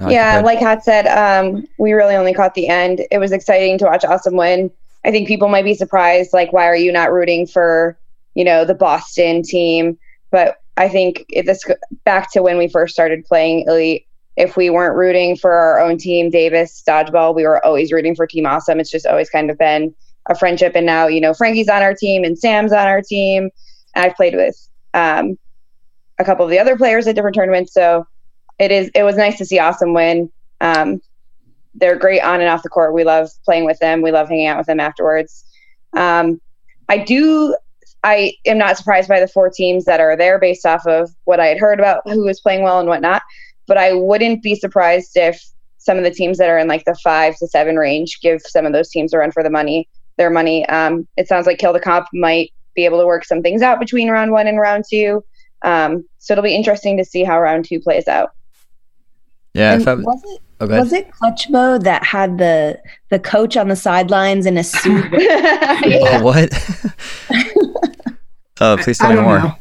uh, 0.00 0.08
yeah, 0.08 0.36
compared? 0.38 0.44
like 0.44 0.58
Hat 0.58 0.84
said, 0.84 1.06
um, 1.06 1.66
we 1.78 1.92
really 1.92 2.14
only 2.14 2.32
caught 2.32 2.54
the 2.54 2.68
end. 2.68 3.02
It 3.10 3.18
was 3.18 3.32
exciting 3.32 3.78
to 3.78 3.84
watch 3.84 4.04
Awesome 4.04 4.36
win. 4.36 4.70
I 5.04 5.10
think 5.10 5.28
people 5.28 5.48
might 5.48 5.64
be 5.64 5.74
surprised, 5.74 6.32
like, 6.32 6.52
why 6.52 6.66
are 6.66 6.76
you 6.76 6.92
not 6.92 7.12
rooting 7.12 7.46
for, 7.46 7.98
you 8.34 8.44
know, 8.44 8.64
the 8.64 8.74
Boston 8.74 9.42
team? 9.42 9.98
But 10.30 10.60
I 10.76 10.88
think 10.88 11.24
it, 11.28 11.46
this 11.46 11.64
back 12.04 12.32
to 12.32 12.42
when 12.42 12.58
we 12.58 12.68
first 12.68 12.94
started 12.94 13.24
playing 13.24 13.64
Elite. 13.66 14.06
If 14.36 14.56
we 14.56 14.70
weren't 14.70 14.96
rooting 14.96 15.36
for 15.36 15.52
our 15.52 15.80
own 15.80 15.98
team, 15.98 16.30
Davis 16.30 16.82
Dodgeball, 16.86 17.34
we 17.34 17.44
were 17.44 17.64
always 17.64 17.92
rooting 17.92 18.14
for 18.14 18.26
Team 18.26 18.46
Awesome. 18.46 18.80
It's 18.80 18.90
just 18.90 19.06
always 19.06 19.28
kind 19.28 19.50
of 19.50 19.58
been 19.58 19.94
a 20.30 20.34
friendship. 20.34 20.72
And 20.74 20.86
now, 20.86 21.08
you 21.08 21.20
know, 21.20 21.34
Frankie's 21.34 21.68
on 21.68 21.82
our 21.82 21.94
team 21.94 22.24
and 22.24 22.38
Sam's 22.38 22.72
on 22.72 22.86
our 22.86 23.02
team. 23.02 23.50
And 23.94 24.04
I've 24.04 24.16
played 24.16 24.34
with 24.34 24.56
um, 24.94 25.38
a 26.18 26.24
couple 26.24 26.44
of 26.44 26.50
the 26.50 26.58
other 26.58 26.76
players 26.76 27.06
at 27.06 27.14
different 27.14 27.34
tournaments. 27.34 27.72
So 27.72 28.06
it 28.58 28.70
is 28.70 28.90
it 28.94 29.02
was 29.02 29.16
nice 29.16 29.38
to 29.38 29.44
see 29.44 29.58
Awesome 29.58 29.94
win. 29.94 30.30
Um, 30.60 31.00
they're 31.74 31.96
great 31.96 32.20
on 32.20 32.40
and 32.40 32.48
off 32.48 32.62
the 32.62 32.68
court. 32.68 32.94
We 32.94 33.04
love 33.04 33.30
playing 33.44 33.64
with 33.64 33.78
them. 33.78 34.02
We 34.02 34.10
love 34.10 34.28
hanging 34.28 34.46
out 34.46 34.58
with 34.58 34.66
them 34.66 34.80
afterwards. 34.80 35.44
Um, 35.94 36.40
I 36.88 36.98
do. 36.98 37.56
I 38.02 38.32
am 38.46 38.58
not 38.58 38.76
surprised 38.76 39.08
by 39.08 39.20
the 39.20 39.28
four 39.28 39.50
teams 39.50 39.84
that 39.84 40.00
are 40.00 40.16
there 40.16 40.38
based 40.38 40.64
off 40.64 40.86
of 40.86 41.10
what 41.24 41.38
I 41.38 41.46
had 41.46 41.58
heard 41.58 41.78
about 41.78 42.02
who 42.06 42.24
was 42.24 42.40
playing 42.40 42.62
well 42.62 42.80
and 42.80 42.88
whatnot. 42.88 43.22
But 43.66 43.76
I 43.76 43.92
wouldn't 43.92 44.42
be 44.42 44.54
surprised 44.54 45.16
if 45.16 45.40
some 45.78 45.96
of 45.96 46.04
the 46.04 46.10
teams 46.10 46.38
that 46.38 46.48
are 46.48 46.58
in 46.58 46.68
like 46.68 46.84
the 46.84 46.96
five 47.02 47.36
to 47.38 47.46
seven 47.46 47.76
range 47.76 48.20
give 48.20 48.40
some 48.42 48.66
of 48.66 48.72
those 48.72 48.90
teams 48.90 49.12
a 49.12 49.18
run 49.18 49.32
for 49.32 49.42
the 49.42 49.50
money, 49.50 49.88
their 50.16 50.30
money. 50.30 50.66
Um, 50.68 51.06
it 51.16 51.28
sounds 51.28 51.46
like 51.46 51.58
Kill 51.58 51.72
the 51.72 51.80
Comp 51.80 52.06
might 52.12 52.52
be 52.74 52.84
able 52.84 53.00
to 53.00 53.06
work 53.06 53.24
some 53.24 53.42
things 53.42 53.62
out 53.62 53.78
between 53.80 54.10
round 54.10 54.32
one 54.32 54.46
and 54.46 54.58
round 54.58 54.84
two. 54.88 55.24
Um, 55.62 56.04
so 56.18 56.32
it'll 56.34 56.44
be 56.44 56.54
interesting 56.54 56.96
to 56.98 57.04
see 57.04 57.24
how 57.24 57.40
round 57.40 57.64
two 57.66 57.80
plays 57.80 58.08
out. 58.08 58.30
yeah. 59.54 59.74
If 59.76 59.86
was 59.86 60.22
it 60.24 60.40
oh, 60.60 60.66
go 60.66 60.72
ahead. 60.72 60.82
was 60.84 60.92
it 60.92 61.10
Clutchbo 61.10 61.82
that 61.82 62.02
had 62.04 62.38
the 62.38 62.78
the 63.10 63.18
coach 63.18 63.56
on 63.56 63.68
the 63.68 63.76
sidelines 63.76 64.46
in 64.46 64.56
a 64.56 64.64
suit? 64.64 65.06
Oh, 65.12 66.22
what? 66.22 66.52
oh, 68.60 68.76
please 68.80 68.98
tell 68.98 69.10
I 69.12 69.14
me 69.16 69.20
more. 69.22 69.38
know. 69.40 69.54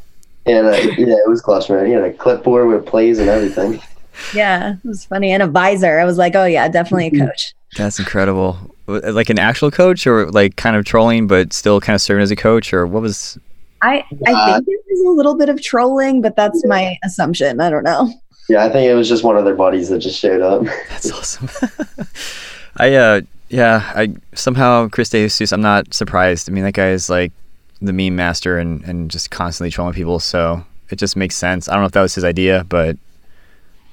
And 0.45 0.67
uh, 0.67 0.71
yeah, 0.71 1.15
it 1.15 1.29
was 1.29 1.41
clutch, 1.41 1.69
man. 1.69 1.85
He 1.85 1.91
had 1.91 2.03
a 2.03 2.13
clipboard 2.13 2.67
with 2.67 2.85
plays 2.85 3.19
and 3.19 3.29
everything. 3.29 3.81
yeah, 4.33 4.73
it 4.83 4.87
was 4.87 5.05
funny. 5.05 5.31
And 5.31 5.43
a 5.43 5.47
visor. 5.47 5.99
I 5.99 6.05
was 6.05 6.17
like, 6.17 6.35
oh 6.35 6.45
yeah, 6.45 6.67
definitely 6.69 7.07
a 7.07 7.25
coach. 7.25 7.53
That's 7.77 7.99
incredible. 7.99 8.57
W- 8.93 9.11
Like 9.13 9.29
an 9.29 9.39
actual 9.39 9.71
coach, 9.71 10.05
or 10.07 10.29
like 10.31 10.55
kind 10.55 10.75
of 10.75 10.85
trolling, 10.85 11.27
but 11.27 11.53
still 11.53 11.79
kind 11.81 11.95
of 11.95 12.01
serving 12.01 12.23
as 12.23 12.31
a 12.31 12.35
coach, 12.35 12.73
or 12.73 12.85
what 12.87 13.01
was? 13.01 13.37
I 13.81 14.03
I 14.27 14.55
think 14.55 14.67
it 14.67 14.83
was 14.89 15.01
a 15.07 15.09
little 15.11 15.35
bit 15.37 15.49
of 15.49 15.61
trolling, 15.61 16.21
but 16.21 16.35
that's 16.35 16.65
my 16.65 16.97
assumption. 17.03 17.61
I 17.61 17.69
don't 17.69 17.83
know. 17.83 18.11
Yeah, 18.49 18.65
I 18.65 18.69
think 18.69 18.89
it 18.89 18.95
was 18.95 19.07
just 19.07 19.23
one 19.23 19.37
of 19.37 19.45
their 19.45 19.55
buddies 19.55 19.89
that 19.89 19.99
just 19.99 20.19
showed 20.19 20.41
up. 20.41 20.63
That's 20.89 21.11
awesome. 21.11 21.49
I 22.77 22.95
uh 22.95 23.21
yeah, 23.49 23.91
I 23.95 24.13
somehow 24.33 24.87
Chris 24.89 25.09
DeJesus, 25.09 25.51
I'm 25.53 25.61
not 25.61 25.93
surprised. 25.93 26.49
I 26.49 26.53
mean 26.53 26.63
that 26.63 26.73
guy 26.73 26.89
is 26.89 27.09
like 27.11 27.31
the 27.81 27.93
meme 27.93 28.15
master 28.15 28.57
and, 28.57 28.83
and 28.85 29.09
just 29.11 29.29
constantly 29.31 29.69
trolling 29.71 29.93
people, 29.93 30.19
so 30.19 30.65
it 30.89 30.97
just 30.97 31.15
makes 31.15 31.35
sense. 31.37 31.69
I 31.69 31.73
don't 31.73 31.83
know 31.83 31.85
if 31.87 31.91
that 31.93 32.01
was 32.01 32.15
his 32.15 32.23
idea, 32.23 32.65
but 32.67 32.97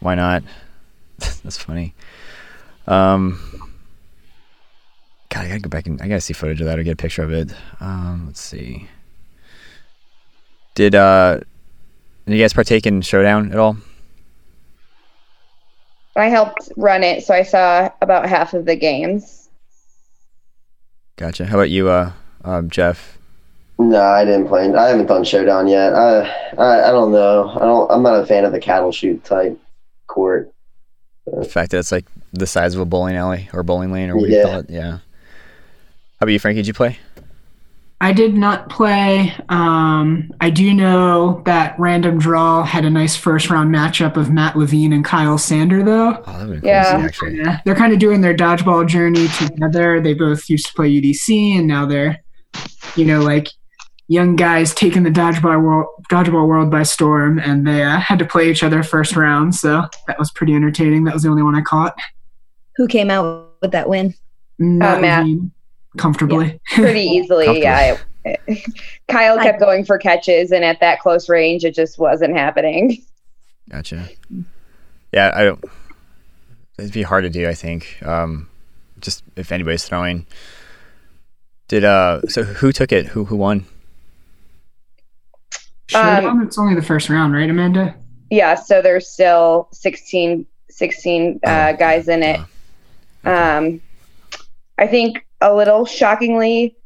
why 0.00 0.14
not? 0.14 0.42
That's 1.18 1.58
funny. 1.58 1.92
Um 2.86 3.38
God, 5.28 5.44
I 5.44 5.48
gotta 5.48 5.60
go 5.60 5.68
back 5.68 5.86
and 5.86 6.00
I 6.00 6.08
gotta 6.08 6.20
see 6.20 6.32
footage 6.32 6.60
of 6.60 6.66
that 6.66 6.78
or 6.78 6.82
get 6.82 6.92
a 6.92 6.96
picture 6.96 7.22
of 7.22 7.32
it. 7.32 7.52
Um, 7.80 8.24
let's 8.26 8.40
see. 8.40 8.88
Did 10.74 10.94
uh 10.94 11.40
did 12.26 12.34
you 12.34 12.42
guys 12.42 12.52
partake 12.52 12.86
in 12.86 13.00
Showdown 13.02 13.52
at 13.52 13.58
all? 13.58 13.76
I 16.16 16.26
helped 16.28 16.70
run 16.76 17.04
it, 17.04 17.24
so 17.24 17.34
I 17.34 17.42
saw 17.42 17.90
about 18.00 18.26
half 18.26 18.54
of 18.54 18.64
the 18.64 18.74
games. 18.74 19.48
Gotcha. 21.16 21.46
How 21.46 21.56
about 21.56 21.70
you, 21.70 21.88
uh, 21.88 22.12
um, 22.44 22.70
Jeff? 22.70 23.18
No, 23.78 24.00
I 24.00 24.24
didn't 24.24 24.48
play. 24.48 24.72
I 24.72 24.88
haven't 24.88 25.06
done 25.06 25.24
Showdown 25.24 25.68
yet. 25.68 25.94
I, 25.94 26.20
I 26.56 26.88
I 26.88 26.90
don't 26.90 27.12
know. 27.12 27.50
I 27.50 27.60
don't. 27.60 27.90
I'm 27.90 28.02
not 28.02 28.20
a 28.20 28.26
fan 28.26 28.44
of 28.44 28.52
the 28.52 28.60
cattle 28.60 28.90
chute 28.90 29.22
type 29.22 29.58
court. 30.06 30.50
The 31.26 31.44
fact 31.44 31.72
that 31.72 31.78
it's 31.78 31.92
like 31.92 32.06
the 32.32 32.46
size 32.46 32.74
of 32.74 32.80
a 32.80 32.86
bowling 32.86 33.16
alley 33.16 33.50
or 33.52 33.62
bowling 33.62 33.92
lane 33.92 34.08
or 34.08 34.16
what 34.16 34.28
do 34.28 34.32
you 34.32 34.42
call 34.42 34.60
it? 34.60 34.70
Yeah. 34.70 34.98
How 36.18 36.24
about 36.24 36.32
you, 36.32 36.38
Frankie? 36.38 36.60
Did 36.60 36.66
you 36.68 36.74
play? 36.74 36.98
I 38.00 38.12
did 38.12 38.34
not 38.34 38.68
play. 38.68 39.34
Um, 39.48 40.30
I 40.40 40.50
do 40.50 40.74
know 40.74 41.40
that 41.46 41.78
Random 41.78 42.18
Draw 42.18 42.62
had 42.64 42.84
a 42.84 42.90
nice 42.90 43.16
first 43.16 43.48
round 43.48 43.74
matchup 43.74 44.16
of 44.16 44.30
Matt 44.30 44.54
Levine 44.56 44.92
and 44.92 45.02
Kyle 45.04 45.38
Sander, 45.38 45.82
though. 45.82 46.22
Oh, 46.26 46.38
that 46.38 46.46
would 46.48 46.54
be 46.56 46.60
cool 46.60 46.68
Yeah. 46.68 46.82
to 46.92 46.98
see, 47.00 47.04
actually. 47.06 47.36
Yeah, 47.38 47.60
they're 47.64 47.74
kind 47.74 47.92
of 47.94 47.98
doing 47.98 48.20
their 48.20 48.34
dodgeball 48.36 48.86
journey 48.86 49.28
together. 49.28 50.00
They 50.00 50.12
both 50.12 50.48
used 50.50 50.66
to 50.66 50.74
play 50.74 50.88
UDC, 50.90 51.58
and 51.58 51.66
now 51.66 51.86
they're, 51.86 52.22
you 52.96 53.06
know, 53.06 53.20
like 53.20 53.48
young 54.08 54.36
guys 54.36 54.74
taking 54.74 55.02
the 55.02 55.10
dodgeball 55.10 55.62
world, 55.62 55.86
dodgeball 56.10 56.46
world 56.46 56.70
by 56.70 56.82
storm. 56.82 57.38
And 57.38 57.66
they 57.66 57.82
uh, 57.82 57.98
had 57.98 58.18
to 58.18 58.26
play 58.26 58.50
each 58.50 58.62
other 58.62 58.82
first 58.82 59.16
round, 59.16 59.54
so 59.54 59.84
that 60.06 60.18
was 60.18 60.30
pretty 60.32 60.54
entertaining. 60.54 61.04
That 61.04 61.14
was 61.14 61.22
the 61.22 61.30
only 61.30 61.42
one 61.42 61.54
I 61.54 61.62
caught. 61.62 61.94
Who 62.76 62.86
came 62.88 63.10
out 63.10 63.54
with 63.62 63.72
that 63.72 63.88
win? 63.88 64.14
Matt 64.58 65.00
Matt. 65.00 65.20
Levine, 65.20 65.50
comfortably. 65.98 66.60
Pretty 66.74 67.00
easily, 67.02 67.60
yeah. 67.60 67.96
Kyle 69.08 69.38
kept 69.38 69.60
going 69.60 69.84
for 69.84 69.98
catches, 69.98 70.50
and 70.52 70.64
at 70.64 70.80
that 70.80 71.00
close 71.00 71.28
range, 71.28 71.64
it 71.64 71.74
just 71.74 71.98
wasn't 71.98 72.36
happening. 72.36 73.02
Gotcha. 73.70 74.08
Yeah, 75.12 75.32
I 75.34 75.44
don't. 75.44 75.64
It'd 76.78 76.92
be 76.92 77.02
hard 77.02 77.24
to 77.24 77.30
do, 77.30 77.48
I 77.48 77.54
think. 77.54 77.98
Um, 78.04 78.48
just 79.00 79.22
if 79.36 79.52
anybody's 79.52 79.84
throwing. 79.84 80.26
Did 81.68 81.84
uh? 81.84 82.20
So 82.28 82.42
who 82.44 82.72
took 82.72 82.92
it? 82.92 83.06
Who 83.06 83.24
who 83.24 83.36
won? 83.36 83.66
Showdown, 85.88 86.42
it's 86.42 86.58
only 86.58 86.74
the 86.74 86.82
first 86.82 87.08
round, 87.08 87.32
right, 87.32 87.48
Amanda? 87.48 87.94
Yeah, 88.30 88.56
so 88.56 88.82
there's 88.82 89.08
still 89.08 89.68
16, 89.72 90.44
16 90.68 91.40
uh, 91.46 91.72
Oh, 91.74 91.76
guys 91.76 92.08
in 92.08 92.22
it. 92.24 92.40
uh, 93.24 93.30
Um, 93.30 93.80
I 94.78 94.86
think 94.86 95.26
a 95.40 95.54
little 95.54 95.84
shockingly, 95.84 96.76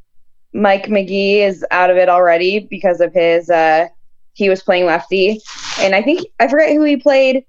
Mike 0.52 0.86
McGee 0.86 1.38
is 1.38 1.64
out 1.70 1.90
of 1.90 1.96
it 1.96 2.08
already 2.08 2.60
because 2.60 3.00
of 3.00 3.12
his. 3.12 3.50
Uh, 3.50 3.88
he 4.32 4.48
was 4.48 4.62
playing 4.62 4.86
lefty, 4.86 5.40
and 5.80 5.94
I 5.94 6.02
think 6.02 6.26
I 6.38 6.48
forget 6.48 6.72
who 6.72 6.84
he 6.84 6.96
played 6.96 7.44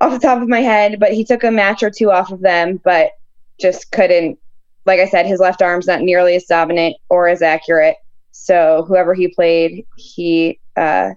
off 0.00 0.12
the 0.12 0.18
top 0.18 0.40
of 0.40 0.48
my 0.48 0.60
head, 0.60 1.00
but 1.00 1.12
he 1.12 1.24
took 1.24 1.44
a 1.44 1.50
match 1.50 1.82
or 1.82 1.90
two 1.90 2.10
off 2.10 2.30
of 2.30 2.40
them, 2.40 2.80
but 2.84 3.12
just 3.60 3.90
couldn't. 3.90 4.38
Like 4.86 5.00
I 5.00 5.08
said, 5.08 5.26
his 5.26 5.40
left 5.40 5.60
arm's 5.60 5.86
not 5.86 6.00
nearly 6.00 6.34
as 6.34 6.44
dominant 6.44 6.96
or 7.08 7.28
as 7.28 7.42
accurate. 7.42 7.96
So 8.32 8.84
whoever 8.86 9.12
he 9.12 9.28
played, 9.28 9.84
he 9.96 10.60
uh, 10.76 11.10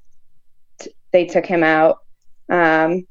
t- 0.80 0.94
they 1.12 1.26
took 1.26 1.46
him 1.46 1.64
out. 1.64 2.00
Um, 2.50 3.08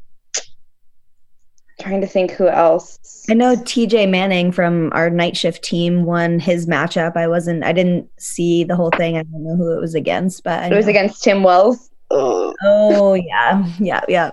trying 1.81 2.01
to 2.01 2.07
think 2.07 2.31
who 2.33 2.49
else. 2.49 2.99
I 3.29 3.35
know 3.35 3.57
TJ 3.57 4.09
Manning 4.09 4.53
from 4.53 4.91
our 4.93 5.11
Nightshift 5.11 5.63
team 5.63 6.05
won 6.05 6.39
his 6.39 6.67
matchup. 6.67 7.17
I 7.17 7.27
wasn't, 7.27 7.65
I 7.65 7.73
didn't 7.73 8.09
see 8.19 8.65
the 8.65 8.77
whole 8.77 8.91
thing. 8.91 9.17
I 9.17 9.23
don't 9.23 9.45
know 9.45 9.57
who 9.57 9.73
it 9.73 9.81
was 9.81 9.95
against, 9.95 10.45
but 10.45 10.63
I 10.63 10.67
It 10.67 10.75
was 10.75 10.87
against 10.87 11.23
Tim 11.23 11.43
Wells. 11.43 11.91
Oh 12.11 13.15
yeah, 13.15 13.67
yeah, 13.79 14.01
yeah. 14.09 14.31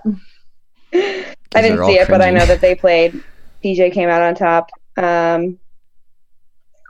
I 0.92 1.62
didn't 1.62 1.84
see 1.84 1.98
it, 1.98 2.08
but 2.08 2.20
I 2.20 2.30
know 2.30 2.44
that 2.46 2.60
they 2.60 2.74
played. 2.74 3.22
TJ 3.62 3.92
came 3.92 4.08
out 4.08 4.22
on 4.22 4.34
top. 4.34 4.70
Um, 4.96 5.58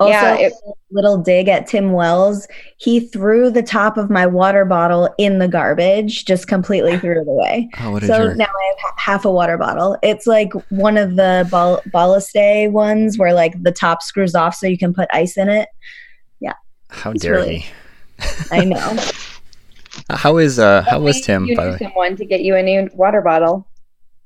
Also, 0.01 0.11
Yeah, 0.13 0.35
it- 0.37 0.53
little 0.91 1.19
dig 1.19 1.49
at 1.49 1.67
Tim 1.67 1.93
Wells. 1.93 2.47
He 2.79 3.01
threw 3.01 3.51
the 3.51 3.63
top 3.63 3.97
of 3.99 4.09
my 4.11 4.27
water 4.27 4.65
bottle 4.65 5.13
in 5.19 5.39
the 5.39 5.49
garbage, 5.49 6.25
just 6.25 6.47
completely 6.49 6.97
threw 7.01 7.21
it 7.21 7.27
away. 7.29 7.69
Oh, 7.81 7.99
So 8.01 8.07
jerk. 8.29 8.37
now 8.37 8.45
I 8.47 8.75
have 8.87 8.95
half 8.97 9.25
a 9.25 9.31
water 9.33 9.59
bottle. 9.59 9.97
It's 10.03 10.27
like 10.27 10.53
one 10.71 10.97
of 10.97 11.17
the 11.17 11.47
ball 11.51 11.83
ballast 11.93 12.35
ones 12.37 13.19
where 13.19 13.33
like 13.35 13.61
the 13.63 13.73
top 13.73 14.03
screws 14.03 14.35
off 14.35 14.55
so 14.55 14.67
you 14.67 14.79
can 14.79 14.95
put 14.95 15.09
ice 15.13 15.37
in 15.37 15.49
it. 15.49 15.69
Yeah. 16.41 16.55
How 16.91 17.11
it's 17.11 17.23
dare 17.23 17.33
really- 17.33 17.59
he? 17.59 17.71
I 18.53 18.65
know. 18.65 18.97
How 20.11 20.39
is 20.39 20.59
uh 20.59 20.83
how 20.83 21.01
was 21.01 21.21
Tim 21.21 21.45
You 21.47 21.57
by 21.57 21.65
the 21.67 21.71
way? 21.73 21.79
someone 21.79 22.17
to 22.17 22.25
get 22.25 22.41
you 22.43 22.55
a 22.55 22.63
new 22.63 22.89
water 22.95 23.21
bottle. 23.21 23.67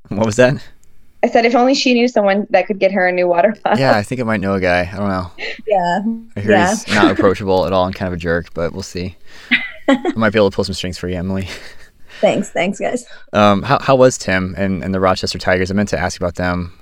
What 0.08 0.26
was 0.26 0.36
that? 0.36 0.62
I 1.24 1.28
said 1.28 1.44
if 1.44 1.54
only 1.54 1.74
she 1.74 1.94
knew 1.94 2.08
someone 2.08 2.46
that 2.50 2.66
could 2.66 2.78
get 2.80 2.90
her 2.92 3.06
a 3.06 3.12
new 3.12 3.28
water 3.28 3.54
bottle. 3.64 3.78
Yeah, 3.78 3.96
I 3.96 4.02
think 4.02 4.20
I 4.20 4.24
might 4.24 4.40
know 4.40 4.54
a 4.54 4.60
guy. 4.60 4.88
I 4.92 4.96
don't 4.96 5.08
know. 5.08 5.30
yeah. 5.66 6.02
I 6.36 6.40
hear 6.40 6.50
Yeah. 6.52 6.70
he's 6.70 6.88
not 6.94 7.10
approachable 7.18 7.66
at 7.66 7.72
all 7.72 7.86
and 7.86 7.94
kind 7.94 8.08
of 8.08 8.14
a 8.14 8.16
jerk, 8.20 8.52
but 8.54 8.72
we'll 8.72 8.82
see. 8.82 9.16
I 9.88 10.12
might 10.16 10.32
be 10.32 10.38
able 10.38 10.50
to 10.50 10.54
pull 10.54 10.64
some 10.64 10.74
strings 10.74 10.98
for 10.98 11.08
you, 11.08 11.16
Emily. 11.16 11.48
Thanks. 12.20 12.50
Thanks, 12.50 12.78
guys. 12.78 13.06
Um, 13.32 13.62
how, 13.62 13.78
how 13.80 13.96
was 13.96 14.16
Tim 14.18 14.54
and, 14.56 14.82
and 14.82 14.94
the 14.94 15.00
Rochester 15.00 15.38
Tigers? 15.38 15.70
I 15.70 15.74
meant 15.74 15.88
to 15.90 15.98
ask 15.98 16.20
about 16.20 16.36
them. 16.36 16.78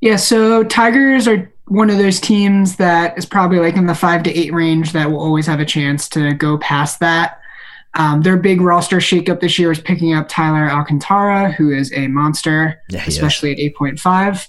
Yeah, 0.00 0.16
so 0.16 0.64
Tigers 0.64 1.28
are 1.28 1.50
one 1.68 1.88
of 1.88 1.96
those 1.98 2.20
teams 2.20 2.76
that 2.76 3.16
is 3.16 3.24
probably 3.24 3.58
like 3.60 3.76
in 3.76 3.86
the 3.86 3.94
five 3.94 4.22
to 4.24 4.32
eight 4.36 4.52
range 4.52 4.92
that 4.92 5.10
will 5.10 5.20
always 5.20 5.46
have 5.46 5.60
a 5.60 5.64
chance 5.64 6.08
to 6.10 6.32
go 6.34 6.58
past 6.58 7.00
that. 7.00 7.38
Um, 7.94 8.22
their 8.22 8.36
big 8.38 8.60
roster 8.60 8.96
shakeup 8.98 9.40
this 9.40 9.58
year 9.58 9.70
is 9.70 9.80
picking 9.80 10.14
up 10.14 10.28
Tyler 10.28 10.70
Alcantara, 10.70 11.52
who 11.52 11.70
is 11.70 11.92
a 11.92 12.08
monster, 12.08 12.80
Yeah, 12.88 13.00
he 13.00 13.08
is. 13.08 13.16
especially 13.16 13.52
at 13.52 13.58
8.5. 13.74 14.48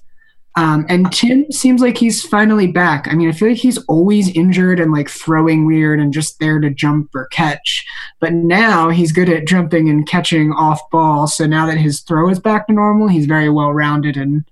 Um, 0.56 0.86
and 0.88 1.12
Tim 1.12 1.52
seems 1.52 1.82
like 1.82 1.98
he's 1.98 2.24
finally 2.24 2.68
back. 2.68 3.08
I 3.10 3.16
mean, 3.16 3.28
I 3.28 3.32
feel 3.32 3.48
like 3.50 3.58
he's 3.58 3.80
always 3.86 4.30
injured 4.30 4.80
and 4.80 4.92
like 4.94 5.10
throwing 5.10 5.66
weird 5.66 6.00
and 6.00 6.14
just 6.14 6.40
there 6.40 6.60
to 6.60 6.70
jump 6.70 7.10
or 7.16 7.26
catch. 7.30 7.84
But 8.20 8.34
now 8.34 8.90
he's 8.90 9.12
good 9.12 9.30
at 9.30 9.48
jumping 9.48 9.90
and 9.90 10.08
catching 10.08 10.52
off 10.54 10.80
ball. 10.92 11.26
So 11.28 11.48
now 11.48 11.66
that 11.66 11.80
his 11.80 12.02
throw 12.02 12.30
is 12.30 12.40
back 12.40 12.68
to 12.68 12.74
normal, 12.74 13.08
he's 13.08 13.26
very 13.26 13.50
well 13.50 13.74
rounded 13.74 14.16
and 14.16 14.46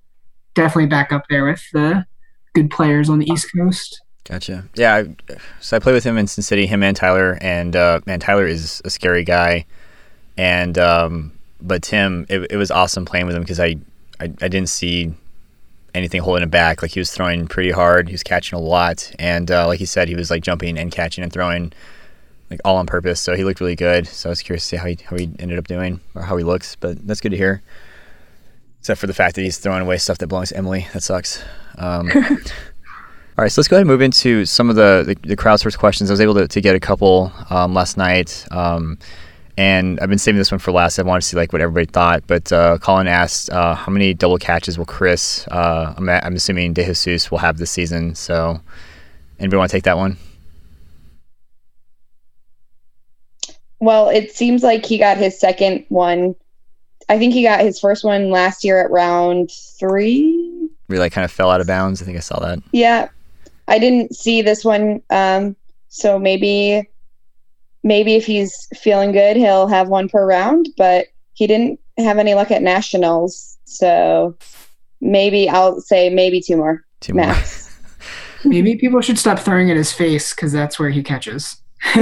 definitely 0.55 0.87
back 0.87 1.13
up 1.13 1.25
there 1.29 1.45
with 1.45 1.61
the 1.71 2.05
good 2.55 2.71
players 2.71 3.07
on 3.07 3.19
the 3.19 3.29
East 3.31 3.47
Coast. 3.55 4.01
Gotcha. 4.23 4.65
Yeah, 4.75 4.95
I, 4.95 5.37
so 5.59 5.77
I 5.77 5.79
played 5.79 5.93
with 5.93 6.03
him 6.03 6.17
in 6.17 6.27
Sin 6.27 6.43
City, 6.43 6.67
him 6.67 6.83
and 6.83 6.95
Tyler, 6.95 7.37
and 7.41 7.75
uh, 7.75 8.01
man, 8.05 8.19
Tyler 8.19 8.45
is 8.45 8.81
a 8.85 8.89
scary 8.89 9.23
guy, 9.23 9.65
and 10.37 10.77
um, 10.77 11.31
but 11.59 11.81
Tim, 11.81 12.25
it, 12.29 12.51
it 12.51 12.57
was 12.57 12.71
awesome 12.71 13.03
playing 13.03 13.25
with 13.25 13.35
him 13.35 13.41
because 13.41 13.59
I, 13.59 13.77
I 14.19 14.25
I 14.25 14.47
didn't 14.47 14.69
see 14.69 15.13
anything 15.93 16.21
holding 16.21 16.43
him 16.43 16.49
back. 16.49 16.81
Like 16.81 16.91
he 16.91 16.99
was 16.99 17.11
throwing 17.11 17.47
pretty 17.47 17.71
hard, 17.71 18.07
he 18.07 18.13
was 18.13 18.23
catching 18.23 18.57
a 18.57 18.61
lot, 18.61 19.11
and 19.17 19.49
uh, 19.49 19.67
like 19.67 19.79
he 19.79 19.85
said, 19.85 20.07
he 20.07 20.15
was 20.15 20.29
like 20.29 20.43
jumping 20.43 20.77
and 20.77 20.91
catching 20.91 21.23
and 21.23 21.33
throwing, 21.33 21.73
like 22.49 22.59
all 22.63 22.77
on 22.77 22.85
purpose. 22.85 23.19
So 23.19 23.35
he 23.35 23.43
looked 23.43 23.59
really 23.59 23.75
good. 23.75 24.07
So 24.07 24.29
I 24.29 24.31
was 24.31 24.41
curious 24.41 24.63
to 24.63 24.67
see 24.69 24.77
how 24.77 24.85
he 24.85 24.97
how 25.03 25.17
he 25.17 25.31
ended 25.39 25.57
up 25.57 25.67
doing 25.67 25.99
or 26.15 26.21
how 26.21 26.37
he 26.37 26.43
looks, 26.43 26.75
but 26.75 27.05
that's 27.07 27.21
good 27.21 27.31
to 27.31 27.37
hear. 27.37 27.61
Except 28.79 28.99
for 28.99 29.07
the 29.07 29.13
fact 29.13 29.35
that 29.35 29.41
he's 29.41 29.57
throwing 29.57 29.81
away 29.81 29.97
stuff 29.97 30.17
that 30.19 30.27
belongs 30.27 30.49
to 30.49 30.57
Emily. 30.57 30.87
That 30.93 31.03
sucks. 31.03 31.43
Um, 31.77 32.09
all 33.41 33.45
right, 33.45 33.51
so 33.51 33.59
let's 33.59 33.67
go 33.67 33.75
ahead 33.75 33.81
and 33.81 33.87
move 33.87 34.03
into 34.03 34.45
some 34.45 34.69
of 34.69 34.75
the, 34.75 35.03
the, 35.03 35.29
the 35.29 35.35
crowdsourced 35.35 35.79
questions. 35.79 36.11
I 36.11 36.13
was 36.13 36.21
able 36.21 36.35
to, 36.35 36.47
to 36.47 36.61
get 36.61 36.75
a 36.75 36.79
couple 36.79 37.33
um, 37.49 37.73
last 37.73 37.97
night, 37.97 38.45
um, 38.51 38.99
and 39.57 39.99
I've 39.99 40.09
been 40.09 40.19
saving 40.19 40.37
this 40.37 40.51
one 40.51 40.59
for 40.59 40.71
last. 40.71 40.99
I 40.99 41.01
wanted 41.01 41.21
to 41.21 41.27
see 41.27 41.37
like 41.37 41.51
what 41.51 41.59
everybody 41.59 41.87
thought. 41.87 42.21
But 42.27 42.51
uh, 42.51 42.77
Colin 42.77 43.07
asked, 43.07 43.49
uh, 43.49 43.73
how 43.73 43.91
many 43.91 44.13
double 44.13 44.37
catches 44.37 44.77
will 44.77 44.85
Chris? 44.85 45.47
Uh, 45.47 45.95
I'm, 45.97 46.07
I'm 46.07 46.35
assuming 46.35 46.73
De 46.73 46.85
Jesus 46.85 47.31
will 47.31 47.39
have 47.39 47.57
this 47.57 47.71
season. 47.71 48.13
So, 48.13 48.61
anybody 49.39 49.57
want 49.57 49.71
to 49.71 49.75
take 49.75 49.85
that 49.85 49.97
one? 49.97 50.17
Well, 53.79 54.09
it 54.09 54.31
seems 54.35 54.61
like 54.61 54.85
he 54.85 54.99
got 54.99 55.17
his 55.17 55.39
second 55.39 55.85
one. 55.89 56.35
I 57.09 57.17
think 57.17 57.33
he 57.33 57.41
got 57.41 57.61
his 57.61 57.79
first 57.79 58.03
one 58.03 58.29
last 58.29 58.63
year 58.63 58.79
at 58.85 58.91
round 58.91 59.49
three. 59.79 60.69
We 60.89 60.99
like 60.99 61.11
kind 61.11 61.25
of 61.25 61.31
fell 61.31 61.49
out 61.49 61.59
of 61.59 61.65
bounds. 61.65 62.03
I 62.03 62.05
think 62.05 62.17
I 62.17 62.21
saw 62.21 62.39
that. 62.41 62.59
Yeah, 62.71 63.09
I 63.71 63.79
didn't 63.79 64.15
see 64.15 64.41
this 64.41 64.63
one. 64.65 65.01
Um, 65.09 65.55
so 65.87 66.19
maybe, 66.19 66.89
maybe 67.83 68.15
if 68.15 68.25
he's 68.25 68.67
feeling 68.75 69.11
good, 69.11 69.37
he'll 69.37 69.67
have 69.67 69.87
one 69.87 70.09
per 70.09 70.25
round. 70.25 70.67
But 70.77 71.07
he 71.33 71.47
didn't 71.47 71.79
have 71.97 72.17
any 72.17 72.33
luck 72.33 72.51
at 72.51 72.61
nationals, 72.61 73.57
so 73.65 74.35
maybe 74.99 75.47
I'll 75.49 75.79
say 75.81 76.09
maybe 76.09 76.41
two 76.41 76.57
more 76.57 76.83
Two 76.99 77.13
more. 77.13 77.27
max. 77.27 77.67
Maybe 78.43 78.75
people 78.75 79.01
should 79.01 79.19
stop 79.19 79.37
throwing 79.37 79.69
at 79.69 79.77
his 79.77 79.93
face 79.93 80.33
because 80.33 80.51
that's 80.51 80.79
where 80.79 80.89
he 80.89 81.03
catches. 81.03 81.57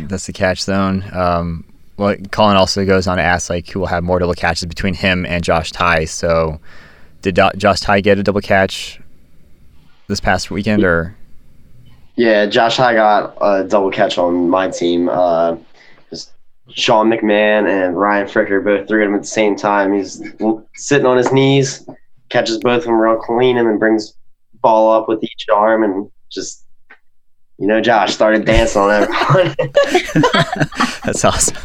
That's 0.00 0.26
the 0.26 0.32
catch 0.32 0.62
zone. 0.62 1.04
Um, 1.12 1.64
well, 1.98 2.16
Colin 2.30 2.56
also 2.56 2.86
goes 2.86 3.06
on 3.06 3.18
to 3.18 3.22
ask 3.22 3.50
like 3.50 3.68
who 3.68 3.80
will 3.80 3.86
have 3.86 4.02
more 4.02 4.18
double 4.18 4.32
catches 4.34 4.64
between 4.66 4.94
him 4.94 5.26
and 5.26 5.44
Josh 5.44 5.72
Ty. 5.72 6.06
So, 6.06 6.58
did 7.20 7.34
Do- 7.34 7.50
Josh 7.58 7.80
Ty 7.80 8.00
get 8.00 8.18
a 8.18 8.22
double 8.22 8.40
catch 8.40 8.98
this 10.08 10.20
past 10.20 10.50
weekend, 10.50 10.84
or 10.84 11.14
Yeah, 12.16 12.46
Josh 12.46 12.78
I 12.80 12.94
got 12.94 13.36
a 13.40 13.64
double 13.64 13.90
catch 13.90 14.18
on 14.18 14.48
my 14.48 14.68
team. 14.68 15.08
Uh, 15.08 15.56
just 16.10 16.32
Sean 16.70 17.08
McMahon 17.10 17.68
and 17.68 17.96
Ryan 17.96 18.26
Fricker 18.26 18.64
both 18.64 18.88
threw 18.88 19.04
him 19.04 19.14
at 19.14 19.20
the 19.20 19.26
same 19.26 19.54
time. 19.56 19.92
He's 19.94 20.20
sitting 20.74 21.06
on 21.06 21.16
his 21.16 21.30
knees, 21.32 21.86
catches 22.30 22.58
both 22.58 22.78
of 22.80 22.84
them 22.86 22.94
real 22.94 23.16
clean, 23.16 23.56
and 23.58 23.68
then 23.68 23.78
brings 23.78 24.14
ball 24.62 24.90
up 24.92 25.08
with 25.08 25.22
each 25.22 25.46
arm 25.54 25.84
and 25.84 26.10
just, 26.30 26.64
you 27.58 27.66
know, 27.66 27.80
Josh 27.80 28.12
started 28.14 28.44
dancing 28.44 28.82
on 28.82 28.90
everyone. 28.90 29.54
that's 31.04 31.24
awesome? 31.24 31.56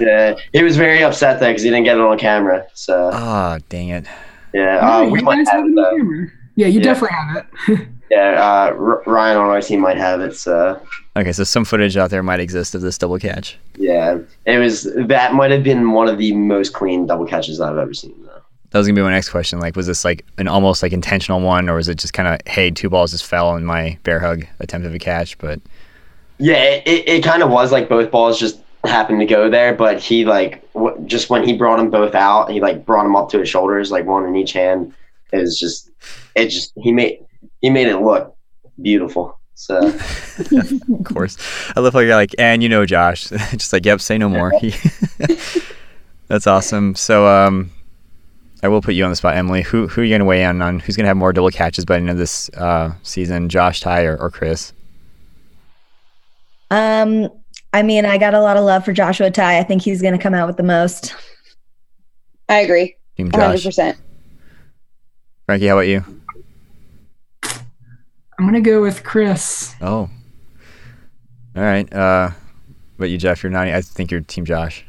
yeah, 0.00 0.34
he 0.52 0.62
was 0.62 0.76
very 0.76 1.02
upset 1.04 1.38
though 1.40 1.48
because 1.48 1.62
he 1.62 1.70
didn't 1.70 1.84
get 1.84 1.96
it 1.96 2.00
on 2.02 2.18
camera. 2.18 2.66
So 2.74 3.10
Ah, 3.12 3.58
dang 3.68 3.88
it! 3.90 4.06
yeah, 4.54 4.80
Oh, 4.82 5.06
uh, 5.06 5.10
we 5.10 5.18
you 5.20 5.24
might 5.24 5.36
guys 5.36 5.48
have 5.50 5.60
have 5.60 5.66
it 5.70 6.30
it 6.66 6.66
on 6.66 6.66
though. 6.66 6.66
camera. 6.66 6.66
Yeah, 6.66 6.66
you 6.66 6.78
Yeah. 6.80 6.84
definitely 6.84 7.16
have 7.16 7.46
it. 7.78 7.88
Yeah, 8.12 8.32
uh, 8.42 8.74
R- 8.76 9.02
Ryan 9.06 9.36
on 9.36 9.50
our 9.50 9.60
team 9.62 9.78
might 9.78 9.96
have 9.96 10.20
it. 10.20 10.34
So 10.34 10.80
Okay, 11.16 11.30
so 11.30 11.44
some 11.44 11.64
footage 11.64 11.96
out 11.96 12.10
there 12.10 12.24
might 12.24 12.40
exist 12.40 12.74
of 12.74 12.80
this 12.80 12.98
double 12.98 13.20
catch. 13.20 13.56
yeah, 13.76 14.18
it 14.46 14.58
was 14.58 14.82
that 15.06 15.32
might 15.34 15.52
have 15.52 15.62
been 15.62 15.92
one 15.92 16.08
of 16.08 16.18
the 16.18 16.32
most 16.34 16.72
clean 16.72 17.06
double 17.06 17.24
catches 17.24 17.60
I've 17.60 17.78
ever 17.78 17.94
seen. 17.94 18.14
Though. 18.24 18.42
That 18.70 18.78
was 18.78 18.88
gonna 18.88 18.96
be 18.96 19.02
my 19.02 19.10
next 19.12 19.28
question. 19.28 19.60
Like, 19.60 19.76
was 19.76 19.86
this 19.86 20.04
like 20.04 20.24
an 20.38 20.48
almost 20.48 20.82
like 20.82 20.92
intentional 20.92 21.40
one, 21.40 21.68
or 21.68 21.76
was 21.76 21.86
it 21.88 21.98
just 21.98 22.12
kind 22.12 22.26
of 22.28 22.40
hey, 22.52 22.72
two 22.72 22.90
balls 22.90 23.12
just 23.12 23.24
fell 23.26 23.54
in 23.54 23.64
my 23.64 23.96
bear 24.02 24.18
hug 24.18 24.44
attempt 24.58 24.88
of 24.88 24.92
a 24.94 24.98
catch? 24.98 25.38
But 25.38 25.60
Yeah, 26.38 26.54
it, 26.56 26.82
it, 26.88 27.08
it 27.08 27.24
kind 27.24 27.44
of 27.44 27.50
was 27.50 27.70
like 27.70 27.88
both 27.88 28.10
balls 28.10 28.40
just 28.40 28.58
happened 28.82 29.20
to 29.20 29.26
go 29.26 29.48
there, 29.48 29.72
but 29.72 30.00
he 30.00 30.24
like 30.24 30.64
w- 30.72 30.96
just 31.06 31.30
when 31.30 31.44
he 31.44 31.52
brought 31.52 31.76
them 31.76 31.90
both 31.90 32.16
out, 32.16 32.50
he 32.50 32.60
like 32.60 32.84
brought 32.84 33.04
them 33.04 33.14
up 33.14 33.28
to 33.30 33.38
his 33.38 33.48
shoulders, 33.48 33.92
like 33.92 34.04
one 34.04 34.24
in 34.26 34.34
each 34.34 34.52
hand. 34.52 34.92
It 35.32 35.38
was 35.38 35.58
just, 35.58 35.90
it 36.34 36.48
just 36.48 36.72
he 36.76 36.92
made 36.92 37.20
he 37.60 37.70
made 37.70 37.86
it 37.86 37.98
look 37.98 38.36
beautiful. 38.80 39.38
So 39.54 39.78
of 39.88 41.04
course, 41.04 41.36
I 41.76 41.80
love 41.80 41.92
how 41.92 41.98
you're 42.00 42.14
like, 42.14 42.34
and 42.38 42.62
you 42.62 42.68
know, 42.68 42.86
Josh, 42.86 43.28
just 43.52 43.72
like, 43.72 43.84
yep, 43.84 44.00
say 44.00 44.16
no 44.16 44.28
more. 44.28 44.52
That's 46.28 46.46
awesome. 46.46 46.94
So, 46.94 47.26
um, 47.26 47.70
I 48.62 48.68
will 48.68 48.80
put 48.80 48.94
you 48.94 49.04
on 49.04 49.10
the 49.10 49.16
spot, 49.16 49.36
Emily. 49.36 49.62
Who 49.62 49.86
who 49.86 50.00
are 50.00 50.04
you 50.04 50.14
gonna 50.14 50.24
weigh 50.24 50.44
in 50.44 50.62
on? 50.62 50.80
Who's 50.80 50.96
gonna 50.96 51.08
have 51.08 51.16
more 51.16 51.32
double 51.32 51.50
catches 51.50 51.84
by 51.84 51.96
the 51.96 52.00
end 52.00 52.10
of 52.10 52.16
this 52.16 52.48
uh, 52.50 52.92
season, 53.02 53.48
Josh, 53.48 53.80
Ty, 53.80 54.04
or, 54.04 54.16
or 54.16 54.30
Chris? 54.30 54.72
Um, 56.70 57.28
I 57.72 57.82
mean, 57.82 58.06
I 58.06 58.16
got 58.16 58.34
a 58.34 58.40
lot 58.40 58.56
of 58.56 58.64
love 58.64 58.84
for 58.84 58.92
Joshua 58.92 59.30
Ty. 59.30 59.58
I 59.58 59.62
think 59.64 59.82
he's 59.82 60.00
going 60.00 60.16
to 60.16 60.22
come 60.22 60.34
out 60.34 60.46
with 60.46 60.56
the 60.56 60.62
most. 60.62 61.14
I 62.48 62.60
agree, 62.60 62.96
Team 63.16 63.30
hundred 63.30 63.56
Josh. 63.56 63.64
percent. 63.64 63.98
Frankie, 65.50 65.66
how 65.66 65.78
about 65.78 65.88
you? 65.88 66.04
I'm 68.38 68.46
gonna 68.46 68.60
go 68.60 68.80
with 68.80 69.02
Chris. 69.02 69.74
Oh, 69.80 70.08
all 71.56 71.62
right. 71.62 71.92
Uh, 71.92 72.30
about 72.96 73.10
you, 73.10 73.18
Jeff? 73.18 73.42
You're 73.42 73.50
not. 73.50 73.66
I 73.66 73.80
think 73.80 74.12
you're 74.12 74.20
Team 74.20 74.44
Josh. 74.44 74.84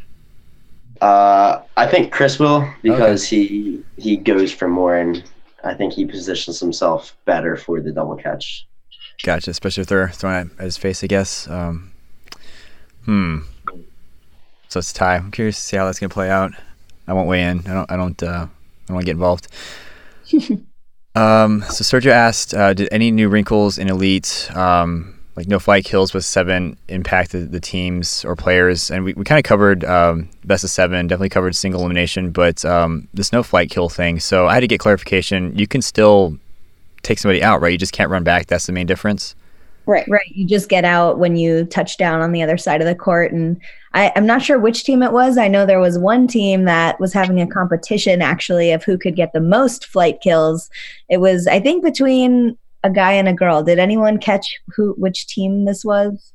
Uh, 1.01 1.63
I 1.77 1.87
think 1.87 2.11
Chris 2.11 2.37
will 2.37 2.71
because 2.83 3.25
okay. 3.25 3.43
he 3.43 3.83
he 3.97 4.17
goes 4.17 4.51
for 4.51 4.67
more, 4.67 4.95
and 4.95 5.23
I 5.63 5.73
think 5.73 5.93
he 5.93 6.05
positions 6.05 6.59
himself 6.59 7.17
better 7.25 7.57
for 7.57 7.81
the 7.81 7.91
double 7.91 8.15
catch. 8.15 8.67
Gotcha, 9.23 9.49
especially 9.49 9.81
if 9.81 9.87
they're 9.87 10.09
throwing 10.09 10.51
at 10.59 10.63
his 10.63 10.77
face, 10.77 11.03
I 11.03 11.07
guess. 11.07 11.49
Um, 11.49 11.91
hmm. 13.05 13.39
So 14.69 14.77
it's 14.77 14.91
a 14.91 14.93
tie. 14.93 15.15
I'm 15.15 15.31
curious 15.31 15.55
to 15.55 15.61
see 15.63 15.77
how 15.77 15.85
that's 15.85 15.97
gonna 15.97 16.11
play 16.11 16.29
out. 16.29 16.51
I 17.07 17.13
won't 17.13 17.27
weigh 17.27 17.45
in. 17.45 17.61
I 17.61 17.73
don't. 17.73 17.91
I 17.91 17.97
don't. 17.97 18.21
Uh, 18.21 18.27
I 18.27 18.85
don't 18.85 18.93
want 18.97 19.01
to 19.01 19.05
get 19.07 19.13
involved. 19.13 19.47
um. 21.15 21.61
So 21.69 21.83
Sergio 21.83 22.11
asked, 22.11 22.53
uh, 22.53 22.73
"Did 22.73 22.89
any 22.91 23.11
new 23.11 23.29
wrinkles 23.29 23.77
in 23.77 23.89
Elite, 23.89 24.49
um, 24.55 25.19
like 25.35 25.47
no 25.47 25.59
flight 25.59 25.85
kills 25.85 26.13
with 26.13 26.25
seven, 26.25 26.77
impact 26.87 27.31
the, 27.31 27.39
the 27.39 27.59
teams 27.59 28.23
or 28.25 28.35
players?" 28.35 28.91
And 28.91 29.03
we, 29.03 29.13
we 29.13 29.23
kind 29.23 29.39
of 29.39 29.43
covered 29.43 29.83
um, 29.85 30.29
best 30.43 30.63
of 30.63 30.69
seven. 30.69 31.07
Definitely 31.07 31.29
covered 31.29 31.55
single 31.55 31.81
elimination, 31.81 32.31
but 32.31 32.63
um, 32.65 33.07
this 33.13 33.31
no 33.31 33.43
flight 33.43 33.69
kill 33.69 33.89
thing. 33.89 34.19
So 34.19 34.47
I 34.47 34.53
had 34.53 34.61
to 34.61 34.67
get 34.67 34.79
clarification. 34.79 35.57
You 35.57 35.67
can 35.67 35.81
still 35.81 36.37
take 37.03 37.19
somebody 37.19 37.43
out, 37.43 37.61
right? 37.61 37.71
You 37.71 37.77
just 37.77 37.93
can't 37.93 38.09
run 38.09 38.23
back. 38.23 38.47
That's 38.47 38.65
the 38.65 38.73
main 38.73 38.87
difference. 38.87 39.35
Right. 39.85 40.07
Right. 40.07 40.27
You 40.27 40.45
just 40.45 40.69
get 40.69 40.85
out 40.85 41.19
when 41.19 41.35
you 41.35 41.65
touch 41.65 41.97
down 41.97 42.21
on 42.21 42.31
the 42.31 42.43
other 42.43 42.57
side 42.57 42.81
of 42.81 42.87
the 42.87 42.95
court. 42.95 43.31
And 43.31 43.59
I, 43.93 44.11
am 44.15 44.25
not 44.25 44.41
sure 44.41 44.59
which 44.59 44.83
team 44.83 45.01
it 45.01 45.11
was. 45.11 45.37
I 45.37 45.47
know 45.47 45.65
there 45.65 45.79
was 45.79 45.97
one 45.97 46.27
team 46.27 46.65
that 46.65 46.99
was 46.99 47.13
having 47.13 47.41
a 47.41 47.47
competition 47.47 48.21
actually 48.21 48.71
of 48.71 48.83
who 48.83 48.97
could 48.97 49.15
get 49.15 49.33
the 49.33 49.41
most 49.41 49.87
flight 49.87 50.21
kills. 50.21 50.69
It 51.09 51.17
was, 51.17 51.47
I 51.47 51.59
think, 51.59 51.83
between 51.83 52.57
a 52.83 52.89
guy 52.89 53.13
and 53.13 53.27
a 53.27 53.33
girl. 53.33 53.63
Did 53.63 53.79
anyone 53.79 54.17
catch 54.17 54.59
who 54.75 54.93
which 54.97 55.27
team 55.27 55.65
this 55.65 55.83
was? 55.83 56.31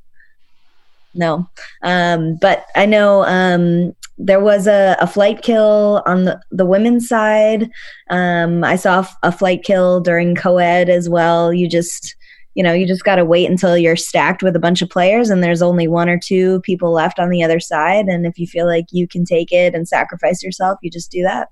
No. 1.15 1.49
Um, 1.83 2.37
but 2.37 2.67
I 2.75 2.85
know 2.85 3.25
um, 3.25 3.95
there 4.19 4.41
was 4.41 4.67
a, 4.67 4.97
a 5.01 5.07
flight 5.07 5.43
kill 5.43 6.03
on 6.05 6.25
the, 6.25 6.41
the 6.51 6.67
women's 6.67 7.09
side. 7.09 7.71
Um, 8.11 8.65
I 8.65 8.77
saw 8.77 9.07
a 9.23 9.33
flight 9.33 9.63
kill 9.63 10.01
during 10.01 10.35
co 10.35 10.59
ed 10.59 10.89
as 10.89 11.09
well. 11.09 11.53
You 11.53 11.69
just 11.69 12.16
you 12.57 12.63
know, 12.63 12.73
you 12.73 12.87
just 12.87 13.05
got 13.05 13.17
to 13.17 13.25
wait 13.25 13.51
until 13.51 13.77
you're 13.77 13.97
stacked 13.97 14.43
with 14.43 14.57
a 14.57 14.59
bunch 14.59 14.81
of 14.81 14.89
players 14.89 15.29
and 15.29 15.43
there's 15.43 15.61
only 15.61 15.87
one 15.87 16.09
or 16.09 16.19
two 16.19 16.63
people 16.63 16.91
left 16.91 17.19
on 17.19 17.29
the 17.29 17.43
other 17.43 17.61
side. 17.61 18.07
And 18.07 18.25
if 18.25 18.39
you 18.39 18.47
feel 18.47 18.65
like 18.65 18.87
you 18.91 19.07
can 19.07 19.27
take 19.27 19.53
it 19.53 19.75
and 19.75 19.87
sacrifice 19.87 20.43
yourself, 20.43 20.79
you 20.81 20.91
just 20.91 21.11
do 21.11 21.23
that. 21.23 21.51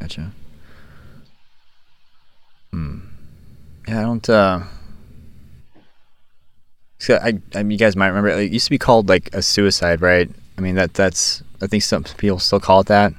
Gotcha. 0.00 0.32
Hmm. 2.72 2.98
Yeah, 3.86 4.00
I 4.00 4.02
don't. 4.02 4.28
uh 4.28 4.62
so 6.98 7.14
I, 7.22 7.38
I 7.54 7.62
mean, 7.62 7.70
you 7.70 7.78
guys 7.78 7.94
might 7.94 8.08
remember 8.08 8.30
it 8.30 8.50
used 8.50 8.66
to 8.66 8.70
be 8.70 8.78
called 8.78 9.08
like 9.08 9.32
a 9.32 9.40
suicide, 9.40 10.02
right? 10.02 10.28
I 10.58 10.60
mean 10.60 10.74
that 10.74 10.94
that's 10.94 11.44
I 11.62 11.68
think 11.68 11.84
some 11.84 12.02
people 12.02 12.40
still 12.40 12.58
call 12.58 12.80
it 12.80 12.88
that, 12.88 13.12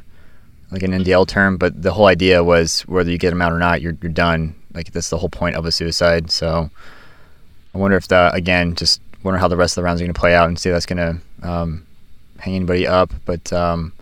like 0.69 0.83
an 0.83 0.91
NDL 0.91 1.25
term. 1.29 1.55
But 1.55 1.81
the 1.81 1.93
whole 1.93 2.07
idea 2.07 2.43
was 2.43 2.81
whether 2.81 3.09
you 3.09 3.17
get 3.17 3.29
them 3.29 3.41
out 3.41 3.53
or 3.53 3.59
not, 3.59 3.81
you're 3.81 3.97
you're 4.01 4.11
done. 4.11 4.55
Like 4.73 4.91
that's 4.91 5.09
the 5.09 5.17
whole 5.17 5.29
point 5.29 5.55
of 5.55 5.65
a 5.65 5.71
suicide. 5.71 6.31
So 6.31 6.69
I 7.73 7.77
wonder 7.77 7.97
if 7.97 8.07
that 8.09 8.35
again, 8.35 8.75
just 8.75 9.01
wonder 9.23 9.39
how 9.39 9.47
the 9.47 9.57
rest 9.57 9.73
of 9.73 9.81
the 9.81 9.85
rounds 9.85 10.01
are 10.01 10.05
going 10.05 10.13
to 10.13 10.19
play 10.19 10.35
out 10.35 10.47
and 10.47 10.57
see 10.57 10.69
if 10.69 10.75
that's 10.75 10.85
going 10.85 11.21
to 11.41 11.49
um, 11.49 11.85
hang 12.37 12.55
anybody 12.55 12.87
up. 12.87 13.11
But 13.25 13.51
um, 13.51 13.93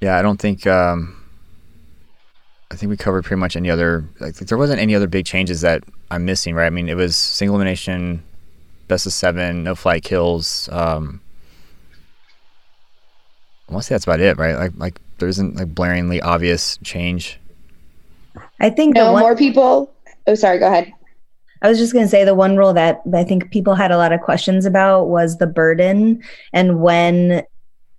yeah, 0.00 0.18
I 0.18 0.22
don't 0.22 0.40
think. 0.40 0.66
Um, 0.66 1.16
I 2.72 2.76
think 2.76 2.90
we 2.90 2.96
covered 2.96 3.24
pretty 3.24 3.40
much 3.40 3.56
any 3.56 3.70
other. 3.70 4.04
Like, 4.20 4.36
there 4.36 4.58
wasn't 4.58 4.80
any 4.80 4.94
other 4.94 5.08
big 5.08 5.26
changes 5.26 5.60
that 5.62 5.82
I'm 6.10 6.24
missing, 6.24 6.54
right? 6.54 6.66
I 6.66 6.70
mean, 6.70 6.88
it 6.88 6.96
was 6.96 7.16
single 7.16 7.56
elimination, 7.56 8.22
best 8.86 9.06
of 9.06 9.12
seven, 9.12 9.64
no 9.64 9.74
flight 9.74 10.04
kills. 10.04 10.68
Um, 10.70 11.20
I 13.68 13.72
want 13.72 13.82
to 13.82 13.86
say 13.88 13.94
that's 13.94 14.04
about 14.04 14.20
it, 14.20 14.38
right? 14.38 14.54
Like, 14.54 14.72
like 14.76 15.00
there 15.18 15.28
isn't 15.28 15.56
like 15.56 15.74
blaringly 15.74 16.22
obvious 16.22 16.78
change. 16.84 17.38
I 18.60 18.70
think 18.70 18.94
no 18.94 19.12
one, 19.12 19.22
more 19.22 19.36
people. 19.36 19.92
Oh, 20.26 20.34
sorry. 20.34 20.58
Go 20.58 20.66
ahead. 20.66 20.92
I 21.62 21.68
was 21.68 21.78
just 21.78 21.92
going 21.92 22.04
to 22.04 22.10
say 22.10 22.24
the 22.24 22.34
one 22.34 22.56
rule 22.56 22.72
that 22.72 23.02
I 23.14 23.24
think 23.24 23.50
people 23.50 23.74
had 23.74 23.90
a 23.90 23.96
lot 23.96 24.12
of 24.12 24.20
questions 24.20 24.64
about 24.64 25.06
was 25.06 25.38
the 25.38 25.46
burden 25.46 26.22
and 26.52 26.80
when 26.80 27.42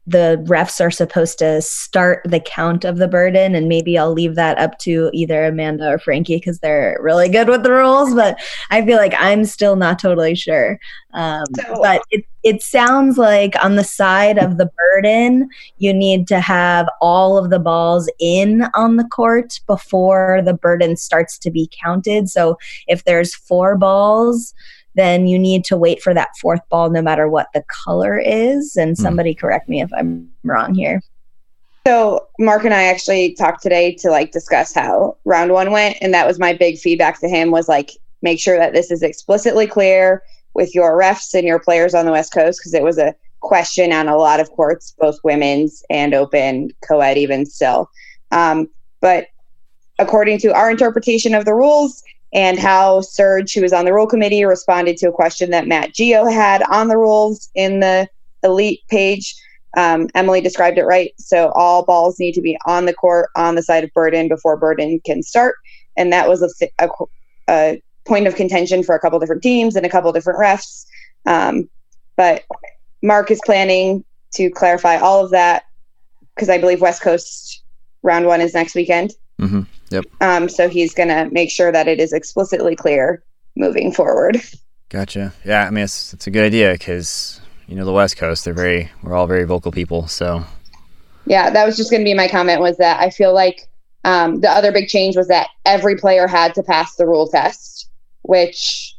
the 0.07 0.43
refs 0.47 0.83
are 0.83 0.89
supposed 0.89 1.37
to 1.39 1.61
start 1.61 2.21
the 2.25 2.39
count 2.39 2.83
of 2.85 2.97
the 2.97 3.07
burden 3.07 3.53
and 3.53 3.69
maybe 3.69 3.99
i'll 3.99 4.11
leave 4.11 4.33
that 4.33 4.57
up 4.57 4.79
to 4.79 5.11
either 5.13 5.45
amanda 5.45 5.87
or 5.87 5.99
frankie 5.99 6.37
because 6.37 6.57
they're 6.59 6.97
really 7.01 7.29
good 7.29 7.47
with 7.47 7.61
the 7.61 7.71
rules 7.71 8.15
but 8.15 8.39
i 8.71 8.83
feel 8.83 8.97
like 8.97 9.13
i'm 9.19 9.45
still 9.45 9.75
not 9.75 9.99
totally 9.99 10.33
sure 10.33 10.79
um, 11.13 11.45
so, 11.55 11.79
but 11.81 12.01
it, 12.09 12.25
it 12.43 12.61
sounds 12.61 13.17
like 13.17 13.53
on 13.63 13.75
the 13.75 13.83
side 13.83 14.37
of 14.37 14.57
the 14.57 14.69
burden 14.77 15.47
you 15.77 15.93
need 15.93 16.27
to 16.27 16.39
have 16.39 16.89
all 16.99 17.37
of 17.37 17.49
the 17.49 17.59
balls 17.59 18.09
in 18.19 18.63
on 18.73 18.95
the 18.95 19.05
court 19.05 19.59
before 19.67 20.41
the 20.43 20.53
burden 20.53 20.95
starts 20.95 21.37
to 21.37 21.51
be 21.51 21.69
counted 21.83 22.29
so 22.29 22.57
if 22.87 23.03
there's 23.03 23.35
four 23.35 23.77
balls 23.77 24.53
then 24.95 25.27
you 25.27 25.39
need 25.39 25.63
to 25.65 25.77
wait 25.77 26.01
for 26.01 26.13
that 26.13 26.29
fourth 26.39 26.67
ball 26.69 26.89
no 26.89 27.01
matter 27.01 27.27
what 27.27 27.47
the 27.53 27.63
color 27.67 28.17
is. 28.19 28.75
And 28.75 28.95
hmm. 28.97 29.01
somebody 29.01 29.33
mm. 29.33 29.39
correct 29.39 29.69
me 29.69 29.81
if 29.81 29.91
I'm 29.93 30.29
wrong 30.43 30.73
here. 30.73 31.01
So 31.87 32.27
Mark 32.37 32.63
and 32.63 32.73
I 32.73 32.83
actually 32.83 33.33
talked 33.33 33.63
today 33.63 33.95
to 33.95 34.09
like 34.09 34.31
discuss 34.31 34.73
how 34.73 35.17
round 35.25 35.51
one 35.51 35.71
went. 35.71 35.97
And 36.01 36.13
that 36.13 36.27
was 36.27 36.39
my 36.39 36.53
big 36.53 36.77
feedback 36.77 37.19
to 37.21 37.27
him 37.27 37.51
was 37.51 37.67
like, 37.67 37.91
make 38.21 38.39
sure 38.39 38.57
that 38.57 38.73
this 38.73 38.91
is 38.91 39.01
explicitly 39.01 39.65
clear 39.65 40.21
with 40.53 40.73
your 40.75 40.97
refs 40.97 41.33
and 41.33 41.47
your 41.47 41.59
players 41.59 41.93
on 41.93 42.05
the 42.05 42.11
West 42.11 42.33
Coast, 42.33 42.59
because 42.59 42.73
it 42.73 42.83
was 42.83 42.97
a 42.97 43.15
question 43.39 43.91
on 43.91 44.07
a 44.07 44.17
lot 44.17 44.39
of 44.39 44.49
courts, 44.51 44.95
both 44.99 45.17
women's 45.23 45.83
and 45.89 46.13
open, 46.13 46.71
co-ed 46.87 47.17
even 47.17 47.45
still. 47.45 47.89
Um, 48.31 48.69
but 48.99 49.27
according 49.99 50.39
to 50.39 50.53
our 50.53 50.69
interpretation 50.69 51.33
of 51.33 51.45
the 51.45 51.53
rules, 51.53 52.03
and 52.33 52.57
how 52.57 53.01
Serge, 53.01 53.53
who 53.53 53.61
was 53.61 53.73
on 53.73 53.85
the 53.85 53.93
rule 53.93 54.07
committee, 54.07 54.45
responded 54.45 54.97
to 54.97 55.09
a 55.09 55.11
question 55.11 55.51
that 55.51 55.67
Matt 55.67 55.93
Geo 55.93 56.25
had 56.25 56.63
on 56.69 56.87
the 56.87 56.97
rules 56.97 57.49
in 57.55 57.81
the 57.81 58.07
elite 58.43 58.81
page. 58.89 59.35
Um, 59.75 60.07
Emily 60.15 60.41
described 60.41 60.77
it 60.77 60.85
right. 60.85 61.13
So 61.17 61.51
all 61.55 61.83
balls 61.83 62.19
need 62.19 62.33
to 62.33 62.41
be 62.41 62.57
on 62.65 62.85
the 62.85 62.93
court 62.93 63.29
on 63.35 63.55
the 63.55 63.63
side 63.63 63.83
of 63.83 63.93
Burden 63.93 64.27
before 64.27 64.57
Burden 64.57 65.01
can 65.05 65.23
start. 65.23 65.55
And 65.97 66.11
that 66.13 66.29
was 66.29 66.41
a, 66.41 66.69
a, 66.79 66.89
a 67.49 67.81
point 68.11 68.27
of 68.27 68.35
contention 68.35 68.83
for 68.83 68.93
a 68.93 68.99
couple 68.99 69.17
different 69.19 69.41
teams 69.41 69.77
and 69.77 69.85
a 69.85 69.89
couple 69.89 70.11
different 70.11 70.37
refs. 70.37 70.85
Um, 71.25 71.69
but 72.17 72.43
Mark 73.01 73.31
is 73.31 73.39
planning 73.45 74.03
to 74.33 74.49
clarify 74.49 74.97
all 74.97 75.23
of 75.23 75.31
that 75.31 75.63
because 76.35 76.49
I 76.49 76.57
believe 76.57 76.81
West 76.81 77.01
Coast 77.01 77.63
round 78.03 78.25
one 78.25 78.41
is 78.41 78.53
next 78.53 78.75
weekend. 78.75 79.13
Mm-hmm. 79.39 79.61
Yep. 79.91 80.03
Um, 80.19 80.49
so 80.49 80.67
he's 80.67 80.93
going 80.93 81.07
to 81.07 81.29
make 81.31 81.49
sure 81.49 81.71
that 81.71 81.87
it 81.87 82.01
is 82.01 82.11
explicitly 82.11 82.75
clear 82.75 83.23
moving 83.55 83.93
forward. 83.93 84.41
Gotcha. 84.89 85.31
Yeah, 85.45 85.65
I 85.65 85.69
mean 85.69 85.85
it's 85.85 86.13
it's 86.13 86.27
a 86.27 86.31
good 86.31 86.43
idea 86.43 86.73
because 86.73 87.39
you 87.65 87.77
know 87.77 87.85
the 87.85 87.93
West 87.93 88.17
Coast 88.17 88.43
they're 88.43 88.53
very 88.53 88.91
we're 89.03 89.15
all 89.15 89.25
very 89.25 89.45
vocal 89.45 89.71
people. 89.71 90.09
So 90.09 90.43
yeah, 91.25 91.49
that 91.49 91.65
was 91.65 91.77
just 91.77 91.91
going 91.91 92.01
to 92.01 92.05
be 92.05 92.13
my 92.13 92.27
comment. 92.27 92.59
Was 92.59 92.75
that 92.77 92.99
I 92.99 93.09
feel 93.09 93.33
like 93.33 93.69
um, 94.03 94.41
the 94.41 94.49
other 94.49 94.73
big 94.73 94.89
change 94.89 95.15
was 95.15 95.29
that 95.29 95.47
every 95.65 95.95
player 95.95 96.27
had 96.27 96.53
to 96.55 96.63
pass 96.63 96.95
the 96.95 97.07
rule 97.07 97.29
test, 97.29 97.70
which 98.23 98.95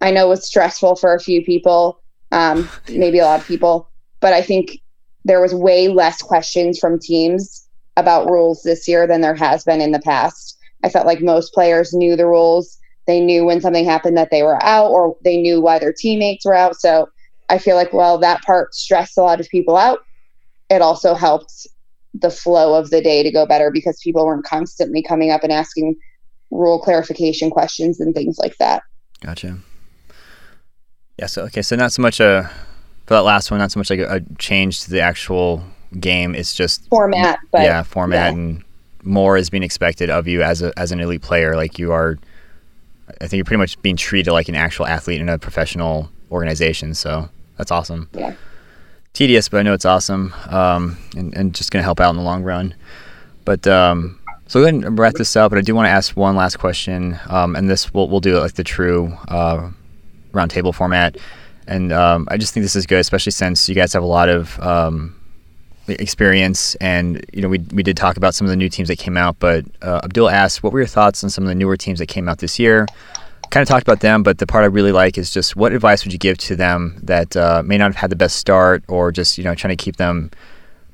I 0.00 0.10
know 0.10 0.28
was 0.28 0.46
stressful 0.46 0.96
for 0.96 1.14
a 1.14 1.20
few 1.20 1.42
people, 1.44 2.00
um, 2.32 2.68
maybe 2.88 3.18
a 3.18 3.24
lot 3.24 3.40
of 3.40 3.46
people, 3.46 3.88
but 4.20 4.32
I 4.32 4.42
think 4.42 4.80
there 5.24 5.40
was 5.40 5.54
way 5.54 5.88
less 5.88 6.20
questions 6.20 6.78
from 6.78 6.98
teams 6.98 7.66
about 7.96 8.28
rules 8.28 8.62
this 8.62 8.86
year 8.88 9.06
than 9.06 9.20
there 9.20 9.34
has 9.34 9.64
been 9.64 9.80
in 9.80 9.92
the 9.92 10.00
past. 10.00 10.58
I 10.82 10.88
felt 10.90 11.06
like 11.06 11.22
most 11.22 11.54
players 11.54 11.94
knew 11.94 12.16
the 12.16 12.26
rules. 12.26 12.78
They 13.06 13.20
knew 13.20 13.44
when 13.44 13.60
something 13.60 13.84
happened 13.84 14.18
that 14.18 14.30
they 14.30 14.42
were 14.42 14.62
out 14.62 14.90
or 14.90 15.16
they 15.24 15.36
knew 15.36 15.60
why 15.60 15.78
their 15.78 15.94
teammates 15.96 16.44
were 16.44 16.54
out. 16.54 16.76
So 16.76 17.08
I 17.48 17.58
feel 17.58 17.76
like, 17.76 17.92
well, 17.92 18.18
that 18.18 18.42
part 18.42 18.74
stressed 18.74 19.16
a 19.16 19.22
lot 19.22 19.40
of 19.40 19.48
people 19.48 19.76
out. 19.76 20.00
It 20.70 20.82
also 20.82 21.14
helped 21.14 21.66
the 22.14 22.30
flow 22.30 22.74
of 22.74 22.90
the 22.90 23.00
day 23.00 23.22
to 23.22 23.30
go 23.30 23.46
better 23.46 23.70
because 23.70 24.00
people 24.02 24.24
weren't 24.24 24.44
constantly 24.44 25.02
coming 25.02 25.30
up 25.30 25.42
and 25.42 25.52
asking 25.52 25.96
rule 26.54 26.78
clarification 26.78 27.50
questions 27.50 28.00
and 28.00 28.14
things 28.14 28.38
like 28.38 28.56
that. 28.58 28.82
Gotcha. 29.20 29.58
Yeah. 31.18 31.26
So, 31.26 31.42
okay. 31.44 31.62
So, 31.62 31.76
not 31.76 31.92
so 31.92 32.02
much 32.02 32.20
a, 32.20 32.50
for 33.06 33.14
that 33.14 33.22
last 33.22 33.50
one, 33.50 33.58
not 33.60 33.72
so 33.72 33.80
much 33.80 33.90
like 33.90 34.00
a, 34.00 34.16
a 34.16 34.20
change 34.38 34.80
to 34.82 34.90
the 34.90 35.00
actual 35.00 35.62
game. 36.00 36.34
It's 36.34 36.54
just 36.54 36.88
format, 36.88 37.38
but 37.52 37.62
yeah, 37.62 37.82
format 37.82 38.32
yeah. 38.32 38.38
and 38.38 38.64
more 39.02 39.36
is 39.36 39.50
being 39.50 39.62
expected 39.62 40.10
of 40.10 40.26
you 40.26 40.42
as 40.42 40.62
a 40.62 40.72
as 40.78 40.92
an 40.92 41.00
elite 41.00 41.22
player. 41.22 41.56
Like 41.56 41.78
you 41.78 41.92
are, 41.92 42.18
I 43.20 43.26
think 43.26 43.34
you're 43.34 43.44
pretty 43.44 43.58
much 43.58 43.80
being 43.82 43.96
treated 43.96 44.32
like 44.32 44.48
an 44.48 44.54
actual 44.54 44.86
athlete 44.86 45.20
in 45.20 45.28
a 45.28 45.38
professional 45.38 46.10
organization. 46.30 46.94
So 46.94 47.28
that's 47.58 47.70
awesome. 47.70 48.08
Yeah. 48.12 48.34
Tedious, 49.12 49.48
but 49.48 49.58
I 49.58 49.62
know 49.62 49.74
it's 49.74 49.84
awesome, 49.84 50.34
um, 50.48 50.98
and, 51.16 51.32
and 51.34 51.54
just 51.54 51.70
going 51.70 51.80
to 51.80 51.84
help 51.84 52.00
out 52.00 52.10
in 52.10 52.16
the 52.16 52.22
long 52.22 52.42
run. 52.42 52.74
But 53.44 53.64
um, 53.64 54.18
so 54.46 54.60
go 54.60 54.64
ahead 54.64 54.74
and 54.74 54.98
wrap 54.98 55.14
this 55.14 55.36
up. 55.36 55.50
But 55.50 55.58
I 55.58 55.62
do 55.62 55.74
want 55.74 55.86
to 55.86 55.90
ask 55.90 56.16
one 56.16 56.36
last 56.36 56.58
question, 56.58 57.18
um, 57.28 57.56
and 57.56 57.68
this 57.68 57.92
we'll 57.94 58.08
we'll 58.08 58.20
do 58.20 58.36
it 58.36 58.40
like 58.40 58.54
the 58.54 58.64
true 58.64 59.16
uh, 59.28 59.70
roundtable 60.32 60.74
format. 60.74 61.16
and 61.66 61.92
um, 61.92 62.28
I 62.30 62.36
just 62.36 62.52
think 62.52 62.64
this 62.64 62.76
is 62.76 62.86
good, 62.86 62.98
especially 62.98 63.32
since 63.32 63.68
you 63.68 63.74
guys 63.74 63.92
have 63.94 64.02
a 64.02 64.06
lot 64.06 64.28
of 64.28 64.60
um, 64.60 65.16
experience. 65.88 66.74
And 66.76 67.24
you 67.32 67.42
know, 67.42 67.48
we 67.48 67.58
we 67.72 67.82
did 67.82 67.96
talk 67.96 68.16
about 68.16 68.34
some 68.34 68.46
of 68.46 68.50
the 68.50 68.56
new 68.56 68.68
teams 68.68 68.88
that 68.88 68.98
came 68.98 69.16
out, 69.16 69.36
but 69.38 69.64
uh, 69.82 70.00
Abdul 70.04 70.28
asked, 70.28 70.62
"What 70.62 70.72
were 70.72 70.80
your 70.80 70.86
thoughts 70.86 71.24
on 71.24 71.30
some 71.30 71.44
of 71.44 71.48
the 71.48 71.54
newer 71.54 71.76
teams 71.76 71.98
that 71.98 72.06
came 72.06 72.28
out 72.28 72.38
this 72.38 72.58
year?" 72.58 72.86
Kind 73.50 73.62
of 73.62 73.68
talked 73.68 73.86
about 73.86 74.00
them, 74.00 74.22
but 74.22 74.38
the 74.38 74.46
part 74.46 74.64
I 74.64 74.66
really 74.66 74.90
like 74.90 75.16
is 75.16 75.30
just 75.30 75.54
what 75.54 75.72
advice 75.72 76.04
would 76.04 76.12
you 76.12 76.18
give 76.18 76.38
to 76.38 76.56
them 76.56 76.98
that 77.02 77.36
uh, 77.36 77.62
may 77.64 77.78
not 77.78 77.86
have 77.86 77.96
had 77.96 78.10
the 78.10 78.16
best 78.16 78.36
start, 78.36 78.82
or 78.88 79.12
just 79.12 79.38
you 79.38 79.44
know 79.44 79.54
trying 79.54 79.76
to 79.76 79.82
keep 79.82 79.96
them 79.96 80.30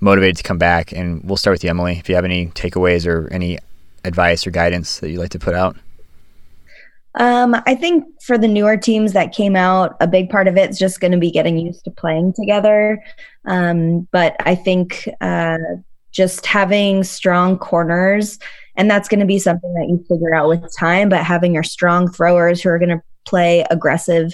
motivated 0.01 0.37
to 0.39 0.43
come 0.43 0.59
back? 0.59 0.93
And 0.93 1.23
we'll 1.25 1.37
start 1.37 1.55
with 1.55 1.65
you, 1.65 1.71
Emily. 1.71 1.99
If 1.99 2.09
you 2.09 2.15
have 2.15 2.25
any 2.25 2.47
takeaways 2.49 3.07
or 3.07 3.29
any 3.33 3.59
advice 4.05 4.47
or 4.47 4.51
guidance 4.51 5.01
that 5.01 5.11
you'd 5.11 5.19
like 5.19 5.31
to 5.31 5.39
put 5.39 5.55
out. 5.55 5.77
Um, 7.17 7.57
I 7.67 7.75
think 7.75 8.05
for 8.23 8.39
the 8.39 8.47
newer 8.47 8.77
teams 8.77 9.13
that 9.13 9.35
came 9.35 9.57
out, 9.57 9.97
a 10.01 10.07
big 10.07 10.31
part 10.31 10.47
of 10.47 10.57
it's 10.57 10.79
just 10.79 11.01
going 11.01 11.13
to 11.13 11.19
be 11.19 11.31
getting 11.31 11.59
used 11.59 11.85
to 11.85 11.91
playing 11.91 12.35
together. 12.35 13.03
Um, 13.47 14.07
but 14.13 14.37
I 14.41 14.55
think 14.55 15.09
uh, 15.21 15.59
just 16.13 16.47
having 16.47 17.03
strong 17.03 17.59
corners, 17.59 18.39
and 18.77 18.89
that's 18.89 19.09
going 19.09 19.21
to 19.21 19.27
be 19.27 19.39
something 19.39 19.75
that 19.75 19.89
you 19.89 20.05
figure 20.09 20.33
out 20.33 20.49
with 20.49 20.65
time. 20.79 21.09
But 21.09 21.25
having 21.25 21.53
your 21.53 21.65
strong 21.65 22.11
throwers 22.11 22.63
who 22.63 22.69
are 22.69 22.79
going 22.79 22.91
to 22.91 23.03
play 23.25 23.65
aggressive 23.71 24.33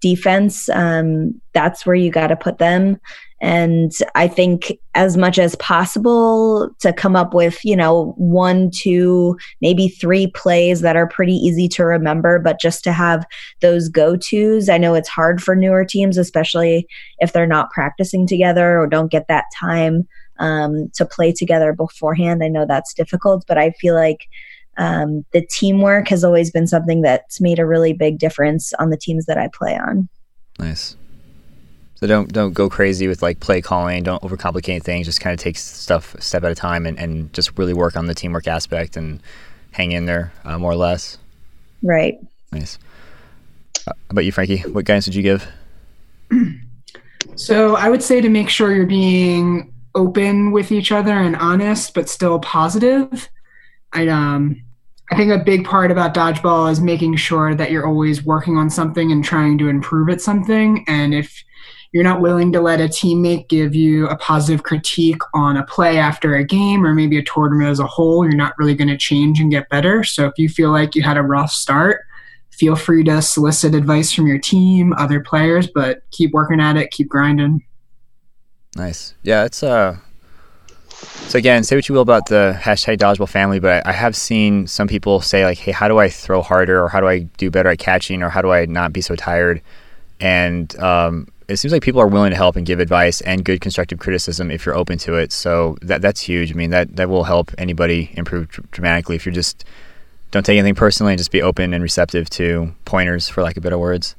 defense, 0.00 0.68
um, 0.68 1.40
that's 1.54 1.86
where 1.86 1.96
you 1.96 2.10
got 2.10 2.28
to 2.28 2.36
put 2.36 2.58
them. 2.58 3.00
And 3.40 3.92
I 4.14 4.26
think 4.26 4.78
as 4.94 5.16
much 5.16 5.38
as 5.38 5.54
possible 5.56 6.70
to 6.80 6.92
come 6.92 7.14
up 7.14 7.34
with, 7.34 7.64
you 7.64 7.76
know, 7.76 8.14
one, 8.16 8.70
two, 8.72 9.38
maybe 9.60 9.88
three 9.88 10.26
plays 10.26 10.80
that 10.80 10.96
are 10.96 11.06
pretty 11.06 11.34
easy 11.34 11.68
to 11.68 11.84
remember, 11.84 12.40
but 12.40 12.60
just 12.60 12.82
to 12.84 12.92
have 12.92 13.24
those 13.60 13.88
go 13.88 14.16
tos. 14.16 14.68
I 14.68 14.78
know 14.78 14.94
it's 14.94 15.08
hard 15.08 15.40
for 15.40 15.54
newer 15.54 15.84
teams, 15.84 16.18
especially 16.18 16.86
if 17.20 17.32
they're 17.32 17.46
not 17.46 17.70
practicing 17.70 18.26
together 18.26 18.78
or 18.78 18.88
don't 18.88 19.12
get 19.12 19.28
that 19.28 19.44
time 19.58 20.08
um, 20.40 20.90
to 20.94 21.06
play 21.06 21.32
together 21.32 21.72
beforehand. 21.72 22.42
I 22.42 22.48
know 22.48 22.66
that's 22.66 22.92
difficult, 22.92 23.44
but 23.46 23.58
I 23.58 23.70
feel 23.72 23.94
like 23.94 24.26
um, 24.78 25.24
the 25.32 25.46
teamwork 25.50 26.08
has 26.08 26.24
always 26.24 26.50
been 26.50 26.66
something 26.66 27.02
that's 27.02 27.40
made 27.40 27.58
a 27.58 27.66
really 27.66 27.92
big 27.92 28.18
difference 28.18 28.72
on 28.74 28.90
the 28.90 28.96
teams 28.96 29.26
that 29.26 29.38
I 29.38 29.48
play 29.52 29.76
on. 29.76 30.08
Nice. 30.58 30.96
So 31.98 32.06
don't 32.06 32.32
don't 32.32 32.52
go 32.52 32.68
crazy 32.68 33.08
with 33.08 33.22
like 33.22 33.40
play 33.40 33.60
calling. 33.60 34.04
Don't 34.04 34.22
overcomplicate 34.22 34.84
things. 34.84 35.04
Just 35.04 35.20
kind 35.20 35.34
of 35.34 35.40
take 35.40 35.58
stuff 35.58 36.14
a 36.14 36.20
step 36.20 36.44
at 36.44 36.52
a 36.52 36.54
time 36.54 36.86
and, 36.86 36.96
and 36.96 37.32
just 37.32 37.58
really 37.58 37.74
work 37.74 37.96
on 37.96 38.06
the 38.06 38.14
teamwork 38.14 38.46
aspect 38.46 38.96
and 38.96 39.20
hang 39.72 39.90
in 39.90 40.06
there 40.06 40.32
uh, 40.44 40.56
more 40.58 40.70
or 40.70 40.76
less. 40.76 41.18
Right. 41.82 42.16
Nice. 42.52 42.78
Uh, 43.78 43.94
how 43.94 43.94
about 44.10 44.24
you, 44.24 44.30
Frankie? 44.30 44.58
What 44.58 44.84
guidance 44.84 45.06
would 45.06 45.16
you 45.16 45.24
give? 45.24 45.48
So 47.34 47.74
I 47.74 47.88
would 47.88 48.02
say 48.02 48.20
to 48.20 48.28
make 48.28 48.48
sure 48.48 48.72
you're 48.72 48.86
being 48.86 49.72
open 49.96 50.52
with 50.52 50.70
each 50.70 50.92
other 50.92 51.18
and 51.18 51.34
honest, 51.34 51.94
but 51.94 52.08
still 52.08 52.38
positive. 52.38 53.28
I 53.92 54.06
um 54.06 54.62
I 55.10 55.16
think 55.16 55.32
a 55.32 55.38
big 55.38 55.64
part 55.64 55.90
about 55.90 56.14
dodgeball 56.14 56.70
is 56.70 56.80
making 56.80 57.16
sure 57.16 57.56
that 57.56 57.72
you're 57.72 57.86
always 57.86 58.24
working 58.24 58.56
on 58.56 58.70
something 58.70 59.10
and 59.10 59.24
trying 59.24 59.58
to 59.58 59.68
improve 59.68 60.10
at 60.10 60.20
something. 60.20 60.84
And 60.86 61.12
if 61.12 61.42
you're 61.92 62.04
not 62.04 62.20
willing 62.20 62.52
to 62.52 62.60
let 62.60 62.80
a 62.80 62.84
teammate 62.84 63.48
give 63.48 63.74
you 63.74 64.08
a 64.08 64.16
positive 64.16 64.62
critique 64.62 65.22
on 65.34 65.56
a 65.56 65.64
play 65.64 65.98
after 65.98 66.36
a 66.36 66.44
game 66.44 66.84
or 66.84 66.94
maybe 66.94 67.18
a 67.18 67.22
tournament 67.22 67.70
as 67.70 67.80
a 67.80 67.86
whole, 67.86 68.24
you're 68.24 68.34
not 68.34 68.52
really 68.58 68.74
going 68.74 68.88
to 68.88 68.96
change 68.96 69.40
and 69.40 69.50
get 69.50 69.68
better. 69.70 70.04
So 70.04 70.26
if 70.26 70.34
you 70.36 70.48
feel 70.48 70.70
like 70.70 70.94
you 70.94 71.02
had 71.02 71.16
a 71.16 71.22
rough 71.22 71.50
start, 71.50 72.02
feel 72.50 72.76
free 72.76 73.04
to 73.04 73.22
solicit 73.22 73.74
advice 73.74 74.12
from 74.12 74.26
your 74.26 74.38
team, 74.38 74.92
other 74.94 75.20
players, 75.20 75.66
but 75.66 76.02
keep 76.10 76.32
working 76.32 76.60
at 76.60 76.76
it, 76.76 76.90
keep 76.90 77.08
grinding. 77.08 77.64
Nice. 78.76 79.14
Yeah, 79.22 79.44
it's 79.44 79.62
uh 79.62 79.96
so 81.28 81.38
again, 81.38 81.62
say 81.62 81.76
what 81.76 81.88
you 81.88 81.94
will 81.94 82.02
about 82.02 82.26
the 82.26 82.58
hashtag 82.60 82.98
dodgeball 82.98 83.28
family, 83.28 83.60
but 83.60 83.86
I 83.86 83.92
have 83.92 84.16
seen 84.16 84.66
some 84.66 84.88
people 84.88 85.20
say 85.20 85.44
like, 85.44 85.58
"Hey, 85.58 85.72
how 85.72 85.86
do 85.86 85.98
I 85.98 86.08
throw 86.08 86.42
harder, 86.42 86.82
or 86.82 86.88
how 86.88 87.00
do 87.00 87.06
I 87.06 87.20
do 87.20 87.50
better 87.50 87.68
at 87.68 87.78
catching, 87.78 88.22
or 88.22 88.30
how 88.30 88.42
do 88.42 88.50
I 88.50 88.64
not 88.64 88.92
be 88.92 89.00
so 89.00 89.14
tired?" 89.14 89.60
And 90.20 90.76
um, 90.80 91.28
it 91.48 91.56
seems 91.56 91.72
like 91.72 91.82
people 91.82 92.00
are 92.00 92.06
willing 92.06 92.30
to 92.30 92.36
help 92.36 92.56
and 92.56 92.66
give 92.66 92.78
advice 92.78 93.22
and 93.22 93.44
good 93.44 93.60
constructive 93.60 93.98
criticism 93.98 94.50
if 94.50 94.66
you're 94.66 94.76
open 94.76 94.98
to 94.98 95.14
it. 95.14 95.32
So 95.32 95.78
that 95.80 96.02
that's 96.02 96.20
huge. 96.20 96.52
I 96.52 96.54
mean, 96.54 96.70
that 96.70 96.96
that 96.96 97.08
will 97.08 97.24
help 97.24 97.50
anybody 97.56 98.10
improve 98.14 98.48
dr- 98.48 98.70
dramatically 98.70 99.16
if 99.16 99.24
you 99.24 99.32
just 99.32 99.64
don't 100.30 100.44
take 100.44 100.58
anything 100.58 100.74
personally 100.74 101.12
and 101.12 101.18
just 101.18 101.30
be 101.30 101.40
open 101.40 101.72
and 101.72 101.82
receptive 101.82 102.28
to 102.30 102.74
pointers, 102.84 103.28
for 103.28 103.42
lack 103.42 103.56
of 103.56 103.62
better 103.62 103.78
words. 103.78 104.14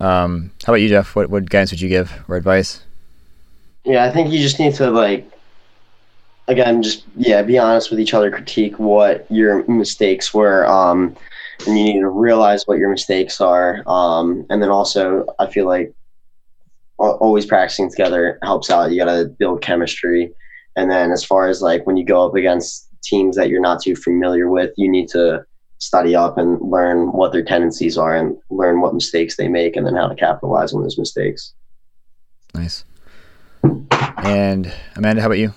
Um, 0.00 0.50
how 0.66 0.72
about 0.72 0.80
you, 0.80 0.88
Jeff? 0.88 1.14
What 1.14 1.30
what 1.30 1.48
guidance 1.48 1.70
would 1.70 1.80
you 1.80 1.88
give 1.88 2.12
or 2.28 2.36
advice? 2.36 2.82
Yeah, 3.84 4.04
I 4.04 4.10
think 4.10 4.32
you 4.32 4.40
just 4.40 4.58
need 4.58 4.74
to 4.74 4.90
like 4.90 5.30
again 6.48 6.82
just 6.82 7.04
yeah, 7.16 7.42
be 7.42 7.58
honest 7.58 7.90
with 7.90 8.00
each 8.00 8.12
other, 8.12 8.28
critique 8.28 8.76
what 8.80 9.24
your 9.30 9.64
mistakes 9.68 10.34
were. 10.34 10.66
Um 10.66 11.16
and 11.66 11.78
you 11.78 11.84
need 11.84 12.00
to 12.00 12.08
realize 12.08 12.66
what 12.66 12.78
your 12.78 12.90
mistakes 12.90 13.40
are. 13.40 13.82
Um, 13.86 14.46
and 14.50 14.62
then 14.62 14.70
also, 14.70 15.26
I 15.38 15.50
feel 15.50 15.66
like 15.66 15.92
always 16.98 17.46
practicing 17.46 17.90
together 17.90 18.38
helps 18.42 18.70
out. 18.70 18.92
You 18.92 19.04
got 19.04 19.12
to 19.12 19.26
build 19.26 19.62
chemistry. 19.62 20.32
And 20.76 20.90
then, 20.90 21.10
as 21.10 21.24
far 21.24 21.48
as 21.48 21.60
like 21.60 21.86
when 21.86 21.96
you 21.96 22.04
go 22.04 22.26
up 22.26 22.34
against 22.34 22.88
teams 23.02 23.36
that 23.36 23.48
you're 23.48 23.60
not 23.60 23.82
too 23.82 23.96
familiar 23.96 24.48
with, 24.48 24.72
you 24.76 24.90
need 24.90 25.08
to 25.08 25.44
study 25.78 26.14
up 26.14 26.38
and 26.38 26.60
learn 26.60 27.10
what 27.12 27.32
their 27.32 27.42
tendencies 27.44 27.98
are 27.98 28.16
and 28.16 28.36
learn 28.50 28.80
what 28.80 28.94
mistakes 28.94 29.36
they 29.36 29.48
make 29.48 29.74
and 29.74 29.84
then 29.84 29.96
how 29.96 30.06
to 30.06 30.14
capitalize 30.14 30.72
on 30.72 30.82
those 30.82 30.96
mistakes. 30.96 31.54
Nice. 32.54 32.84
And 34.18 34.72
Amanda, 34.94 35.20
how 35.20 35.26
about 35.26 35.38
you? 35.38 35.52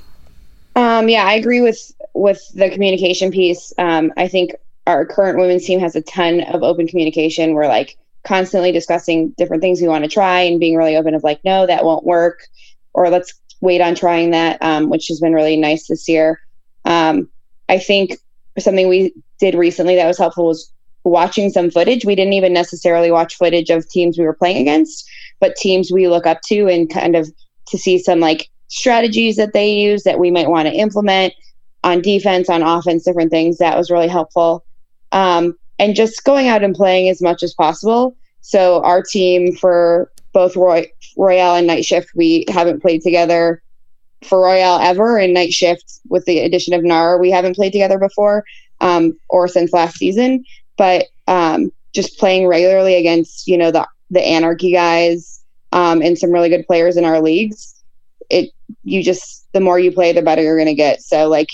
Um, 0.76 1.08
yeah, 1.08 1.26
I 1.26 1.34
agree 1.34 1.62
with 1.62 1.94
with 2.14 2.42
the 2.54 2.70
communication 2.70 3.32
piece. 3.32 3.72
Um, 3.78 4.12
I 4.18 4.28
think 4.28 4.56
our 4.88 5.06
current 5.06 5.38
women's 5.38 5.66
team 5.66 5.80
has 5.80 5.96
a 5.96 6.02
ton 6.02 6.42
of 6.42 6.64
open 6.64 6.88
communication. 6.88 7.54
We're 7.54 7.68
like 7.68 7.98
constantly 8.24 8.72
discussing 8.72 9.30
different 9.38 9.62
things 9.62 9.82
we 9.82 9.88
want 9.88 10.04
to 10.04 10.10
try 10.10 10.42
and 10.42 10.60
being 10.60 10.76
really 10.76 10.96
open 10.96 11.14
of 11.14 11.24
like, 11.24 11.40
no, 11.44 11.66
that 11.66 11.86
won't 11.86 12.06
work, 12.06 12.48
or 12.94 13.10
let's 13.10 13.34
wait 13.62 13.82
on 13.82 13.96
trying 13.96 14.32
that, 14.32 14.62
um, 14.62 14.90
which 14.90 15.08
has 15.08 15.20
been 15.20 15.34
really 15.34 15.58
nice 15.58 15.88
this 15.88 16.08
year. 16.08 16.40
Um, 16.86 17.30
I 17.70 17.80
think 17.80 18.18
something 18.60 18.88
we 18.88 19.14
did 19.40 19.56
recently 19.56 19.96
that 19.96 20.08
was 20.08 20.18
helpful 20.18 20.48
was 20.48 20.72
watching 21.04 21.50
some 21.50 21.70
footage. 21.70 22.06
We 22.06 22.16
didn't 22.16 22.34
even 22.34 22.54
necessarily 22.54 23.12
watch 23.12 23.36
footage 23.36 23.70
of 23.70 23.88
teams 23.90 24.18
we 24.18 24.26
were 24.26 24.34
playing 24.34 24.58
against, 24.58 25.08
but 25.40 25.56
teams 25.56 25.92
we 25.92 26.08
look 26.08 26.26
up 26.26 26.42
to 26.48 26.68
and 26.68 26.90
kind 26.90 27.16
of 27.16 27.32
to 27.68 27.78
see 27.78 27.98
some 27.98 28.20
like 28.20 28.50
strategies 28.68 29.36
that 29.36 29.54
they 29.54 29.72
use 29.72 30.04
that 30.04 30.20
we 30.20 30.32
might 30.32 30.50
want 30.50 30.68
to 30.68 30.74
implement 30.74 31.34
on 31.84 32.02
defense, 32.02 32.50
on 32.50 32.64
offense, 32.64 33.04
different 33.04 33.32
things. 33.32 33.58
That 33.58 33.78
was 33.78 33.92
really 33.92 34.08
helpful 34.08 34.66
um, 35.16 35.58
and 35.80 35.96
just 35.96 36.24
going 36.24 36.48
out 36.48 36.64
and 36.64 36.76
playing 36.76 37.10
as 37.10 37.22
much 37.22 37.42
as 37.42 37.54
possible. 37.56 38.16
So 38.42 38.84
our 38.84 39.02
team 39.02 39.56
for 39.56 40.12
both 40.34 40.56
Roy, 40.56 40.92
Royale 41.18 41.56
and 41.56 41.68
Nightshift, 41.68 42.08
we 42.14 42.46
haven't 42.50 42.82
played 42.82 43.02
together 43.02 43.64
for 44.24 44.42
Royale 44.42 44.80
ever. 44.80 45.18
And 45.18 45.36
Nightshift, 45.36 46.02
with 46.10 46.26
the 46.26 46.40
addition 46.40 46.74
of 46.74 46.84
Nara, 46.84 47.18
we 47.18 47.32
haven't 47.32 47.56
played 47.56 47.72
together 47.72 47.98
before 47.98 48.44
um, 48.82 49.18
or 49.30 49.48
since 49.48 49.74
last 49.74 49.96
season. 49.96 50.44
But 50.78 51.06
um, 51.28 51.72
just 51.94 52.20
playing 52.20 52.46
regularly 52.46 52.96
against 52.96 53.48
you 53.48 53.58
know 53.58 53.72
the 53.72 53.88
the 54.12 54.22
Anarchy 54.22 54.74
guys 54.74 55.42
um, 55.72 56.02
and 56.02 56.18
some 56.18 56.32
really 56.32 56.50
good 56.50 56.68
players 56.68 56.98
in 56.98 57.06
our 57.06 57.22
leagues, 57.22 57.82
it 58.30 58.52
you 58.84 59.02
just 59.02 59.48
the 59.54 59.62
more 59.62 59.80
you 59.80 59.92
play, 59.92 60.12
the 60.12 60.22
better 60.22 60.42
you're 60.42 60.58
going 60.58 60.68
to 60.68 60.76
get. 60.76 61.02
So 61.02 61.30
like 61.30 61.50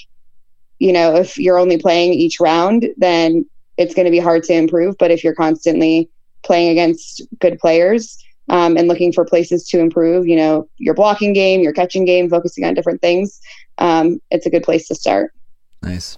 you 0.79 0.91
know, 0.91 1.15
if 1.15 1.37
you're 1.37 1.59
only 1.59 1.77
playing 1.77 2.13
each 2.13 2.39
round, 2.39 2.87
then 2.97 3.45
it's 3.81 3.93
going 3.93 4.05
to 4.05 4.11
be 4.11 4.19
hard 4.19 4.43
to 4.43 4.53
improve. 4.53 4.97
But 4.97 5.11
if 5.11 5.23
you're 5.23 5.35
constantly 5.35 6.09
playing 6.43 6.69
against 6.69 7.21
good 7.39 7.59
players 7.59 8.17
um, 8.49 8.77
and 8.77 8.87
looking 8.87 9.11
for 9.11 9.25
places 9.25 9.67
to 9.69 9.79
improve, 9.79 10.27
you 10.27 10.35
know, 10.35 10.69
your 10.77 10.93
blocking 10.93 11.33
game, 11.33 11.61
your 11.61 11.73
catching 11.73 12.05
game, 12.05 12.29
focusing 12.29 12.63
on 12.65 12.73
different 12.73 13.01
things, 13.01 13.41
um, 13.77 14.21
it's 14.31 14.45
a 14.45 14.49
good 14.49 14.63
place 14.63 14.87
to 14.87 14.95
start. 14.95 15.33
Nice. 15.81 16.17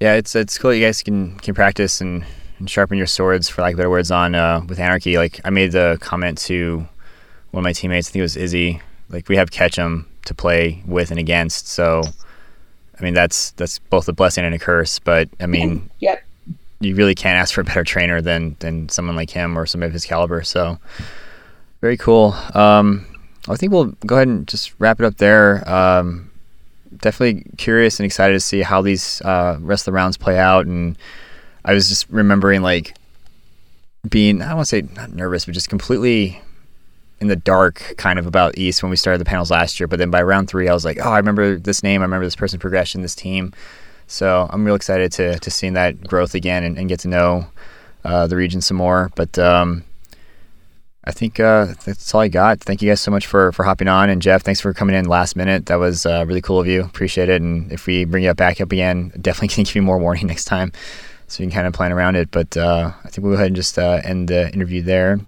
Yeah, 0.00 0.14
it's 0.14 0.34
it's 0.34 0.58
cool. 0.58 0.74
You 0.74 0.84
guys 0.84 1.02
can 1.02 1.38
can 1.38 1.54
practice 1.54 2.00
and, 2.00 2.24
and 2.58 2.68
sharpen 2.68 2.98
your 2.98 3.06
swords, 3.06 3.48
for 3.48 3.62
lack 3.62 3.74
of 3.74 3.76
better 3.76 3.90
words, 3.90 4.10
on 4.10 4.34
uh, 4.34 4.60
with 4.68 4.80
anarchy. 4.80 5.16
Like 5.16 5.40
I 5.44 5.50
made 5.50 5.72
the 5.72 5.96
comment 6.00 6.38
to 6.38 6.86
one 7.52 7.60
of 7.60 7.64
my 7.64 7.72
teammates. 7.72 8.08
I 8.08 8.10
think 8.12 8.20
it 8.20 8.22
was 8.22 8.36
Izzy. 8.36 8.82
Like 9.08 9.28
we 9.28 9.36
have 9.36 9.52
Ketchum 9.52 10.08
to 10.24 10.34
play 10.34 10.82
with 10.86 11.10
and 11.10 11.20
against, 11.20 11.68
so 11.68 12.02
I 12.98 13.04
mean, 13.04 13.14
that's 13.14 13.50
that's 13.52 13.78
both 13.78 14.08
a 14.08 14.12
blessing 14.12 14.44
and 14.44 14.54
a 14.54 14.58
curse. 14.58 14.98
But 14.98 15.28
I 15.40 15.46
mean, 15.46 15.90
yep. 15.98 16.22
You 16.82 16.94
really 16.94 17.14
can't 17.14 17.36
ask 17.36 17.54
for 17.54 17.60
a 17.60 17.64
better 17.64 17.84
trainer 17.84 18.20
than 18.20 18.56
than 18.60 18.88
someone 18.88 19.16
like 19.16 19.30
him 19.30 19.58
or 19.58 19.66
somebody 19.66 19.88
of 19.88 19.92
his 19.92 20.04
caliber. 20.04 20.42
So 20.42 20.78
very 21.80 21.96
cool. 21.96 22.34
Um, 22.54 23.06
I 23.48 23.56
think 23.56 23.72
we'll 23.72 23.92
go 24.06 24.16
ahead 24.16 24.28
and 24.28 24.46
just 24.46 24.72
wrap 24.78 25.00
it 25.00 25.04
up 25.06 25.16
there. 25.16 25.68
Um, 25.68 26.30
definitely 26.96 27.44
curious 27.56 27.98
and 27.98 28.06
excited 28.06 28.34
to 28.34 28.40
see 28.40 28.62
how 28.62 28.82
these 28.82 29.20
uh, 29.22 29.56
rest 29.60 29.82
of 29.82 29.86
the 29.86 29.96
rounds 29.96 30.16
play 30.16 30.38
out. 30.38 30.66
And 30.66 30.96
I 31.64 31.74
was 31.74 31.88
just 31.88 32.08
remembering 32.08 32.62
like 32.62 32.94
being 34.08 34.42
I 34.42 34.48
don't 34.48 34.56
want 34.56 34.68
to 34.68 34.76
say 34.76 34.82
not 34.94 35.12
nervous, 35.12 35.44
but 35.44 35.54
just 35.54 35.68
completely 35.68 36.40
in 37.20 37.28
the 37.28 37.36
dark 37.36 37.94
kind 37.98 38.18
of 38.18 38.26
about 38.26 38.58
East 38.58 38.82
when 38.82 38.90
we 38.90 38.96
started 38.96 39.18
the 39.18 39.24
panels 39.24 39.50
last 39.50 39.78
year. 39.78 39.86
But 39.86 39.98
then 40.00 40.10
by 40.10 40.22
round 40.22 40.48
three, 40.48 40.68
I 40.68 40.74
was 40.74 40.84
like, 40.84 40.98
oh, 41.00 41.10
I 41.10 41.18
remember 41.18 41.56
this 41.56 41.82
name. 41.82 42.00
I 42.00 42.04
remember 42.04 42.26
this 42.26 42.36
person 42.36 42.58
progression, 42.58 43.02
this 43.02 43.14
team. 43.14 43.52
So 44.12 44.46
I'm 44.50 44.64
real 44.64 44.74
excited 44.74 45.10
to 45.12 45.38
to 45.38 45.50
seeing 45.50 45.72
that 45.72 46.06
growth 46.06 46.34
again 46.34 46.64
and, 46.64 46.78
and 46.78 46.88
get 46.88 47.00
to 47.00 47.08
know 47.08 47.46
uh, 48.04 48.26
the 48.26 48.36
region 48.36 48.60
some 48.60 48.76
more. 48.76 49.10
But 49.14 49.38
um, 49.38 49.84
I 51.04 51.12
think 51.12 51.40
uh, 51.40 51.74
that's 51.84 52.14
all 52.14 52.20
I 52.20 52.28
got. 52.28 52.60
Thank 52.60 52.82
you 52.82 52.90
guys 52.90 53.00
so 53.00 53.10
much 53.10 53.26
for 53.26 53.52
for 53.52 53.64
hopping 53.64 53.88
on, 53.88 54.10
and 54.10 54.20
Jeff, 54.20 54.42
thanks 54.42 54.60
for 54.60 54.74
coming 54.74 54.94
in 54.94 55.06
last 55.06 55.34
minute. 55.34 55.66
That 55.66 55.76
was 55.76 56.04
uh, 56.04 56.24
really 56.28 56.42
cool 56.42 56.60
of 56.60 56.66
you. 56.66 56.84
Appreciate 56.84 57.30
it. 57.30 57.40
And 57.40 57.72
if 57.72 57.86
we 57.86 58.04
bring 58.04 58.24
you 58.24 58.34
back 58.34 58.60
up 58.60 58.70
again, 58.70 59.12
definitely 59.20 59.48
can 59.48 59.64
give 59.64 59.74
you 59.74 59.82
more 59.82 59.98
warning 59.98 60.26
next 60.32 60.44
time, 60.44 60.72
so 61.26 61.42
you 61.42 61.48
can 61.48 61.54
kind 61.54 61.66
of 61.66 61.72
plan 61.72 61.90
around 61.90 62.16
it. 62.16 62.30
But 62.30 62.54
uh, 62.56 62.92
I 63.04 63.08
think 63.08 63.24
we'll 63.24 63.32
go 63.32 63.36
ahead 63.36 63.46
and 63.46 63.56
just 63.56 63.78
uh, 63.78 64.00
end 64.04 64.28
the 64.28 64.52
interview 64.52 64.82
there. 64.82 65.20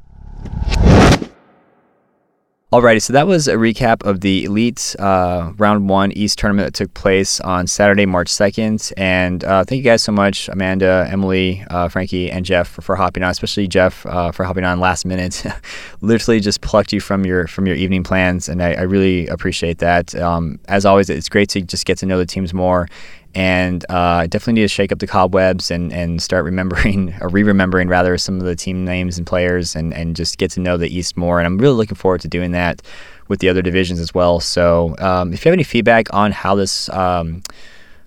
Alrighty, 2.74 3.00
so 3.00 3.12
that 3.12 3.28
was 3.28 3.46
a 3.46 3.54
recap 3.54 4.02
of 4.02 4.20
the 4.20 4.46
Elite 4.46 4.96
uh, 4.98 5.52
Round 5.58 5.88
1 5.88 6.10
East 6.10 6.40
tournament 6.40 6.66
that 6.66 6.74
took 6.74 6.92
place 6.92 7.38
on 7.38 7.68
Saturday, 7.68 8.04
March 8.04 8.26
2nd. 8.26 8.92
And 8.96 9.44
uh, 9.44 9.62
thank 9.62 9.76
you 9.76 9.84
guys 9.84 10.02
so 10.02 10.10
much, 10.10 10.48
Amanda, 10.48 11.06
Emily, 11.08 11.64
uh, 11.70 11.88
Frankie, 11.88 12.32
and 12.32 12.44
Jeff 12.44 12.66
for, 12.66 12.82
for, 12.82 12.96
hopping 12.96 13.22
on, 13.22 13.30
especially 13.30 13.68
Jeff 13.68 14.04
uh, 14.06 14.32
for 14.32 14.42
hopping 14.42 14.64
on 14.64 14.80
last 14.80 15.06
minute. 15.06 15.44
Literally 16.00 16.40
just 16.40 16.62
plucked 16.62 16.92
you 16.92 16.98
from 16.98 17.24
your 17.24 17.46
from 17.46 17.68
your 17.68 17.76
evening 17.76 18.02
plans, 18.02 18.48
and 18.48 18.60
I, 18.60 18.72
I 18.72 18.82
really 18.82 19.28
appreciate 19.28 19.78
that. 19.78 20.12
Um, 20.16 20.58
as 20.66 20.84
always, 20.84 21.08
it's 21.08 21.28
great 21.28 21.50
to 21.50 21.60
just 21.60 21.86
get 21.86 21.98
to 21.98 22.06
know 22.06 22.18
the 22.18 22.26
teams 22.26 22.52
more 22.52 22.88
and 23.34 23.84
uh, 23.90 24.22
I 24.22 24.26
definitely 24.26 24.54
need 24.54 24.62
to 24.62 24.68
shake 24.68 24.92
up 24.92 25.00
the 25.00 25.06
cobwebs 25.06 25.70
and, 25.70 25.92
and 25.92 26.22
start 26.22 26.44
remembering 26.44 27.14
or 27.20 27.28
re-remembering 27.28 27.88
rather 27.88 28.16
some 28.16 28.38
of 28.38 28.44
the 28.44 28.54
team 28.54 28.84
names 28.84 29.18
and 29.18 29.26
players 29.26 29.74
and, 29.74 29.92
and 29.92 30.14
just 30.14 30.38
get 30.38 30.50
to 30.52 30.60
know 30.60 30.76
the 30.76 30.88
East 30.88 31.16
more. 31.16 31.40
And 31.40 31.46
I'm 31.46 31.58
really 31.58 31.74
looking 31.74 31.96
forward 31.96 32.20
to 32.22 32.28
doing 32.28 32.52
that 32.52 32.82
with 33.28 33.40
the 33.40 33.48
other 33.48 33.62
divisions 33.62 34.00
as 34.00 34.14
well. 34.14 34.38
So 34.40 34.94
um, 34.98 35.32
if 35.32 35.44
you 35.44 35.48
have 35.48 35.54
any 35.54 35.64
feedback 35.64 36.12
on 36.12 36.32
how 36.32 36.54
this 36.54 36.88
um, 36.90 37.42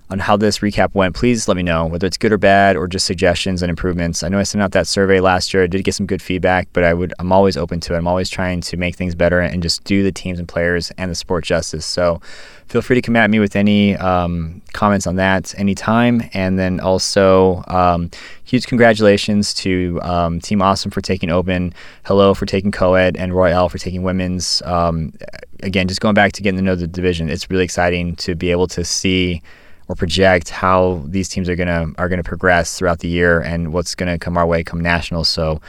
on 0.10 0.20
how 0.20 0.38
this 0.38 0.60
recap 0.60 0.94
went, 0.96 1.16
please 1.16 1.48
let 1.48 1.58
me 1.58 1.64
know 1.64 1.86
whether 1.86 2.08
it's 2.08 2.18
good 2.18 2.32
or 2.32 2.38
bad 2.38 2.78
or 2.78 2.88
just 2.88 3.06
suggestions 3.06 3.62
and 3.62 3.70
improvements. 3.70 4.24
I 4.24 4.30
know 4.30 4.40
I 4.40 4.44
sent 4.44 4.62
out 4.62 4.72
that 4.72 4.88
survey 4.88 5.20
last 5.20 5.54
year. 5.54 5.64
I 5.64 5.68
did 5.68 5.84
get 5.84 5.96
some 5.96 6.06
good 6.06 6.22
feedback, 6.22 6.70
but 6.72 6.86
I 6.86 6.94
would 6.94 7.14
I'm 7.20 7.32
always 7.32 7.58
open 7.58 7.82
to 7.82 7.94
it. 7.94 7.98
I'm 7.98 8.08
always 8.08 8.30
trying 8.30 8.62
to 8.62 8.78
make 8.78 8.96
things 8.96 9.16
better 9.16 9.42
and 9.42 9.62
just 9.62 9.84
do 9.84 10.04
the 10.04 10.12
teams 10.12 10.40
and 10.40 10.48
players 10.48 10.92
and 10.98 11.12
the 11.12 11.16
sport 11.16 11.44
justice. 11.44 11.86
So 11.86 12.22
feel 12.68 12.82
free 12.82 12.96
to 12.96 13.02
come 13.02 13.16
at 13.16 13.30
me 13.30 13.40
with 13.40 13.56
any 13.56 13.96
um, 13.98 14.62
comments 14.74 15.08
on 15.08 15.16
that 15.16 15.58
anytime. 15.58 16.30
And 16.34 16.60
then 16.60 16.80
also, 16.80 17.64
um, 17.68 18.12
huge 18.44 18.68
congratulations 18.68 19.54
to 19.56 20.00
um, 20.04 20.40
Team 20.40 20.62
Awesome 20.62 20.92
for 20.92 21.02
taking 21.02 21.30
Open, 21.30 21.74
Hello 22.04 22.34
for 22.34 22.46
taking 22.46 22.72
Co-ed, 22.72 23.16
and 23.18 23.34
Royale 23.34 23.70
for 23.70 23.78
taking 23.78 24.04
Women's. 24.04 24.62
Um, 24.64 25.14
again, 25.62 25.88
just 25.88 26.02
going 26.02 26.14
back 26.14 26.34
to 26.34 26.42
getting 26.42 26.58
to 26.58 26.64
know 26.64 26.76
the 26.76 26.88
division, 26.88 27.30
it's 27.30 27.50
really 27.50 27.64
exciting 27.64 28.16
to 28.18 28.36
be 28.36 28.52
able 28.52 28.68
to 28.68 28.84
see 28.84 29.42
or 29.88 29.96
project 29.96 30.50
how 30.50 31.02
these 31.06 31.30
teams 31.30 31.48
are 31.48 31.56
gonna 31.56 31.88
are 31.98 32.10
gonna 32.10 32.24
progress 32.24 32.78
throughout 32.78 33.00
the 33.00 33.08
year 33.08 33.40
and 33.40 33.72
what's 33.72 33.96
gonna 33.96 34.20
come 34.20 34.38
our 34.38 34.46
way 34.46 34.64
come 34.64 34.82
national. 34.82 35.24
So 35.24 35.62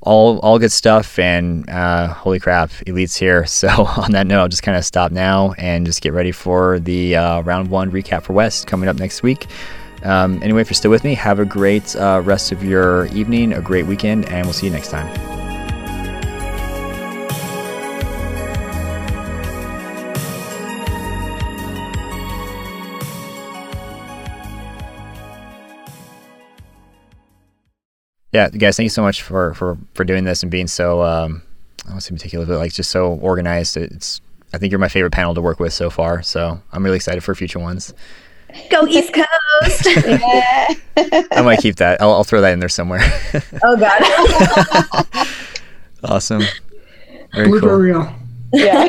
all 0.00 0.38
all 0.40 0.58
good 0.58 0.72
stuff 0.72 1.18
and 1.18 1.68
uh, 1.68 2.08
holy 2.08 2.38
crap 2.38 2.70
elites 2.86 3.16
here. 3.18 3.46
So 3.58 3.68
on 3.68 4.12
that 4.12 4.26
note 4.28 4.40
i'll 4.40 4.48
just 4.48 4.62
kind 4.62 4.78
of 4.78 4.84
stop 4.84 5.10
now 5.10 5.52
and 5.58 5.84
just 5.84 6.00
get 6.00 6.12
ready 6.12 6.30
for 6.30 6.78
the 6.78 7.16
uh, 7.16 7.40
round 7.40 7.70
one 7.70 7.90
recap 7.90 8.22
for 8.22 8.34
west 8.34 8.66
coming 8.68 8.88
up 8.88 8.96
next 8.96 9.22
week. 9.22 9.46
Um, 10.04 10.40
anyway 10.44 10.60
if 10.60 10.70
you're 10.70 10.76
still 10.76 10.92
with 10.92 11.02
me 11.02 11.14
have 11.14 11.40
a 11.40 11.44
great 11.44 11.96
uh, 11.96 12.22
rest 12.24 12.52
of 12.52 12.62
your 12.62 13.06
evening 13.06 13.52
a 13.52 13.60
great 13.60 13.86
weekend 13.86 14.26
and 14.28 14.46
we'll 14.46 14.52
see 14.52 14.66
you 14.66 14.72
next 14.72 14.90
time 14.90 15.47
yeah, 28.32 28.48
guys, 28.50 28.76
thank 28.76 28.84
you 28.84 28.90
so 28.90 29.02
much 29.02 29.22
for 29.22 29.54
for 29.54 29.78
for 29.94 30.04
doing 30.04 30.24
this 30.24 30.42
and 30.42 30.50
being 30.50 30.66
so 30.66 31.02
um, 31.02 31.42
I 31.86 31.90
want 31.90 32.00
to 32.02 32.06
say 32.06 32.12
meticulous, 32.12 32.48
but 32.48 32.58
like 32.58 32.72
just 32.72 32.90
so 32.90 33.14
organized. 33.14 33.76
It's 33.76 34.20
I 34.52 34.58
think 34.58 34.70
you're 34.70 34.78
my 34.78 34.88
favorite 34.88 35.12
panel 35.12 35.34
to 35.34 35.40
work 35.42 35.60
with 35.60 35.72
so 35.72 35.90
far. 35.90 36.22
So 36.22 36.60
I'm 36.72 36.84
really 36.84 36.96
excited 36.96 37.22
for 37.22 37.34
future 37.34 37.58
ones. 37.58 37.94
Go 38.70 38.86
East 38.86 39.12
Coast! 39.12 39.86
yeah. 40.06 40.68
I 41.32 41.42
might 41.42 41.60
keep 41.60 41.76
that. 41.76 42.00
I'll, 42.00 42.12
I'll 42.12 42.24
throw 42.24 42.40
that 42.40 42.52
in 42.52 42.60
there 42.60 42.68
somewhere. 42.68 43.00
oh 43.62 43.76
God! 43.76 45.26
awesome. 46.04 46.42
Very 47.34 47.48
Blooper 47.48 47.60
cool. 47.60 47.76
reel. 47.76 48.14
Yeah. 48.52 48.88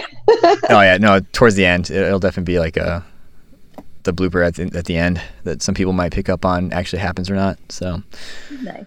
oh 0.70 0.82
yeah, 0.82 0.98
no. 0.98 1.20
Towards 1.34 1.56
the 1.56 1.66
end, 1.66 1.90
it'll 1.90 2.20
definitely 2.20 2.54
be 2.54 2.60
like 2.60 2.78
a 2.78 3.06
the 4.04 4.14
blooper 4.14 4.46
at 4.46 4.56
the, 4.56 4.78
at 4.78 4.86
the 4.86 4.96
end 4.96 5.22
that 5.44 5.62
some 5.62 5.76
people 5.76 5.92
might 5.94 6.14
pick 6.14 6.30
up 6.30 6.46
on 6.46 6.72
actually 6.72 7.00
happens 7.00 7.30
or 7.30 7.36
not. 7.36 7.60
So 7.70 8.02
nice. 8.62 8.86